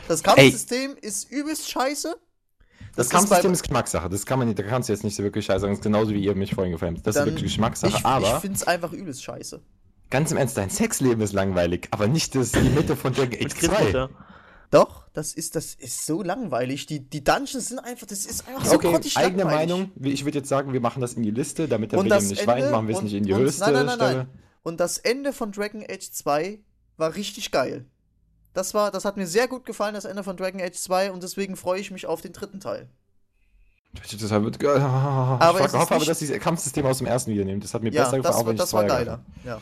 Das 0.08 0.24
Kampfsystem 0.24 0.96
ist 1.00 1.32
übelst 1.32 1.70
scheiße. 1.70 2.16
Das 2.96 3.06
ist 3.08 3.12
Kampfsystem 3.12 3.52
bei- 3.52 3.54
ist 3.54 3.62
Geschmackssache. 3.64 4.10
Das 4.10 4.26
kann 4.26 4.40
man 4.40 4.48
nicht, 4.48 4.58
da 4.60 4.64
kannst 4.64 4.90
du 4.90 4.94
jetzt 4.94 5.04
nicht 5.04 5.16
so 5.16 5.24
wirklich 5.24 5.46
scheiße 5.46 5.60
sagen. 5.62 5.74
Das 5.74 5.80
ist 5.80 5.84
genauso 5.84 6.12
wie 6.12 6.24
ihr 6.24 6.34
mich 6.36 6.56
vorhin 6.56 6.72
geframed. 6.74 7.06
Das 7.06 7.16
ist 7.16 7.26
wirklich 7.26 7.44
Geschmackssache. 7.44 7.92
Ich, 7.92 8.00
ich 8.00 8.06
aber 8.06 8.42
find's 8.42 8.64
einfach 8.64 8.92
übelst 8.92 9.24
scheiße. 9.24 9.62
ganz 10.10 10.32
im 10.32 10.38
Ernst, 10.38 10.58
dein 10.58 10.70
Sexleben 10.72 11.22
ist 11.22 11.34
langweilig, 11.34 11.88
aber 11.92 12.08
nicht 12.08 12.34
das, 12.36 12.52
die 12.54 12.62
Mitte 12.62 12.96
von 12.96 13.14
Dragon 13.14 13.34
Age 13.36 13.42
Mit 13.44 13.52
2. 13.54 13.68
Christmutter. 13.68 14.10
Doch, 14.72 15.07
das 15.18 15.34
ist, 15.34 15.56
das 15.56 15.73
ist 15.73 16.06
so 16.06 16.22
langweilig. 16.22 16.85
Die, 16.85 16.99
die 16.99 17.23
Dungeons 17.23 17.69
sind 17.69 17.80
einfach, 17.80 18.06
das 18.06 18.26
ist 18.26 18.48
einfach 18.48 18.64
so 18.65 18.76
Okay, 18.76 18.91
grottig 18.91 19.18
eigene 19.18 19.44
langweilig. 19.44 19.69
Meinung. 19.72 19.91
Ich 20.02 20.23
würde 20.26 20.38
jetzt 20.38 20.48
sagen, 20.49 20.73
wir 20.73 20.80
machen 20.80 21.02
das 21.02 21.14
in 21.14 21.23
die 21.23 21.31
Liste, 21.31 21.68
damit 21.68 21.91
der 21.91 21.99
William 21.99 22.18
das 22.19 22.30
nicht 22.30 22.41
Ende 22.41 22.52
weint, 22.53 22.72
machen 22.72 22.88
wir 22.88 22.95
es 22.95 23.02
nicht 23.02 23.14
in 23.14 23.23
die 23.23 23.34
und- 23.34 23.39
höchste 23.41 23.61
nein, 23.64 23.73
nein, 23.73 23.85
nein, 23.88 23.95
Stelle. 23.95 24.18
nein. 24.18 24.30
Und 24.64 24.80
das 24.80 24.98
Ende 24.99 25.34
von 25.34 25.52
Dragon 25.52 25.84
Age 25.89 26.11
2 26.11 26.60
war 26.98 27.15
richtig 27.15 27.52
geil. 27.52 27.85
Das 28.53 28.73
war, 28.73 28.91
das 28.91 29.06
hat 29.06 29.18
mir 29.18 29.27
sehr 29.27 29.48
gut 29.48 29.65
gefallen, 29.65 29.94
das 29.95 30.06
Ende 30.06 30.23
von 30.23 30.38
Dragon 30.38 30.61
Age 30.61 30.76
2 30.76 31.11
und 31.11 31.23
deswegen 31.23 31.56
freue 31.56 31.80
ich 31.80 31.89
mich 31.91 32.06
auf 32.06 32.22
den 32.22 32.34
dritten 32.34 32.60
Teil. 32.60 32.88
Deshalb 34.11 34.44
wird, 34.44 34.64
aber 34.64 35.65
ich 35.65 35.73
hoffe 35.73 35.95
aber, 35.95 36.06
dass 36.06 36.19
dieses 36.19 36.39
Kampfsystem 36.39 36.85
aus 36.85 36.99
dem 36.99 37.07
ersten 37.07 37.31
wieder 37.31 37.45
nimmt. 37.45 37.64
Das 37.64 37.73
hat 37.73 37.81
mir 37.81 37.91
Ja, 37.91 38.03
besser 38.03 38.18
das, 38.18 38.26
gefallen, 38.26 38.35
auch 38.35 38.45
war, 38.45 38.49
wenn 38.52 38.57
das 38.57 38.73
war 38.73 38.84
geiler. 38.85 39.23
Ja. 39.44 39.61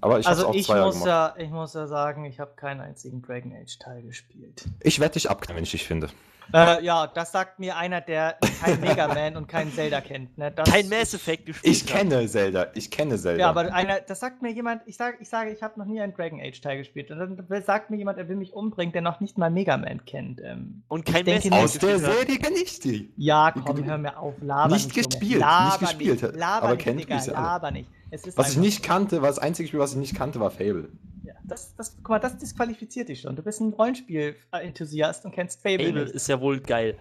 Aber 0.00 0.18
ich 0.20 0.26
hab's 0.26 0.36
Also 0.38 0.48
auch 0.48 0.54
ich 0.54 0.66
Zweier 0.66 0.86
muss, 0.86 0.94
gemacht. 0.94 1.08
ja, 1.08 1.34
ich 1.38 1.50
muss 1.50 1.74
ja 1.74 1.86
sagen, 1.86 2.24
ich 2.24 2.38
habe 2.40 2.52
keinen 2.56 2.80
einzigen 2.80 3.22
Dragon 3.22 3.52
Age 3.52 3.78
Teil 3.78 4.02
gespielt. 4.02 4.64
Ich 4.82 5.00
werde 5.00 5.14
dich 5.14 5.30
abknallen, 5.30 5.56
wenn 5.56 5.64
ich 5.64 5.70
dich 5.72 5.84
finde. 5.86 6.08
Äh, 6.50 6.82
ja, 6.82 7.06
das 7.08 7.30
sagt 7.32 7.58
mir 7.58 7.76
einer, 7.76 8.00
der 8.00 8.36
kein 8.64 8.80
Mega 8.80 9.06
Man 9.08 9.36
und 9.36 9.48
keinen 9.48 9.70
Zelda 9.70 10.00
kennt. 10.00 10.38
Ne? 10.38 10.50
Das 10.50 10.66
Kein 10.70 10.88
Mass 10.88 11.12
Effect 11.12 11.44
gespielt. 11.44 11.74
Ich 11.74 11.84
kenne 11.84 12.26
Zelda. 12.26 12.68
Ich 12.74 12.90
kenne 12.90 13.18
Zelda. 13.18 13.38
Ja, 13.40 13.50
aber 13.50 13.70
einer, 13.74 14.00
das 14.00 14.20
sagt 14.20 14.40
mir 14.40 14.50
jemand, 14.50 14.80
ich 14.86 14.96
sage, 14.96 15.18
ich, 15.20 15.28
sage, 15.28 15.50
ich 15.50 15.62
habe 15.62 15.78
noch 15.78 15.84
nie 15.84 16.00
einen 16.00 16.14
Dragon 16.14 16.40
Age 16.40 16.58
Teil 16.62 16.78
gespielt. 16.78 17.10
Und 17.10 17.18
dann 17.18 17.62
sagt 17.64 17.90
mir 17.90 17.98
jemand, 17.98 18.16
er 18.16 18.30
will 18.30 18.36
mich 18.36 18.54
umbringen, 18.54 18.94
der 18.94 19.02
noch 19.02 19.20
nicht 19.20 19.36
mal 19.36 19.50
Mega 19.50 19.76
Man 19.76 20.06
kennt. 20.06 20.40
Ähm, 20.42 20.84
Und 20.88 21.04
kein 21.04 21.26
Ich 21.26 21.50
Mass 21.50 21.76
Effect 21.76 21.84
Aus 21.84 22.00
der 22.00 22.08
hat. 22.08 22.16
Serie 22.16 22.38
kenne 22.38 22.56
ich 22.56 22.80
die. 22.80 23.12
ja, 23.18 23.52
komm, 23.52 23.84
hör 23.84 23.98
mir 23.98 24.18
auf, 24.18 24.32
laber 24.40 24.72
Nicht 24.72 24.96
nicht. 24.96 25.06
gespielt. 25.10 25.40
Laber 25.40 25.66
nicht 25.66 25.80
gespielt, 25.80 26.22
nicht, 26.22 26.34
laber 26.34 26.66
aber 26.66 26.74
nicht, 26.76 26.84
kennt 26.84 27.00
Digga, 27.00 27.22
laber 27.26 27.70
nicht. 27.72 27.90
Es 28.10 28.26
ist 28.26 28.38
Was 28.38 28.52
ich 28.52 28.56
nicht 28.56 28.82
kannte, 28.82 29.20
war 29.22 29.28
das 29.28 29.38
einzige 29.38 29.68
Spiel, 29.68 29.80
was 29.80 29.92
ich 29.92 29.98
nicht 29.98 30.14
kannte, 30.14 30.40
war 30.40 30.50
Fable. 30.50 30.88
Ja, 31.24 31.34
das, 31.44 31.74
das, 31.76 31.96
guck 31.96 32.08
mal, 32.10 32.18
das 32.18 32.38
disqualifiziert 32.38 33.08
dich 33.08 33.20
schon. 33.20 33.36
Du 33.36 33.42
bist 33.42 33.60
ein 33.60 33.72
Rollenspiel-Enthusiast 33.72 35.24
und 35.24 35.32
kennst 35.32 35.60
Fable, 35.60 35.86
Fable 35.86 36.04
nicht. 36.04 36.14
ist 36.14 36.28
ja 36.28 36.40
wohl 36.40 36.60
geil. 36.60 36.96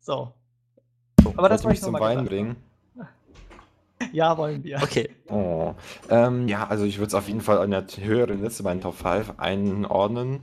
So. 0.00 0.32
Aber 1.36 1.48
das 1.48 1.64
wollte 1.64 1.68
mich 1.68 1.78
ich 1.78 1.84
zum 1.84 1.94
gesagt 1.94 2.28
bringen. 2.28 2.56
Ja, 4.12 4.36
wollen 4.36 4.62
wir. 4.62 4.76
Okay. 4.82 5.08
Oh. 5.30 5.74
Ähm, 6.10 6.48
ja, 6.48 6.66
also 6.66 6.84
ich 6.84 6.98
würde 6.98 7.08
es 7.08 7.14
auf 7.14 7.28
jeden 7.28 7.40
Fall 7.40 7.58
an 7.58 7.70
der 7.70 7.86
höheren 7.98 8.42
Liste 8.42 8.62
bei 8.62 8.72
den 8.74 8.82
Top 8.82 8.94
5 8.94 9.34
einordnen. 9.38 10.40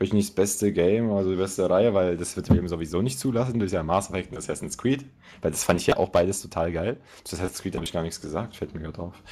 Vielleicht 0.00 0.14
nicht 0.14 0.28
das 0.30 0.34
beste 0.34 0.72
Game, 0.72 1.12
also 1.12 1.28
die 1.30 1.36
beste 1.36 1.68
Reihe, 1.68 1.92
weil 1.92 2.16
das 2.16 2.34
wird 2.34 2.48
eben 2.50 2.66
sowieso 2.68 3.02
nicht 3.02 3.18
zulassen. 3.18 3.58
Das 3.60 3.66
ist 3.66 3.72
ja 3.72 3.82
Mass 3.82 4.08
Effect 4.08 4.32
und 4.32 4.38
Assassin's 4.38 4.78
Creed. 4.78 5.04
Weil 5.42 5.50
das 5.50 5.62
fand 5.62 5.78
ich 5.78 5.86
ja 5.88 5.98
auch 5.98 6.08
beides 6.08 6.40
total 6.40 6.72
geil. 6.72 6.98
Zu 7.22 7.36
Assassin's 7.36 7.60
Creed 7.60 7.74
habe 7.74 7.84
ich 7.84 7.92
gar 7.92 8.02
nichts 8.02 8.22
gesagt, 8.22 8.56
fällt 8.56 8.72
mir 8.74 8.80
gerade 8.80 8.98
auf. 9.02 9.22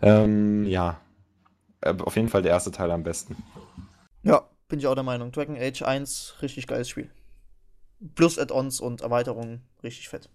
Ähm, 0.00 0.64
ja. 0.64 1.00
Äh, 1.80 1.94
Auf 1.98 2.14
jeden 2.14 2.28
Fall 2.28 2.42
der 2.42 2.52
erste 2.52 2.70
Teil 2.70 2.92
am 2.92 3.02
besten. 3.02 3.36
Ja, 4.22 4.48
bin 4.68 4.78
ich 4.78 4.86
auch 4.86 4.94
der 4.94 5.02
Meinung. 5.02 5.32
Dragon 5.32 5.56
Age 5.58 5.82
1, 5.82 6.36
richtig 6.40 6.68
geiles 6.68 6.88
Spiel. 6.88 7.10
Plus 8.14 8.38
Add-ons 8.38 8.78
und 8.78 9.00
Erweiterungen, 9.00 9.62
richtig 9.82 10.08
fett. 10.08 10.28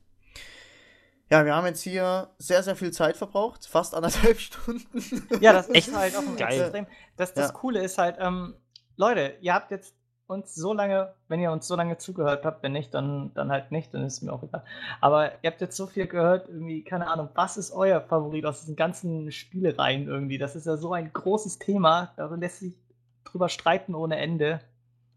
Ja, 1.30 1.44
wir 1.46 1.56
haben 1.56 1.66
jetzt 1.66 1.82
hier 1.82 2.30
sehr, 2.38 2.62
sehr 2.64 2.76
viel 2.76 2.92
Zeit 2.92 3.16
verbraucht. 3.18 3.66
Fast 3.68 3.94
anderthalb 3.96 4.40
Stunden. 4.42 5.02
Ja, 5.42 5.54
das 5.54 5.68
ist 5.68 5.76
Echt 5.76 5.94
halt 5.96 6.16
auch 6.18 6.22
ein 6.28 6.36
geil. 6.36 6.60
extrem. 6.62 6.88
Das, 7.16 7.34
das 7.34 7.48
Ja. 7.48 7.54
Coole 7.54 7.82
ist 7.84 7.98
halt, 7.98 8.18
ähm, 8.20 8.56
Leute, 8.98 9.36
ihr 9.42 9.54
habt 9.54 9.72
jetzt 9.72 9.96
uns 10.28 10.54
so 10.56 10.74
lange, 10.74 11.14
wenn 11.30 11.40
ihr 11.40 11.52
uns 11.52 11.68
so 11.68 11.76
lange 11.76 11.98
zugehört 11.98 12.44
habt, 12.46 12.62
wenn 12.64 12.74
nicht, 12.74 12.94
dann, 12.94 13.32
dann 13.34 13.50
halt 13.50 13.72
nicht, 13.72 13.94
dann 13.94 14.04
ist 14.04 14.22
mir 14.22 14.34
auch 14.34 14.44
egal. 14.44 14.64
Aber 15.00 15.32
ihr 15.42 15.52
habt 15.52 15.62
jetzt 15.62 15.78
so 15.78 15.88
viel 15.88 16.08
gehört, 16.08 16.50
irgendwie, 16.50 16.84
keine 16.84 17.08
Ahnung, 17.08 17.30
was 17.34 17.56
ist 17.58 17.72
euer 17.72 18.02
Favorit 18.02 18.46
aus 18.46 18.62
diesen 18.62 18.76
ganzen 18.76 19.32
Spielereien 19.32 20.08
irgendwie? 20.08 20.38
Das 20.38 20.56
ist 20.56 20.66
ja 20.66 20.76
so 20.76 20.92
ein 20.94 21.14
großes 21.14 21.60
Thema, 21.60 22.12
da 22.18 22.28
lässt 22.36 22.60
sich 22.60 22.76
drüber 23.24 23.48
streiten 23.50 23.96
ohne 23.96 24.18
Ende. 24.18 24.60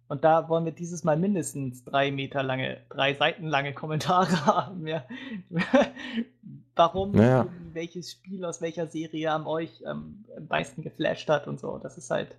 Und 0.09 0.25
da 0.25 0.49
wollen 0.49 0.65
wir 0.65 0.73
dieses 0.73 1.05
Mal 1.05 1.17
mindestens 1.17 1.85
drei 1.85 2.11
Meter 2.11 2.43
lange, 2.43 2.79
drei 2.89 3.15
Seiten 3.15 3.47
lange 3.47 3.73
Kommentare 3.73 4.45
haben. 4.47 4.87
Ja. 4.87 5.05
Warum 6.75 7.13
Naja. 7.13 7.47
welches 7.73 8.13
Spiel 8.13 8.45
aus 8.45 8.61
welcher 8.61 8.87
Serie 8.87 9.31
am 9.31 9.47
euch 9.47 9.83
ähm, 9.87 10.25
am 10.37 10.47
meisten 10.49 10.83
geflasht 10.83 11.29
hat 11.29 11.47
und 11.47 11.61
so. 11.61 11.79
Das 11.79 11.97
ist 11.97 12.11
halt 12.11 12.37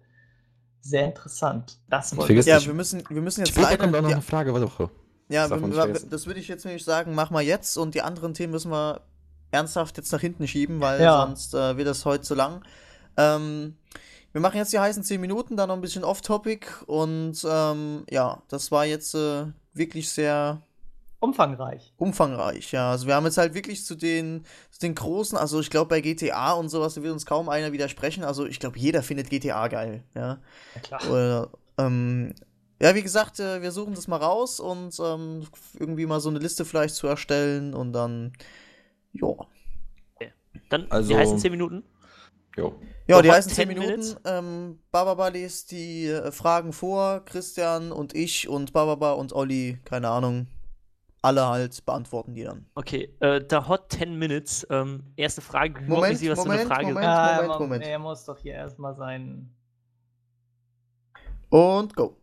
sehr 0.82 1.06
interessant. 1.06 1.78
Das 1.90 2.16
wollen 2.16 2.26
Vergiss 2.28 2.46
ja, 2.46 2.58
Ich- 2.58 2.68
wir 2.68 2.74
müssen, 2.74 3.04
wir 3.10 3.22
müssen 3.22 3.42
jetzt 3.42 3.50
Später 3.50 3.68
leider. 3.70 3.78
kommt 3.84 3.96
auch 3.96 4.02
noch 4.02 4.10
ja, 4.10 4.16
eine 4.16 4.22
Frage, 4.24 4.54
warte 4.54 4.66
doch. 4.66 4.90
ja, 5.30 5.48
das 5.48 5.62
wir, 5.62 5.86
nicht 5.88 6.12
das 6.12 6.26
würde 6.26 6.40
ich 6.40 6.48
jetzt 6.48 6.66
nämlich 6.66 6.84
sagen, 6.84 7.14
mach 7.16 7.30
mal 7.30 7.42
jetzt 7.44 7.78
und 7.78 7.96
die 7.96 8.02
anderen 8.02 8.34
Themen 8.34 8.52
müssen 8.52 8.72
wir 8.72 9.02
ernsthaft 9.52 9.98
jetzt 9.98 10.12
nach 10.12 10.22
hinten 10.22 10.48
schieben, 10.48 10.80
weil 10.82 11.02
Ja. 11.02 11.26
sonst 11.26 11.54
äh, 11.54 11.78
wird 11.78 11.88
das 11.88 12.06
heute 12.06 12.24
zu 12.24 12.36
lang. 12.36 12.64
Ähm, 13.18 13.76
wir 14.32 14.40
machen 14.42 14.56
jetzt 14.58 14.72
die 14.72 14.80
heißen 14.80 15.04
10 15.04 15.20
Minuten, 15.20 15.58
dann 15.58 15.68
noch 15.68 15.76
ein 15.76 15.82
bisschen 15.82 16.04
off-topic 16.06 16.68
und 16.88 17.46
ähm, 17.50 18.06
ja, 18.10 18.42
das 18.48 18.72
war 18.72 18.86
jetzt 18.86 19.14
äh, 19.14 19.46
wirklich 19.74 20.10
sehr 20.10 20.62
umfangreich. 21.22 21.94
umfangreich, 21.98 22.72
ja. 22.74 22.92
Also 22.92 23.08
wir 23.08 23.16
haben 23.16 23.26
jetzt 23.26 23.38
halt 23.38 23.54
wirklich 23.54 23.86
zu 23.86 23.96
den, 23.96 24.44
zu 24.72 24.80
den 24.80 24.94
großen, 24.96 25.38
also 25.38 25.60
ich 25.62 25.70
glaube 25.70 25.88
bei 25.90 26.02
GTA 26.02 26.52
und 26.54 26.68
sowas, 26.70 26.96
da 26.96 27.04
wird 27.04 27.14
uns 27.14 27.26
kaum 27.26 27.48
einer 27.48 27.72
widersprechen. 27.72 28.24
Also 28.26 28.46
ich 28.46 28.60
glaube, 28.60 28.78
jeder 28.78 29.02
findet 29.04 29.30
GTA 29.30 29.68
geil, 29.70 30.04
ja. 30.16 30.40
Ja, 30.76 30.82
klar. 30.82 31.10
Oder, 31.10 31.50
ähm, 31.78 32.34
ja, 32.82 32.94
wie 32.96 33.04
gesagt, 33.04 33.40
äh, 33.40 33.62
wir 33.62 33.72
suchen 33.72 33.94
das 33.94 34.08
mal 34.08 34.18
raus 34.18 34.60
und 34.60 35.00
ähm, 35.00 35.48
irgendwie 35.80 36.06
mal 36.08 36.20
so 36.20 36.30
eine 36.30 36.40
Liste 36.40 36.66
vielleicht 36.66 36.96
zu 36.96 37.08
erstellen 37.08 37.74
und 37.74 37.94
dann, 37.94 38.34
ja. 39.14 39.28
Dann 40.70 40.92
Also- 40.92 41.10
die 41.10 41.18
heißen 41.18 41.38
10 41.40 41.52
Minuten. 41.52 41.84
Jo. 42.58 42.76
Ja, 43.08 43.16
So, 43.18 43.22
die 43.22 43.32
heißen 43.32 43.52
10 43.52 43.56
10 43.56 43.68
Minuten. 43.70 43.88
minutes? 43.92 44.18
Ähm, 44.26 44.80
Bababa 44.92 45.28
liest 45.30 45.72
die 45.72 46.08
äh, 46.08 46.32
Fragen 46.32 46.74
vor, 46.74 47.24
Christian 47.26 47.92
und 47.92 48.14
ich 48.16 48.50
und 48.50 48.74
Bababa 48.74 49.14
und 49.14 49.32
Olli, 49.34 49.80
keine 49.86 50.10
Ahnung, 50.10 50.48
alle 51.22 51.48
halt 51.48 51.86
beantworten 51.86 52.34
die 52.34 52.44
dann. 52.44 52.66
Okay, 52.76 53.16
äh, 53.20 53.42
der 53.42 53.68
Hot 53.68 53.92
10 53.92 54.18
Minutes. 54.18 54.66
Ähm, 54.70 55.14
erste 55.16 55.42
Frage. 55.42 55.82
Moment, 55.86 56.18
sicher, 56.18 56.32
was 56.32 56.40
für 56.42 56.46
Moment, 56.48 56.62
eine 56.62 56.70
Frage 56.76 56.88
Moment. 56.88 57.06
Ah, 57.08 57.34
Moment, 57.36 57.50
Mom- 57.50 57.60
Moment. 57.62 57.84
Er 57.86 58.00
muss 58.00 58.26
doch 58.26 58.38
hier 58.40 58.54
erstmal 58.54 58.96
sein. 58.96 59.54
Und 61.50 61.96
go. 61.96 62.18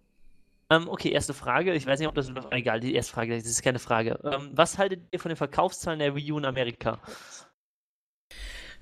Ähm, 0.70 0.89
okay, 0.89 1.11
erste 1.11 1.33
Frage. 1.35 1.75
Ich 1.75 1.87
weiß 1.87 1.99
nicht, 1.99 2.09
ob 2.09 2.15
das. 2.15 2.31
Egal, 2.51 2.81
die 2.81 2.95
erste 2.95 3.12
Frage, 3.12 3.37
das 3.37 3.47
ist 3.47 3.62
keine 3.62 3.79
Frage. 3.79 4.19
Ähm, 4.25 4.51
was 4.55 4.79
haltet 4.79 5.03
ihr 5.12 5.20
von 5.20 5.31
den 5.31 5.37
Verkaufszahlen 5.37 5.99
der 5.99 6.15
Wii 6.15 6.33
U 6.33 6.39
in 6.39 6.45
Amerika? 6.45 6.99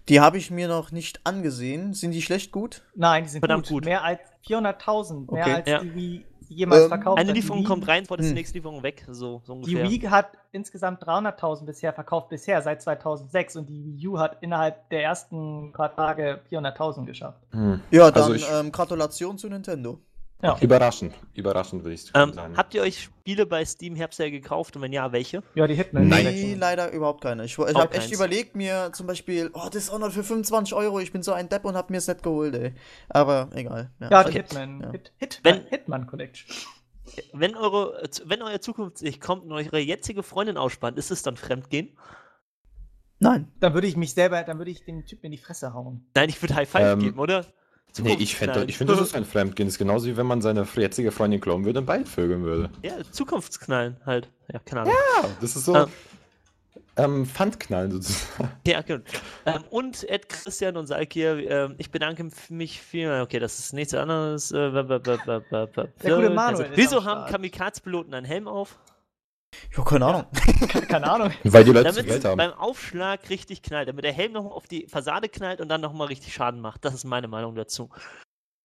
Die 0.08 0.20
habe 0.20 0.38
ich 0.38 0.50
mir 0.50 0.68
noch 0.68 0.92
nicht 0.92 1.20
angesehen. 1.26 1.92
Sind 1.92 2.12
die 2.12 2.22
schlecht 2.22 2.52
gut? 2.52 2.82
Nein, 2.94 3.24
die 3.24 3.28
sind 3.30 3.40
Verdammt 3.40 3.66
gut. 3.66 3.74
gut. 3.78 3.84
Mehr 3.84 4.02
als 4.04 4.20
400.000. 4.46 5.32
Mehr 5.32 5.42
Okay. 5.44 5.54
als 5.54 5.68
Ja. 5.68 5.80
die 5.80 5.94
Wii 5.94 6.26
jemals 6.48 6.82
Ähm, 6.84 6.88
verkauft 6.88 7.18
Eine 7.18 7.32
Lieferung 7.32 7.62
Wii- 7.62 7.66
kommt 7.66 7.88
rein, 7.88 8.04
ist 8.20 8.26
die 8.26 8.30
Hm. 8.30 8.34
nächste 8.34 8.58
Lieferung 8.58 8.82
weg. 8.82 9.04
So, 9.10 9.42
so 9.44 9.54
Die. 9.62 9.76
Wii 9.82 10.00
hat 10.08 10.28
insgesamt 10.52 11.02
300.000 11.06 11.66
bisher 11.66 11.92
verkauft, 11.92 12.28
bisher 12.28 12.62
seit 12.62 12.82
2006. 12.82 13.56
Und 13.56 13.68
die 13.68 13.84
Wii 13.84 14.08
U 14.08 14.18
hat 14.18 14.38
innerhalb 14.40 14.88
der 14.90 15.02
ersten 15.02 15.72
paar 15.72 15.94
Tage 15.94 16.40
400.000 16.48 17.06
geschafft. 17.06 17.40
Hm. 17.52 17.80
Ja, 17.90 18.10
dann 18.10 18.22
Also 18.22 18.34
ich- 18.34 18.46
ähm, 18.52 18.72
Gratulation 18.72 19.38
zu 19.38 19.48
Nintendo. 19.48 19.98
Ja, 20.42 20.58
Überraschend. 20.60 21.14
Überraschend 21.34 21.82
würde 21.82 21.94
ich 21.94 22.10
Ähm, 22.14 22.32
sagen. 22.34 22.56
habt 22.58 22.74
ihr 22.74 22.82
euch 22.82 23.04
Spiele 23.04 23.46
bei 23.46 23.64
Steam 23.64 23.96
Herbstjahr 23.96 24.30
gekauft 24.30 24.76
und 24.76 24.82
wenn 24.82 24.92
ja, 24.92 25.10
welche? 25.10 25.42
ja 25.54 25.66
die 25.66 25.74
Hitman. 25.74 26.08
Nein. 26.08 26.26
Nee, 26.26 26.54
leider 26.54 26.92
überhaupt 26.92 27.22
keine. 27.22 27.44
Ich, 27.46 27.52
ich 27.52 27.58
Auch 27.58 27.74
habe 27.74 27.94
echt 27.94 28.12
überlegt, 28.12 28.54
mir 28.54 28.90
zum 28.92 29.06
Beispiel, 29.06 29.50
oh, 29.54 29.68
Dishonored 29.72 30.12
für 30.12 30.22
25 30.22 30.74
Euro, 30.74 31.00
ich 31.00 31.10
bin 31.10 31.22
so 31.22 31.32
ein 31.32 31.48
Depp 31.48 31.64
und 31.64 31.74
hab 31.74 31.88
mir 31.88 31.96
es 31.96 32.06
nicht 32.06 32.22
geholt, 32.22 32.54
ey. 32.54 32.74
Aber 33.08 33.48
egal. 33.54 33.90
Ja, 33.98 34.22
die 34.24 34.28
Okay. 34.30 34.42
Hitman. 34.42 34.80
Ja. 34.82 34.90
Hit, 34.90 35.12
Hitman, 35.16 35.54
Wenn- 35.54 35.66
Hitman 35.68 36.06
Collection. 36.06 36.54
Wenn 37.32 37.54
eure, 37.56 38.02
wenn 38.26 38.42
euer 38.42 38.60
Zukunftssicht 38.60 39.20
kommt 39.22 39.44
und 39.44 39.52
eure 39.52 39.78
jetzige 39.78 40.22
Freundin 40.22 40.58
ausspannt, 40.58 40.98
ist 40.98 41.10
es 41.10 41.22
dann 41.22 41.36
Fremdgehen? 41.38 41.96
Nein. 43.20 43.50
Dann 43.60 43.72
würde 43.72 43.86
ich 43.86 43.96
mich 43.96 44.12
selber, 44.12 44.42
dann 44.42 44.58
würde 44.58 44.70
ich 44.70 44.84
den 44.84 45.06
Typen 45.06 45.26
in 45.26 45.32
die 45.32 45.38
Fresse 45.38 45.72
hauen. 45.72 46.06
Nein, 46.14 46.28
ich 46.28 46.42
würde 46.42 46.54
High 46.56 46.68
Five 46.68 46.92
Ähm, 46.92 46.98
geben, 46.98 47.18
oder? 47.18 47.46
Nee, 47.98 48.16
ich 48.18 48.36
finde, 48.36 48.64
ich 48.66 48.76
finde, 48.78 48.94
das 48.94 49.02
ist 49.08 49.12
kein 49.14 49.24
Fremdgehen. 49.24 49.66
Das 49.68 49.74
ist 49.74 49.78
genauso 49.78 50.06
wie 50.06 50.16
wenn 50.16 50.26
man 50.26 50.40
seine 50.42 50.66
jetzige 50.76 51.10
Freundin 51.12 51.40
klonen 51.40 51.64
würde 51.64 51.80
und 51.80 51.86
beide 51.86 52.06
vögeln 52.06 52.42
würde. 52.44 52.70
Ja, 52.82 52.94
Zukunftsknallen 53.10 53.96
halt. 54.04 54.30
Ja, 54.52 54.58
keine 54.60 54.82
Ahnung. 54.82 54.94
Ja, 55.22 55.28
das 55.40 55.56
ist 55.56 55.64
so. 55.64 55.74
Ähm. 55.76 55.86
Ähm, 56.98 57.26
Pfandknallen 57.26 57.90
sozusagen. 57.90 58.50
Ja, 58.66 58.80
genau. 58.80 59.04
Ähm, 59.44 59.64
und 59.68 60.08
Ed 60.08 60.30
Christian 60.30 60.78
und 60.78 60.86
Salkir, 60.86 61.38
ähm, 61.50 61.74
ich 61.76 61.90
bedanke 61.90 62.26
mich 62.48 62.80
viel. 62.80 63.20
Okay, 63.20 63.38
das 63.38 63.58
ist 63.58 63.74
nichts 63.74 63.92
anderes. 63.92 64.50
Äh, 64.50 64.70
b- 64.70 64.82
b- 64.82 64.98
b- 65.00 65.16
b- 65.26 65.40
b- 65.50 65.66
b- 65.66 65.88
Der 66.02 66.16
gute 66.16 66.30
Manuel 66.30 66.70
ist 66.70 66.76
Wieso 66.76 67.04
haben. 67.04 67.30
Kamikaze-Piloten 67.30 68.14
einen 68.14 68.24
Helm 68.24 68.48
auf? 68.48 68.78
Ja, 69.76 69.82
keine 69.84 70.06
Ahnung. 70.06 70.24
Keine, 70.70 70.86
keine 70.88 71.10
Ahnung. 71.10 71.32
Weil 71.44 71.64
die 71.64 71.72
Leute 71.72 71.90
zu 71.90 71.96
Damit 71.96 72.10
Geld 72.10 72.24
haben. 72.24 72.36
beim 72.38 72.52
Aufschlag 72.52 73.28
richtig 73.30 73.62
knallt, 73.62 73.88
damit 73.88 74.04
der 74.04 74.12
Helm 74.12 74.32
nochmal 74.32 74.52
auf 74.52 74.66
die 74.66 74.86
Fassade 74.88 75.28
knallt 75.28 75.60
und 75.60 75.68
dann 75.68 75.80
nochmal 75.80 76.08
richtig 76.08 76.32
Schaden 76.34 76.60
macht. 76.60 76.84
Das 76.84 76.94
ist 76.94 77.04
meine 77.04 77.28
Meinung 77.28 77.54
dazu. 77.54 77.90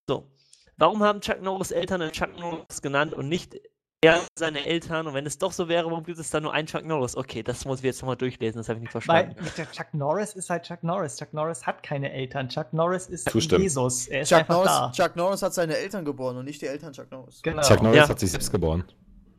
So. 0.07 0.31
Warum 0.77 1.03
haben 1.03 1.21
Chuck 1.21 1.41
Norris 1.41 1.71
Eltern 1.71 2.01
einen 2.01 2.11
Chuck 2.11 2.37
Norris 2.39 2.81
genannt 2.81 3.13
und 3.13 3.29
nicht 3.29 3.55
er 4.03 4.19
seine 4.35 4.65
Eltern? 4.65 5.05
Und 5.05 5.13
wenn 5.13 5.27
es 5.27 5.37
doch 5.37 5.51
so 5.51 5.67
wäre, 5.67 5.85
warum 5.91 6.03
gibt 6.03 6.17
es 6.17 6.31
da 6.31 6.39
nur 6.39 6.51
einen 6.53 6.65
Chuck 6.67 6.83
Norris? 6.85 7.15
Okay, 7.15 7.43
das 7.43 7.65
muss 7.65 7.79
ich 7.79 7.85
jetzt 7.85 8.01
nochmal 8.01 8.15
durchlesen, 8.15 8.57
das 8.57 8.67
habe 8.67 8.79
ich 8.79 8.81
nicht 8.81 8.93
Weil 8.95 9.01
verstanden. 9.35 9.51
der 9.57 9.71
Chuck 9.71 9.93
Norris 9.93 10.33
ist 10.33 10.49
halt 10.49 10.63
Chuck 10.63 10.81
Norris. 10.81 11.17
Chuck 11.17 11.33
Norris 11.33 11.67
hat 11.67 11.83
keine 11.83 12.11
Eltern. 12.11 12.49
Chuck 12.49 12.73
Norris 12.73 13.07
ist 13.07 13.29
Zustimmen. 13.29 13.61
Jesus. 13.61 14.07
Er 14.07 14.21
ist 14.21 14.29
Chuck 14.29 14.39
einfach 14.39 14.55
Norris, 14.55 14.71
da. 14.71 14.91
Chuck 14.91 15.15
Norris 15.15 15.41
hat 15.43 15.53
seine 15.53 15.77
Eltern 15.77 16.03
geboren 16.03 16.37
und 16.37 16.45
nicht 16.45 16.59
die 16.63 16.65
Eltern 16.67 16.93
Chuck 16.93 17.11
Norris. 17.11 17.41
Genau. 17.43 17.61
Chuck 17.61 17.83
Norris 17.83 17.97
Ja. 17.97 18.09
hat 18.09 18.19
sich 18.19 18.31
selbst 18.31 18.49
geboren. 18.51 18.83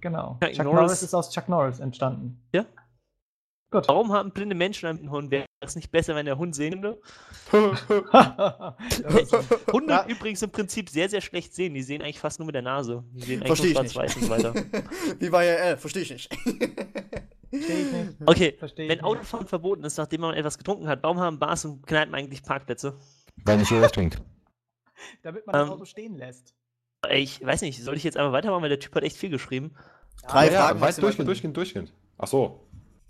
Genau. 0.02 0.38
Chuck 0.42 0.52
Chuck 0.52 0.64
Norris- 0.66 0.80
Norris 0.80 1.02
ist 1.02 1.14
aus 1.14 1.30
Chuck 1.30 1.48
Norris 1.48 1.80
entstanden. 1.80 2.42
Ja? 2.54 2.66
Gut. 3.70 3.88
Warum 3.88 4.12
haben 4.12 4.32
blinde 4.32 4.54
Menschen 4.54 4.86
einen 4.86 5.10
Hund? 5.10 5.30
Wäre 5.30 5.46
es 5.60 5.74
nicht 5.76 5.90
besser, 5.90 6.14
wenn 6.14 6.26
der 6.26 6.36
Hund 6.36 6.54
Sehende? 6.54 7.00
Hunde 9.72 9.92
Ja. 9.92 10.06
übrigens 10.06 10.42
im 10.42 10.50
Prinzip 10.50 10.90
sehr, 10.90 11.08
sehr 11.08 11.20
schlecht 11.22 11.54
sehen. 11.54 11.72
Die 11.74 11.82
sehen 11.82 12.02
eigentlich 12.02 12.20
fast 12.20 12.38
nur 12.38 12.46
mit 12.46 12.54
der 12.54 12.62
Nase. 12.62 13.02
Die 13.12 13.22
sehen 13.22 13.42
eigentlich 13.42 13.46
Versteh 13.46 13.72
nur 13.72 13.84
ich 13.84 13.92
schwarz-weiß 13.92 14.16
und 14.16 14.22
so 14.24 14.28
weiter. 14.30 14.54
Wie 15.18 15.32
war 15.32 15.42
ja, 15.44 15.54
äh, 15.54 15.76
verstehe 15.78 16.02
ich 16.02 16.10
nicht. 16.10 16.28
Verstehe 16.34 16.66
ich 17.50 17.92
nicht. 17.92 18.16
Okay, 18.26 18.54
Versteh 18.58 18.82
wenn 18.88 18.98
nicht. 18.98 19.04
Autofahren 19.04 19.46
verboten 19.46 19.84
ist, 19.84 19.96
nachdem 19.98 20.20
man 20.22 20.34
etwas 20.34 20.58
getrunken 20.58 20.88
hat, 20.88 21.02
warum 21.02 21.20
haben 21.20 21.38
Bars 21.38 21.64
und 21.64 21.86
Kneipen 21.86 22.14
eigentlich 22.14 22.42
Parkplätze? 22.42 22.98
Weil 23.44 23.58
nicht 23.58 23.70
jeder 23.70 23.90
trinkt. 23.90 24.22
Damit 25.22 25.46
man 25.46 25.54
das 25.54 25.66
Ähm, 25.66 25.72
Auto 25.72 25.84
stehen 25.84 26.16
lässt. 26.16 26.54
Ich 27.10 27.44
weiß 27.44 27.62
nicht, 27.62 27.82
soll 27.82 27.96
ich 27.96 28.04
jetzt 28.04 28.16
einfach 28.16 28.32
weitermachen, 28.32 28.62
weil 28.62 28.68
der 28.68 28.78
Typ 28.78 28.94
hat 28.94 29.02
echt 29.02 29.16
viel 29.16 29.30
geschrieben. 29.30 29.74
Drei 30.28 30.46
ja, 30.52 30.60
Fragen 30.60 30.80
weit 30.80 30.80
maximal 30.80 31.00
durchgehend, 31.06 31.28
durchgehend, 31.28 31.56
durchgehend. 31.56 31.92
Ach 32.18 32.26
so. 32.28 32.60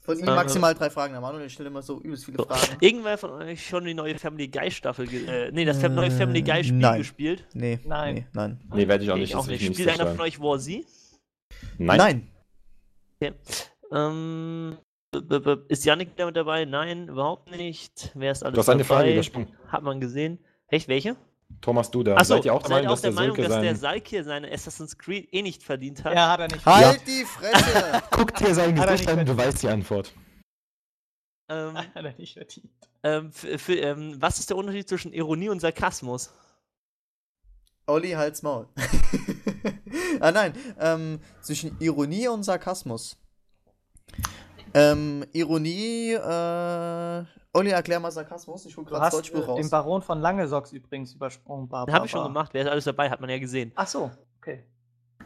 Von 0.04 0.18
ihm 0.18 0.26
Ähm, 0.26 0.34
maximal 0.34 0.74
drei 0.74 0.90
Fragen. 0.90 1.12
Der 1.12 1.20
Manuel 1.20 1.48
stellt 1.48 1.68
immer 1.68 1.82
so 1.82 2.00
übelst 2.00 2.24
viele 2.24 2.38
So. 2.38 2.44
Fragen. 2.44 2.76
Irgendwer 2.80 3.16
von 3.18 3.30
euch 3.32 3.64
schon 3.66 3.84
die 3.84 3.94
neue 3.94 4.18
Family 4.18 4.48
Guy 4.48 4.70
Staffel, 4.70 5.06
äh, 5.12 5.52
nee, 5.52 5.64
das 5.64 5.80
neue 5.82 6.06
Äh, 6.06 6.10
Family 6.10 6.42
Guy 6.42 6.64
Spiel 6.64 6.78
nein. 6.78 6.98
gespielt? 6.98 7.46
Nee, 7.52 7.78
Nein. 7.84 8.14
nee, 8.14 8.26
nein. 8.32 8.60
Nee, 8.74 8.88
werde 8.88 9.04
ich 9.04 9.10
auch 9.10 9.14
Nee, 9.14 9.20
nicht. 9.20 9.30
ich 9.30 9.36
auch 9.36 9.46
nicht. 9.46 9.62
ich 9.62 9.68
nicht 9.68 9.78
Spielt 9.80 10.00
einer 10.00 10.10
von 10.10 10.20
euch 10.20 10.40
War 10.40 10.58
Z? 10.58 10.84
Nein. 11.78 11.98
Nein. 13.20 13.34
Ähm, 13.92 14.78
b- 15.12 15.20
b- 15.20 15.38
b- 15.38 15.56
ist 15.68 15.84
Yannick 15.84 16.16
damit 16.16 16.36
dabei? 16.36 16.64
Nein, 16.64 17.08
überhaupt 17.08 17.50
nicht. 17.50 18.10
Wer 18.14 18.32
ist 18.32 18.42
alles 18.42 18.54
Du 18.54 18.60
hast 18.60 18.68
eine? 18.70 18.84
Frage 18.84 19.12
übersprungen. 19.12 19.48
Hat 19.68 19.82
man 19.82 20.00
gesehen. 20.00 20.38
Echt, 20.68 20.88
welche? 20.88 21.16
Thomas, 21.60 21.90
du 21.90 22.02
da. 22.02 22.16
Achso, 22.16 22.34
seid 22.34 22.44
ihr 22.44 22.54
auch 22.54 22.62
der 22.62 22.70
Meinung, 22.70 22.88
dass 22.88 23.02
der 23.02 23.12
Sölke 23.12 23.42
dass 23.42 23.52
der 23.52 23.62
sein... 23.62 23.76
Salkir 23.76 24.24
seine 24.24 24.50
Assassin's 24.50 24.98
Creed 24.98 25.28
eh 25.32 25.42
nicht 25.42 25.62
verdient 25.62 26.04
hat? 26.04 26.14
Ja, 26.14 26.30
hat 26.30 26.40
er 26.40 26.48
nicht. 26.48 26.66
Halt 26.66 27.02
die 27.06 27.24
Fresse! 27.24 28.02
Guck 28.10 28.34
dir 28.34 28.54
sein 28.54 28.74
Gesicht 28.74 29.08
an, 29.08 29.24
du 29.24 29.36
weißt 29.36 29.62
die 29.62 29.68
Antwort. 29.68 30.12
Ähm, 31.48 31.76
Hat 31.94 32.04
er 32.04 32.14
nicht 32.16 32.34
verdient. 32.34 32.70
ähm, 33.02 33.32
für, 33.32 33.58
für, 33.58 33.74
ähm, 33.74 34.16
was 34.20 34.38
ist 34.38 34.50
der 34.50 34.56
Unterschied 34.56 34.88
zwischen 34.88 35.12
Ironie 35.12 35.48
und 35.48 35.60
Sarkasmus? 35.60 36.30
Olli, 37.86 38.12
halt's 38.12 38.42
Maul. 38.42 38.68
ah 40.20 40.30
nein, 40.30 40.54
ähm, 40.78 41.20
zwischen 41.40 41.76
Ironie 41.80 42.28
und 42.28 42.44
Sarkasmus. 42.44 43.18
Ähm, 44.74 45.24
Ironie, 45.32 46.12
äh, 46.12 47.24
Olli, 47.54 47.70
erklär 47.70 48.00
mal 48.00 48.10
Sarkasmus. 48.10 48.64
Ich 48.66 48.76
hol 48.76 48.84
Du 48.84 48.90
gerade 48.90 49.04
das 49.04 49.14
Deutschbuch 49.14 49.42
äh, 49.42 49.44
raus. 49.44 49.60
den 49.60 49.68
Baron 49.70 50.02
von 50.02 50.20
Langesocks 50.20 50.72
übrigens 50.72 51.12
übersprungen, 51.14 51.68
Barbara. 51.68 51.86
Den 51.86 51.94
habe 51.94 52.06
ich 52.06 52.12
schon 52.12 52.24
gemacht. 52.24 52.50
Wer 52.54 52.62
ist 52.62 52.68
alles 52.68 52.84
dabei? 52.84 53.10
Hat 53.10 53.20
man 53.20 53.28
ja 53.28 53.38
gesehen. 53.38 53.72
Ach 53.74 53.86
so, 53.86 54.10
okay. 54.38 54.64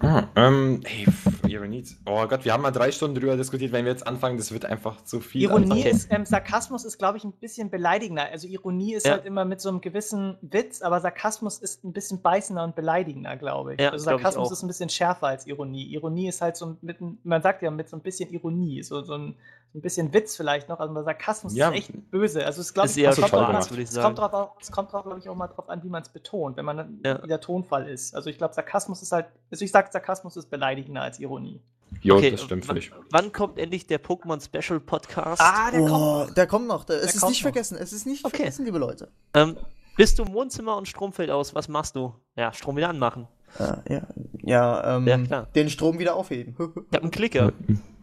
Ah, 0.01 0.25
ähm, 0.37 0.81
ey, 0.85 1.05
pff, 1.07 1.49
Ironie. 1.49 1.85
Oh 2.07 2.27
Gott, 2.27 2.45
wir 2.45 2.53
haben 2.53 2.63
mal 2.63 2.71
drei 2.71 2.93
Stunden 2.93 3.15
drüber 3.19 3.37
diskutiert. 3.37 3.73
Wenn 3.73 3.85
wir 3.85 3.93
jetzt 3.93 4.07
anfangen, 4.07 4.37
das 4.37 4.53
wird 4.53 4.65
einfach 4.67 5.03
zu 5.05 5.21
viel. 5.21 5.43
Ironie 5.45 5.81
Okay. 5.81 5.91
ist, 5.91 6.09
ähm, 6.13 6.27
Sarkasmus 6.27 6.85
ist, 6.85 6.99
glaube 6.99 7.19
ich, 7.19 7.25
ein 7.25 7.33
bisschen 7.33 7.71
beleidigender. 7.71 8.27
Also 8.31 8.47
Ironie 8.47 8.95
ist 8.95 9.07
Ja. 9.07 9.13
halt 9.13 9.25
immer 9.25 9.45
mit 9.45 9.61
so 9.61 9.69
einem 9.69 9.81
gewissen 9.81 10.37
Witz, 10.43 10.83
aber 10.83 11.01
Sarkasmus 11.01 11.59
ist 11.59 11.85
ein 11.85 11.93
bisschen 11.93 12.21
beißender 12.21 12.65
und 12.65 12.75
beleidigender, 12.77 13.37
glaube 13.37 13.75
ich. 13.75 13.81
Ja, 13.81 13.91
also 13.91 14.05
glaub 14.05 14.17
ich 14.19 14.23
Sarkasmus 14.23 14.49
auch. 14.49 14.53
ist 14.53 14.63
ein 14.63 14.69
bisschen 14.69 14.89
schärfer 14.91 15.29
als 15.29 15.47
Ironie. 15.47 15.85
Ironie 15.95 16.29
ist 16.29 16.41
halt 16.43 16.57
so 16.57 16.67
ein- 16.67 16.77
mit, 16.83 16.99
man 17.25 17.43
sagt 17.43 17.63
ja 17.63 17.71
mit 17.71 17.89
so 17.89 17.97
ein 17.97 18.03
bisschen 18.03 18.31
Ironie, 18.33 18.83
so, 18.83 19.03
so, 19.03 19.15
ein, 19.15 19.37
ein 19.77 19.81
bisschen 19.83 20.13
Witz 20.13 20.37
vielleicht 20.37 20.69
noch, 20.69 20.81
aber 20.81 21.05
Sarkasmus 21.05 21.55
Ja. 21.55 21.69
ist 21.71 21.77
echt 21.77 22.11
böse. 22.11 22.45
Also 22.45 22.61
es, 22.63 22.73
glaub 22.75 22.87
Ist 22.87 22.97
ich, 22.97 23.05
eher 23.05 23.11
es 23.11 23.17
kommt, 23.21 23.33
an- 23.35 23.71
würde 23.71 23.83
ich 23.83 23.89
es 23.91 23.95
kommt 23.95 24.17
sagen. 24.17 24.33
drauf, 24.33 24.51
es 24.61 24.73
kommt 24.73 24.93
drauf, 24.93 25.05
glaube 25.05 25.19
ich, 25.21 25.29
auch 25.29 25.35
mal 25.37 25.49
drauf 25.49 25.69
an, 25.69 25.83
wie 25.85 25.89
man 25.89 26.03
es 26.03 26.09
betont, 26.09 26.57
wenn 26.57 26.65
man 26.65 26.77
dann- 26.77 27.01
Ja. 27.05 27.23
wie 27.23 27.29
der 27.29 27.41
Tonfall 27.41 27.89
ist. 27.89 28.15
Also 28.15 28.31
ich 28.31 28.39
glaube, 28.39 28.55
Sarkasmus 28.55 29.03
ist 29.03 29.13
halt, 29.13 29.27
also 29.51 29.65
ich 29.65 29.71
sage, 29.71 29.89
Sarkasmus 29.93 30.37
ist 30.37 30.51
beleidigender 30.51 31.03
als 31.03 31.21
Ironie. 31.21 31.61
Jo, 32.03 32.17
Okay, 32.17 32.33
das 32.33 32.43
stimmt, 32.43 32.69
ich. 32.77 32.91
wann 33.11 33.33
kommt 33.33 33.59
endlich 33.59 33.87
der 33.87 34.03
Pokémon 34.03 34.43
Special 34.45 34.81
Podcast? 34.81 35.41
Ah, 35.41 35.71
der 35.71 35.81
kommt. 35.81 35.93
Oh, 35.93 36.27
der 36.35 36.47
kommt 36.49 36.67
noch. 36.67 36.85
Der, 36.85 36.97
es 36.97 37.15
ist 37.15 37.21
kommt 37.21 37.31
nicht 37.31 37.41
noch. 37.41 37.53
vergessen. 37.53 37.79
Es 37.79 37.93
ist 37.93 38.07
nicht 38.07 38.25
Okay. 38.25 38.37
vergessen, 38.39 38.65
liebe 38.65 38.79
Leute. 38.79 39.09
Ähm, 39.35 39.57
bist 39.97 40.19
du 40.19 40.25
im 40.25 40.33
Wohnzimmer 40.33 40.77
und 40.77 40.89
Strom 40.89 41.13
fällt 41.13 41.31
aus? 41.31 41.55
Was 41.55 41.69
machst 41.69 41.95
du? 41.97 42.13
Ja, 42.35 42.53
Strom 42.53 42.77
wieder 42.77 42.89
anmachen. 42.89 43.29
Äh, 43.59 43.95
ja, 43.95 44.03
ja, 44.43 44.97
ähm, 44.97 45.07
Ja, 45.07 45.19
klar. 45.19 45.47
den 45.55 45.71
Strom 45.71 45.99
wieder 45.99 46.17
aufheben. 46.17 46.57
Ich 46.59 46.93
habe 46.93 47.03
einen 47.03 47.11
Klicker. 47.13 47.53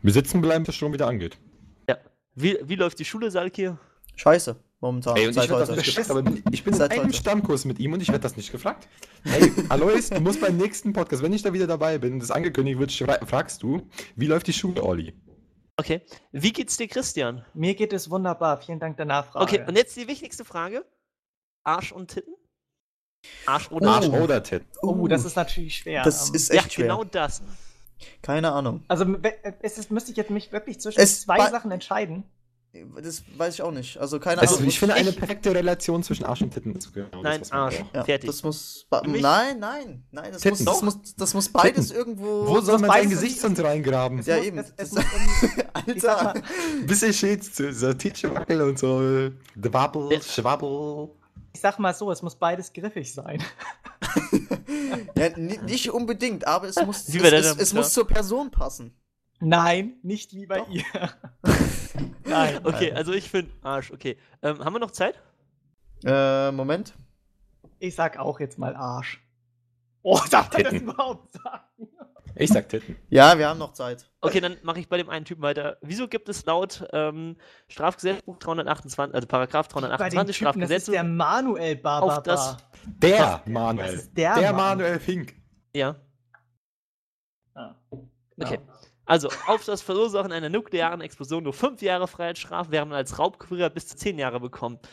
Wir 0.01 0.13
sitzen 0.13 0.41
bleiben, 0.41 0.63
bis 0.63 0.75
Strom 0.75 0.93
wieder 0.93 1.07
angeht. 1.07 1.37
Ja. 2.35 2.41
Wie, 2.43 2.57
wie 2.63 2.75
läuft 2.75 2.99
die 2.99 3.05
Schule, 3.05 3.31
Salkir? 3.31 3.77
Scheiße, 4.15 4.55
momentan. 4.79 5.17
Ey, 5.17 5.27
und 5.27 5.37
ich 5.37 5.47
das 5.47 5.69
nicht 5.71 5.85
gefragt, 5.95 6.11
aber 6.11 6.23
ich 6.51 6.63
bin 6.63 6.73
in 6.73 6.79
Seit 6.79 6.91
einem 6.91 7.05
heute. 7.05 7.13
Stammkurs 7.13 7.65
mit 7.65 7.79
ihm 7.79 7.93
und 7.93 8.01
ich 8.01 8.09
werde 8.09 8.21
das 8.21 8.37
nicht 8.37 8.51
gefragt. 8.51 8.87
Hey, 9.23 9.51
Alois, 9.69 10.09
du 10.09 10.19
musst 10.21 10.39
beim 10.41 10.57
nächsten 10.57 10.93
Podcast, 10.93 11.23
wenn 11.23 11.33
ich 11.33 11.41
da 11.41 11.51
wieder 11.53 11.67
dabei 11.67 11.97
bin, 11.97 12.19
das 12.19 12.29
angekündigt 12.31 12.79
wird, 12.79 12.91
fragst 13.27 13.63
du, 13.63 13.87
wie 14.15 14.27
läuft 14.27 14.47
die 14.47 14.53
Schule, 14.53 14.83
Olli? 14.83 15.13
Okay. 15.77 16.01
Wie 16.31 16.53
geht's 16.53 16.77
dir, 16.77 16.87
Christian? 16.87 17.43
Mir 17.55 17.73
geht 17.73 17.93
es 17.93 18.09
wunderbar. 18.09 18.61
Vielen 18.61 18.79
Dank 18.79 18.97
der 18.97 19.07
Nachfrage. 19.07 19.43
Okay, 19.43 19.63
und 19.67 19.75
jetzt 19.75 19.95
die 19.97 20.07
wichtigste 20.07 20.45
Frage. 20.45 20.85
Arsch 21.63 21.91
und 21.91 22.11
Titten? 22.11 22.35
Arsch 23.47 23.71
oder 23.71 23.89
Arsch 23.89 24.05
Titten? 24.05 24.21
oder 24.21 24.43
Tit? 24.43 24.63
Oh, 24.83 25.07
das 25.07 25.25
ist 25.25 25.35
natürlich 25.35 25.77
schwer. 25.77 26.03
Das 26.03 26.29
Ähm, 26.29 26.35
ist 26.35 26.53
Ja, 26.53 26.61
echt 26.61 26.73
schwer. 26.73 26.85
genau 26.87 27.03
das. 27.03 27.41
Keine 28.21 28.51
Ahnung. 28.51 28.83
Also 28.87 29.05
we- 29.07 29.33
es 29.61 29.77
ist, 29.77 29.91
müsste 29.91 30.11
ich 30.11 30.17
jetzt 30.17 30.29
mich 30.31 30.51
wirklich 30.51 30.79
zwischen 30.79 30.99
Es 30.99 31.21
zwei 31.21 31.49
Sachen 31.49 31.71
entscheiden. 31.71 32.23
Das 32.99 33.21
weiß 33.37 33.53
ich 33.53 33.61
auch 33.61 33.69
nicht. 33.69 33.99
Also 33.99 34.19
keine 34.19 34.41
Also, 34.41 34.55
Ahnung. 34.55 34.67
ich 34.67 34.79
finde 34.79 34.95
eine 34.95 35.11
perfekte 35.11 35.53
Relation 35.53 36.01
zwischen 36.01 36.25
Arsch 36.25 36.41
und 36.41 36.51
Titten 36.55 36.75
ist 36.75 36.91
genau 36.91 37.21
Nein, 37.21 37.39
das, 37.41 37.51
Arsch. 37.51 37.77
braucht. 37.77 37.93
ja, 37.95 38.03
fertig. 38.03 38.27
Das 38.31 38.41
muss. 38.41 38.87
Nein, 39.05 39.59
nein, 39.59 40.03
nein. 40.09 40.31
Das 40.31 40.43
muss, 40.43 40.57
Titten. 40.57 40.65
das, 40.65 40.81
muss, 40.81 40.97
das 41.15 41.33
muss 41.35 41.49
beides 41.49 41.89
Titten. 41.89 41.99
irgendwo. 41.99 42.47
Wo 42.47 42.61
soll 42.61 42.79
man 42.79 42.89
sein 42.89 43.03
in 43.03 43.09
Gesicht 43.11 43.39
sonst 43.39 43.59
reingraben? 43.63 44.23
Ja, 44.23 44.37
muss- 44.37 44.45
eben. 44.47 44.57
Es, 44.57 44.73
es 44.77 44.91
Alter. 45.73 46.23
mal, 46.33 46.41
Bisschen 46.87 47.13
Shades 47.13 47.53
zu 47.53 47.71
so 47.73 47.93
Titschwackel 47.93 48.59
und 48.63 48.79
so. 48.79 49.29
Dwabbel, 49.55 50.11
Ja. 50.13 50.21
Schwabbel. 50.21 51.09
Ich 51.53 51.61
sag 51.61 51.79
mal 51.79 51.93
so, 51.93 52.11
es 52.11 52.21
muss 52.21 52.35
beides 52.35 52.71
griffig 52.73 53.13
sein. 53.13 53.41
Ja, 55.17 55.29
ni- 55.37 55.57
nicht 55.59 55.89
unbedingt, 55.91 56.45
aber 56.47 56.67
es 56.67 56.75
muss, 56.85 57.07
es, 57.07 57.15
es, 57.15 57.57
es 57.57 57.73
muss 57.73 57.93
zur 57.93 58.07
Person 58.07 58.51
passen. 58.51 58.93
Nein, 59.39 59.97
nicht 60.03 60.33
wie 60.33 60.45
bei 60.45 60.59
Doch. 60.59 60.69
ihr. 60.69 60.83
Nein. 62.25 62.59
Okay, 62.65 62.91
also 62.91 63.11
ich 63.13 63.29
finde 63.29 63.51
Arsch. 63.61 63.91
Okay. 63.91 64.17
Ähm, 64.41 64.59
haben 64.63 64.73
wir 64.73 64.79
noch 64.79 64.91
Zeit? 64.91 65.21
Äh, 66.03 66.51
Moment. 66.51 66.93
Ich 67.79 67.95
sag 67.95 68.17
auch 68.17 68.39
jetzt 68.39 68.57
mal 68.57 68.75
Arsch. 68.75 69.21
Oh, 70.01 70.19
darf 70.29 70.51
man 70.53 70.63
das 70.63 70.73
überhaupt 70.73 71.31
sagen? 71.33 71.87
Ich 72.35 72.49
sag 72.49 72.69
Titten. 72.69 72.95
Ja, 73.09 73.37
wir 73.37 73.47
haben 73.47 73.59
noch 73.59 73.73
Zeit. 73.73 74.09
Okay, 74.21 74.39
dann 74.41 74.57
mache 74.63 74.79
ich 74.79 74.87
bei 74.89 74.97
dem 74.97 75.09
einen 75.09 75.25
Typen 75.25 75.41
weiter. 75.43 75.77
Wieso 75.81 76.07
gibt 76.07 76.29
es 76.29 76.45
laut 76.45 76.83
ähm, 76.93 77.37
Strafgesetzbuch 77.67 78.37
328, 78.37 79.13
also 79.13 79.27
Paragraph 79.27 79.67
Bei 79.69 79.81
dem 79.81 79.89
328 79.89 80.37
Typen, 80.37 80.61
das 80.61 80.71
ist 80.71 80.87
der 80.87 81.03
Manuel 81.03 81.75
Barbara. 81.75 82.17
Auf 82.17 82.23
das- 82.23 82.57
Der 82.85 83.17
Das 83.17 83.41
Manuel. 83.45 83.93
ist 83.93 84.13
der, 84.17 84.35
Der 84.35 84.53
Mann. 84.53 84.77
Manuel 84.79 84.99
Fink. 84.99 85.35
Ja, 85.75 85.95
Ah. 87.55 87.75
okay. 88.39 88.59
Also, 89.05 89.29
auf 89.47 89.65
das 89.65 89.81
Verursachen 89.81 90.31
einer 90.31 90.49
nuklearen 90.49 91.01
Explosion 91.01 91.43
nur 91.43 91.53
fünf 91.53 91.81
Jahre 91.81 92.07
Freiheitsstrafe, 92.07 92.71
während 92.71 92.89
man 92.89 92.97
als 92.97 93.19
Raubkopierer 93.19 93.69
bis 93.69 93.87
zu 93.87 93.97
zehn 93.97 94.17
Jahre 94.17 94.39
bekommt. 94.39 94.87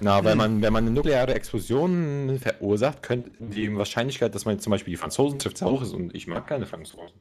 Na, 0.00 0.18
Hm. 0.18 0.24
wenn 0.24 0.38
man, 0.38 0.62
wenn 0.62 0.72
man 0.72 0.84
eine 0.84 0.94
nukleare 0.94 1.34
Explosion 1.34 2.38
verursacht, 2.40 3.02
könnte 3.02 3.30
die 3.38 3.74
Wahrscheinlichkeit, 3.76 4.34
dass 4.34 4.44
man 4.44 4.58
zum 4.58 4.70
Beispiel 4.70 4.92
die 4.92 4.96
Franzosen 4.98 5.38
trifft, 5.38 5.58
sehr 5.58 5.68
hoch 5.70 5.82
ist. 5.82 5.92
Und 5.92 6.14
ich 6.14 6.26
mag 6.26 6.46
keine 6.46 6.66
Franzosen. 6.66 7.16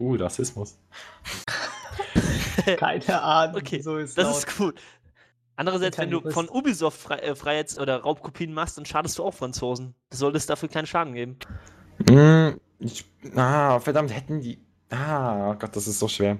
Uh, 0.00 0.14
Rassismus. 0.14 0.78
Keine 2.78 3.22
Ahnung, 3.22 3.56
Okay, 3.56 3.80
so 3.80 3.96
ist 3.96 4.16
Das 4.18 4.24
laut. 4.26 4.36
ist 4.36 4.56
gut. 4.58 4.80
Andererseits, 5.56 5.98
wenn 5.98 6.10
du 6.10 6.20
von 6.30 6.48
Ubisoft 6.48 7.00
Frei 7.00 7.16
äh, 7.16 7.34
Freiheits- 7.34 7.78
oder 7.80 7.96
Raubkopien 7.98 8.52
machst, 8.52 8.78
dann 8.78 8.84
schadest 8.84 9.18
du 9.18 9.24
auch 9.24 9.34
Franzosen. 9.34 9.94
Sollte 10.12 10.36
es 10.36 10.46
dafür 10.46 10.68
keinen 10.68 10.86
Schaden 10.86 11.14
geben. 11.14 11.36
Hm, 12.08 12.60
ich, 12.78 13.04
ah, 13.34 13.80
verdammt, 13.80 14.14
hätten 14.14 14.40
die. 14.40 14.58
Ah, 14.90 15.54
Gott, 15.54 15.74
das 15.74 15.88
ist 15.88 15.98
so 15.98 16.06
schwer. 16.06 16.38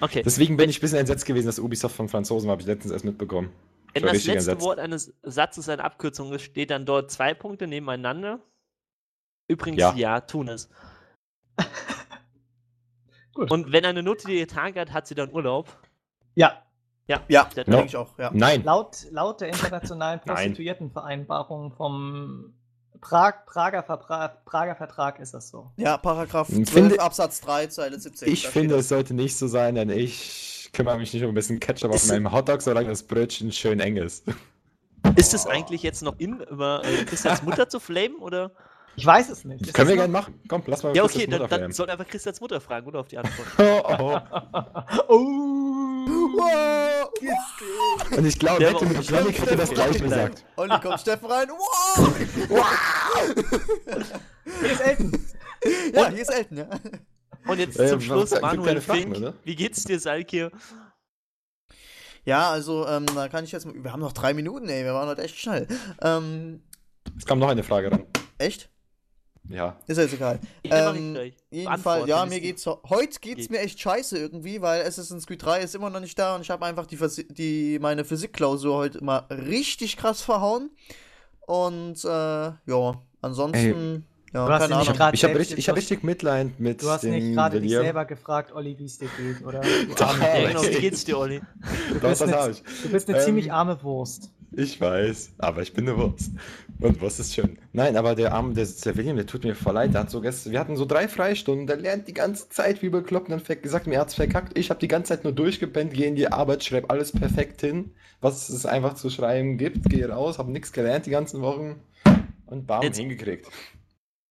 Okay. 0.00 0.22
Deswegen 0.24 0.56
bin 0.56 0.70
ich 0.70 0.78
ein 0.78 0.80
bisschen 0.80 0.98
entsetzt 0.98 1.26
gewesen, 1.26 1.46
dass 1.46 1.58
Ubisoft 1.58 1.94
von 1.94 2.08
Franzosen 2.08 2.46
war, 2.46 2.52
habe 2.52 2.62
ich 2.62 2.66
letztens 2.68 2.92
erst 2.92 3.04
mitbekommen. 3.04 3.50
Wenn 3.94 4.02
das 4.12 4.24
letzte. 4.26 4.60
Wort 4.60 4.78
eines 4.78 5.14
Satzes 5.22 5.68
eine 5.68 5.84
Abkürzung 5.84 6.32
ist, 6.32 6.42
steht 6.42 6.70
dann 6.70 6.84
dort 6.86 7.10
zwei 7.10 7.32
Punkte 7.34 7.66
nebeneinander. 7.66 8.40
Übrigens, 9.48 9.80
ja, 9.80 9.94
Ja. 9.94 10.20
tun 10.20 10.48
es. 10.48 10.68
Gut. 13.34 13.50
Und 13.50 13.72
wenn 13.72 13.84
eine 13.84 14.02
Note 14.02 14.26
die 14.26 14.46
Tage 14.46 14.80
hat, 14.80 14.92
hat 14.92 15.06
sie 15.06 15.14
dann 15.14 15.32
Urlaub. 15.32 15.68
Ja, 16.34 16.60
Ja, 17.06 17.22
Ja, 17.28 17.44
der- 17.54 17.64
No. 17.68 17.72
denke 17.76 17.86
ich 17.88 17.96
auch, 17.96 18.18
ja. 18.18 18.30
Nein. 18.32 18.62
laut, 18.64 19.06
laut 19.10 19.40
der 19.42 19.48
internationalen. 19.48 20.20
Prostituiertenvereinbarung 20.24 21.72
vom 21.72 22.54
Prag, 23.02 23.44
Prager, 23.44 23.82
Verbra 23.82 24.28
Prager 24.46 24.74
Vertrag 24.76 25.18
ist 25.20 25.34
das 25.34 25.50
so. 25.50 25.70
Ja, 25.76 25.98
Paragraph 25.98 26.48
Ich 26.48 26.54
12 26.66 26.70
finde- 26.70 27.00
Absatz 27.00 27.40
3, 27.42 27.66
Zeile 27.66 27.98
17. 28.00 28.32
Ich 28.32 28.48
finde, 28.48 28.76
es 28.76 28.88
sollte 28.88 29.12
nicht 29.12 29.36
so 29.36 29.46
sein, 29.48 29.74
denn 29.74 29.90
ich 29.90 30.53
kümmere 30.74 30.98
mich 30.98 31.12
nicht 31.14 31.22
um 31.22 31.30
ein 31.30 31.34
bisschen 31.34 31.58
Ketchup 31.60 31.90
auf 31.90 31.96
Ist- 31.96 32.08
meinem 32.08 32.30
Hotdog, 32.30 32.60
solange 32.62 32.88
das 32.88 33.02
Brötchen 33.02 33.50
schön 33.52 33.80
eng 33.80 33.96
ist. 33.96 34.24
Ist 35.16 35.34
es 35.34 35.46
eigentlich 35.46 35.82
jetzt 35.82 36.02
noch 36.02 36.18
in, 36.18 36.40
über 36.40 36.82
äh, 36.84 37.04
Christians 37.04 37.42
Muter 37.44 37.68
zu 37.68 37.78
flamen? 37.80 38.16
Oder? 38.16 38.50
Ich 38.96 39.04
weiß 39.04 39.28
es 39.28 39.44
nicht. 39.44 39.66
Ist 39.66 39.74
Können 39.74 39.88
wir 39.88 39.96
gerne 39.96 40.12
machen. 40.12 40.40
Komm, 40.48 40.62
lass 40.66 40.82
mal 40.82 40.94
Ja, 40.96 41.04
okay, 41.04 41.26
dann, 41.26 41.42
Mutter 41.42 41.58
dann 41.58 41.72
soll 41.72 41.90
einfach 41.90 42.06
Christians 42.06 42.40
Mutter 42.40 42.60
fragen, 42.60 42.86
oder 42.86 43.00
auf 43.00 43.08
die 43.08 43.18
Antwort. 43.18 43.48
Oh, 43.58 43.82
oh. 43.98 44.20
oh! 45.08 45.14
Wow! 46.36 47.10
Und 48.16 48.26
ich 48.26 48.38
glaube, 48.38 48.64
hätte 48.66 48.86
mit 48.86 49.10
Janik 49.10 49.40
hätte 49.40 49.56
das 49.56 49.70
gleich 49.70 50.00
gesagt. 50.02 50.44
Olli 50.56 50.78
kommt 50.80 51.00
Steffen 51.00 51.30
rein. 51.30 51.48
Wow! 51.48 52.64
Hier 54.60 54.72
ist 54.72 54.80
Elton. 54.80 55.26
Ja, 55.94 56.08
hier 56.10 56.22
ist 56.22 56.28
Elton, 56.30 56.56
ja. 56.58 56.66
Und 57.46 57.58
jetzt 57.58 57.76
zum 57.76 58.00
Schluss, 58.00 58.30
Manuel 58.40 58.80
Fink. 58.80 59.34
Wie 59.44 59.54
geht's 59.54 59.84
dir, 59.84 59.98
Salkir? 60.00 60.50
Ja, 62.24 62.50
also, 62.50 62.86
ähm, 62.88 63.04
da 63.14 63.28
kann 63.28 63.44
ich 63.44 63.52
jetzt 63.52 63.66
mal. 63.66 63.74
Wir 63.82 63.92
haben 63.92 64.00
noch 64.00 64.12
drei 64.12 64.32
Minuten, 64.32 64.68
ey. 64.68 64.84
Wir 64.84 64.94
waren 64.94 65.08
heute 65.08 65.22
echt 65.22 65.36
schnell. 65.38 65.66
Ähm, 66.00 66.62
Es 67.18 67.26
kam 67.26 67.38
noch 67.38 67.48
eine 67.48 67.62
Frage 67.62 67.90
ran. 67.92 68.04
echt? 68.38 68.70
Ja. 69.50 69.76
Ist 69.86 69.98
ja 69.98 70.04
jetzt 70.04 70.14
egal. 70.14 70.40
Ähm, 70.64 71.12
gleich. 71.12 71.36
jeden 71.50 71.64
Beantworte 71.66 71.98
Fall, 72.00 72.08
ja, 72.08 72.24
mir 72.24 72.40
geht's. 72.40 72.64
Heute 72.66 73.20
geht's 73.20 73.42
Geht. 73.42 73.50
mir 73.50 73.58
echt 73.58 73.78
scheiße 73.78 74.16
irgendwie, 74.16 74.62
weil 74.62 74.86
Assassin's 74.86 75.26
Creed 75.26 75.44
3 75.44 75.60
ist 75.60 75.74
immer 75.74 75.90
noch 75.90 76.00
nicht 76.00 76.18
da 76.18 76.34
und 76.36 76.40
ich 76.40 76.48
habe 76.50 76.64
einfach 76.64 76.86
die, 76.86 76.96
Versi- 76.96 77.30
die 77.30 77.78
meine 77.78 78.06
Physikklausur 78.06 78.74
heute 78.74 79.04
mal 79.04 79.18
richtig 79.28 79.98
krass 79.98 80.22
verhauen. 80.22 80.70
Und, 81.40 82.02
äh, 82.06 82.08
ja, 82.08 83.02
ansonsten, 83.20 84.06
ja, 84.34 84.46
Du 84.46 84.52
hast 84.52 84.60
keine 84.62 84.76
Ahnung. 84.76 84.94
grad 84.94 85.14
Ich 85.14 85.24
habe 85.24 85.38
richtig, 85.38 85.68
hab 85.68 85.76
richtig 85.76 86.02
Mitleid 86.02 86.58
mit 86.60 86.82
Du 86.82 86.90
hast 86.90 87.04
nicht 87.04 87.32
gerade 87.34 87.60
dich 87.60 87.70
selber 87.70 88.04
gefragt, 88.04 88.52
Olli, 88.52 88.76
wie 88.78 88.84
es 88.84 88.98
dir 88.98 89.08
geht, 89.16 89.46
oder? 89.46 89.60
Du, 89.88 89.94
Doch. 89.94 90.18
genau, 90.18 90.62
wie 90.62 90.80
geht's 90.80 91.04
dir, 91.04 91.18
Olli? 91.18 91.40
du 91.88 91.94
Doch, 91.94 92.08
bist 92.10 92.20
das 92.20 92.22
eine, 92.22 92.36
hab 92.36 92.50
ich. 92.50 92.62
du 92.82 92.88
bist 92.90 93.08
eine 93.08 93.18
Ähm, 93.18 93.24
ziemlich 93.24 93.52
arme 93.52 93.82
Wurst. 93.82 94.30
Ich 94.56 94.80
weiß, 94.80 95.32
aber 95.38 95.62
ich 95.62 95.72
bin 95.72 95.88
eine 95.88 95.96
Wurst. 95.98 96.30
Und 96.80 97.00
was 97.02 97.18
ist 97.18 97.34
schön? 97.34 97.58
Nein, 97.72 97.96
aber 97.96 98.14
der 98.14 98.32
arme, 98.32 98.54
der, 98.54 98.66
der 98.66 98.96
William, 98.96 99.16
der 99.16 99.26
tut 99.26 99.42
mir 99.44 99.54
voll 99.56 99.74
leid. 99.74 99.94
Der 99.94 100.02
hat 100.02 100.10
so 100.10 100.20
gestern, 100.20 100.52
wir 100.52 100.60
hatten 100.60 100.76
so 100.76 100.84
drei 100.84 101.08
Freistunden, 101.08 101.66
der 101.66 101.76
lernt 101.76 102.06
die 102.06 102.14
ganze 102.14 102.48
Zeit 102.50 102.82
wie 102.82 102.88
bekloppt 102.88 103.30
und 103.30 103.48
dann 103.48 103.62
gesagt, 103.62 103.86
mir 103.88 103.98
hat's 104.00 104.14
verkackt. 104.14 104.56
Ich 104.58 104.70
habe 104.70 104.78
die 104.80 104.86
ganze 104.88 105.08
Zeit 105.08 105.24
nur 105.24 105.32
durchgepennt, 105.32 105.94
gehe 105.94 106.06
in 106.06 106.14
die 106.14 106.28
Arbeit, 106.28 106.62
schreibe 106.62 106.90
alles 106.90 107.10
perfekt 107.10 107.62
hin, 107.62 107.92
was 108.20 108.48
es 108.48 108.64
einfach 108.66 108.94
zu 108.94 109.10
schreiben 109.10 109.58
gibt, 109.58 109.88
gehe 109.90 110.08
raus, 110.08 110.38
habe 110.38 110.52
nichts 110.52 110.72
gelernt 110.72 111.06
die 111.06 111.10
ganzen 111.10 111.40
Wochen 111.40 111.76
und 112.46 112.66
bam, 112.66 112.82
Jetzt- 112.82 112.98
hingekriegt. 112.98 113.46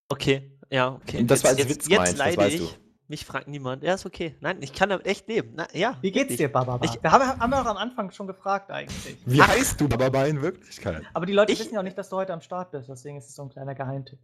Okay, 0.09 0.51
ja, 0.69 0.93
okay. 0.95 1.19
Und 1.19 1.31
das 1.31 1.43
war 1.43 1.51
als 1.51 1.59
jetzt, 1.59 1.69
Witz 1.69 1.75
jetzt 1.77 1.89
gemeint, 1.89 2.09
das 2.11 2.17
leide 2.17 2.37
weißt 2.37 2.55
ich. 2.55 2.61
du. 2.73 2.83
Mich 3.09 3.25
fragt 3.25 3.47
niemand. 3.47 3.83
Ja, 3.83 3.95
ist 3.95 4.05
okay. 4.05 4.35
Nein, 4.39 4.57
ich 4.61 4.73
kann 4.73 4.89
damit 4.89 5.05
echt 5.05 5.27
leben. 5.27 5.51
Na, 5.55 5.67
ja, 5.73 5.97
Wie 6.01 6.09
geht's 6.11 6.23
wirklich. 6.31 6.37
dir, 6.37 6.51
Baba? 6.51 6.79
Ich- 6.83 7.03
Wir 7.03 7.11
haben, 7.11 7.39
haben 7.39 7.49
wir 7.51 7.61
auch 7.61 7.65
am 7.65 7.77
Anfang 7.77 8.09
schon 8.11 8.27
gefragt 8.27 8.71
eigentlich. 8.71 9.17
Wie 9.25 9.41
heißt 9.41 9.79
du 9.81 9.85
aber 9.85 10.25
in 10.27 10.41
Wirklichkeit? 10.41 11.03
Aber 11.13 11.25
die 11.25 11.33
Leute 11.33 11.51
Ich- 11.51 11.59
wissen 11.59 11.73
ja 11.73 11.79
auch 11.81 11.83
nicht, 11.83 11.97
dass 11.97 12.09
du 12.09 12.15
heute 12.15 12.33
am 12.33 12.41
Start 12.41 12.71
bist, 12.71 12.87
deswegen 12.89 13.17
ist 13.17 13.27
es 13.29 13.35
so 13.35 13.43
ein 13.43 13.49
kleiner 13.49 13.75
Geheimtipp. 13.75 14.19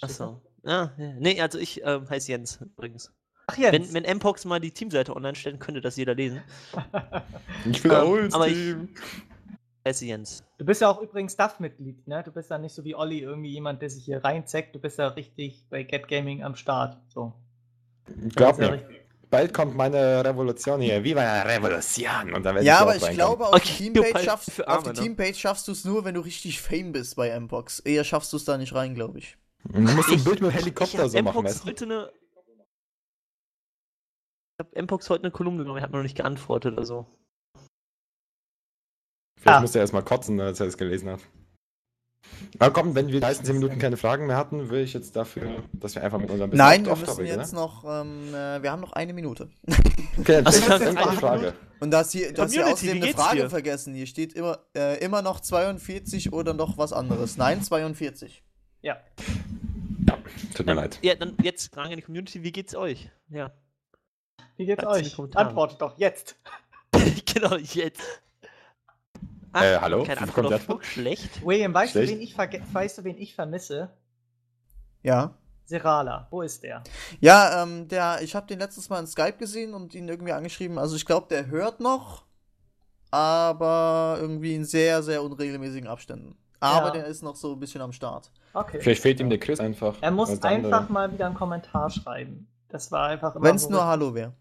Ach 0.00 0.08
so. 0.08 0.42
Ja, 0.64 0.92
ja. 0.98 1.12
Nee, 1.18 1.40
also 1.40 1.58
ich 1.58 1.82
ähm, 1.84 2.08
heiße 2.10 2.32
Jens 2.32 2.58
übrigens. 2.60 3.12
Ach 3.46 3.56
Jens. 3.56 3.92
Wenn, 3.94 4.04
wenn 4.04 4.16
Mpox 4.16 4.44
mal 4.46 4.58
die 4.58 4.72
Teamseite 4.72 5.14
online 5.14 5.36
stellen, 5.36 5.58
könnte 5.60 5.80
das 5.80 5.96
jeder 5.96 6.14
lesen. 6.14 6.42
Ich 7.70 7.82
will 7.84 7.92
Ähm, 7.92 8.30
ich- 8.46 9.00
Jens. 9.86 10.42
Du 10.58 10.64
bist 10.64 10.80
ja 10.80 10.88
auch 10.90 11.00
übrigens 11.02 11.34
Staff-Mitglied, 11.34 12.08
ne? 12.08 12.22
Du 12.24 12.32
bist 12.32 12.50
ja 12.50 12.56
nicht 12.58 12.74
so 12.74 12.84
wie 12.84 12.94
Olli, 12.94 13.20
irgendwie 13.20 13.50
jemand, 13.50 13.82
der 13.82 13.90
sich 13.90 14.04
hier 14.04 14.24
reinzeckt. 14.24 14.74
Du 14.74 14.78
bist 14.78 14.98
ja 14.98 15.08
richtig 15.08 15.66
bei 15.68 15.82
Get 15.82 16.08
Gaming 16.08 16.42
am 16.42 16.54
Start. 16.56 16.96
So. 17.08 17.34
Glaub 18.34 18.58
ja 18.58 18.68
mir, 18.70 18.72
richtig- 18.74 19.00
bald 19.30 19.52
kommt 19.52 19.76
meine 19.76 20.24
Revolution 20.24 20.80
hier. 20.80 21.04
Viva 21.04 21.22
la 21.22 21.42
Revolution! 21.42 22.32
Und 22.34 22.44
dann 22.44 22.62
Ja, 22.62 22.78
aber 22.78 22.96
ich 22.96 23.02
reinkommen. 23.02 23.16
glaube, 23.16 23.46
auf 23.48 23.54
Okay, 23.54 23.90
die 23.90 23.92
Teampage 23.92 24.24
schaffst, 24.24 24.50
für 24.52 24.68
auf 24.68 24.74
Arme, 24.78 24.92
die 24.94 25.00
ne? 25.00 25.06
Teampage 25.06 25.34
schaffst 25.34 25.68
du 25.68 25.72
es 25.72 25.84
nur, 25.84 26.04
wenn 26.04 26.14
du 26.14 26.20
richtig 26.22 26.60
Fame 26.62 26.92
bist 26.92 27.16
bei 27.16 27.38
Mbox. 27.38 27.80
Eher 27.80 28.04
schaffst 28.04 28.32
du 28.32 28.36
es 28.38 28.44
da 28.46 28.56
nicht 28.56 28.74
rein, 28.74 28.94
glaube 28.94 29.18
ich. 29.18 29.36
Du 29.64 29.80
musst 29.80 30.08
ein 30.08 30.14
Ich- 30.14 30.24
Bild 30.24 30.40
mit 30.40 30.50
dem 30.50 30.56
Ich 30.56 30.62
Helikopter 30.62 30.98
habe 30.98 31.08
so 31.10 31.22
machen, 31.22 31.40
Mpox 31.42 31.64
heute 31.66 31.84
eine. 31.84 32.10
Ich 34.56 34.64
habe 34.66 34.82
Mpox 34.82 35.10
heute 35.10 35.24
eine 35.24 35.30
Kolumne 35.32 35.62
genommen, 35.62 35.78
er 35.78 35.82
hat 35.82 35.90
mir 35.90 35.96
noch 35.98 36.04
nicht 36.04 36.16
geantwortet 36.16 36.74
oder 36.74 36.84
so. 36.86 37.06
Vielleicht 39.44 39.58
Ah. 39.58 39.60
musste 39.60 39.78
er 39.78 39.82
erstmal 39.82 40.02
kotzen, 40.02 40.40
als 40.40 40.58
er 40.58 40.66
es 40.68 40.78
gelesen 40.78 41.10
hat. 41.10 41.20
Aber 42.58 42.72
komm, 42.72 42.94
wenn 42.94 43.08
wir 43.08 43.20
die 43.20 43.26
nächsten 43.26 43.44
10 43.44 43.56
Minuten 43.56 43.78
keine 43.78 43.98
Fragen 43.98 44.26
mehr 44.26 44.38
hatten, 44.38 44.70
will 44.70 44.80
ich 44.80 44.94
jetzt 44.94 45.14
dafür, 45.16 45.62
dass 45.74 45.94
wir 45.94 46.02
einfach 46.02 46.18
mit 46.18 46.30
unserem 46.30 46.48
bisschen 46.48 46.64
Nein, 46.64 46.86
wir 46.86 46.96
müssen 46.96 47.26
jetzt 47.26 47.52
ne? 47.52 47.58
noch, 47.58 47.84
ähm, 47.84 48.28
äh, 48.34 48.62
wir 48.62 48.72
haben 48.72 48.80
noch 48.80 48.92
eine 48.92 49.12
Minute. 49.12 49.50
Okay, 50.16 50.42
stell 50.42 50.48
ist 50.48 50.68
das? 50.68 50.80
eine 50.80 51.12
Frage. 51.18 51.54
Und 51.80 51.90
das 51.90 52.12
hier, 52.12 52.32
das 52.32 52.52
hier 52.52 52.62
Community, 52.62 52.86
außerdem 52.86 53.02
eine 53.02 53.12
Frage 53.12 53.40
dir? 53.42 53.50
vergessen. 53.50 53.94
Hier 53.94 54.06
steht 54.06 54.32
immer, 54.32 54.60
äh, 54.74 55.04
immer 55.04 55.20
noch 55.22 55.40
42 55.40 56.32
oder 56.32 56.54
noch 56.54 56.78
was 56.78 56.92
anderes. 56.94 57.36
Nein, 57.36 57.60
42. 57.62 58.42
Ja. 58.80 58.96
Tut 60.54 60.64
mir 60.66 60.74
leid. 60.74 61.00
Ja, 61.02 61.16
dann 61.16 61.36
jetzt 61.42 61.74
Fragen 61.74 61.90
in 61.90 61.96
die 61.96 62.02
Community, 62.02 62.42
wie 62.44 62.52
geht's 62.52 62.74
euch? 62.76 63.10
Ja. 63.28 63.50
Wie 64.56 64.66
geht's 64.66 64.82
die 64.82 64.88
euch? 64.88 65.18
Antwortet 65.36 65.82
doch 65.82 65.98
jetzt. 65.98 66.36
genau, 67.34 67.56
jetzt. 67.56 68.22
Äh, 69.54 69.78
hallo? 69.80 70.02
Keine 70.04 70.20
Wie 70.20 70.24
Antwort? 70.24 70.60
Flug, 70.60 70.84
schlecht. 70.84 71.44
William, 71.46 71.72
weißt 71.72 71.94
du, 71.94 71.98
Schlecht. 72.00 72.12
wen 72.14 72.20
ich 72.20 72.36
weißt 72.74 72.98
du, 72.98 73.04
wen 73.04 73.16
ich 73.18 73.34
vermisse? 73.34 73.90
Ja. 75.02 75.34
Serala. 75.66 76.26
Wo 76.30 76.42
ist 76.42 76.62
der? 76.62 76.82
Ja, 77.20 77.62
ähm, 77.62 77.88
der, 77.88 78.20
ich 78.22 78.34
habe 78.34 78.46
den 78.46 78.58
letztes 78.58 78.88
Mal 78.90 79.00
in 79.00 79.06
Skype 79.06 79.36
gesehen 79.38 79.72
und 79.74 79.94
ihn 79.94 80.08
irgendwie 80.08 80.32
angeschrieben. 80.32 80.78
Also 80.78 80.96
ich 80.96 81.06
glaube, 81.06 81.26
der 81.30 81.46
hört 81.46 81.80
noch, 81.80 82.24
aber 83.10 84.18
irgendwie 84.20 84.54
in 84.54 84.64
sehr, 84.64 85.02
sehr 85.02 85.22
unregelmäßigen 85.22 85.88
Abständen. 85.88 86.36
Aber 86.60 86.86
Ja. 86.88 86.92
der 86.92 87.06
ist 87.06 87.22
noch 87.22 87.36
so 87.36 87.52
ein 87.52 87.60
bisschen 87.60 87.80
am 87.80 87.92
Start. 87.92 88.30
Okay. 88.52 88.78
Vielleicht 88.80 89.02
fehlt 89.02 89.20
ihm 89.20 89.28
der 89.30 89.38
Chris 89.38 89.60
einfach. 89.60 89.96
Er 90.00 90.10
muss 90.10 90.38
der 90.40 90.50
andere. 90.50 90.74
einfach 90.76 90.88
mal 90.88 91.12
wieder 91.12 91.26
einen 91.26 91.34
Kommentar 91.34 91.90
schreiben. 91.90 92.48
Das 92.68 92.90
war 92.90 93.08
einfach 93.08 93.34
immer 93.36 93.44
Wenn 93.44 93.56
es 93.56 93.68
nur 93.68 93.84
Hallo 93.86 94.14
wäre. 94.14 94.32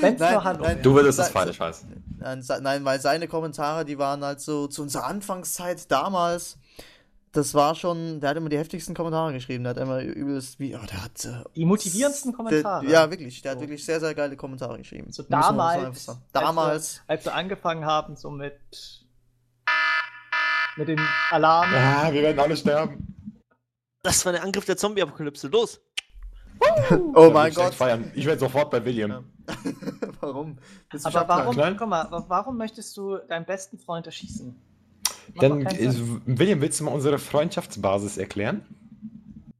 Wenn's 0.00 0.18
Nein, 0.20 0.32
nur 0.34 0.44
Hallo 0.44 0.62
nein. 0.64 0.82
Du 0.82 0.94
würdest 0.94 1.18
es 1.18 1.26
Sa- 1.26 1.32
falsch 1.32 1.60
heißen. 1.60 2.02
Nein, 2.18 2.84
weil 2.84 3.00
seine 3.00 3.28
Kommentare, 3.28 3.84
die 3.84 3.98
waren 3.98 4.24
halt 4.24 4.40
so 4.40 4.66
zu 4.66 4.82
unserer 4.82 5.04
Anfangszeit 5.04 5.90
damals. 5.90 6.58
Das 7.32 7.52
war 7.54 7.74
schon, 7.74 8.20
der 8.20 8.30
hat 8.30 8.36
immer 8.36 8.48
die 8.48 8.58
heftigsten 8.58 8.94
Kommentare 8.94 9.32
geschrieben. 9.32 9.64
Der 9.64 9.70
hat 9.70 9.78
immer 9.78 10.00
übelst, 10.02 10.60
wie, 10.60 10.76
oh, 10.76 10.80
der 10.88 11.02
hat. 11.04 11.24
Äh, 11.24 11.42
Die 11.56 11.64
motivierendsten 11.64 12.32
Kommentare. 12.32 12.84
Der, 12.84 12.90
ja, 12.92 13.10
wirklich. 13.10 13.42
Der 13.42 13.52
hat 13.52 13.58
So. 13.58 13.62
wirklich 13.62 13.84
sehr, 13.84 13.98
sehr 13.98 14.14
geile 14.14 14.36
Kommentare 14.36 14.78
geschrieben. 14.78 15.10
So 15.12 15.24
damals, 15.24 15.74
sagen. 15.80 15.86
als 15.92 16.06
wir- 16.08 16.22
Damals. 16.32 17.00
Als 17.08 17.24
wir 17.24 17.34
angefangen 17.34 17.84
haben, 17.84 18.16
so 18.16 18.30
mit. 18.30 18.60
mit 20.76 20.88
dem 20.88 21.00
Alarm. 21.30 21.70
Ah, 21.74 22.12
wir 22.12 22.22
werden 22.22 22.38
alle 22.38 22.56
sterben. 22.56 23.14
Das 24.02 24.24
war 24.24 24.32
der 24.32 24.42
Angriff 24.44 24.64
der 24.64 24.76
Zombie-Apokalypse. 24.76 25.48
Los! 25.48 25.80
Oh 27.14 27.30
mein 27.32 27.52
Gott. 27.52 27.74
Feiern. 27.74 28.10
Ich 28.14 28.26
werde 28.26 28.40
sofort 28.40 28.70
bei 28.70 28.84
William. 28.84 29.10
Ja. 29.10 29.22
warum? 30.20 30.58
Aber 31.04 31.28
warum, 31.28 31.76
guck 31.76 31.88
mal, 31.88 32.10
wa- 32.10 32.24
warum 32.28 32.56
möchtest 32.56 32.96
du 32.96 33.18
deinen 33.28 33.44
besten 33.44 33.78
Freund 33.78 34.06
erschießen? 34.06 34.54
Macht 35.34 35.42
Dann. 35.42 35.64
William, 36.26 36.60
willst 36.60 36.80
du 36.80 36.84
mal 36.84 36.92
unsere 36.92 37.18
Freundschaftsbasis 37.18 38.18
erklären? 38.18 38.62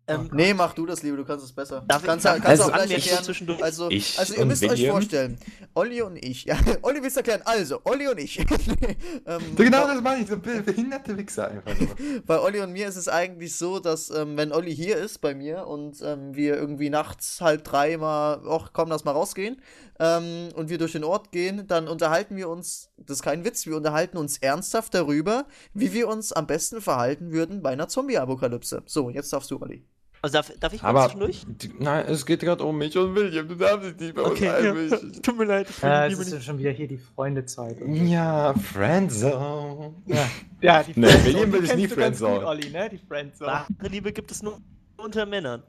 Ähm, 0.06 0.28
Nee, 0.34 0.52
mach 0.52 0.74
du 0.74 0.84
das, 0.84 1.02
Liebe, 1.02 1.16
du 1.16 1.24
kannst 1.24 1.44
es 1.46 1.52
besser. 1.52 1.82
Darf 1.88 2.02
ich- 2.02 2.06
kannst, 2.06 2.26
darf 2.26 2.38
kannst 2.42 2.62
ich 2.62 2.68
auch 2.68 2.72
gleich 2.76 2.90
erklären. 2.90 3.24
zwischendurch? 3.24 3.62
Also, 3.64 3.88
Ich 3.90 4.18
also 4.18 4.34
ihr 4.34 4.44
müsst 4.44 4.62
euch 4.62 4.86
vorstellen, 4.88 5.38
Olli 5.74 6.02
und 6.02 6.16
ich. 6.16 6.44
Ja, 6.44 6.58
Olli 6.82 7.02
willst 7.02 7.16
erklären. 7.16 7.40
Also, 7.46 7.80
Olli 7.84 8.06
und 8.08 8.18
ich. 8.20 8.38
ähm, 9.26 9.42
Genau 9.56 9.86
das 9.86 10.02
meine 10.02 10.22
ich, 10.22 10.28
so 10.28 10.36
be- 10.38 10.60
behinderte 10.62 11.16
Wichser 11.16 11.48
einfach. 11.48 11.74
nur. 11.80 11.88
Bei 12.26 12.38
Olli 12.38 12.60
und 12.60 12.72
mir 12.72 12.86
ist 12.86 12.96
es 12.96 13.08
eigentlich 13.08 13.56
so, 13.56 13.78
dass 13.78 14.10
ähm, 14.10 14.36
wenn 14.36 14.52
Olli 14.52 14.74
hier 14.76 14.98
ist 14.98 15.22
bei 15.22 15.34
mir 15.34 15.66
und 15.66 16.02
ähm, 16.02 16.34
wir 16.34 16.56
irgendwie 16.56 16.90
nachts 16.90 17.40
halb 17.40 17.64
drei 17.64 17.96
mal, 17.96 18.42
ach 18.46 18.70
komm, 18.74 18.90
lass 18.90 19.04
mal 19.04 19.12
rausgehen, 19.12 19.62
ähm, 20.00 20.48
und 20.54 20.68
wir 20.68 20.76
durch 20.76 20.92
den 20.92 21.04
Ort 21.04 21.32
gehen, 21.32 21.66
dann 21.66 21.88
unterhalten 21.88 22.36
wir 22.36 22.48
uns, 22.50 22.90
das 22.98 23.18
ist 23.18 23.22
kein 23.22 23.44
Witz, 23.44 23.64
wir 23.64 23.76
unterhalten 23.76 24.18
uns 24.18 24.36
ernsthaft 24.38 24.92
darüber, 24.92 25.46
wie 25.72 25.92
wir 25.94 26.08
uns 26.08 26.32
am 26.32 26.46
besten 26.46 26.80
verhalten 26.82 27.32
würden 27.32 27.62
bei 27.62 27.70
einer 27.70 27.88
Zombie-Apokalypse. 27.88 28.82
So, 28.86 29.08
jetzt 29.08 29.32
darfst 29.32 29.50
du, 29.50 29.60
Olli. 29.62 29.86
Also 30.24 30.38
darf, 30.38 30.52
darf 30.58 30.72
ich 30.72 30.82
mal 30.82 30.88
Aber 30.88 31.02
zwischendurch? 31.04 31.46
nein, 31.78 32.06
es 32.06 32.24
geht 32.24 32.40
gerade 32.40 32.64
um 32.64 32.78
mich 32.78 32.96
und 32.96 33.14
William. 33.14 33.46
Du 33.46 33.56
darfst 33.56 33.90
dich 33.90 34.00
nicht 34.00 34.14
bei 34.14 34.22
uns 34.22 34.30
Okay, 34.32 34.88
ja. 34.90 34.96
Tut 35.22 35.36
mir 35.36 35.44
leid. 35.44 35.68
Ich 35.68 35.76
die 35.76 35.86
es 35.86 36.08
Liebe 36.08 36.22
ist 36.22 36.32
ja 36.32 36.40
schon 36.40 36.58
wieder 36.58 36.70
hier 36.70 36.88
die 36.88 36.96
Freundezeit. 36.96 37.76
Ja, 37.86 38.54
Friendzone. 38.54 39.92
Ja, 40.06 40.30
ja 40.62 40.82
die 40.82 40.98
Nee, 40.98 41.08
Friendzone, 41.08 41.24
William 41.34 41.52
will 41.52 41.64
ich 41.64 41.76
nie 41.76 41.82
ganz 41.82 41.90
gut, 41.90 41.98
Friendzone. 41.98 42.46
Olli, 42.46 42.70
ne? 42.70 42.88
Die 42.88 42.98
Friendzone. 43.06 43.52
Wahre 43.52 43.88
Liebe 43.90 44.12
gibt 44.12 44.30
es 44.30 44.42
nur 44.42 44.62
unter 44.96 45.26
Männern. 45.26 45.62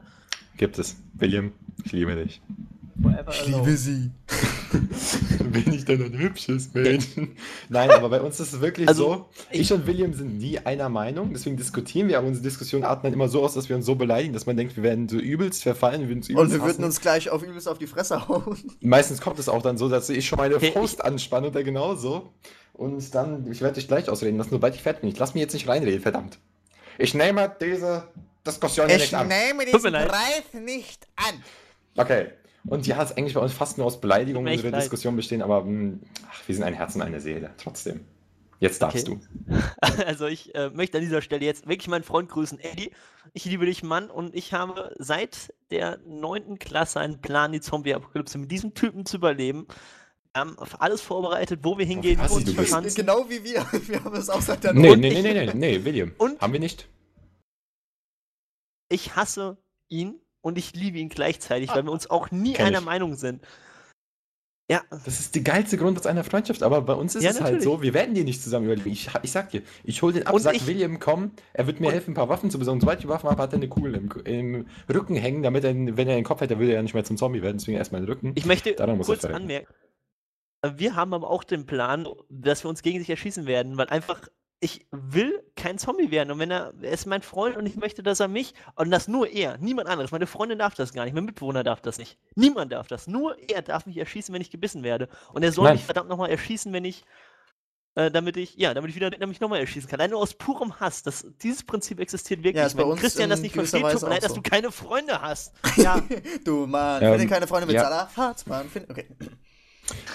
Gibt 0.56 0.80
es. 0.80 0.96
William, 1.16 1.52
ich 1.84 1.92
liebe 1.92 2.16
dich. 2.16 2.42
Forever 3.02 3.34
alone. 3.34 3.76
sie. 3.76 4.12
Bin 5.52 5.74
ich 5.74 5.86
denn 5.86 6.04
ein 6.04 6.18
hübsches 6.18 6.74
Mädchen? 6.74 7.36
Nein, 7.70 7.92
aber 7.92 8.10
bei 8.10 8.22
uns 8.22 8.40
ist 8.40 8.54
es 8.54 8.62
wirklich 8.62 8.88
Also, 8.88 9.04
so, 9.04 9.30
ich 9.52 9.72
und 9.72 9.88
William 9.88 10.14
sind 10.14 10.38
nie 10.38 10.60
einer 10.60 10.90
Meinung, 10.90 11.32
deswegen 11.34 11.58
diskutieren 11.58 12.08
wir, 12.08 12.18
aber 12.18 12.28
unsere 12.28 12.44
Diskussionen 12.44 12.84
dann 12.84 13.14
immer 13.14 13.28
so 13.28 13.44
aus, 13.44 13.54
dass 13.54 13.70
wir 13.70 13.76
uns 13.76 13.86
so 13.86 13.96
beleidigen, 13.96 14.34
dass 14.34 14.46
man 14.46 14.58
denkt, 14.58 14.76
wir 14.76 14.84
werden 14.84 15.08
so 15.10 15.18
übelst 15.18 15.64
verfallen, 15.64 16.02
wir 16.02 16.10
würden 16.10 16.20
uns 16.20 16.30
übelst 16.30 16.44
Und 16.46 16.52
wir 16.52 16.60
würden 16.62 16.70
hassen. 16.70 16.84
uns 16.84 17.02
gleich 17.02 17.30
auf 17.30 17.44
übelst 17.44 17.68
auf 17.68 17.78
die 17.78 17.88
Fresse 17.88 18.28
hauen. 18.28 18.58
Meistens 18.82 19.22
kommt 19.22 19.40
es 19.40 19.50
auch 19.50 19.62
dann 19.62 19.78
so, 19.78 19.90
dass 19.90 20.10
ich 20.10 20.28
schon 20.28 20.38
meine 20.38 20.60
Faust 20.60 21.04
anspanne 21.04 21.48
und 21.48 21.56
er 21.56 21.64
genauso. 21.64 22.32
Und 22.74 23.16
dann, 23.16 23.50
ich 23.52 23.62
werde 23.62 23.76
dich 23.76 23.88
gleich 23.88 24.10
ausreden 24.10 24.38
lassen, 24.38 24.50
sobald 24.52 24.76
ich 24.76 24.82
fertig 24.82 25.02
bin. 25.02 25.10
Ich 25.10 25.18
lass 25.20 25.34
mich 25.34 25.42
jetzt 25.42 25.54
nicht 25.54 25.68
reinreden, 25.68 26.02
verdammt. 26.02 26.40
Ich 26.98 27.14
nehme 27.14 27.54
diese 27.62 28.08
Diskussion 28.46 28.90
Ich 28.90 28.98
nicht 28.98 29.14
an. 29.14 29.28
nehme 29.28 29.66
Tut 29.72 29.84
mir 29.84 29.90
leid. 29.90 30.10
Preis 30.10 30.62
nicht 30.62 31.08
an. 31.16 31.36
Okay. 31.98 32.28
Und 32.68 32.88
ja, 32.88 33.02
es 33.04 33.12
ist 33.12 33.18
eigentlich 33.18 33.34
bei 33.36 33.40
uns 33.42 33.54
fast 33.54 33.78
nur 33.78 33.86
aus 33.88 34.02
Beleidigung 34.02 34.44
Tut 34.44 34.46
mir 34.46 34.52
echt 34.52 34.60
unsere 34.60 34.72
leid. 34.72 34.82
Diskussion 34.84 35.16
bestehen, 35.16 35.42
aber 35.42 35.64
mh, 35.64 36.00
ach, 36.30 36.48
wir 36.48 36.56
sind 36.56 36.64
ein 36.64 36.74
Herz 36.74 36.96
und 36.96 37.02
eine 37.04 37.20
Seele. 37.22 37.52
Trotzdem. 37.58 38.02
Jetzt 38.60 38.82
darfst 38.82 39.08
Okay. 39.10 39.20
du. 39.48 39.56
Also 40.06 40.26
ich 40.28 40.56
äh, 40.56 40.70
möchte 40.70 40.98
an 40.98 41.04
dieser 41.04 41.22
Stelle 41.22 41.46
jetzt 41.46 41.68
wirklich 41.68 41.88
meinen 41.90 42.04
Freund 42.04 42.30
grüßen. 42.30 42.58
Eddie, 42.60 42.92
ich 43.34 43.46
liebe 43.46 43.66
dich, 43.66 43.84
Mann, 43.84 44.10
und 44.10 44.34
ich 44.34 44.54
habe 44.54 44.96
seit 44.98 45.54
der 45.72 45.98
neunten 46.08 46.58
Klasse 46.58 47.00
einen 47.02 47.22
Plan, 47.22 47.52
die 47.52 47.60
Zombie-Apokalypse 47.62 48.38
mit 48.38 48.50
diesem 48.52 48.74
Typen 48.74 49.06
zu 49.06 49.18
überleben. 49.18 49.68
Wir 50.34 50.42
haben 50.42 50.58
auf 50.58 50.82
alles 50.82 51.02
vorbereitet, 51.02 51.60
wo 51.64 51.78
wir 51.78 51.86
hingehen, 51.86 52.18
was 52.20 52.32
wo 52.32 52.36
du 52.36 52.40
uns 52.42 52.46
bist. 52.56 52.58
verschanzen. 52.58 52.96
Genau 53.06 53.30
wie 53.30 53.44
wir. 53.44 53.66
Wir 53.88 54.04
haben 54.04 54.16
es 54.16 54.30
auch 54.30 54.42
seit 54.42 54.64
der 54.64 54.74
Nee, 54.74 54.90
Not- 54.90 55.00
nee, 55.00 55.22
nee, 55.22 55.34
nee, 55.34 55.46
nee, 55.46 55.54
nee, 55.54 55.84
William. 55.86 56.14
Und? 56.18 56.42
Haben 56.42 56.54
wir 56.54 56.60
nicht. 56.60 56.90
Ich 58.90 59.16
hasse 59.16 59.58
ihn 59.90 60.20
und 60.46 60.60
ich 60.60 60.76
liebe 60.76 61.00
ihn 61.00 61.10
gleichzeitig, 61.10 61.70
weil 61.70 61.84
wir 61.84 61.92
uns 61.92 62.08
auch 62.10 62.30
nie 62.30 62.54
Kenn 62.54 62.68
einer 62.68 62.80
ich. 62.80 62.86
Meinung 62.86 63.16
sind. 63.16 63.44
Ja, 64.72 64.82
Das 64.90 65.20
ist 65.20 65.36
der 65.36 65.44
geilste 65.44 65.78
Grundsatz 65.78 66.06
einer 66.08 66.24
Freundschaft, 66.24 66.64
aber 66.64 66.82
bei 66.82 66.94
uns 66.94 67.14
ist 67.16 67.24
Ja, 67.24 67.30
es 67.32 67.36
halt 67.36 67.54
natürlich. 67.56 67.64
so, 67.66 67.82
wir 67.84 67.94
werden 67.94 68.16
die 68.16 68.24
nicht 68.24 68.42
zusammen 68.42 68.66
überleben. 68.66 68.90
Ich, 68.92 69.10
ich 69.22 69.32
sag 69.32 69.50
dir, 69.52 69.62
ich 69.84 70.02
hol 70.02 70.12
den 70.14 70.26
ab, 70.26 70.34
Und 70.34 70.42
sag 70.42 70.56
ich- 70.56 70.66
William, 70.66 71.00
komm, 71.00 71.32
er 71.54 71.68
wird 71.68 71.80
mir 71.80 71.92
helfen, 71.92 72.12
ein 72.12 72.16
paar 72.16 72.30
Waffen 72.30 72.50
zu 72.50 72.58
besorgen. 72.58 72.80
Sobald 72.80 72.98
ich 73.00 73.06
die 73.06 73.10
Waffen 73.10 73.30
habe, 73.30 73.42
hat 73.42 73.54
er 73.54 73.58
eine 73.58 73.68
Kugel 73.70 73.94
im, 73.96 74.10
im 74.26 74.68
Rücken 74.92 75.16
hängen, 75.16 75.44
damit 75.44 75.64
er, 75.64 75.74
wenn 75.76 76.08
er 76.08 76.16
den 76.16 76.24
Kopf 76.24 76.42
hätte, 76.42 76.58
würde 76.58 76.72
er 76.72 76.76
ja 76.78 76.82
nicht 76.84 76.94
mehr 76.96 77.04
zum 77.04 77.18
Zombie 77.18 77.42
werden, 77.44 77.58
deswegen 77.58 77.78
erstmal 77.78 78.02
den 78.02 78.10
Rücken. 78.10 78.32
ich 78.36 78.46
möchte 78.46 78.74
kurz 78.76 79.26
anmerken. 79.26 79.72
Wir 80.76 80.96
haben 80.96 81.14
aber 81.14 81.30
auch 81.30 81.44
den 81.44 81.68
Plan, 81.68 82.08
dass 82.30 82.64
wir 82.64 82.70
uns 82.70 82.82
gegenseitig 82.82 83.12
erschießen 83.12 83.46
werden, 83.46 83.78
weil 83.78 83.88
einfach 83.90 84.28
ich 84.60 84.88
will 84.92 85.44
kein 85.56 85.78
Zombie 85.78 86.12
werden. 86.12 86.32
Und 86.32 86.40
wenn 86.40 86.52
er, 86.52 86.74
er 86.82 86.92
ist 86.92 87.06
mein 87.06 87.22
Freund 87.22 87.58
und 87.58 87.66
ich 87.66 87.76
möchte, 87.76 88.02
dass 88.04 88.20
er 88.20 88.28
mich, 88.28 88.54
und 88.76 88.90
das 88.90 89.08
nur 89.08 89.28
er, 89.28 89.58
niemand 89.58 89.90
anderes. 89.90 90.12
Meine 90.12 90.28
Freundin 90.28 90.60
darf 90.60 90.76
das 90.76 90.94
gar 90.94 91.04
nicht, 91.06 91.14
mein 91.14 91.26
Mitbewohner 91.26 91.64
darf 91.64 91.82
das 91.82 91.98
nicht. 91.98 92.18
Niemand 92.36 92.72
darf 92.72 92.88
das. 92.88 93.08
Nur 93.08 93.38
er 93.50 93.62
darf 93.62 93.86
mich 93.86 93.98
erschießen, 93.98 94.34
wenn 94.34 94.42
ich 94.42 94.52
gebissen 94.52 94.84
werde. 94.84 95.10
Und 95.34 95.44
er 95.44 95.52
soll 95.52 95.66
Nein. 95.66 95.76
mich 95.76 95.86
verdammt 95.86 96.10
nochmal 96.10 96.30
erschießen, 96.30 96.72
wenn 96.74 96.86
ich, 96.86 97.04
äh, 97.96 98.10
damit 98.10 98.38
ich, 98.38 98.56
ja, 98.56 98.74
damit 98.74 98.90
ich 98.90 98.96
wieder 98.96 99.10
damit 99.12 99.36
ich 99.36 99.42
nochmal 99.42 99.60
erschießen 99.60 99.90
kann. 99.90 100.00
Allein 100.00 100.12
nur 100.12 100.22
aus 100.22 100.34
purem 100.34 100.80
Hass. 100.80 101.04
Das, 101.04 101.28
dieses 101.42 101.64
Prinzip 101.64 102.00
existiert 102.00 102.40
wirklich. 102.40 102.56
Ja, 102.62 102.66
ist 102.66 102.76
bei 102.76 102.84
wenn 102.84 102.92
uns 102.92 103.02
Christian 103.02 103.30
das 103.30 103.42
nicht 103.42 103.54
versteht, 103.54 103.82
tut 103.84 104.02
mir 104.02 104.10
leid, 104.10 104.18
auch 104.20 104.22
dass 104.22 104.34
so. 104.34 104.42
du 104.42 104.50
keine 104.50 104.72
Freunde 104.72 105.22
hast. 105.22 105.54
Ja, 105.78 106.02
Du 106.46 106.66
Mann, 106.66 107.04
Ähm, 107.04 107.12
finde 107.20 107.28
keine 107.28 107.48
Freunde 107.48 107.68
mit 107.68 107.76
ja. 107.76 107.84
Salat. 107.84 108.16
Hat 108.18 108.48
man. 108.48 108.70
Find, 108.70 108.90
okay. 108.90 109.08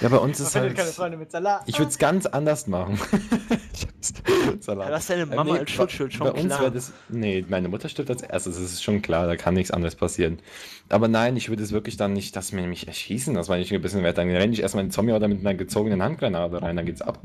Ja, 0.01 0.09
bei 0.09 0.16
uns 0.16 0.38
man 0.38 0.48
ist 0.48 0.55
halt. 0.56 0.76
keine 0.76 0.90
Freunde 0.90 1.16
mit 1.16 1.30
Salat. 1.30 1.62
Ich 1.66 1.78
würde 1.78 1.90
es 1.90 1.98
ganz 1.98 2.26
anders 2.26 2.66
machen. 2.66 2.98
Salat. 4.60 4.88
Du 4.88 4.94
hast 4.94 5.10
deine 5.10 5.22
Äh, 5.22 5.26
Mama 5.26 5.52
nee, 5.52 5.59
als 5.60 5.70
Schutzschild, 5.70 6.12
schon 6.12 6.26
bei 6.26 6.32
uns 6.32 6.47
klar. 6.47 6.60
wäre 6.60 6.72
das. 6.72 6.92
Nee, 7.09 7.44
meine 7.48 7.68
Mutter 7.68 7.88
stirbt 7.88 8.10
als 8.10 8.22
erstes, 8.22 8.56
das 8.56 8.64
ist 8.64 8.82
schon 8.82 9.01
klar, 9.02 9.26
da 9.26 9.36
kann 9.36 9.55
nichts 9.55 9.70
anderes 9.70 9.94
passieren. 9.94 10.40
Aber 10.88 11.06
nein, 11.09 11.36
ich 11.36 11.48
würde 11.48 11.62
es 11.62 11.70
wirklich 11.72 11.97
dann 11.97 12.12
nicht, 12.12 12.34
dass 12.34 12.52
mir 12.52 12.66
mich 12.66 12.88
erschießen, 12.88 13.34
das 13.34 13.48
war 13.48 13.59
nicht 13.59 13.72
ein 13.72 13.80
bisschen 13.80 14.02
wert. 14.02 14.18
Dann 14.18 14.28
renne 14.28 14.52
ich 14.52 14.60
erstmal 14.60 14.82
in 14.82 14.88
den 14.88 14.92
Zombie 14.92 15.12
oder 15.12 15.28
mit 15.28 15.40
einer 15.40 15.55
gezogenen 15.55 16.02
Handgranate 16.02 16.60
rein, 16.62 16.76
dann 16.76 16.86
geht's 16.86 17.02
ab. 17.02 17.20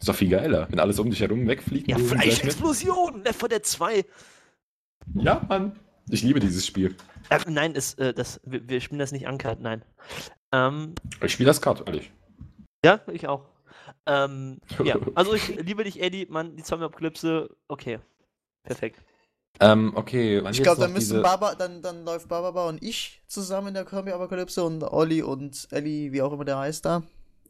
Ist 0.00 0.08
doch 0.08 0.14
viel 0.16 0.30
geiler, 0.30 0.66
wenn 0.70 0.80
alles 0.80 0.98
um 0.98 1.10
dich 1.10 1.20
herum 1.20 1.46
wegfliegt. 1.46 1.88
Ja. 1.88 1.98
Fleischexplosion, 1.98 3.22
Left 3.24 3.38
4 3.38 3.48
Dead 3.48 3.64
2. 3.66 4.04
Ja, 5.14 5.44
Mann. 5.48 5.72
Ich 6.08 6.22
liebe 6.22 6.40
dieses 6.40 6.66
Spiel. 6.66 6.96
Äh, 7.30 7.38
nein, 7.48 7.74
ist, 7.74 7.98
äh, 8.00 8.12
das, 8.12 8.40
wir, 8.44 8.68
wir 8.68 8.80
spielen 8.80 8.98
das 8.98 9.12
nicht 9.12 9.26
uncut, 9.26 9.60
nein. 9.60 9.82
Ähm, 10.52 10.94
Ich 11.22 11.32
spiele 11.32 11.48
das 11.48 11.60
gerade, 11.60 11.82
ehrlich. 11.86 12.10
ja, 12.84 13.00
ich 13.10 13.26
auch. 13.28 13.44
Ähm, 14.06 14.60
ja, 14.84 14.96
also 15.14 15.34
ich 15.34 15.48
liebe 15.48 15.84
dich, 15.84 16.00
Eddie, 16.02 16.26
Mann, 16.28 16.56
die 16.56 16.62
Zombie-Apokalypse, 16.62 17.50
okay. 17.68 17.98
Perfekt. 18.64 19.00
Ähm, 19.60 19.92
okay. 19.96 20.42
wann 20.42 20.52
Ich 20.52 20.62
glaube, 20.62 20.80
dann 20.80 20.92
müssen 20.92 21.10
diese- 21.10 21.22
Baba, 21.22 21.54
dann, 21.54 21.82
dann 21.82 22.04
läuft 22.04 22.28
Baba 22.28 22.68
und 22.68 22.82
ich 22.82 23.22
zusammen 23.26 23.68
in 23.68 23.74
der 23.74 23.84
Kombi-Apokalypse 23.84 24.62
und 24.64 24.82
Olli 24.82 25.22
und 25.22 25.68
Ellie, 25.70 26.10
wie 26.12 26.22
auch 26.22 26.32
immer 26.32 26.44
der 26.44 26.58
heißt 26.58 26.84
da. 26.84 27.02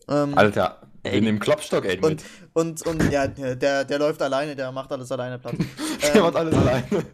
Ähm, 0.08 0.36
Alter, 0.36 0.82
wir 1.04 1.20
nehmen 1.20 1.38
Klopstock, 1.38 1.84
ey, 1.84 1.96
und, 2.00 2.02
mit. 2.10 2.24
und, 2.54 2.86
und 2.86 3.12
ja, 3.12 3.28
der, 3.28 3.84
der 3.84 3.98
läuft 4.00 4.20
alleine, 4.20 4.56
der 4.56 4.72
macht 4.72 4.90
alles 4.90 5.12
alleine 5.12 5.38
platt. 5.38 5.54
Der 6.02 6.16
Ähm, 6.16 6.22
macht 6.22 6.34
alles 6.36 6.54
alleine. 6.56 6.86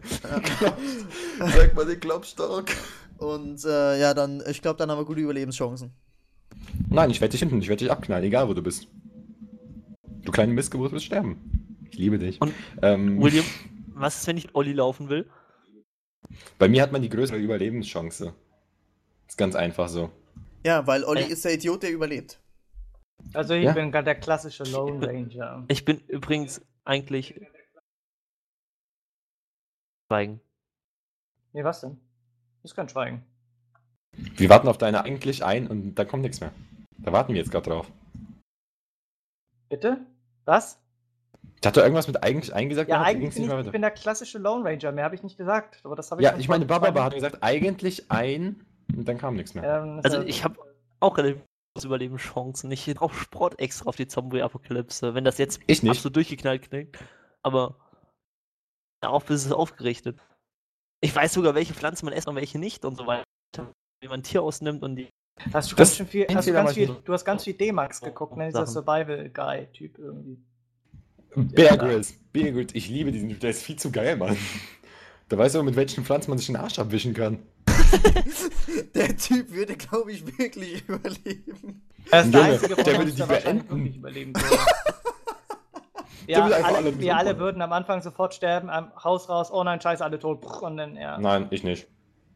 Sag 1.39 1.75
mal 1.75 1.85
den 1.85 1.99
Klopstock. 1.99 2.65
Und 3.19 3.63
äh, 3.65 3.99
ja, 3.99 4.13
dann, 4.13 4.41
ich 4.49 4.61
glaube, 4.61 4.77
dann 4.77 4.89
haben 4.89 4.97
wir 4.99 5.05
gute 5.05 5.19
Überlebenschancen. 5.21 5.91
Nein, 6.89 7.09
ich 7.11 7.19
werde 7.21 7.31
dich 7.33 7.41
hinten, 7.41 7.61
ich 7.61 7.67
werde 7.67 7.83
dich 7.83 7.91
abknallen, 7.91 8.23
egal 8.25 8.47
wo 8.47 8.53
du 8.53 8.61
bist. 8.63 8.87
Du 10.23 10.31
kleine 10.31 10.53
Missgeburt 10.53 10.91
wirst 10.91 11.05
sterben. 11.05 11.77
Ich 11.91 11.97
liebe 11.97 12.17
dich. 12.17 12.39
Und 12.41 12.53
ähm, 12.81 13.21
William, 13.21 13.45
was 13.93 14.21
ist, 14.21 14.27
wenn 14.27 14.37
ich 14.37 14.55
Olli 14.55 14.73
laufen 14.73 15.09
will? 15.09 15.29
bei 16.59 16.67
mir 16.67 16.81
hat 16.83 16.91
man 16.91 17.01
die 17.01 17.09
größere 17.09 17.37
Überlebenschance. 17.37 18.33
Ist 19.27 19.37
ganz 19.37 19.55
einfach 19.55 19.87
so. 19.89 20.11
Ja, 20.65 20.85
weil 20.87 21.03
Olli 21.03 21.23
Äh. 21.23 21.27
ist 21.31 21.43
der 21.45 21.53
Idiot, 21.53 21.83
der 21.83 21.91
überlebt. 21.91 22.39
Also 23.33 23.53
ich 23.53 23.63
Ja. 23.65 23.73
bin 23.73 23.91
gerade 23.91 24.05
der 24.05 24.15
klassische 24.15 24.63
Lone 24.63 25.05
Ranger. 25.05 25.65
Ich 25.67 25.85
bin 25.85 25.99
übrigens 26.07 26.61
eigentlich. 26.85 27.35
Schweigen. 30.07 30.39
Nee, 31.53 31.63
was 31.63 31.81
denn? 31.81 31.99
Ist 32.63 32.75
kein 32.75 32.89
Schweigen. 32.89 33.23
Wir 34.15 34.49
warten 34.49 34.67
auf 34.67 34.77
deine 34.77 35.03
eigentlich 35.03 35.43
ein 35.43 35.67
und 35.67 35.95
da 35.95 36.05
kommt 36.05 36.23
nichts 36.23 36.41
mehr. 36.41 36.51
Da 36.97 37.11
warten 37.13 37.33
wir 37.33 37.39
jetzt 37.39 37.51
gerade 37.51 37.69
drauf. 37.69 37.91
Bitte? 39.69 40.05
Was? 40.45 40.81
Ich 41.61 41.67
hatte 41.67 41.81
irgendwas 41.81 42.07
mit 42.07 42.23
eigentlich 42.23 42.53
eingesagt, 42.53 42.89
Ja, 42.89 42.97
gehabt, 42.97 43.09
eigentlich 43.09 43.35
bin 43.35 43.47
nicht 43.47 43.59
ich, 43.59 43.65
ich 43.65 43.71
bin 43.71 43.81
der 43.81 43.91
klassische 43.91 44.39
Lone 44.39 44.63
Ranger. 44.65 44.91
Mehr 44.91 45.03
habe 45.03 45.15
ich 45.15 45.23
nicht 45.23 45.37
gesagt. 45.37 45.81
Aber 45.83 45.95
das 45.95 46.09
habe 46.11 46.21
ich 46.21 46.27
Ja, 46.27 46.37
ich 46.37 46.47
meine, 46.47 46.65
Baba 46.65 47.03
hat 47.03 47.13
gesagt, 47.13 47.39
eigentlich 47.41 48.09
ein 48.11 48.65
und 48.95 49.07
dann 49.07 49.17
kam 49.17 49.35
nichts 49.35 49.53
mehr. 49.53 49.63
Ähm, 49.63 50.01
Also 50.03 50.21
ich 50.21 50.43
habe 50.43 50.57
auch 50.99 51.17
relativ 51.17 51.43
große 51.75 51.87
Überlebenschancen. 51.87 52.71
Ich 52.71 52.93
brauche 52.95 53.15
Sport 53.15 53.59
extra 53.59 53.87
auf 53.87 53.95
die 53.95 54.07
Zombie-Apokalypse, 54.07 55.13
wenn 55.13 55.23
das 55.25 55.37
jetzt 55.37 55.59
Ich 55.67 55.83
nicht. 55.83 55.91
absolut 55.91 56.15
durchgeknallt 56.15 56.69
klingt. 56.69 56.97
Aber 57.43 57.75
darauf 59.01 59.29
ist 59.29 59.45
es 59.45 59.51
aufgerichtet. 59.51 60.19
Ich 61.01 61.15
weiß 61.15 61.33
sogar, 61.33 61.55
welche 61.55 61.73
Pflanzen 61.73 62.05
man 62.05 62.13
isst 62.13 62.27
und 62.27 62.35
welche 62.35 62.59
nicht 62.59 62.83
und 62.85 62.95
so 62.95 63.07
weiter. 63.07 63.23
Wie 64.01 64.07
man 64.07 64.19
ein 64.19 64.23
Tier 64.23 64.41
ausnimmt 64.41 64.83
und 64.83 64.95
die. 64.95 65.09
Hast 65.53 65.71
du 65.71 65.75
Das 65.75 65.89
ganz 65.89 65.97
schön 65.97 66.07
viel, 66.07 66.27
hast 66.33 66.47
du 66.47 66.53
ganz 66.53 66.73
viel, 66.73 66.95
du 67.03 67.13
hast 67.13 67.23
ganz 67.23 67.43
viel 67.45 67.53
D-Max 67.53 68.01
geguckt, 68.01 68.35
ne? 68.35 68.47
Dieser 68.47 68.65
Sachen. 68.67 68.85
Survival-Guy-Typ 68.85 69.97
irgendwie. 69.97 70.37
Bear 71.35 71.77
Grylls. 71.77 72.13
Bear 72.33 72.51
Grylls. 72.51 72.73
Ich 72.75 72.89
liebe 72.89 73.11
diesen 73.11 73.29
Typ, 73.29 73.39
der 73.39 73.51
ist 73.51 73.63
viel 73.63 73.77
zu 73.77 73.91
geil, 73.91 74.17
Mann. 74.17 74.35
Da 75.29 75.37
weiß 75.37 75.55
er, 75.55 75.63
mit 75.63 75.75
welchen 75.75 76.03
Pflanzen 76.03 76.31
man 76.31 76.37
sich 76.39 76.47
den 76.47 76.55
Arsch 76.57 76.79
abwischen 76.79 77.13
kann. 77.13 77.39
Der 78.95 79.15
Typ 79.15 79.51
würde, 79.51 79.75
glaube 79.77 80.11
ich, 80.11 80.25
wirklich 80.37 80.83
überleben. 80.87 81.87
Er 82.11 82.21
ist 82.23 82.33
der 82.33 82.41
Junge, 82.41 82.53
einzige 82.53 82.75
der 82.83 82.97
würde 82.97 83.11
die 83.11 83.21
beenden. 83.23 83.69
wirklich 83.69 83.97
überleben. 83.97 84.33
ja, 86.29 86.45
alle 86.45 86.99
wir 86.99 87.17
alle 87.17 87.39
würden 87.39 87.61
am 87.61 87.73
Anfang 87.73 88.01
sofort 88.01 88.33
sterben, 88.33 88.69
am 88.69 88.91
Haus 89.03 89.29
raus, 89.29 89.51
oh 89.51 89.63
nein, 89.63 89.81
scheiße, 89.81 90.03
alle 90.03 90.19
tot, 90.19 90.45
und 90.61 90.77
dann, 90.77 90.95
ja, 90.95 91.17
Nein, 91.17 91.47
ich 91.49 91.63
nicht. 91.63 91.87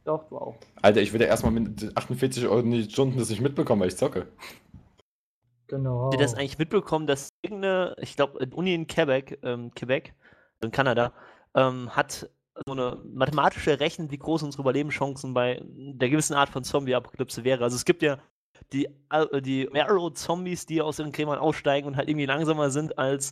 doch, 0.04 0.28
du 0.30 0.38
auch. 0.38 0.56
Alter, 0.82 1.02
ich 1.02 1.14
würde 1.14 1.26
erstmal 1.26 1.52
mit 1.52 1.96
48 1.96 2.48
Euro 2.48 2.62
die 2.62 2.90
Stunden 2.90 3.18
das 3.18 3.30
nicht 3.30 3.42
mitbekommen, 3.42 3.82
weil 3.82 3.90
ich 3.90 3.98
zocke. 3.98 4.28
Genau. 5.68 6.06
Habt 6.06 6.16
ihr 6.16 6.20
das 6.20 6.36
eigentlich 6.36 6.58
mitbekommen, 6.58 7.08
dass 7.08 7.30
irgendeine, 7.42 7.96
ich 8.00 8.16
glaube, 8.16 8.46
Uni 8.54 8.74
in 8.74 8.88
Quebec, 8.88 9.40
ähm, 9.44 9.72
Quebec, 9.74 10.14
in 10.62 10.72
Kanada, 10.72 11.14
ähm, 11.56 11.96
hat 11.96 12.30
so 12.66 12.74
eine 12.74 13.02
mathematische 13.04 13.80
Rechnung, 13.80 14.12
wie 14.12 14.18
groß 14.18 14.44
unsere 14.44 14.62
Überlebenschancen 14.62 15.34
bei 15.34 15.62
der 15.64 16.10
gewissen 16.10 16.36
Art 16.36 16.50
von 16.50 16.64
Zombie-Apokalypse 16.64 17.44
wäre. 17.44 17.64
Also 17.64 17.76
es 17.76 17.86
gibt 17.86 18.04
ja 18.04 18.20
die, 18.72 18.88
äh, 19.10 19.42
die 19.42 19.68
Marrow-Zombies, 19.72 20.66
die 20.66 20.82
aus 20.82 21.00
ihren 21.00 21.12
Gräbern 21.12 21.40
aussteigen 21.40 21.88
und 21.88 21.98
halt 21.98 22.10
irgendwie 22.10 22.26
langsamer 22.26 22.70
sind 22.70 22.98
als, 22.98 23.32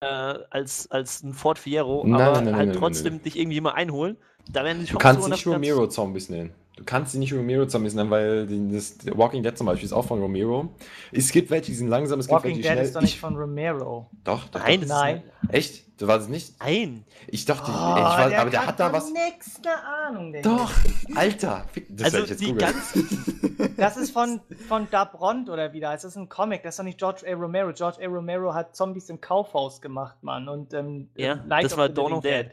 äh, 0.00 0.06
als, 0.50 0.90
als 0.90 1.22
ein 1.22 1.34
Fort 1.34 1.58
Fierro, 1.58 2.02
Nein, 2.06 2.20
aber 2.20 2.36
nein, 2.36 2.44
nein, 2.46 2.56
halt 2.56 2.68
nein, 2.70 2.78
trotzdem 2.78 3.22
dich 3.22 3.38
irgendwie 3.38 3.60
mal 3.60 3.72
einholen. 3.72 4.16
Da 4.50 4.64
werden 4.64 4.84
die 4.84 4.90
Du 4.90 4.98
kannst 4.98 5.28
nicht 5.28 5.46
noch 5.46 5.52
ganz- 5.52 5.54
Romero-Zombies 5.54 6.30
nennen. 6.30 6.52
Du 6.80 6.86
kannst 6.86 7.12
sie 7.12 7.18
nicht 7.18 7.34
Romero-Zombies 7.34 7.92
nennen, 7.92 8.08
weil 8.08 8.46
die, 8.46 8.72
das 8.72 8.96
The 9.04 9.12
Walking 9.14 9.42
Dead 9.42 9.54
zum 9.56 9.66
Beispiel 9.66 9.84
ist 9.84 9.92
auch 9.92 10.06
von 10.06 10.18
Romero. 10.18 10.70
Es 11.12 11.30
gibt 11.30 11.50
welche, 11.50 11.66
die 11.66 11.74
sind 11.74 11.88
langsam, 11.88 12.18
es 12.20 12.26
gibt 12.26 12.36
Walking 12.36 12.52
welche, 12.52 12.62
die 12.62 12.68
Dead 12.68 12.72
schnell. 12.72 12.84
ist 12.86 12.96
doch 12.96 13.02
nicht 13.02 13.14
ich, 13.14 13.20
von 13.20 13.36
Romero. 13.36 14.08
doch, 14.24 14.48
doch, 14.48 14.60
Nein, 14.60 14.80
doch. 14.80 14.88
das 14.88 14.96
ist 14.96 15.02
Nein. 15.02 15.22
Echt? 15.50 16.00
Du 16.00 16.06
warst 16.06 16.22
es 16.22 16.28
nicht? 16.30 16.54
Nein. 16.58 17.04
Ich 17.26 17.44
dachte, 17.44 17.66
Oh, 17.70 17.74
ey, 17.74 17.98
ich 17.98 18.32
war, 18.32 18.40
aber 18.40 18.48
der 18.50 18.66
hat 18.66 18.80
da 18.80 18.90
was. 18.90 19.12
Nix 19.12 19.60
eine 19.62 19.84
Ahnung, 20.08 20.32
der 20.32 20.40
Doch, 20.40 20.72
Alter. 21.14 21.66
Das 21.90 22.14
also 22.14 22.16
werde 22.16 22.24
ich 22.24 22.30
jetzt 22.30 22.40
die 22.40 22.46
googeln. 22.52 22.72
ganz 22.72 23.76
Das 23.76 23.96
ist 23.98 24.10
von, 24.12 24.40
von 24.66 24.88
Dabront 24.90 25.50
oder 25.50 25.74
wie 25.74 25.80
da 25.80 25.90
heißt. 25.90 26.04
Das 26.04 26.12
ist 26.12 26.16
ein 26.16 26.30
Comic, 26.30 26.62
das 26.62 26.72
ist 26.74 26.78
doch 26.78 26.84
nicht 26.84 26.98
George 26.98 27.24
A. 27.28 27.34
Romero. 27.34 27.74
George 27.74 27.98
A. 28.02 28.06
Romero 28.08 28.54
hat 28.54 28.74
Zombies 28.74 29.10
im 29.10 29.20
Kaufhaus 29.20 29.82
gemacht, 29.82 30.16
Mann. 30.22 30.48
Und 30.48 30.72
ähm, 30.72 31.10
Ja, 31.14 31.34
Night 31.36 31.64
das 31.66 31.72
of 31.74 31.78
war 31.78 31.88
the 31.88 31.92
Dawn 31.94 32.04
Living 32.12 32.16
of 32.18 32.22
the 32.24 32.30
Dead. 32.30 32.50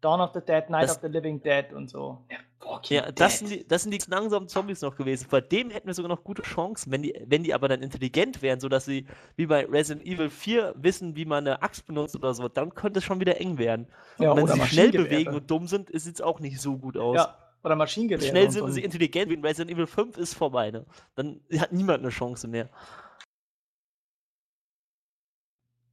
Dawn 0.00 0.20
of 0.20 0.30
the 0.34 0.40
Dead, 0.40 0.70
Night 0.70 0.84
Das- 0.84 0.94
of 0.96 1.02
the 1.02 1.08
Living 1.08 1.42
Dead 1.42 1.72
und 1.72 1.90
so. 1.90 2.18
Ja, 2.30 2.36
Walking 2.60 2.96
Ja, 2.96 3.12
das 3.12 3.38
Dead. 3.38 3.48
sind, 3.48 3.50
die, 3.50 3.68
das 3.68 3.82
sind 3.82 3.92
die 3.92 4.10
langsamen 4.10 4.48
Zombies 4.48 4.80
noch 4.80 4.96
gewesen. 4.96 5.26
Bei 5.30 5.40
dem 5.40 5.70
hätten 5.70 5.86
wir 5.86 5.94
sogar 5.94 6.08
noch 6.08 6.24
gute 6.24 6.42
Chancen, 6.42 6.90
wenn 6.90 7.02
die, 7.02 7.14
wenn 7.26 7.42
die 7.42 7.54
aber 7.54 7.68
dann 7.68 7.82
intelligent 7.82 8.42
wären, 8.42 8.60
sodass 8.60 8.84
sie 8.84 9.06
wie 9.36 9.46
bei 9.46 9.64
Resident 9.66 10.06
Evil 10.06 10.30
4 10.30 10.74
wissen, 10.76 11.16
wie 11.16 11.24
man 11.24 11.46
eine 11.46 11.62
Axt 11.62 11.86
benutzt 11.86 12.16
oder 12.16 12.34
so, 12.34 12.48
dann 12.48 12.74
könnte 12.74 12.98
es 12.98 13.04
schon 13.04 13.20
wieder 13.20 13.40
eng 13.40 13.58
werden. 13.58 13.86
Ja, 14.18 14.32
und 14.32 14.38
wenn 14.38 14.46
sie 14.46 14.54
sich 14.54 14.72
schnell 14.72 14.90
bewegen 14.90 15.34
und 15.34 15.50
dumm 15.50 15.66
sind, 15.66 15.90
sieht 15.92 16.14
es 16.14 16.20
auch 16.20 16.40
nicht 16.40 16.60
so 16.60 16.76
gut 16.76 16.96
aus. 16.96 17.16
Ja, 17.16 17.38
oder 17.62 17.76
Maschinengewehre. 17.76 18.30
Schnell 18.30 18.46
und 18.46 18.52
sind 18.52 18.66
so. 18.66 18.72
sie 18.72 18.84
intelligent, 18.84 19.30
wie 19.30 19.34
in 19.34 19.44
Resident 19.44 19.70
Evil 19.70 19.86
5 19.86 20.16
ist 20.18 20.34
vorbei. 20.34 20.70
Ne? 20.70 20.84
Dann 21.14 21.40
hat 21.58 21.72
niemand 21.72 22.00
eine 22.00 22.10
Chance 22.10 22.48
mehr. 22.48 22.68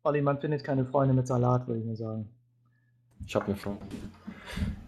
Olli, 0.04 0.22
man 0.22 0.40
findet 0.40 0.64
keine 0.64 0.86
Freunde 0.86 1.14
mit 1.14 1.28
Salat, 1.28 1.66
würde 1.68 1.80
ich 1.80 1.86
mal 1.86 1.96
sagen. 1.96 2.30
Ich 3.26 3.36
hab 3.36 3.46
eine 3.46 3.56
Frage. 3.56 3.80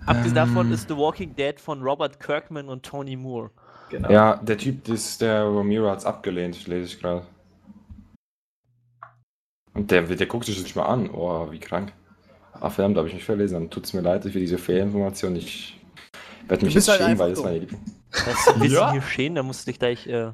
Abgesehen 0.06 0.36
davon 0.36 0.68
Ähm. 0.68 0.74
ist 0.74 0.88
The 0.88 0.96
Walking 0.96 1.36
Dead 1.36 1.60
von 1.60 1.82
Robert 1.82 2.20
Kirkman 2.20 2.70
und 2.70 2.84
Tony 2.84 3.16
Moore. 3.16 3.52
Genau. 3.90 4.10
Ja, 4.10 4.38
der 4.38 4.58
Typ, 4.58 4.84
das, 4.86 5.18
der 5.18 5.44
Romero 5.44 5.90
hat's 5.90 6.06
abgelehnt, 6.06 6.68
lese 6.68 6.86
ich 6.86 7.00
gerade. 7.00 7.26
Und 9.74 9.92
der, 9.92 10.04
der 10.04 10.26
guckt 10.28 10.46
sich 10.46 10.56
das 10.56 10.64
nicht 10.64 10.76
mal 10.76 10.86
an. 10.86 11.10
Oh, 11.12 11.52
wie 11.52 11.60
krank. 11.60 11.92
Ah, 12.54 12.70
verdammt, 12.70 12.98
habe 12.98 13.08
ich 13.08 13.14
mich 13.14 13.26
verlesen. 13.26 13.56
Dann 13.56 13.70
tut's 13.70 13.94
mir 13.94 14.02
leid 14.02 14.24
für 14.24 14.30
diese 14.40 14.58
Fehlinformation. 14.58 15.36
Ich 15.36 15.80
werde 16.48 16.66
mich 16.66 16.74
jetzt 16.74 16.88
halt 16.88 17.02
schämen, 17.02 17.20
weil 17.20 17.32
das 17.32 17.44
meine 17.44 17.60
Liebling. 17.60 17.82
Was 18.12 18.60
willst 18.60 18.76
Ja. 18.76 18.88
du 18.88 18.92
hier 18.94 19.02
stehen? 19.02 19.36
Da 19.36 19.44
musst 19.44 19.66
du 19.68 19.72
dich 19.72 19.80
gleich. 19.80 20.08
Äh, 20.08 20.32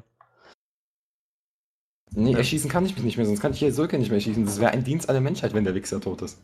Nee, 2.14 2.34
erschießen 2.34 2.68
kann 2.70 2.84
ich 2.84 2.94
mich 2.94 3.04
nicht 3.04 3.16
mehr, 3.16 3.24
sonst 3.24 3.40
kann 3.40 3.52
ich 3.52 3.58
hier 3.58 3.72
Sulke 3.72 3.98
nicht 3.98 4.10
mehr 4.10 4.20
schießen. 4.20 4.44
Das 4.44 4.60
wäre 4.60 4.70
ein 4.70 4.84
Dienst 4.84 5.08
an 5.08 5.14
der 5.14 5.22
Menschheit, 5.22 5.54
wenn 5.54 5.64
der 5.64 5.74
Wichser 5.74 5.98
tot 5.98 6.20
ist. 6.20 6.38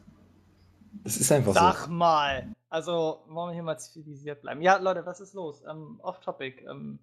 Das 1.08 1.16
ist 1.16 1.32
einfach 1.32 1.54
Sag 1.54 1.84
so. 1.86 1.90
mal. 1.90 2.54
Also, 2.68 3.20
wollen 3.28 3.48
wir 3.48 3.54
hier 3.54 3.62
mal 3.62 3.78
zivilisiert 3.78 4.42
bleiben. 4.42 4.60
Ja, 4.60 4.76
Leute, 4.76 5.06
was 5.06 5.20
ist 5.20 5.32
los? 5.32 5.62
Ähm, 5.66 5.98
off 6.02 6.20
topic. 6.20 6.62
Ähm, 6.70 6.98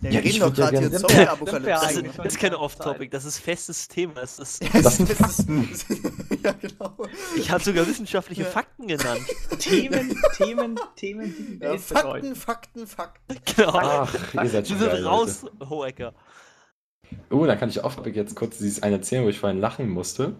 Ja, 0.00 0.10
wir 0.10 0.24
ich 0.24 0.34
reden 0.34 0.40
doch 0.40 0.56
ja 0.56 0.70
gerade 0.70 0.78
hier 0.78 0.88
gern- 0.88 1.00
Sind 1.00 1.02
wir- 1.02 1.08
sind 1.10 1.18
wir 1.18 1.26
Zombie-Apokalypse. 1.36 2.02
Das 2.02 2.16
das 2.16 2.26
ist 2.26 2.38
keine 2.40 2.50
ganze 2.52 2.64
Off-Topic, 2.64 3.10
das 3.10 3.24
ist 3.26 3.38
festes 3.38 3.86
Thema. 3.88 4.14
Das 4.14 4.38
ist, 4.38 4.62
Ja, 4.64 4.70
das, 4.82 4.96
Das- 4.98 5.18
das 5.18 5.38
ist, 5.40 5.86
ja, 6.42 6.52
genau. 6.52 6.96
ich 7.36 7.50
habe 7.50 7.62
sogar 7.62 7.86
wissenschaftliche 7.86 8.42
Ja. 8.44 8.48
Fakten 8.48 8.86
genannt. 8.88 9.20
Themen, 9.58 10.16
Themen, 10.36 10.80
Themen, 10.96 11.34
die 11.36 11.44
die 11.44 11.60
Welt 11.60 11.80
Fakten. 11.82 12.34
Fakten, 12.34 12.86
Fakten. 12.86 13.36
Genau. 13.54 13.72
Ach, 13.74 14.14
ihr 14.34 14.48
seid 14.48 14.68
Wir 14.68 14.76
schon 14.76 14.78
geil, 14.86 14.96
sind 14.96 15.04
Leute. 15.04 15.06
raus, 15.06 15.46
Hohecker. 15.68 16.14
Oh, 17.30 17.44
da 17.44 17.54
kann 17.54 17.68
ich 17.68 17.84
auch 17.84 18.04
jetzt 18.06 18.34
kurz 18.34 18.56
dieses 18.58 18.82
eine 18.82 18.96
erzählen, 18.96 19.24
wo 19.24 19.28
ich 19.28 19.38
vorhin 19.38 19.60
lachen 19.60 19.90
musste. 19.90 20.34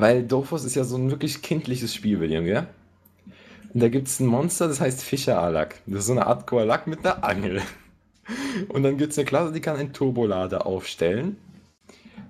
Weil 0.00 0.22
Dofus 0.22 0.64
ist 0.64 0.76
ja 0.76 0.84
so 0.84 0.96
ein 0.96 1.10
wirklich 1.10 1.42
kindliches 1.42 1.94
Spiel, 1.94 2.20
William, 2.20 2.44
gell? 2.44 2.66
Und 3.74 3.82
da 3.82 3.88
gibt 3.88 4.08
es 4.08 4.20
ein 4.20 4.26
Monster, 4.26 4.68
das 4.68 4.80
heißt 4.80 5.02
Fischeralak. 5.02 5.80
Das 5.86 6.00
ist 6.00 6.06
so 6.06 6.12
eine 6.12 6.26
Art 6.26 6.46
Koalak 6.46 6.86
mit 6.86 7.04
einer 7.04 7.24
Angel. 7.24 7.62
Und 8.68 8.82
dann 8.82 8.96
gibt 8.96 9.12
es 9.12 9.18
eine 9.18 9.24
Klasse, 9.24 9.52
die 9.52 9.60
kann 9.60 9.76
einen 9.76 9.92
Turbolader 9.92 10.66
aufstellen. 10.66 11.36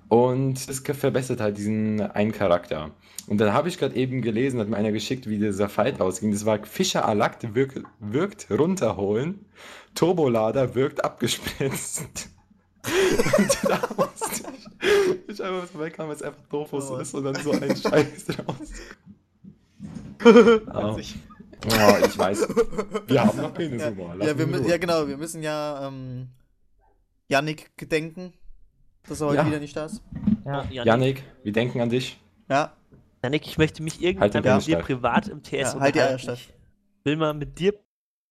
Und 0.07 0.67
das 0.67 0.79
verbessert 0.79 1.39
halt 1.39 1.57
diesen 1.57 2.01
einen 2.01 2.31
Charakter. 2.31 2.91
Und 3.27 3.37
dann 3.39 3.53
habe 3.53 3.69
ich 3.69 3.77
gerade 3.77 3.95
eben 3.95 4.23
gelesen, 4.23 4.59
hat 4.59 4.67
mir 4.67 4.77
einer 4.77 4.91
geschickt, 4.91 5.29
wie 5.29 5.37
dieser 5.37 5.69
Fight 5.69 6.01
ausging. 6.01 6.31
Das 6.31 6.45
war 6.45 6.65
Fischeralak 6.65 7.37
wirkt, 7.53 7.83
wirkt 7.99 8.47
runterholen, 8.49 9.45
Turbolader 9.93 10.73
wirkt 10.73 11.03
abgespritzt. 11.03 12.29
Und 13.37 13.57
da 13.63 13.79
musste 13.95 14.58
ich, 15.27 15.43
einfach 15.43 15.67
so 15.67 15.79
wegkam, 15.79 16.07
weil 16.07 16.15
es 16.15 16.21
einfach 16.21 16.41
Dofus 16.49 16.89
Oh. 16.91 16.97
ist 16.97 17.13
und 17.13 17.23
dann 17.25 17.35
so 17.35 17.51
ein 17.51 17.75
Scheiß 17.75 18.25
draus. 18.25 18.71
Oh. 20.25 20.97
Oh, 21.65 21.97
ich 22.05 22.17
weiß. 22.17 22.47
Wir 23.07 23.21
haben 23.25 23.37
noch 23.41 23.53
lass 23.57 24.27
Ja, 24.27 24.37
wir, 24.37 24.47
mü- 24.47 24.59
Ruhe. 24.59 24.69
ja, 24.69 24.77
genau, 24.77 25.07
wir 25.07 25.17
müssen 25.17 25.43
ja 25.43 25.87
ähm, 25.87 26.29
Yannick 27.27 27.75
gedenken, 27.77 28.33
dass 29.07 29.19
er 29.21 29.27
heute 29.27 29.37
Ja. 29.37 29.45
wieder 29.47 29.59
nicht 29.59 29.75
da 29.75 29.85
ist. 29.85 30.01
Ja. 30.45 30.63
Janik, 30.69 30.85
Janik, 30.85 31.23
wir 31.43 31.51
denken 31.51 31.81
an 31.81 31.89
dich. 31.89 32.17
Ja, 32.49 32.73
Janik, 33.23 33.45
ich 33.45 33.57
möchte 33.57 33.83
mich 33.83 33.95
Halt 33.95 34.03
irgendwann 34.03 34.31
den 34.43 34.55
mit 34.55 34.67
dir 34.67 34.77
privat 34.77 35.27
im 35.27 35.43
TS 35.43 35.51
ja 35.51 35.79
halt 35.79 35.93
unterhalten. 35.95 36.19
steif. 36.19 36.39
Ich 36.99 37.05
will 37.05 37.17
mal 37.17 37.33
mit 37.33 37.59
dir 37.59 37.73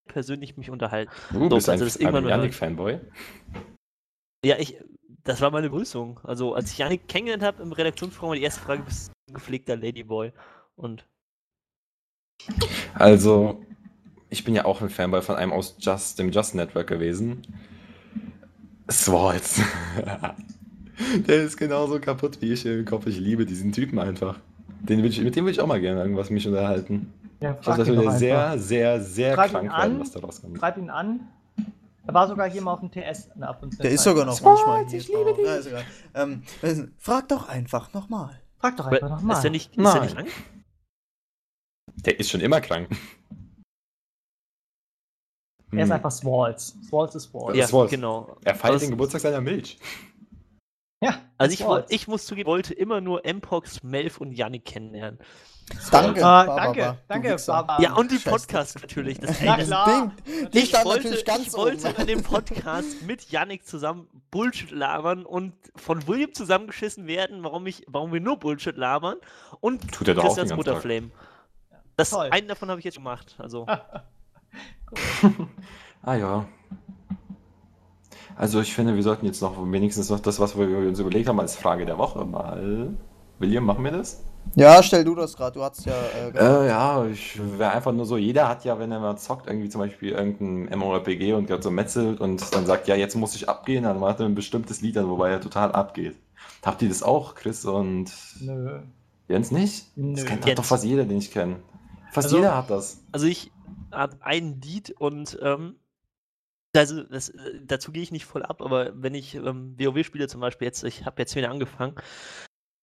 persönlich 0.07 0.57
mich 0.57 0.71
unterhalten. 0.71 1.13
Du 1.31 1.41
So, 1.41 1.49
bist 1.57 1.69
ein, 1.69 1.81
also 1.83 1.99
ein 2.07 2.13
mal- 2.13 2.29
Janik-Fanboy. 2.29 2.99
Ja, 4.45 4.57
ich, 4.59 4.79
das 5.29 5.41
war 5.41 5.51
meine 5.51 5.69
Begrüßung. 5.71 6.21
Also, 6.25 6.55
als 6.55 6.73
ich 6.73 6.79
Janik 6.79 7.07
kennengelernt 7.09 7.43
habe 7.45 7.63
im 7.63 7.73
Redaktionsprogramm, 7.73 8.31
war 8.31 8.37
die 8.37 8.43
erste 8.43 8.61
Frage, 8.61 8.83
bist 8.83 9.09
du 9.09 9.13
ein 9.31 9.35
gepflegter 9.35 9.77
Ladyboy? 9.77 10.33
Und 10.77 11.07
Also, 12.95 13.61
ich 14.31 14.45
bin 14.45 14.55
ja 14.55 14.65
auch 14.65 14.81
ein 14.83 14.91
Fanboy 14.91 15.23
von 15.23 15.37
einem 15.37 15.53
aus 15.53 15.77
Just, 15.79 16.19
dem 16.19 16.31
Just 16.31 16.55
Network 16.55 16.89
gewesen. 16.89 17.43
Swords. 18.91 19.61
Der 21.29 21.43
ist 21.43 21.57
genauso 21.57 22.01
kaputt 22.01 22.41
wie 22.41 22.53
ich 22.53 22.67
im 22.67 22.85
Kopf. 22.85 23.07
Ich 23.07 23.19
liebe 23.19 23.47
diesen 23.47 23.73
Typen 23.73 23.99
einfach. 23.99 24.41
Den 24.81 25.03
will 25.03 25.11
ich, 25.11 25.21
mit 25.21 25.37
dem 25.37 25.45
will 25.45 25.53
ich 25.53 25.61
auch 25.61 25.67
mal 25.67 25.81
gerne 25.81 26.01
irgendwas 26.01 26.31
mich 26.31 26.47
unterhalten. 26.47 27.13
Ja, 27.41 27.57
Ich 27.61 27.61
glaube, 27.63 27.77
frag 27.77 27.77
das 27.79 27.89
ihn 27.89 27.97
doch 27.97 28.05
würde 28.05 28.15
einfach. 28.15 28.19
sehr, 28.19 28.59
sehr, 28.59 29.01
sehr 29.01 29.35
Frag 29.35 29.55
ihn 29.55 29.69
krank 29.69 29.73
an. 29.73 29.81
werden, 29.83 30.01
was 30.01 30.11
da 30.13 30.21
rauskommt. 30.21 30.59
Schreib 30.59 30.77
ihn 30.79 30.91
an. 30.91 31.29
Er 32.09 32.15
war 32.15 32.27
sogar 32.27 32.49
hier 32.51 32.63
mal 32.63 32.73
auf 32.73 32.81
dem 32.81 32.91
TS 32.91 33.31
ab 33.41 33.63
und 33.63 33.73
zu. 33.73 33.83
Der 33.83 33.91
ist 33.91 34.03
sogar 34.03 34.25
noch 34.25 34.33
Swords, 34.35 34.63
manchmal 34.67 34.89
hier. 34.89 34.99
ich 34.99 35.09
liebe 35.09 35.35
dich. 35.35 35.45
Ja, 35.47 35.55
ist 35.57 35.67
egal. 35.67 35.85
Ähm, 36.15 36.43
frag 36.97 37.29
doch 37.29 37.49
einfach 37.49 37.93
nochmal. 37.93 38.41
Frag 38.59 38.77
doch 38.79 38.87
einfach 38.87 39.11
nochmal. 39.11 39.37
ist 39.37 39.43
der 39.43 39.51
nicht, 39.51 39.77
ist 39.77 39.95
der 39.95 40.01
nicht 40.03 40.15
krank? 40.15 40.29
Der 41.97 42.19
ist 42.19 42.31
schon 42.31 42.41
immer 42.41 42.61
krank. 42.63 42.89
Er 45.71 45.81
ist 45.81 45.85
Hm. 45.85 45.93
einfach 45.93 46.11
Swalls. 46.11 46.77
Swalls 46.89 47.15
ist 47.15 47.25
Swalls. 47.25 47.57
Ja, 47.59 47.71
war's. 47.73 47.91
genau. 47.91 48.39
Er 48.43 48.55
feiert 48.55 48.75
Aber 48.77 48.81
den 48.81 48.91
Geburtstag 48.91 49.21
seiner 49.21 49.43
Milch. 49.43 49.79
Ja, 51.03 51.21
Also 51.37 51.53
ich, 51.53 51.59
Swalls. 51.61 51.91
ich 51.91 52.09
muss 52.09 52.25
zugeben, 52.25 52.49
wollte 52.49 52.73
immer 52.73 53.03
nur 53.03 53.21
Mpox, 53.25 53.83
Melf 53.83 54.19
und 54.19 54.33
Yannick 54.33 54.65
kennenlernen. 54.65 55.19
Danke, 55.91 56.21
Baba, 56.21 56.57
danke, 56.57 56.99
danke. 57.09 57.37
Baba. 57.47 57.79
ja, 57.81 57.95
und 57.95 58.11
die 58.11 58.19
Scheiße. 58.19 58.31
Podcasts 58.31 58.75
natürlich. 58.75 59.19
Das, 59.19 59.37
Na 59.43 59.57
klar. 59.57 60.13
Den, 60.27 60.51
die 60.51 60.59
ich 60.59 60.73
wollte, 60.85 61.09
ich 61.09 61.53
wollte 61.53 61.89
in 62.01 62.07
dem 62.07 62.23
Podcast 62.23 63.03
mit 63.07 63.31
Yannick 63.31 63.67
zusammen 63.67 64.09
Bullshit 64.31 64.71
labern 64.71 65.25
und 65.25 65.55
von 65.77 66.07
William 66.07 66.33
zusammengeschissen 66.33 67.07
werden, 67.07 67.43
warum, 67.43 67.67
ich, 67.67 67.85
warum 67.89 68.13
wir 68.13 68.21
nur 68.21 68.39
Bullshit 68.39 68.77
labern 68.77 69.17
und 69.61 69.93
Tut 69.93 70.09
er 70.09 70.15
doch 70.15 70.25
auch 70.25 70.27
Christians. 70.29 70.55
Mutterflame. 70.55 71.11
Das, 71.97 72.11
Toll. 72.11 72.29
einen 72.31 72.49
davon 72.49 72.71
habe 72.71 72.79
ich 72.79 72.85
jetzt 72.85 72.97
gemacht. 72.97 73.35
Also, 73.39 73.67
Ah 76.03 76.15
ja. 76.15 76.47
Also 78.37 78.61
ich 78.61 78.73
finde, 78.73 78.95
wir 78.95 79.03
sollten 79.03 79.27
jetzt 79.27 79.43
noch 79.43 79.57
wenigstens 79.71 80.11
noch 80.11 80.21
das, 80.21 80.39
was 80.39 80.57
wir 80.57 80.67
uns 80.67 81.01
überlegt 81.01 81.29
haben, 81.29 81.41
als 81.41 81.57
Frage 81.57 81.87
der 81.87 81.99
Woche 81.99 82.25
mal. 82.25 82.97
William, 83.41 83.65
machen 83.65 83.85
wir 83.85 83.91
das? 83.91 84.23
Ja, 84.55 84.83
stell 84.83 85.05
du 85.05 85.15
das 85.15 85.37
gerade. 85.37 85.55
Du 85.55 85.63
hast 85.63 85.85
ja. 85.87 85.93
Äh. 85.95 86.31
Äh, 86.31 86.69
ja, 86.69 87.07
ich 87.07 87.39
wäre 87.59 87.73
einfach 87.73 87.93
nur 87.93 88.07
so, 88.07 88.17
jeder 88.17 88.49
hat 88.49 88.65
ja, 88.65 88.79
wenn 88.79 88.91
er 88.91 89.01
mal 89.01 89.17
zockt, 89.17 89.47
irgendwie 89.47 89.69
zum 89.69 89.81
Beispiel 89.81 90.11
irgendein 90.13 90.77
MMORPG 90.79 91.35
und 91.35 91.47
gerade 91.47 91.63
so 91.63 91.71
metzelt 91.71 92.21
und 92.21 92.55
dann 92.55 92.67
sagt, 92.67 92.89
ja, 92.89 92.97
jetzt 92.97 93.15
muss 93.15 93.35
ich 93.37 93.49
abgehen, 93.49 93.85
dann 93.85 94.01
macht 94.01 94.21
er 94.21 94.27
ein 94.27 94.35
bestimmtes 94.35 94.81
Lied 94.81 94.99
an, 94.99 95.09
wobei 95.09 95.31
er 95.31 95.41
total 95.41 95.73
abgeht. 95.73 96.17
Habt 96.65 96.83
ihr 96.83 96.89
das 96.89 97.03
auch, 97.03 97.35
Chris 97.35 97.65
und 97.65 98.11
Nö. 98.41 98.81
Jens 99.29 99.51
nicht? 99.53 99.97
Nö. 99.97 100.15
Das 100.17 100.25
kennt 100.25 100.45
Jens. 100.45 100.57
doch 100.57 100.65
fast 100.65 100.85
jeder, 100.85 101.05
den 101.05 101.19
ich 101.19 101.31
kenne. 101.31 101.57
Fast 102.13 102.27
Also- 102.27 102.37
jeder 102.39 102.57
hat 102.57 102.71
das. 102.71 103.03
also 103.13 103.27
ich 103.27 103.53
habe 103.93 104.17
ein 104.21 104.61
Lied 104.61 104.91
und 104.99 105.39
ähm, 105.43 105.77
also 106.77 107.03
das, 107.05 107.31
äh, 107.31 107.61
dazu 107.65 107.93
gehe 107.93 108.03
ich 108.03 108.13
nicht 108.13 108.25
voll 108.27 108.43
ab, 108.43 108.61
aber 108.63 108.93
wenn 108.95 109.15
ich 109.15 109.35
ähm, 109.35 109.75
WoW 109.79 110.05
spiele 110.05 110.29
zum 110.29 110.41
Beispiel 110.41 110.67
jetzt, 110.67 110.83
ich 110.85 111.07
habe 111.07 111.21
jetzt 111.23 111.35
wieder 111.37 111.51
angefangen, 111.51 111.95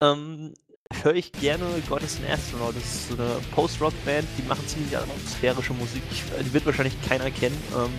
ähm, 0.01 0.53
höre 1.03 1.15
ich 1.15 1.31
gerne 1.31 1.65
God 1.89 2.03
is 2.03 2.17
an 2.17 2.31
Astronaut. 2.31 2.75
Das 2.75 2.83
ist 2.83 3.09
so 3.09 3.15
eine 3.15 3.37
Post-Rock-Band, 3.53 4.27
die 4.37 4.43
machen 4.43 4.67
ziemlich 4.67 4.97
atmosphärische 4.97 5.73
Musik. 5.73 6.03
Äh, 6.37 6.43
die 6.43 6.53
wird 6.53 6.65
wahrscheinlich 6.65 6.95
keiner 7.07 7.31
kennen. 7.31 7.57
Ähm, 7.75 7.91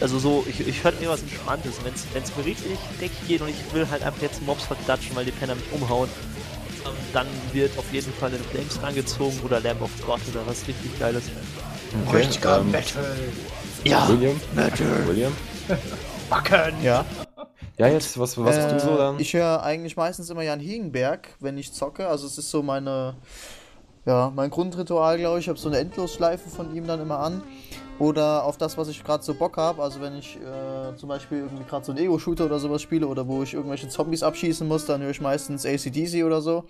also 0.00 0.18
so, 0.18 0.46
ich, 0.48 0.66
ich 0.66 0.82
höre 0.82 0.92
mir 0.92 1.10
was 1.10 1.22
Entspanntes. 1.22 1.74
Wenn 1.84 2.22
es 2.22 2.36
mir 2.36 2.44
richtig 2.44 2.78
dreckig 2.98 3.28
geht 3.28 3.40
und 3.42 3.48
ich 3.48 3.74
will 3.74 3.88
halt 3.90 4.02
einfach 4.02 4.22
jetzt 4.22 4.42
Mobs 4.42 4.64
verklatschen, 4.64 5.14
weil 5.14 5.24
die 5.24 5.32
Penner 5.32 5.54
mich 5.54 5.72
umhauen, 5.72 6.08
ähm, 6.86 6.92
dann 7.12 7.26
wird 7.52 7.76
auf 7.78 7.92
jeden 7.92 8.12
Fall 8.14 8.32
in 8.32 8.42
Flames 8.44 8.82
angezogen 8.82 9.38
oder 9.44 9.60
Lamb 9.60 9.82
of 9.82 9.90
God 10.04 10.20
oder 10.32 10.46
was 10.46 10.66
richtig 10.66 10.98
Geiles. 10.98 11.24
Richtiger 12.12 12.60
ähm, 12.60 12.70
Metal. 12.70 13.04
Ja, 13.84 14.08
William? 14.08 14.40
William? 15.06 15.32
Backen. 16.30 16.82
ja. 16.82 17.04
Ja, 17.80 17.88
jetzt, 17.88 18.18
was, 18.18 18.36
was 18.36 18.58
hast 18.58 18.72
du 18.72 18.78
so 18.78 18.94
Äh, 18.94 18.98
dann? 18.98 19.18
Ich 19.18 19.32
höre 19.32 19.62
eigentlich 19.62 19.96
meistens 19.96 20.28
immer 20.28 20.42
Jan 20.42 20.60
Hiegenberg, 20.60 21.28
wenn 21.40 21.56
ich 21.56 21.72
zocke. 21.72 22.08
Also 22.08 22.26
es 22.26 22.36
ist 22.36 22.50
so 22.50 22.62
meine, 22.62 23.14
ja, 24.04 24.30
mein 24.36 24.50
Grundritual, 24.50 25.16
glaube 25.16 25.38
ich. 25.38 25.46
Ich 25.46 25.48
habe 25.48 25.58
so 25.58 25.70
eine 25.70 25.78
Endlosschleife 25.78 26.50
von 26.50 26.74
ihm 26.74 26.86
dann 26.86 27.00
immer 27.00 27.20
an. 27.20 27.42
Oder 27.98 28.44
auf 28.44 28.58
das, 28.58 28.76
was 28.76 28.88
ich 28.88 29.02
gerade 29.02 29.24
so 29.24 29.32
Bock 29.32 29.56
habe. 29.56 29.82
Also 29.82 30.02
wenn 30.02 30.18
ich 30.18 30.36
äh, 30.36 30.94
zum 30.96 31.08
Beispiel 31.08 31.38
irgendwie 31.38 31.64
gerade 31.64 31.86
so 31.86 31.92
einen 31.92 32.04
Ego-Shooter 32.04 32.44
oder 32.44 32.58
sowas 32.58 32.82
spiele 32.82 33.06
oder 33.06 33.26
wo 33.26 33.42
ich 33.42 33.54
irgendwelche 33.54 33.88
Zombies 33.88 34.22
abschießen 34.22 34.68
muss, 34.68 34.84
dann 34.84 35.00
höre 35.00 35.10
ich 35.10 35.22
meistens 35.22 35.64
ACDC 35.64 36.24
oder 36.24 36.42
so. 36.42 36.64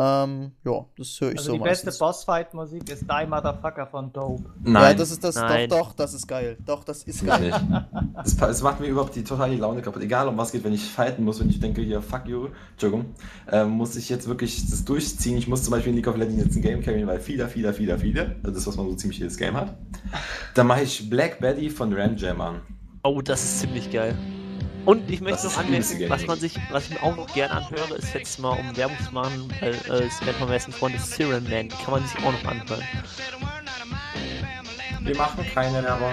Ähm, 0.00 0.52
ja, 0.64 0.84
das 0.96 1.20
höre 1.20 1.32
ich 1.32 1.38
Also 1.38 1.50
so 1.50 1.52
die 1.54 1.58
beste 1.58 1.86
meistens. 1.86 1.98
Bossfight-Musik 1.98 2.88
ist 2.88 3.02
Die 3.02 3.26
Motherfucker 3.26 3.86
von 3.88 4.12
Dope. 4.12 4.44
Ja, 4.64 4.70
Nein, 4.70 4.96
das 4.96 5.10
ist 5.10 5.24
das, 5.24 5.34
Nein. 5.34 5.68
doch, 5.68 5.88
doch, 5.88 5.92
das 5.94 6.14
ist 6.14 6.28
geil. 6.28 6.56
Doch, 6.64 6.84
das 6.84 7.02
ist 7.02 7.26
geil. 7.26 7.50
nicht. 7.50 8.38
Das, 8.40 8.62
macht 8.62 8.78
mir 8.78 8.86
überhaupt 8.86 9.16
die 9.16 9.24
totale 9.24 9.56
Laune 9.56 9.82
kaputt. 9.82 10.00
Egal 10.02 10.28
um 10.28 10.38
was 10.38 10.52
geht, 10.52 10.62
wenn 10.62 10.72
ich 10.72 10.84
fighten 10.84 11.24
muss, 11.24 11.40
wenn 11.40 11.50
ich 11.50 11.58
denke, 11.58 11.82
hier, 11.82 12.00
fuck 12.00 12.26
you, 12.26 12.48
Entschuldigung, 12.72 13.06
ähm, 13.50 13.70
muss 13.70 13.96
ich 13.96 14.08
jetzt 14.08 14.28
wirklich 14.28 14.70
das 14.70 14.84
durchziehen. 14.84 15.36
Ich 15.36 15.48
muss 15.48 15.64
zum 15.64 15.72
Beispiel 15.72 15.90
in 15.90 15.96
League 15.96 16.06
of 16.06 16.16
Legends 16.16 16.44
jetzt 16.44 16.56
ein 16.56 16.62
Game 16.62 16.80
carryen, 16.80 17.08
weil 17.08 17.18
viele, 17.18 17.48
viele, 17.48 17.72
viele, 17.72 17.98
viele, 17.98 18.36
also 18.44 18.54
das, 18.54 18.66
was 18.68 18.76
man 18.76 18.88
so 18.88 18.94
ziemlich 18.94 19.18
jedes 19.18 19.36
Game 19.36 19.56
hat. 19.56 19.76
Dann 20.54 20.68
mache 20.68 20.82
ich 20.82 21.10
Black 21.10 21.40
Betty 21.40 21.70
von 21.70 21.92
Ramjam 21.92 22.40
an. 22.40 22.60
Oh, 23.02 23.20
das 23.20 23.42
ist 23.42 23.60
ziemlich 23.60 23.90
geil. 23.90 24.16
Und 24.84 25.10
ich 25.10 25.20
möchte 25.20 25.42
Das 25.42 25.56
noch 25.56 25.64
anmerken, 25.64 26.08
was 26.08 26.26
man 26.26 26.38
sich, 26.38 26.56
was 26.70 26.88
ich 26.88 26.94
mir 26.94 27.02
auch 27.02 27.16
noch 27.16 27.32
gerne 27.34 27.54
anhöre, 27.54 27.94
ist 27.94 28.14
jetzt 28.14 28.38
mal 28.38 28.50
um 28.58 28.76
Werbung 28.76 28.96
zu 29.04 29.12
machen, 29.12 29.52
weil 29.60 29.74
äh, 29.74 30.06
es 30.06 30.20
nennt 30.22 30.40
man 30.40 30.48
besten 30.48 30.72
Freund 30.72 30.94
ist 30.94 31.12
Siren 31.12 31.44
Man, 31.44 31.68
die 31.68 31.76
kann 31.84 31.92
man 31.92 32.02
sich 32.06 32.16
auch 32.18 32.32
noch 32.32 32.44
anhören. 32.44 32.82
Wir 35.02 35.16
machen 35.16 35.44
keine 35.54 35.82
Werbung. 35.82 36.12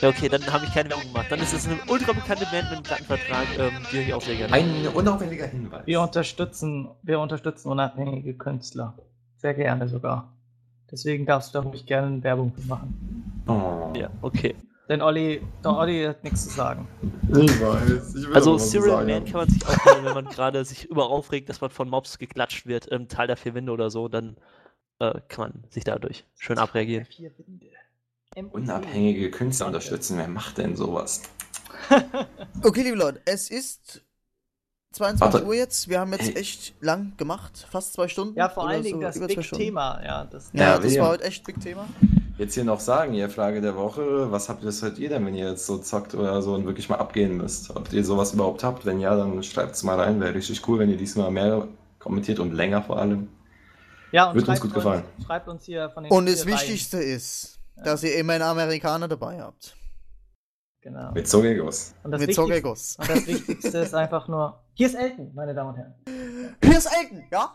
Ja, 0.00 0.08
okay, 0.08 0.28
dann 0.28 0.42
habe 0.50 0.64
ich 0.64 0.72
keine 0.72 0.90
Werbung 0.90 1.12
gemacht. 1.12 1.26
Dann 1.30 1.40
ist 1.40 1.52
es 1.52 1.66
eine 1.66 1.78
ultra 1.88 2.12
bekannte 2.12 2.46
Band 2.46 2.64
mit 2.64 2.72
einem 2.72 2.82
Plattenvertrag, 2.82 3.46
ähm, 3.58 3.72
die 3.90 3.96
höre 3.96 4.02
ich 4.02 4.14
auch 4.14 4.22
sehr 4.22 4.36
gerne. 4.36 4.52
Ein 4.52 4.88
unauffälliger 4.94 5.46
Hinweis. 5.46 5.86
Wir 5.86 6.00
unterstützen, 6.00 6.88
wir 7.02 7.20
unterstützen 7.20 7.68
unabhängige 7.68 8.34
Künstler. 8.34 8.94
Sehr 9.36 9.54
gerne 9.54 9.88
sogar. 9.88 10.32
Deswegen 10.90 11.26
darfst 11.26 11.54
du 11.54 11.60
da 11.60 11.64
ruhig 11.66 11.86
gerne 11.86 12.22
Werbung 12.22 12.52
für 12.52 12.66
machen. 12.66 13.42
Oh. 13.46 13.92
Ja, 13.96 14.10
okay. 14.22 14.54
Denn 14.90 15.02
Olli, 15.02 15.40
der 15.62 15.72
Olli 15.72 16.02
hat 16.02 16.24
nichts 16.24 16.48
zu 16.48 16.50
sagen. 16.50 16.88
Ich 17.28 17.60
weiß. 17.60 18.14
Ich 18.16 18.26
will 18.26 18.34
Also 18.34 18.58
Serial 18.58 19.06
sagen. 19.06 19.08
Man 19.08 19.24
kann 19.24 19.34
man 19.34 19.48
sich 19.48 19.64
auch 19.64 19.84
hören, 19.84 20.04
wenn 20.04 20.14
man 20.14 20.24
gerade 20.24 20.64
sich 20.64 20.84
über 20.86 21.08
aufregt, 21.08 21.48
dass 21.48 21.60
man 21.60 21.70
von 21.70 21.88
Mobs 21.88 22.18
geklatscht 22.18 22.66
wird 22.66 22.86
im 22.86 23.06
Tal 23.06 23.28
der 23.28 23.36
vier 23.36 23.54
Winde 23.54 23.70
oder 23.70 23.88
so, 23.88 24.08
dann 24.08 24.36
äh, 24.98 25.20
kann 25.28 25.52
man 25.52 25.64
sich 25.70 25.84
dadurch 25.84 26.24
schön 26.36 26.58
abreagieren. 26.58 27.04
Vier 27.04 27.30
Winde. 27.38 27.68
Unabhängige 28.50 29.30
Künstler 29.30 29.68
unterstützen. 29.68 30.18
Wer 30.18 30.26
macht 30.26 30.58
denn 30.58 30.74
sowas? 30.74 31.22
Okay, 32.62 32.82
liebe 32.82 32.96
Leute, 32.96 33.22
es 33.24 33.48
ist 33.48 34.02
22 34.92 35.20
Warte. 35.34 35.46
Uhr 35.46 35.54
jetzt. 35.54 35.88
Wir 35.88 36.00
haben 36.00 36.12
jetzt 36.12 36.28
Hey. 36.30 36.36
echt 36.36 36.74
lang 36.80 37.12
gemacht. 37.16 37.66
Fast 37.70 37.92
zwei 37.92 38.08
Stunden. 38.08 38.36
Ja, 38.36 38.48
vor 38.48 38.68
allen 38.68 38.82
Dingen 38.82 39.00
so, 39.12 39.20
das 39.20 39.26
Big. 39.34 39.40
Thema. 39.52 40.00
Ja, 40.04 40.24
das, 40.24 40.50
Ja, 40.52 40.62
Ja, 40.62 40.78
das 40.78 40.98
war 40.98 41.08
heute 41.10 41.24
echt 41.24 41.44
Big 41.44 41.60
Thema. 41.60 41.86
Jetzt 42.38 42.54
hier 42.54 42.64
noch 42.64 42.80
sagen, 42.80 43.14
ihr 43.14 43.28
Frage 43.30 43.60
der 43.60 43.76
Woche, 43.76 44.32
was 44.32 44.48
habt 44.48 44.62
ihr, 44.62 44.68
was 44.68 44.82
hört 44.82 44.98
ihr 44.98 45.10
denn, 45.10 45.24
wenn 45.26 45.34
ihr 45.34 45.50
jetzt 45.50 45.66
so 45.66 45.78
zockt 45.78 46.14
oder 46.14 46.40
so 46.42 46.54
und 46.54 46.64
wirklich 46.66 46.88
mal 46.88 46.96
abgehen 46.96 47.36
müsst? 47.36 47.70
Ob 47.76 47.92
ihr 47.92 48.04
sowas 48.04 48.32
überhaupt 48.32 48.64
habt? 48.64 48.84
Wenn 48.86 48.98
ja, 48.98 49.14
dann 49.14 49.42
schreibt 49.42 49.76
es 49.76 49.82
mal 49.84 50.00
rein, 50.00 50.20
wäre 50.20 50.34
richtig 50.34 50.66
cool, 50.66 50.78
wenn 50.80 50.90
ihr 50.90 50.96
diesmal 50.96 51.30
mehr 51.30 51.68
kommentiert 51.98 52.38
und 52.40 52.52
länger 52.52 52.82
vor 52.82 52.98
allem. 52.98 53.28
ja 54.10 54.28
und 54.30 54.34
Wird 54.34 54.48
uns 54.48 54.58
schreibt 54.58 54.62
gut 54.62 54.74
gefallen. 54.74 55.04
Schreibt 55.24 55.48
uns 55.48 55.64
hier 55.66 55.90
von 55.90 56.02
den 56.04 56.12
Und 56.12 56.28
das. 56.28 56.46
Wichtigste 56.46 56.96
ist, 56.98 57.60
dass 57.84 58.02
ihr 58.02 58.16
immer 58.16 58.32
einen 58.32 58.42
Amerikaner 58.42 59.06
dabei 59.06 59.40
habt. 59.40 59.76
Genau. 60.82 61.12
Mit 61.12 61.28
Zogegos. 61.28 61.94
Und 62.02 62.10
das, 62.12 62.20
Mit 62.20 62.28
Wichtigste, 62.30 62.42
Zogegos. 62.42 62.96
und 62.98 63.08
das 63.10 63.26
Wichtigste 63.26 63.78
ist 63.78 63.94
einfach 63.94 64.28
nur. 64.28 64.62
Hier 64.74 64.86
ist 64.86 64.94
Elton, 64.94 65.30
meine 65.34 65.52
Damen 65.54 65.70
und 65.70 65.76
Herren. 65.76 65.94
Hier 66.64 66.78
ist 66.78 66.86
Elton, 66.86 67.24
ja? 67.30 67.54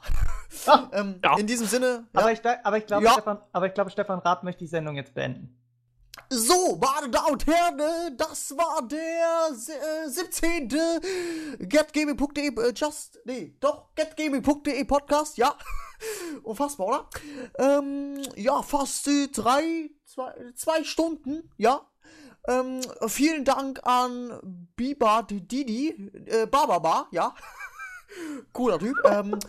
Ah, 0.68 0.90
ähm, 0.94 1.20
Ja. 1.24 1.36
In 1.38 1.48
diesem 1.48 1.66
Sinne, 1.66 2.08
ja. 2.14 2.20
Aber, 2.22 2.32
ich, 2.32 2.40
aber, 2.46 2.78
ich 2.78 2.86
glaube, 2.86 3.04
Ja. 3.04 3.14
Stefan, 3.14 3.40
aber 3.52 3.66
ich 3.66 3.74
glaube, 3.74 3.90
Stefan 3.90 4.20
Rath 4.20 4.44
möchte 4.44 4.60
die 4.60 4.68
Sendung 4.68 4.96
jetzt 4.96 5.14
beenden. 5.16 5.60
So, 6.30 6.78
meine 6.78 7.10
Damen 7.10 7.34
und 7.34 7.46
Herren, 7.48 7.82
das 8.18 8.56
war 8.56 8.88
der 8.88 9.54
se- 9.56 9.74
äh, 9.74 10.08
17. 10.10 10.70
getgaming.de, 11.60 12.48
äh, 12.48 12.74
just, 12.76 13.20
nee, 13.26 13.56
doch, 13.60 13.94
getgaming.de 13.96 14.84
Podcast, 14.86 15.38
ja. 15.38 15.56
Unfassbar, 16.44 16.88
oder? 16.88 17.10
Ähm, 17.58 18.22
ja, 18.36 18.62
fast 18.62 19.08
äh, 19.08 19.28
drei, 19.28 19.90
zwei, 20.06 20.32
zwei 20.56 20.84
Stunden, 20.84 21.50
ja. 21.58 21.82
Ähm, 22.48 22.82
vielen 23.08 23.44
Dank 23.44 23.80
an 23.84 24.40
Biba 24.76 25.24
Didi, 25.24 26.12
äh, 26.26 26.46
Bababa, 26.46 27.08
ja. 27.12 27.34
Cooler 28.54 28.80
Typ. 28.80 28.96
ähm, 29.06 29.40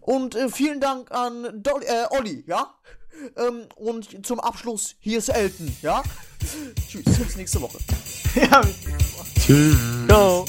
und 0.00 0.34
äh, 0.34 0.48
vielen 0.48 0.80
Dank 0.80 1.10
an 1.10 1.62
Dolly, 1.62 1.86
äh, 1.86 2.06
Olli, 2.10 2.44
ja. 2.46 2.74
Ähm, 3.36 3.66
und 3.76 4.26
zum 4.26 4.40
Abschluss, 4.40 4.96
hier 4.98 5.18
ist 5.18 5.28
Elton, 5.28 5.76
ja? 5.82 6.02
Tschüss, 6.88 7.04
bis 7.04 7.36
nächste 7.36 7.60
Woche. 7.60 7.78
ja, 8.34 8.62
Ciao. 10.06 10.44